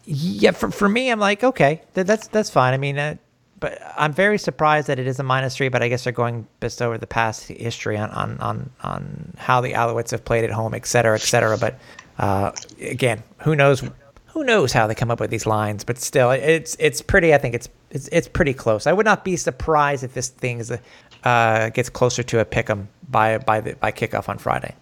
yeah, 0.05 0.53
for, 0.53 0.71
for 0.71 0.89
me, 0.89 1.11
I'm 1.11 1.21
like, 1.21 1.45
okay, 1.45 1.83
that, 1.95 2.07
that's 2.07 2.29
that's 2.29 2.51
fine. 2.51 2.73
I 2.75 2.79
mean, 2.79 2.99
uh, 2.99 3.17
but 3.59 3.79
I'm 3.97 4.13
very 4.13 4.39
surprised 4.39 4.87
that 4.87 4.99
it 4.99 5.07
is 5.07 5.19
a 5.19 5.23
minus 5.23 5.57
three. 5.57 5.69
But 5.69 5.83
I 5.83 5.89
guess 5.89 6.05
they're 6.05 6.13
going 6.13 6.47
based 6.61 6.81
over 6.81 6.97
the 6.97 7.07
past 7.07 7.49
history 7.49 7.99
on 7.99 8.11
on 8.11 8.39
on, 8.41 8.71
on 8.83 9.35
how 9.37 9.61
the 9.61 9.73
Alouettes 9.73 10.11
have 10.13 10.25
played 10.25 10.45
at 10.45 10.51
home, 10.51 10.75
et 10.75 10.87
cetera, 10.87 11.15
et 11.17 11.23
cetera. 11.23 11.59
But 11.59 11.79
uh, 12.19 12.53
again, 12.81 13.23
who 13.39 13.55
knows 13.55 13.83
who 14.29 14.45
knows 14.45 14.73
how 14.73 14.87
they 14.87 14.95
come 14.95 15.11
up 15.11 15.21
with 15.21 15.31
these 15.31 15.47
lines, 15.47 15.85
but 15.85 15.99
still, 15.99 16.31
it's 16.31 16.77
it's 16.79 17.03
pretty. 17.03 17.35
I 17.35 17.39
think 17.39 17.55
it's 17.55 17.69
it's 17.91 18.09
it's 18.13 18.29
pretty 18.29 18.55
close. 18.55 18.87
I 18.87 18.93
would 18.93 19.07
not 19.07 19.25
be 19.25 19.37
surprised 19.37 20.05
if 20.05 20.15
this 20.15 20.29
thing 20.29 20.59
is 20.59 20.71
a, 20.71 20.81
uh, 21.25 21.71
gets 21.71 21.91
closer 21.91 22.23
to 22.23 22.41
a 22.41 22.45
pick 22.45 22.71
'em 22.71 22.89
by 23.09 23.39
by 23.39 23.61
the 23.61 23.75
by 23.75 23.93
kickoff 23.93 24.29
on 24.29 24.39
Friday. 24.39 24.75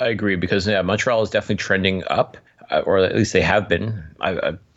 I 0.00 0.08
agree 0.08 0.36
because 0.36 0.66
yeah, 0.66 0.82
Montreal 0.82 1.22
is 1.22 1.30
definitely 1.30 1.56
trending 1.56 2.02
up, 2.08 2.36
uh, 2.70 2.80
or 2.80 2.98
at 2.98 3.14
least 3.14 3.32
they 3.32 3.42
have 3.42 3.68
been. 3.68 4.02
I, 4.20 4.32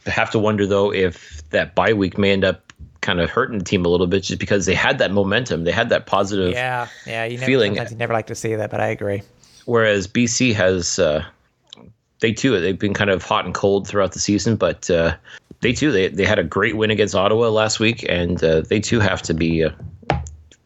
I 0.05 0.09
have 0.09 0.31
to 0.31 0.39
wonder 0.39 0.65
though 0.65 0.93
if 0.93 1.47
that 1.49 1.75
bye 1.75 1.93
week 1.93 2.17
may 2.17 2.31
end 2.31 2.43
up 2.43 2.73
kind 3.01 3.19
of 3.19 3.29
hurting 3.29 3.59
the 3.59 3.63
team 3.63 3.85
a 3.85 3.89
little 3.89 4.07
bit 4.07 4.23
just 4.23 4.39
because 4.39 4.65
they 4.65 4.73
had 4.73 4.97
that 4.97 5.11
momentum, 5.11 5.63
they 5.63 5.71
had 5.71 5.89
that 5.89 6.07
positive 6.07 6.51
yeah 6.51 6.87
yeah 7.05 7.25
you 7.25 7.37
never, 7.37 7.45
feeling. 7.45 7.75
You 7.75 7.95
never 7.95 8.13
like 8.13 8.27
to 8.27 8.35
see 8.35 8.55
that, 8.55 8.69
but 8.69 8.81
I 8.81 8.87
agree. 8.87 9.23
Whereas 9.65 10.07
BC 10.07 10.53
has. 10.55 10.99
Uh, 10.99 11.25
they 12.19 12.33
too 12.33 12.59
they've 12.59 12.79
been 12.79 12.93
kind 12.93 13.09
of 13.09 13.23
hot 13.23 13.45
and 13.45 13.53
cold 13.53 13.87
throughout 13.87 14.13
the 14.13 14.19
season, 14.19 14.55
but 14.55 14.89
uh, 14.89 15.15
they 15.61 15.73
too 15.73 15.91
they 15.91 16.07
they 16.07 16.25
had 16.25 16.39
a 16.39 16.43
great 16.43 16.75
win 16.77 16.91
against 16.91 17.15
Ottawa 17.15 17.49
last 17.49 17.79
week, 17.79 18.05
and 18.07 18.43
uh, 18.43 18.61
they 18.61 18.79
too 18.79 18.99
have 18.99 19.21
to 19.23 19.33
be. 19.33 19.63
Uh, 19.63 19.71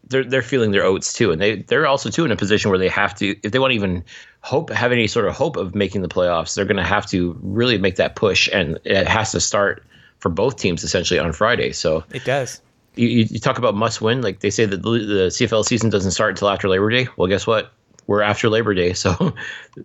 they're 0.07 0.23
they're 0.23 0.41
feeling 0.41 0.71
their 0.71 0.83
oats 0.83 1.13
too, 1.13 1.31
and 1.31 1.41
they 1.41 1.61
they're 1.63 1.87
also 1.87 2.09
too 2.09 2.25
in 2.25 2.31
a 2.31 2.35
position 2.35 2.69
where 2.69 2.79
they 2.79 2.89
have 2.89 3.15
to 3.15 3.35
if 3.43 3.51
they 3.51 3.59
want 3.59 3.71
to 3.71 3.75
even 3.75 4.03
hope 4.41 4.69
have 4.69 4.91
any 4.91 5.07
sort 5.07 5.27
of 5.27 5.33
hope 5.35 5.55
of 5.55 5.75
making 5.75 6.01
the 6.01 6.09
playoffs, 6.09 6.55
they're 6.55 6.65
going 6.65 6.77
to 6.77 6.83
have 6.83 7.05
to 7.07 7.37
really 7.41 7.77
make 7.77 7.95
that 7.95 8.15
push, 8.15 8.49
and 8.51 8.79
it 8.83 9.07
has 9.07 9.31
to 9.31 9.39
start 9.39 9.83
for 10.19 10.29
both 10.29 10.57
teams 10.57 10.83
essentially 10.83 11.19
on 11.19 11.33
Friday. 11.33 11.71
So 11.71 12.03
it 12.13 12.23
does. 12.23 12.61
You, 12.95 13.07
you 13.07 13.39
talk 13.39 13.57
about 13.57 13.73
must 13.73 14.01
win, 14.01 14.21
like 14.21 14.41
they 14.41 14.49
say 14.49 14.65
that 14.65 14.81
the, 14.81 14.89
the 14.89 15.27
CFL 15.27 15.63
season 15.63 15.89
doesn't 15.89 16.11
start 16.11 16.31
until 16.31 16.49
after 16.49 16.67
Labor 16.67 16.89
Day. 16.89 17.07
Well, 17.15 17.27
guess 17.29 17.47
what? 17.47 17.71
We're 18.07 18.21
after 18.21 18.49
Labor 18.49 18.73
Day, 18.73 18.93
so 18.93 19.11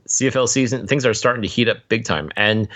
CFL 0.08 0.48
season 0.48 0.86
things 0.86 1.06
are 1.06 1.14
starting 1.14 1.42
to 1.42 1.48
heat 1.48 1.68
up 1.68 1.78
big 1.88 2.04
time. 2.04 2.30
And 2.36 2.68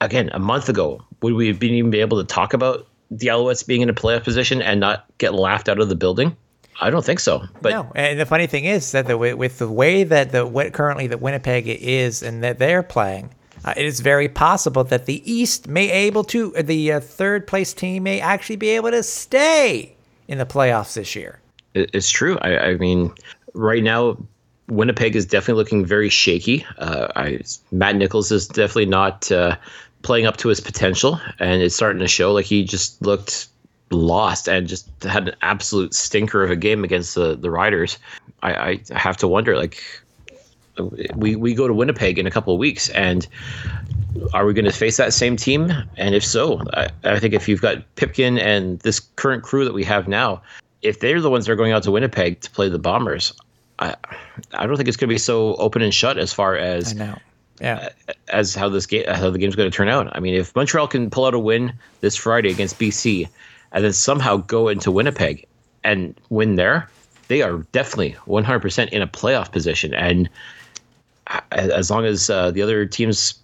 again, 0.00 0.30
a 0.32 0.38
month 0.38 0.68
ago, 0.68 1.02
would 1.22 1.34
we 1.34 1.48
have 1.48 1.58
been 1.58 1.72
even 1.72 1.90
be 1.90 2.00
able 2.00 2.18
to 2.18 2.24
talk 2.24 2.52
about 2.52 2.86
the 3.10 3.28
Alouettes 3.28 3.66
being 3.66 3.80
in 3.80 3.88
a 3.88 3.94
playoff 3.94 4.24
position 4.24 4.62
and 4.62 4.80
not 4.80 5.06
get 5.18 5.34
laughed 5.34 5.68
out 5.68 5.78
of 5.78 5.88
the 5.88 5.96
building? 5.96 6.36
I 6.80 6.90
don't 6.90 7.04
think 7.04 7.20
so. 7.20 7.42
But 7.60 7.70
no, 7.70 7.92
and 7.94 8.18
the 8.18 8.26
funny 8.26 8.46
thing 8.46 8.64
is 8.64 8.92
that 8.92 9.06
the 9.06 9.16
with 9.16 9.58
the 9.58 9.70
way 9.70 10.04
that 10.04 10.32
the 10.32 10.70
currently 10.72 11.06
that 11.06 11.20
Winnipeg 11.20 11.68
is 11.68 12.22
and 12.22 12.42
that 12.42 12.58
they're 12.58 12.82
playing, 12.82 13.30
uh, 13.64 13.74
it 13.76 13.84
is 13.84 14.00
very 14.00 14.28
possible 14.28 14.82
that 14.84 15.06
the 15.06 15.22
East 15.30 15.68
may 15.68 15.90
able 15.90 16.24
to 16.24 16.50
the 16.52 16.92
uh, 16.92 17.00
third 17.00 17.46
place 17.46 17.72
team 17.74 18.04
may 18.04 18.20
actually 18.20 18.56
be 18.56 18.70
able 18.70 18.90
to 18.90 19.02
stay 19.02 19.94
in 20.28 20.38
the 20.38 20.46
playoffs 20.46 20.94
this 20.94 21.14
year. 21.14 21.40
It's 21.74 22.10
true. 22.10 22.38
I, 22.42 22.58
I 22.58 22.74
mean, 22.76 23.12
right 23.54 23.82
now 23.82 24.16
Winnipeg 24.72 25.14
is 25.14 25.26
definitely 25.26 25.62
looking 25.62 25.84
very 25.84 26.08
shaky. 26.08 26.64
Uh, 26.78 27.08
I, 27.14 27.40
Matt 27.70 27.96
Nichols 27.96 28.32
is 28.32 28.48
definitely 28.48 28.86
not 28.86 29.30
uh, 29.30 29.56
playing 30.00 30.26
up 30.26 30.38
to 30.38 30.48
his 30.48 30.60
potential, 30.60 31.20
and 31.38 31.62
it's 31.62 31.74
starting 31.74 32.00
to 32.00 32.08
show. 32.08 32.32
Like 32.32 32.46
he 32.46 32.64
just 32.64 33.00
looked 33.02 33.48
lost 33.90 34.48
and 34.48 34.66
just 34.66 34.88
had 35.02 35.28
an 35.28 35.34
absolute 35.42 35.92
stinker 35.92 36.42
of 36.42 36.50
a 36.50 36.56
game 36.56 36.84
against 36.84 37.14
the 37.14 37.36
the 37.36 37.50
Riders. 37.50 37.98
I, 38.42 38.80
I 38.90 38.98
have 38.98 39.18
to 39.18 39.28
wonder, 39.28 39.56
like, 39.56 39.82
we 41.14 41.36
we 41.36 41.54
go 41.54 41.68
to 41.68 41.74
Winnipeg 41.74 42.18
in 42.18 42.26
a 42.26 42.30
couple 42.30 42.54
of 42.54 42.58
weeks, 42.58 42.88
and 42.88 43.28
are 44.32 44.46
we 44.46 44.54
going 44.54 44.64
to 44.64 44.72
face 44.72 44.96
that 44.96 45.12
same 45.12 45.36
team? 45.36 45.70
And 45.98 46.14
if 46.14 46.24
so, 46.24 46.62
I, 46.72 46.88
I 47.04 47.18
think 47.18 47.34
if 47.34 47.46
you've 47.46 47.60
got 47.60 47.94
Pipkin 47.96 48.38
and 48.38 48.78
this 48.80 49.00
current 49.16 49.42
crew 49.42 49.64
that 49.64 49.74
we 49.74 49.84
have 49.84 50.08
now, 50.08 50.40
if 50.80 51.00
they're 51.00 51.20
the 51.20 51.30
ones 51.30 51.44
that 51.44 51.52
are 51.52 51.56
going 51.56 51.72
out 51.72 51.82
to 51.82 51.90
Winnipeg 51.90 52.40
to 52.40 52.50
play 52.50 52.70
the 52.70 52.78
Bombers, 52.78 53.34
I, 53.82 53.96
I 54.54 54.66
don't 54.66 54.76
think 54.76 54.88
it's 54.88 54.96
going 54.96 55.08
to 55.08 55.14
be 55.14 55.18
so 55.18 55.56
open 55.56 55.82
and 55.82 55.92
shut 55.92 56.18
as 56.18 56.32
far 56.32 56.56
as 56.56 56.92
I 56.92 56.96
know. 56.96 57.18
Yeah. 57.60 57.88
As 58.28 58.54
how 58.54 58.68
this 58.68 58.86
game, 58.86 59.04
how 59.06 59.30
the 59.30 59.38
game's 59.38 59.56
going 59.56 59.70
to 59.70 59.76
turn 59.76 59.88
out. 59.88 60.14
I 60.16 60.20
mean, 60.20 60.34
if 60.34 60.54
Montreal 60.56 60.88
can 60.88 61.10
pull 61.10 61.26
out 61.26 61.34
a 61.34 61.38
win 61.38 61.72
this 62.00 62.16
Friday 62.16 62.50
against 62.50 62.78
BC, 62.78 63.28
and 63.72 63.84
then 63.84 63.92
somehow 63.92 64.38
go 64.38 64.68
into 64.68 64.90
Winnipeg 64.90 65.46
and 65.84 66.14
win 66.30 66.56
there, 66.56 66.88
they 67.28 67.42
are 67.42 67.58
definitely 67.72 68.16
100% 68.26 68.88
in 68.88 69.02
a 69.02 69.06
playoff 69.06 69.52
position. 69.52 69.94
And 69.94 70.28
as 71.50 71.90
long 71.90 72.04
as 72.04 72.28
uh, 72.30 72.50
the 72.50 72.62
other 72.62 72.86
teams 72.86 73.34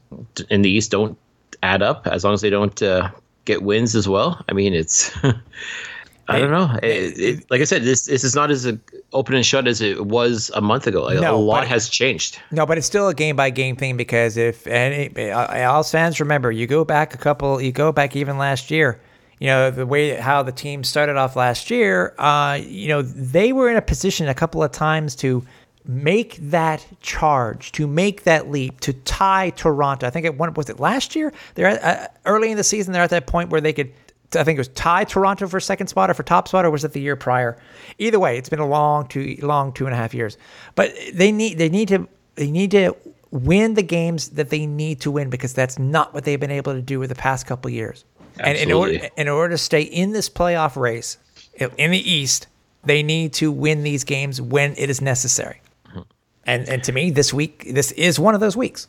in 0.50 0.62
the 0.62 0.70
East 0.70 0.90
don't 0.90 1.16
add 1.62 1.82
up, 1.82 2.06
as 2.06 2.24
long 2.24 2.34
as 2.34 2.40
they 2.40 2.50
don't 2.50 2.82
uh, 2.82 3.10
get 3.44 3.62
wins 3.62 3.94
as 3.94 4.08
well, 4.08 4.44
I 4.48 4.52
mean, 4.52 4.74
it's 4.74 5.16
I 6.28 6.38
don't 6.38 6.50
know. 6.50 6.78
It, 6.82 7.18
it, 7.18 7.50
like 7.50 7.62
I 7.62 7.64
said, 7.64 7.84
this 7.84 8.04
this 8.04 8.22
is 8.22 8.34
not 8.34 8.50
as 8.50 8.70
open 9.12 9.34
and 9.34 9.46
shut 9.46 9.66
as 9.66 9.80
it 9.80 10.06
was 10.06 10.50
a 10.54 10.60
month 10.60 10.86
ago. 10.86 11.04
Like, 11.04 11.20
no, 11.20 11.34
a 11.34 11.36
lot 11.36 11.66
has 11.66 11.88
changed. 11.88 12.38
No, 12.50 12.66
but 12.66 12.76
it's 12.76 12.86
still 12.86 13.08
a 13.08 13.14
game 13.14 13.34
by 13.34 13.48
game 13.50 13.76
thing 13.76 13.96
because 13.96 14.36
if 14.36 14.66
any 14.66 15.30
all 15.64 15.82
fans 15.82 16.20
remember, 16.20 16.52
you 16.52 16.66
go 16.66 16.84
back 16.84 17.14
a 17.14 17.18
couple, 17.18 17.60
you 17.60 17.72
go 17.72 17.92
back 17.92 18.14
even 18.14 18.36
last 18.36 18.70
year. 18.70 19.00
You 19.38 19.46
know 19.46 19.70
the 19.70 19.86
way 19.86 20.16
how 20.16 20.42
the 20.42 20.52
team 20.52 20.84
started 20.84 21.16
off 21.16 21.36
last 21.36 21.70
year. 21.70 22.14
Uh, 22.18 22.58
you 22.62 22.88
know 22.88 23.02
they 23.02 23.52
were 23.52 23.70
in 23.70 23.76
a 23.76 23.82
position 23.82 24.28
a 24.28 24.34
couple 24.34 24.62
of 24.62 24.72
times 24.72 25.14
to 25.16 25.44
make 25.86 26.36
that 26.36 26.86
charge, 27.00 27.72
to 27.72 27.86
make 27.86 28.24
that 28.24 28.50
leap, 28.50 28.78
to 28.80 28.92
tie 28.92 29.50
Toronto. 29.50 30.06
I 30.06 30.10
think 30.10 30.26
it 30.26 30.36
was 30.36 30.68
it 30.68 30.78
last 30.78 31.16
year. 31.16 31.32
They're 31.54 31.68
at, 31.68 31.82
uh, 31.82 32.08
early 32.26 32.50
in 32.50 32.58
the 32.58 32.64
season. 32.64 32.92
They're 32.92 33.02
at 33.02 33.10
that 33.10 33.26
point 33.26 33.48
where 33.48 33.62
they 33.62 33.72
could 33.72 33.92
I 34.34 34.44
think 34.44 34.56
it 34.56 34.60
was 34.60 34.68
tie 34.68 35.04
Toronto 35.04 35.46
for 35.48 35.58
second 35.58 35.86
spot 35.86 36.10
or 36.10 36.14
for 36.14 36.22
top 36.22 36.48
spot, 36.48 36.64
or 36.64 36.70
was 36.70 36.84
it 36.84 36.92
the 36.92 37.00
year 37.00 37.16
prior? 37.16 37.56
Either 37.98 38.18
way, 38.18 38.36
it's 38.36 38.48
been 38.48 38.58
a 38.58 38.68
long 38.68 39.06
two 39.08 39.36
long 39.40 39.72
two 39.72 39.86
and 39.86 39.94
a 39.94 39.96
half 39.96 40.12
years. 40.12 40.36
But 40.74 40.92
they 41.14 41.32
need 41.32 41.58
they 41.58 41.68
need 41.68 41.88
to 41.88 42.06
they 42.34 42.50
need 42.50 42.70
to 42.72 42.94
win 43.30 43.74
the 43.74 43.82
games 43.82 44.30
that 44.30 44.50
they 44.50 44.66
need 44.66 45.00
to 45.00 45.10
win 45.10 45.30
because 45.30 45.52
that's 45.54 45.78
not 45.78 46.12
what 46.12 46.24
they've 46.24 46.40
been 46.40 46.50
able 46.50 46.74
to 46.74 46.82
do 46.82 46.98
with 46.98 47.08
the 47.08 47.14
past 47.14 47.46
couple 47.46 47.70
years. 47.70 48.04
Absolutely. 48.38 48.60
And 48.60 48.70
in 48.70 48.76
order 48.76 49.08
in 49.16 49.28
order 49.28 49.54
to 49.54 49.58
stay 49.58 49.82
in 49.82 50.12
this 50.12 50.28
playoff 50.28 50.76
race 50.76 51.16
in 51.54 51.90
the 51.90 52.10
East, 52.10 52.46
they 52.84 53.02
need 53.02 53.32
to 53.34 53.50
win 53.50 53.82
these 53.82 54.04
games 54.04 54.40
when 54.40 54.74
it 54.76 54.90
is 54.90 55.00
necessary. 55.00 55.60
Mm-hmm. 55.88 56.00
And 56.44 56.68
and 56.68 56.84
to 56.84 56.92
me, 56.92 57.10
this 57.10 57.32
week 57.32 57.66
this 57.70 57.92
is 57.92 58.18
one 58.18 58.34
of 58.34 58.40
those 58.40 58.56
weeks. 58.56 58.88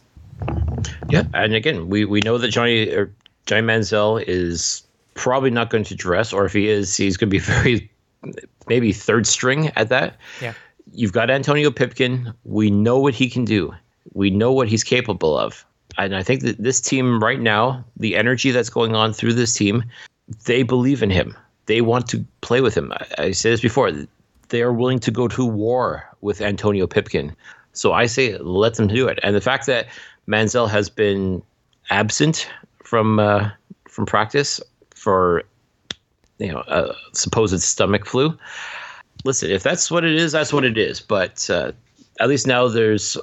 Yeah, 1.09 1.23
and 1.33 1.53
again, 1.53 1.87
we 1.87 2.03
we 2.03 2.19
know 2.21 2.37
that 2.37 2.49
Johnny 2.49 2.85
Johnny 3.45 3.65
Manziel 3.65 4.23
is 4.27 4.83
probably 5.19 5.51
not 5.51 5.69
going 5.69 5.83
to 5.83 5.95
dress, 5.95 6.31
or 6.31 6.45
if 6.45 6.53
he 6.53 6.69
is, 6.69 6.95
he's 6.95 7.17
going 7.17 7.29
to 7.29 7.31
be 7.31 7.39
very 7.39 7.91
maybe 8.67 8.93
third 8.93 9.27
string 9.27 9.67
at 9.75 9.89
that. 9.89 10.17
Yeah. 10.41 10.53
You've 10.91 11.13
got 11.13 11.29
Antonio 11.29 11.69
Pipkin. 11.69 12.33
We 12.45 12.71
know 12.71 12.97
what 12.99 13.13
he 13.13 13.29
can 13.29 13.45
do. 13.45 13.73
We 14.13 14.29
know 14.29 14.51
what 14.51 14.67
he's 14.67 14.83
capable 14.83 15.37
of. 15.37 15.65
And 15.97 16.15
I 16.15 16.23
think 16.23 16.41
that 16.43 16.61
this 16.61 16.79
team 16.79 17.21
right 17.21 17.39
now, 17.39 17.83
the 17.97 18.15
energy 18.15 18.51
that's 18.51 18.69
going 18.69 18.95
on 18.95 19.13
through 19.13 19.33
this 19.33 19.53
team, 19.53 19.83
they 20.45 20.63
believe 20.63 21.03
in 21.03 21.09
him. 21.09 21.35
They 21.65 21.81
want 21.81 22.07
to 22.09 22.25
play 22.41 22.61
with 22.61 22.75
him. 22.75 22.91
I, 22.93 23.05
I 23.17 23.31
said 23.31 23.51
this 23.51 23.61
before. 23.61 23.91
They 24.49 24.61
are 24.61 24.73
willing 24.73 24.99
to 24.99 25.11
go 25.11 25.27
to 25.27 25.45
war 25.45 26.07
with 26.21 26.41
Antonio 26.41 26.87
Pipkin. 26.87 27.35
So 27.73 27.93
I 27.93 28.07
say 28.07 28.37
let 28.37 28.75
them 28.75 28.87
do 28.87 29.07
it. 29.07 29.19
And 29.21 29.35
the 29.35 29.41
fact 29.41 29.67
that 29.67 29.87
Manziel 30.27 30.69
has 30.69 30.89
been 30.89 31.43
absent 31.91 32.49
from 32.83 33.19
uh, 33.19 33.49
from 33.87 34.05
practice 34.05 34.59
for 34.99 35.43
you 36.37 36.51
know 36.51 36.63
a 36.67 36.93
supposed 37.13 37.61
stomach 37.61 38.05
flu. 38.05 38.37
Listen, 39.25 39.51
if 39.51 39.63
that's 39.63 39.91
what 39.91 40.05
it 40.05 40.15
is, 40.15 40.31
that's 40.31 40.53
what 40.53 40.63
it 40.63 40.77
is. 40.77 40.99
But 40.99 41.49
uh, 41.49 41.71
at 42.19 42.29
least 42.29 42.47
now 42.47 42.67
there's 42.67 43.17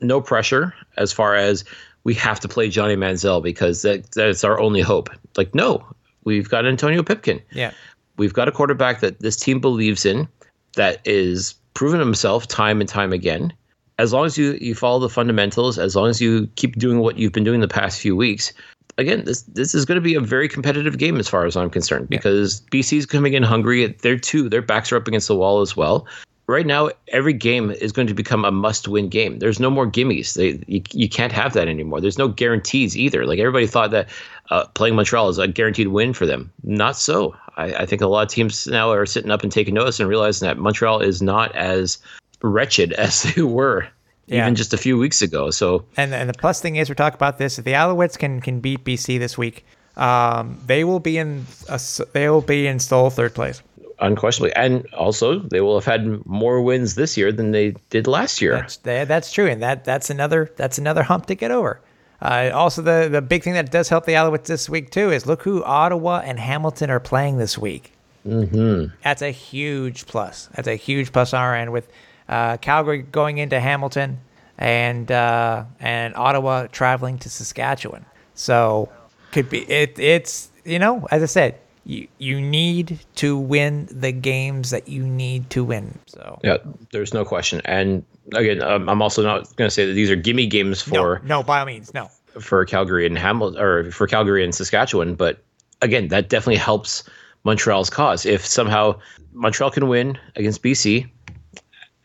no 0.00 0.20
pressure 0.20 0.74
as 0.96 1.12
far 1.12 1.34
as 1.34 1.64
we 2.04 2.14
have 2.14 2.40
to 2.40 2.48
play 2.48 2.68
Johnny 2.68 2.96
Manziel 2.96 3.42
because 3.42 3.82
that 3.82 4.10
that's 4.12 4.44
our 4.44 4.58
only 4.60 4.80
hope. 4.80 5.10
Like, 5.36 5.54
no, 5.54 5.84
we've 6.24 6.48
got 6.48 6.66
Antonio 6.66 7.02
Pipkin. 7.02 7.40
Yeah. 7.52 7.72
We've 8.16 8.32
got 8.32 8.48
a 8.48 8.52
quarterback 8.52 9.00
that 9.00 9.20
this 9.20 9.36
team 9.36 9.60
believes 9.60 10.04
in, 10.04 10.28
that 10.74 11.00
is 11.04 11.54
proven 11.74 12.00
himself 12.00 12.46
time 12.46 12.80
and 12.80 12.88
time 12.88 13.12
again. 13.12 13.52
As 13.98 14.12
long 14.12 14.26
as 14.26 14.36
you, 14.36 14.58
you 14.60 14.74
follow 14.74 14.98
the 14.98 15.08
fundamentals, 15.08 15.78
as 15.78 15.94
long 15.94 16.08
as 16.08 16.20
you 16.20 16.48
keep 16.56 16.76
doing 16.76 16.98
what 16.98 17.18
you've 17.18 17.32
been 17.32 17.44
doing 17.44 17.60
the 17.60 17.68
past 17.68 18.00
few 18.00 18.16
weeks, 18.16 18.52
again, 18.98 19.24
this 19.24 19.42
this 19.42 19.74
is 19.74 19.84
going 19.84 19.96
to 19.96 20.02
be 20.02 20.14
a 20.14 20.20
very 20.20 20.48
competitive 20.48 20.98
game 20.98 21.18
as 21.18 21.28
far 21.28 21.46
as 21.46 21.56
I'm 21.56 21.70
concerned 21.70 22.08
because 22.08 22.62
yeah. 22.72 22.80
BC's 22.80 23.06
coming 23.06 23.34
in 23.34 23.42
hungry. 23.42 23.86
They're 23.86 24.18
too. 24.18 24.48
Their 24.48 24.62
backs 24.62 24.92
are 24.92 24.96
up 24.96 25.08
against 25.08 25.28
the 25.28 25.36
wall 25.36 25.60
as 25.60 25.76
well 25.76 26.06
right 26.46 26.66
now 26.66 26.90
every 27.08 27.32
game 27.32 27.70
is 27.70 27.92
going 27.92 28.06
to 28.06 28.14
become 28.14 28.44
a 28.44 28.50
must-win 28.50 29.08
game. 29.08 29.38
There's 29.38 29.60
no 29.60 29.70
more 29.70 29.86
gimmies. 29.86 30.34
They 30.34 30.62
you, 30.66 30.82
you 30.92 31.08
can't 31.08 31.32
have 31.32 31.52
that 31.54 31.68
anymore. 31.68 32.00
There's 32.00 32.18
no 32.18 32.28
guarantees 32.28 32.96
either. 32.96 33.26
Like 33.26 33.38
everybody 33.38 33.66
thought 33.66 33.90
that 33.92 34.08
uh, 34.50 34.66
playing 34.74 34.96
Montreal 34.96 35.28
is 35.28 35.38
a 35.38 35.48
guaranteed 35.48 35.88
win 35.88 36.12
for 36.12 36.26
them. 36.26 36.52
Not 36.62 36.96
so. 36.96 37.34
I, 37.56 37.74
I, 37.74 37.86
think 37.86 38.02
a 38.02 38.06
lot 38.06 38.22
of 38.22 38.28
teams 38.28 38.66
now 38.66 38.90
are 38.90 39.06
sitting 39.06 39.30
up 39.30 39.42
and 39.42 39.52
taking 39.52 39.74
notice 39.74 40.00
and 40.00 40.08
realizing 40.08 40.46
that 40.46 40.58
Montreal 40.58 41.00
is 41.00 41.22
not 41.22 41.54
as 41.54 41.98
wretched 42.42 42.92
as 43.06 43.22
they 43.22 43.42
were. 43.42 43.88
Yeah. 44.26 44.42
Even 44.42 44.54
just 44.54 44.72
a 44.72 44.78
few 44.78 44.96
weeks 44.96 45.20
ago. 45.20 45.50
So 45.50 45.84
and 45.96 46.14
and 46.14 46.28
the 46.28 46.34
plus 46.34 46.60
thing 46.60 46.76
is, 46.76 46.88
we're 46.88 46.94
talking 46.94 47.16
about 47.16 47.38
this. 47.38 47.58
If 47.58 47.64
the 47.64 47.72
Alouettes 47.72 48.18
can 48.18 48.40
can 48.40 48.60
beat 48.60 48.84
BC 48.84 49.18
this 49.18 49.36
week, 49.36 49.64
um, 49.96 50.58
they 50.66 50.84
will 50.84 51.00
be 51.00 51.18
in 51.18 51.46
a, 51.68 51.80
they 52.12 52.28
will 52.28 52.40
be 52.40 52.66
in 52.66 52.78
sole 52.78 53.10
third 53.10 53.34
place 53.34 53.62
unquestionably. 54.02 54.54
And 54.54 54.86
also, 54.94 55.38
they 55.38 55.60
will 55.60 55.74
have 55.74 55.84
had 55.84 56.26
more 56.26 56.60
wins 56.60 56.96
this 56.96 57.16
year 57.16 57.32
than 57.32 57.52
they 57.52 57.74
did 57.88 58.06
last 58.06 58.42
year. 58.42 58.56
That's, 58.56 58.76
that's 58.76 59.32
true, 59.32 59.46
and 59.46 59.62
that 59.62 59.84
that's 59.84 60.10
another 60.10 60.50
that's 60.56 60.78
another 60.78 61.02
hump 61.02 61.26
to 61.26 61.34
get 61.34 61.50
over. 61.50 61.80
Uh, 62.20 62.50
also, 62.52 62.82
the 62.82 63.08
the 63.10 63.22
big 63.22 63.42
thing 63.42 63.54
that 63.54 63.70
does 63.70 63.88
help 63.88 64.04
the 64.04 64.12
Alouettes 64.12 64.44
this 64.44 64.68
week 64.68 64.90
too 64.90 65.10
is 65.10 65.26
look 65.26 65.42
who 65.42 65.64
Ottawa 65.64 66.22
and 66.24 66.38
Hamilton 66.38 66.90
are 66.90 67.00
playing 67.00 67.38
this 67.38 67.56
week. 67.56 67.92
Mm-hmm. 68.26 68.94
That's 69.02 69.22
a 69.22 69.30
huge 69.30 70.06
plus. 70.06 70.48
That's 70.54 70.68
a 70.68 70.76
huge 70.76 71.12
plus 71.12 71.32
on 71.32 71.40
our 71.40 71.56
end 71.56 71.72
with 71.72 71.88
uh, 72.28 72.56
Calgary 72.58 73.02
going 73.02 73.38
into 73.38 73.60
Hamilton 73.60 74.18
and 74.58 75.10
uh, 75.10 75.64
and 75.80 76.14
Ottawa 76.14 76.66
traveling 76.68 77.18
to 77.18 77.30
Saskatchewan. 77.30 78.04
So 78.34 78.90
could 79.32 79.48
be 79.50 79.70
it. 79.70 79.98
It's 79.98 80.50
you 80.64 80.78
know 80.78 81.06
as 81.10 81.22
I 81.22 81.26
said, 81.26 81.58
you 81.84 82.08
you 82.18 82.40
need 82.40 82.98
to 83.16 83.36
win 83.36 83.88
the 83.90 84.12
games 84.12 84.70
that 84.70 84.88
you 84.88 85.04
need 85.06 85.50
to 85.50 85.64
win. 85.64 85.98
So 86.06 86.38
yeah, 86.44 86.58
there's 86.92 87.12
no 87.12 87.24
question. 87.24 87.60
And 87.64 88.04
again, 88.34 88.62
um, 88.62 88.88
I'm 88.88 89.02
also 89.02 89.22
not 89.22 89.54
going 89.56 89.68
to 89.68 89.74
say 89.74 89.86
that 89.86 89.94
these 89.94 90.10
are 90.10 90.16
gimme 90.16 90.46
games 90.46 90.80
for 90.80 91.20
no, 91.24 91.38
no, 91.38 91.42
by 91.42 91.60
all 91.60 91.66
means, 91.66 91.92
no, 91.92 92.08
for 92.40 92.64
Calgary 92.64 93.06
and 93.06 93.18
Hamilton 93.18 93.60
or 93.60 93.90
for 93.90 94.06
Calgary 94.06 94.44
and 94.44 94.54
Saskatchewan. 94.54 95.14
But 95.14 95.42
again, 95.80 96.08
that 96.08 96.28
definitely 96.28 96.56
helps 96.56 97.04
Montreal's 97.44 97.90
cause. 97.90 98.24
If 98.24 98.46
somehow 98.46 98.98
Montreal 99.32 99.70
can 99.70 99.88
win 99.88 100.18
against 100.36 100.62
BC, 100.62 101.08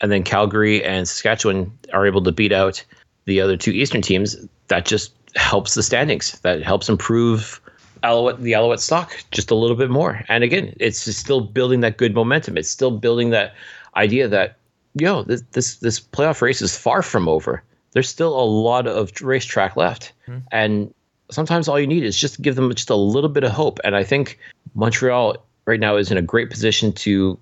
and 0.02 0.12
then 0.12 0.24
Calgary 0.24 0.84
and 0.84 1.08
Saskatchewan 1.08 1.72
are 1.94 2.06
able 2.06 2.24
to 2.24 2.32
beat 2.32 2.52
out 2.52 2.84
the 3.26 3.42
other 3.42 3.58
two 3.58 3.72
Eastern 3.72 4.02
teams, 4.02 4.38
that 4.68 4.86
just 4.86 5.14
helps 5.36 5.74
the 5.74 5.84
standings. 5.84 6.40
That 6.42 6.64
helps 6.64 6.90
improve 6.90 7.60
Alouette, 8.04 8.42
the 8.42 8.54
Alouette 8.54 8.80
stock 8.80 9.18
just 9.32 9.52
a 9.52 9.56
little 9.56 9.76
bit 9.76 9.90
more. 9.90 10.24
And 10.30 10.44
again, 10.44 10.74
it's 10.80 11.00
still 11.00 11.42
building 11.42 11.82
that 11.82 11.98
good 11.98 12.14
momentum. 12.14 12.58
It's 12.58 12.70
still 12.70 12.92
building 12.92 13.32
that 13.32 13.54
idea 13.96 14.28
that, 14.28 14.58
yo, 14.94 15.24
this 15.24 15.44
this, 15.52 15.76
this 15.78 16.00
playoff 16.00 16.42
race 16.42 16.62
is 16.62 16.78
far 16.78 17.02
from 17.02 17.28
over. 17.28 17.64
There's 17.92 18.10
still 18.10 18.40
a 18.40 18.46
lot 18.46 18.88
of 18.88 19.12
racetrack 19.22 19.76
left. 19.76 20.14
Mm-hmm. 20.28 20.40
And 20.52 20.94
sometimes 21.32 21.68
all 21.68 21.80
you 21.80 21.88
need 21.88 22.04
is 22.04 22.18
just 22.18 22.36
to 22.36 22.42
give 22.42 22.56
them 22.56 22.74
just 22.74 22.90
a 22.90 22.96
little 22.96 23.30
bit 23.30 23.44
of 23.44 23.52
hope. 23.52 23.80
And 23.84 23.96
I 23.96 24.04
think 24.04 24.40
Montreal 24.76 25.38
right 25.66 25.80
now 25.80 25.98
is 25.98 26.12
in 26.12 26.18
a 26.18 26.22
great 26.22 26.50
position 26.50 26.94
to, 26.94 27.38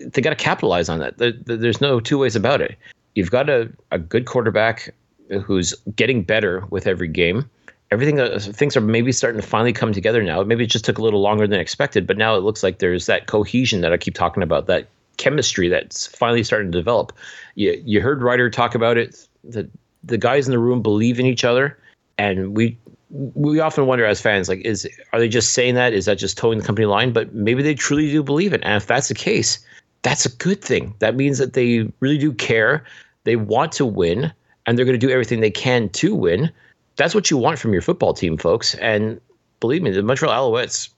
they 0.00 0.22
got 0.22 0.30
to 0.30 0.36
capitalize 0.36 0.88
on 0.88 0.98
that. 1.00 1.18
There, 1.18 1.32
there's 1.32 1.80
no 1.80 2.00
two 2.00 2.18
ways 2.18 2.36
about 2.36 2.60
it. 2.60 2.76
You've 3.14 3.30
got 3.30 3.48
a, 3.48 3.70
a 3.90 3.98
good 3.98 4.26
quarterback 4.26 4.94
who's 5.42 5.74
getting 5.94 6.22
better 6.22 6.64
with 6.70 6.86
every 6.86 7.08
game 7.08 7.48
everything 7.90 8.20
uh, 8.20 8.38
things 8.38 8.76
are 8.76 8.80
maybe 8.80 9.12
starting 9.12 9.40
to 9.40 9.46
finally 9.46 9.72
come 9.72 9.92
together 9.92 10.22
now. 10.22 10.42
Maybe 10.42 10.64
it 10.64 10.70
just 10.70 10.84
took 10.84 10.98
a 10.98 11.02
little 11.02 11.20
longer 11.20 11.46
than 11.46 11.60
expected, 11.60 12.06
but 12.06 12.16
now 12.16 12.34
it 12.36 12.40
looks 12.40 12.62
like 12.62 12.78
there's 12.78 13.06
that 13.06 13.26
cohesion 13.26 13.80
that 13.80 13.92
I 13.92 13.96
keep 13.96 14.14
talking 14.14 14.42
about, 14.42 14.66
that 14.66 14.88
chemistry 15.16 15.68
that's 15.68 16.06
finally 16.06 16.42
starting 16.42 16.70
to 16.72 16.78
develop. 16.78 17.12
You 17.54 17.80
you 17.84 18.00
heard 18.00 18.22
Ryder 18.22 18.50
talk 18.50 18.74
about 18.74 18.96
it. 18.96 19.26
The 19.44 19.68
the 20.04 20.18
guys 20.18 20.46
in 20.46 20.52
the 20.52 20.58
room 20.58 20.82
believe 20.82 21.18
in 21.20 21.26
each 21.26 21.44
other, 21.44 21.78
and 22.18 22.56
we 22.56 22.76
we 23.10 23.60
often 23.60 23.86
wonder 23.86 24.04
as 24.04 24.20
fans, 24.20 24.48
like, 24.48 24.60
is 24.60 24.88
are 25.12 25.20
they 25.20 25.28
just 25.28 25.52
saying 25.52 25.74
that? 25.74 25.92
Is 25.92 26.06
that 26.06 26.18
just 26.18 26.36
toeing 26.36 26.58
the 26.58 26.64
company 26.64 26.86
line? 26.86 27.12
But 27.12 27.34
maybe 27.34 27.62
they 27.62 27.74
truly 27.74 28.10
do 28.10 28.22
believe 28.22 28.52
it, 28.52 28.60
and 28.64 28.76
if 28.76 28.86
that's 28.86 29.08
the 29.08 29.14
case, 29.14 29.58
that's 30.02 30.26
a 30.26 30.30
good 30.36 30.62
thing. 30.62 30.94
That 30.98 31.16
means 31.16 31.38
that 31.38 31.52
they 31.52 31.90
really 32.00 32.18
do 32.18 32.32
care. 32.32 32.84
They 33.24 33.36
want 33.36 33.72
to 33.72 33.86
win, 33.86 34.32
and 34.66 34.76
they're 34.76 34.84
going 34.84 34.98
to 34.98 35.06
do 35.06 35.12
everything 35.12 35.40
they 35.40 35.50
can 35.50 35.88
to 35.90 36.14
win 36.14 36.52
that's 36.96 37.14
what 37.14 37.30
you 37.30 37.36
want 37.36 37.58
from 37.58 37.72
your 37.72 37.82
football 37.82 38.12
team, 38.14 38.36
folks. 38.36 38.74
And 38.76 39.20
believe 39.60 39.82
me, 39.82 39.90
the 39.90 40.02
Montreal 40.02 40.50
Alouettes, 40.50 40.88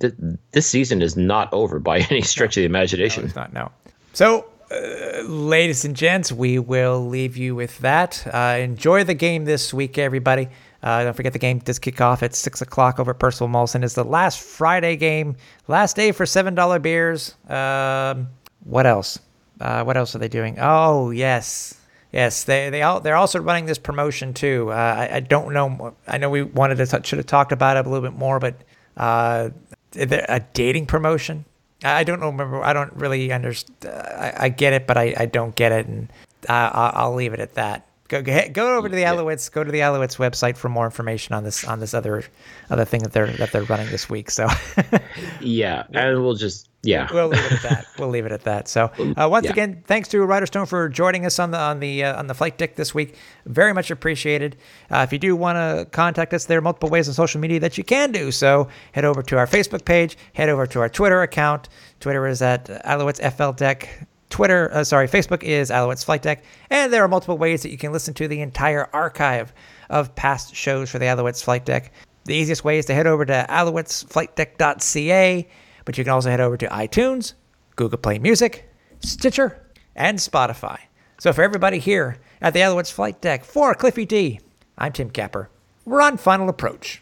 th- 0.00 0.14
this 0.50 0.66
season 0.66 1.00
is 1.02 1.16
not 1.16 1.52
over 1.52 1.78
by 1.78 1.98
any 2.10 2.22
stretch 2.22 2.56
of 2.56 2.62
the 2.62 2.66
imagination. 2.66 3.22
No, 3.22 3.26
it's 3.26 3.36
not. 3.36 3.52
now. 3.52 3.72
So, 4.14 4.46
uh, 4.70 5.22
ladies 5.22 5.84
and 5.84 5.94
gents, 5.94 6.32
we 6.32 6.58
will 6.58 7.06
leave 7.06 7.36
you 7.36 7.54
with 7.54 7.78
that. 7.78 8.26
Uh, 8.32 8.58
enjoy 8.60 9.04
the 9.04 9.14
game 9.14 9.44
this 9.44 9.72
week, 9.72 9.98
everybody. 9.98 10.48
Uh, 10.82 11.04
don't 11.04 11.14
forget 11.14 11.32
the 11.32 11.38
game 11.38 11.58
does 11.58 11.78
kick 11.78 12.00
off 12.00 12.22
at 12.22 12.34
six 12.34 12.60
o'clock 12.60 12.98
over 12.98 13.14
Percival 13.14 13.48
Molson. 13.48 13.84
Is 13.84 13.94
the 13.94 14.04
last 14.04 14.40
Friday 14.40 14.96
game, 14.96 15.36
last 15.68 15.96
day 15.96 16.12
for 16.12 16.26
seven 16.26 16.54
dollar 16.54 16.78
beers. 16.78 17.34
Um, 17.48 18.28
what 18.64 18.86
else? 18.86 19.18
Uh, 19.60 19.84
what 19.84 19.96
else 19.96 20.14
are 20.16 20.18
they 20.18 20.28
doing? 20.28 20.56
Oh 20.60 21.10
yes, 21.10 21.76
Yes, 22.12 22.44
they 22.44 22.68
they 22.68 22.82
all, 22.82 23.00
they're 23.00 23.16
also 23.16 23.40
running 23.40 23.64
this 23.64 23.78
promotion 23.78 24.34
too. 24.34 24.70
Uh, 24.70 24.74
I, 24.74 25.16
I, 25.16 25.20
don't 25.20 25.54
know. 25.54 25.96
I 26.06 26.18
know 26.18 26.28
we 26.28 26.42
wanted 26.42 26.76
to 26.76 26.86
t- 26.86 26.98
should 27.04 27.18
have 27.18 27.26
talked 27.26 27.52
about 27.52 27.78
it 27.78 27.86
a 27.86 27.88
little 27.88 28.06
bit 28.06 28.18
more, 28.18 28.38
but 28.38 28.54
uh, 28.98 29.48
a 29.96 30.40
dating 30.52 30.86
promotion. 30.86 31.46
I 31.82 32.04
don't. 32.04 32.20
Remember, 32.20 32.62
I 32.62 32.74
don't 32.74 32.92
really 32.92 33.32
understand. 33.32 33.86
I, 33.86 34.34
I, 34.36 34.48
get 34.50 34.74
it, 34.74 34.86
but 34.86 34.98
I, 34.98 35.14
I 35.16 35.26
don't 35.26 35.54
get 35.56 35.72
it, 35.72 35.86
and 35.86 36.12
I, 36.48 37.06
will 37.06 37.14
leave 37.14 37.32
it 37.32 37.40
at 37.40 37.54
that. 37.54 37.86
Go, 38.12 38.20
go 38.20 38.76
over 38.76 38.90
to 38.90 38.94
the 38.94 39.04
Alouettes. 39.04 39.50
Go 39.50 39.64
to 39.64 39.72
the 39.72 39.78
Alouettes 39.78 40.18
website 40.18 40.58
for 40.58 40.68
more 40.68 40.84
information 40.84 41.34
on 41.34 41.44
this 41.44 41.64
on 41.64 41.80
this 41.80 41.94
other 41.94 42.22
other 42.68 42.84
thing 42.84 43.02
that 43.04 43.12
they're 43.12 43.28
that 43.38 43.52
they're 43.52 43.62
running 43.62 43.88
this 43.88 44.10
week. 44.10 44.30
So 44.30 44.48
yeah, 45.40 45.84
and 45.94 46.22
we'll 46.22 46.34
just 46.34 46.68
yeah, 46.82 47.08
we'll 47.10 47.28
leave 47.28 47.42
it 47.42 47.52
at 47.52 47.62
that. 47.62 47.86
We'll 47.98 48.10
leave 48.10 48.26
it 48.26 48.32
at 48.32 48.44
that. 48.44 48.68
So 48.68 48.90
uh, 49.16 49.28
once 49.30 49.46
yeah. 49.46 49.52
again, 49.52 49.82
thanks 49.86 50.08
to 50.10 50.22
Ryder 50.22 50.44
Stone 50.44 50.66
for 50.66 50.90
joining 50.90 51.24
us 51.24 51.38
on 51.38 51.52
the 51.52 51.58
on 51.58 51.80
the 51.80 52.04
uh, 52.04 52.18
on 52.18 52.26
the 52.26 52.34
flight 52.34 52.58
deck 52.58 52.76
this 52.76 52.94
week. 52.94 53.16
Very 53.46 53.72
much 53.72 53.90
appreciated. 53.90 54.58
Uh, 54.90 54.98
if 54.98 55.12
you 55.14 55.18
do 55.18 55.34
want 55.34 55.56
to 55.56 55.86
contact 55.90 56.34
us, 56.34 56.44
there 56.44 56.58
are 56.58 56.62
multiple 56.62 56.90
ways 56.90 57.08
on 57.08 57.14
social 57.14 57.40
media 57.40 57.60
that 57.60 57.78
you 57.78 57.84
can 57.84 58.12
do. 58.12 58.30
So 58.30 58.68
head 58.92 59.06
over 59.06 59.22
to 59.22 59.38
our 59.38 59.46
Facebook 59.46 59.86
page. 59.86 60.18
Head 60.34 60.50
over 60.50 60.66
to 60.66 60.80
our 60.80 60.90
Twitter 60.90 61.22
account. 61.22 61.70
Twitter 61.98 62.26
is 62.26 62.42
at 62.42 62.66
Alouettes 62.66 63.22
FL 63.32 63.52
Deck. 63.52 64.06
Twitter, 64.32 64.72
uh, 64.72 64.82
sorry, 64.82 65.06
Facebook 65.06 65.42
is 65.42 65.70
Alouettes 65.70 66.04
Flight 66.04 66.22
Deck, 66.22 66.42
and 66.70 66.90
there 66.90 67.04
are 67.04 67.08
multiple 67.08 67.36
ways 67.36 67.62
that 67.62 67.70
you 67.70 67.76
can 67.76 67.92
listen 67.92 68.14
to 68.14 68.26
the 68.26 68.40
entire 68.40 68.88
archive 68.94 69.52
of 69.90 70.14
past 70.14 70.54
shows 70.54 70.88
for 70.90 70.98
the 70.98 71.04
Alouettes 71.04 71.44
Flight 71.44 71.66
Deck. 71.66 71.92
The 72.24 72.34
easiest 72.34 72.64
way 72.64 72.78
is 72.78 72.86
to 72.86 72.94
head 72.94 73.06
over 73.06 73.26
to 73.26 73.46
alouettesflightdeck.ca, 73.50 75.48
but 75.84 75.98
you 75.98 76.04
can 76.04 76.12
also 76.12 76.30
head 76.30 76.40
over 76.40 76.56
to 76.56 76.66
iTunes, 76.68 77.34
Google 77.76 77.98
Play 77.98 78.18
Music, 78.18 78.72
Stitcher, 79.00 79.66
and 79.94 80.18
Spotify. 80.18 80.78
So 81.18 81.34
for 81.34 81.42
everybody 81.42 81.78
here 81.78 82.16
at 82.40 82.54
the 82.54 82.60
Alouettes 82.60 82.90
Flight 82.90 83.20
Deck, 83.20 83.44
for 83.44 83.74
Cliffy 83.74 84.06
D, 84.06 84.40
I'm 84.78 84.92
Tim 84.92 85.10
Capper. 85.10 85.50
We're 85.84 86.00
on 86.00 86.16
Final 86.16 86.48
Approach. 86.48 87.01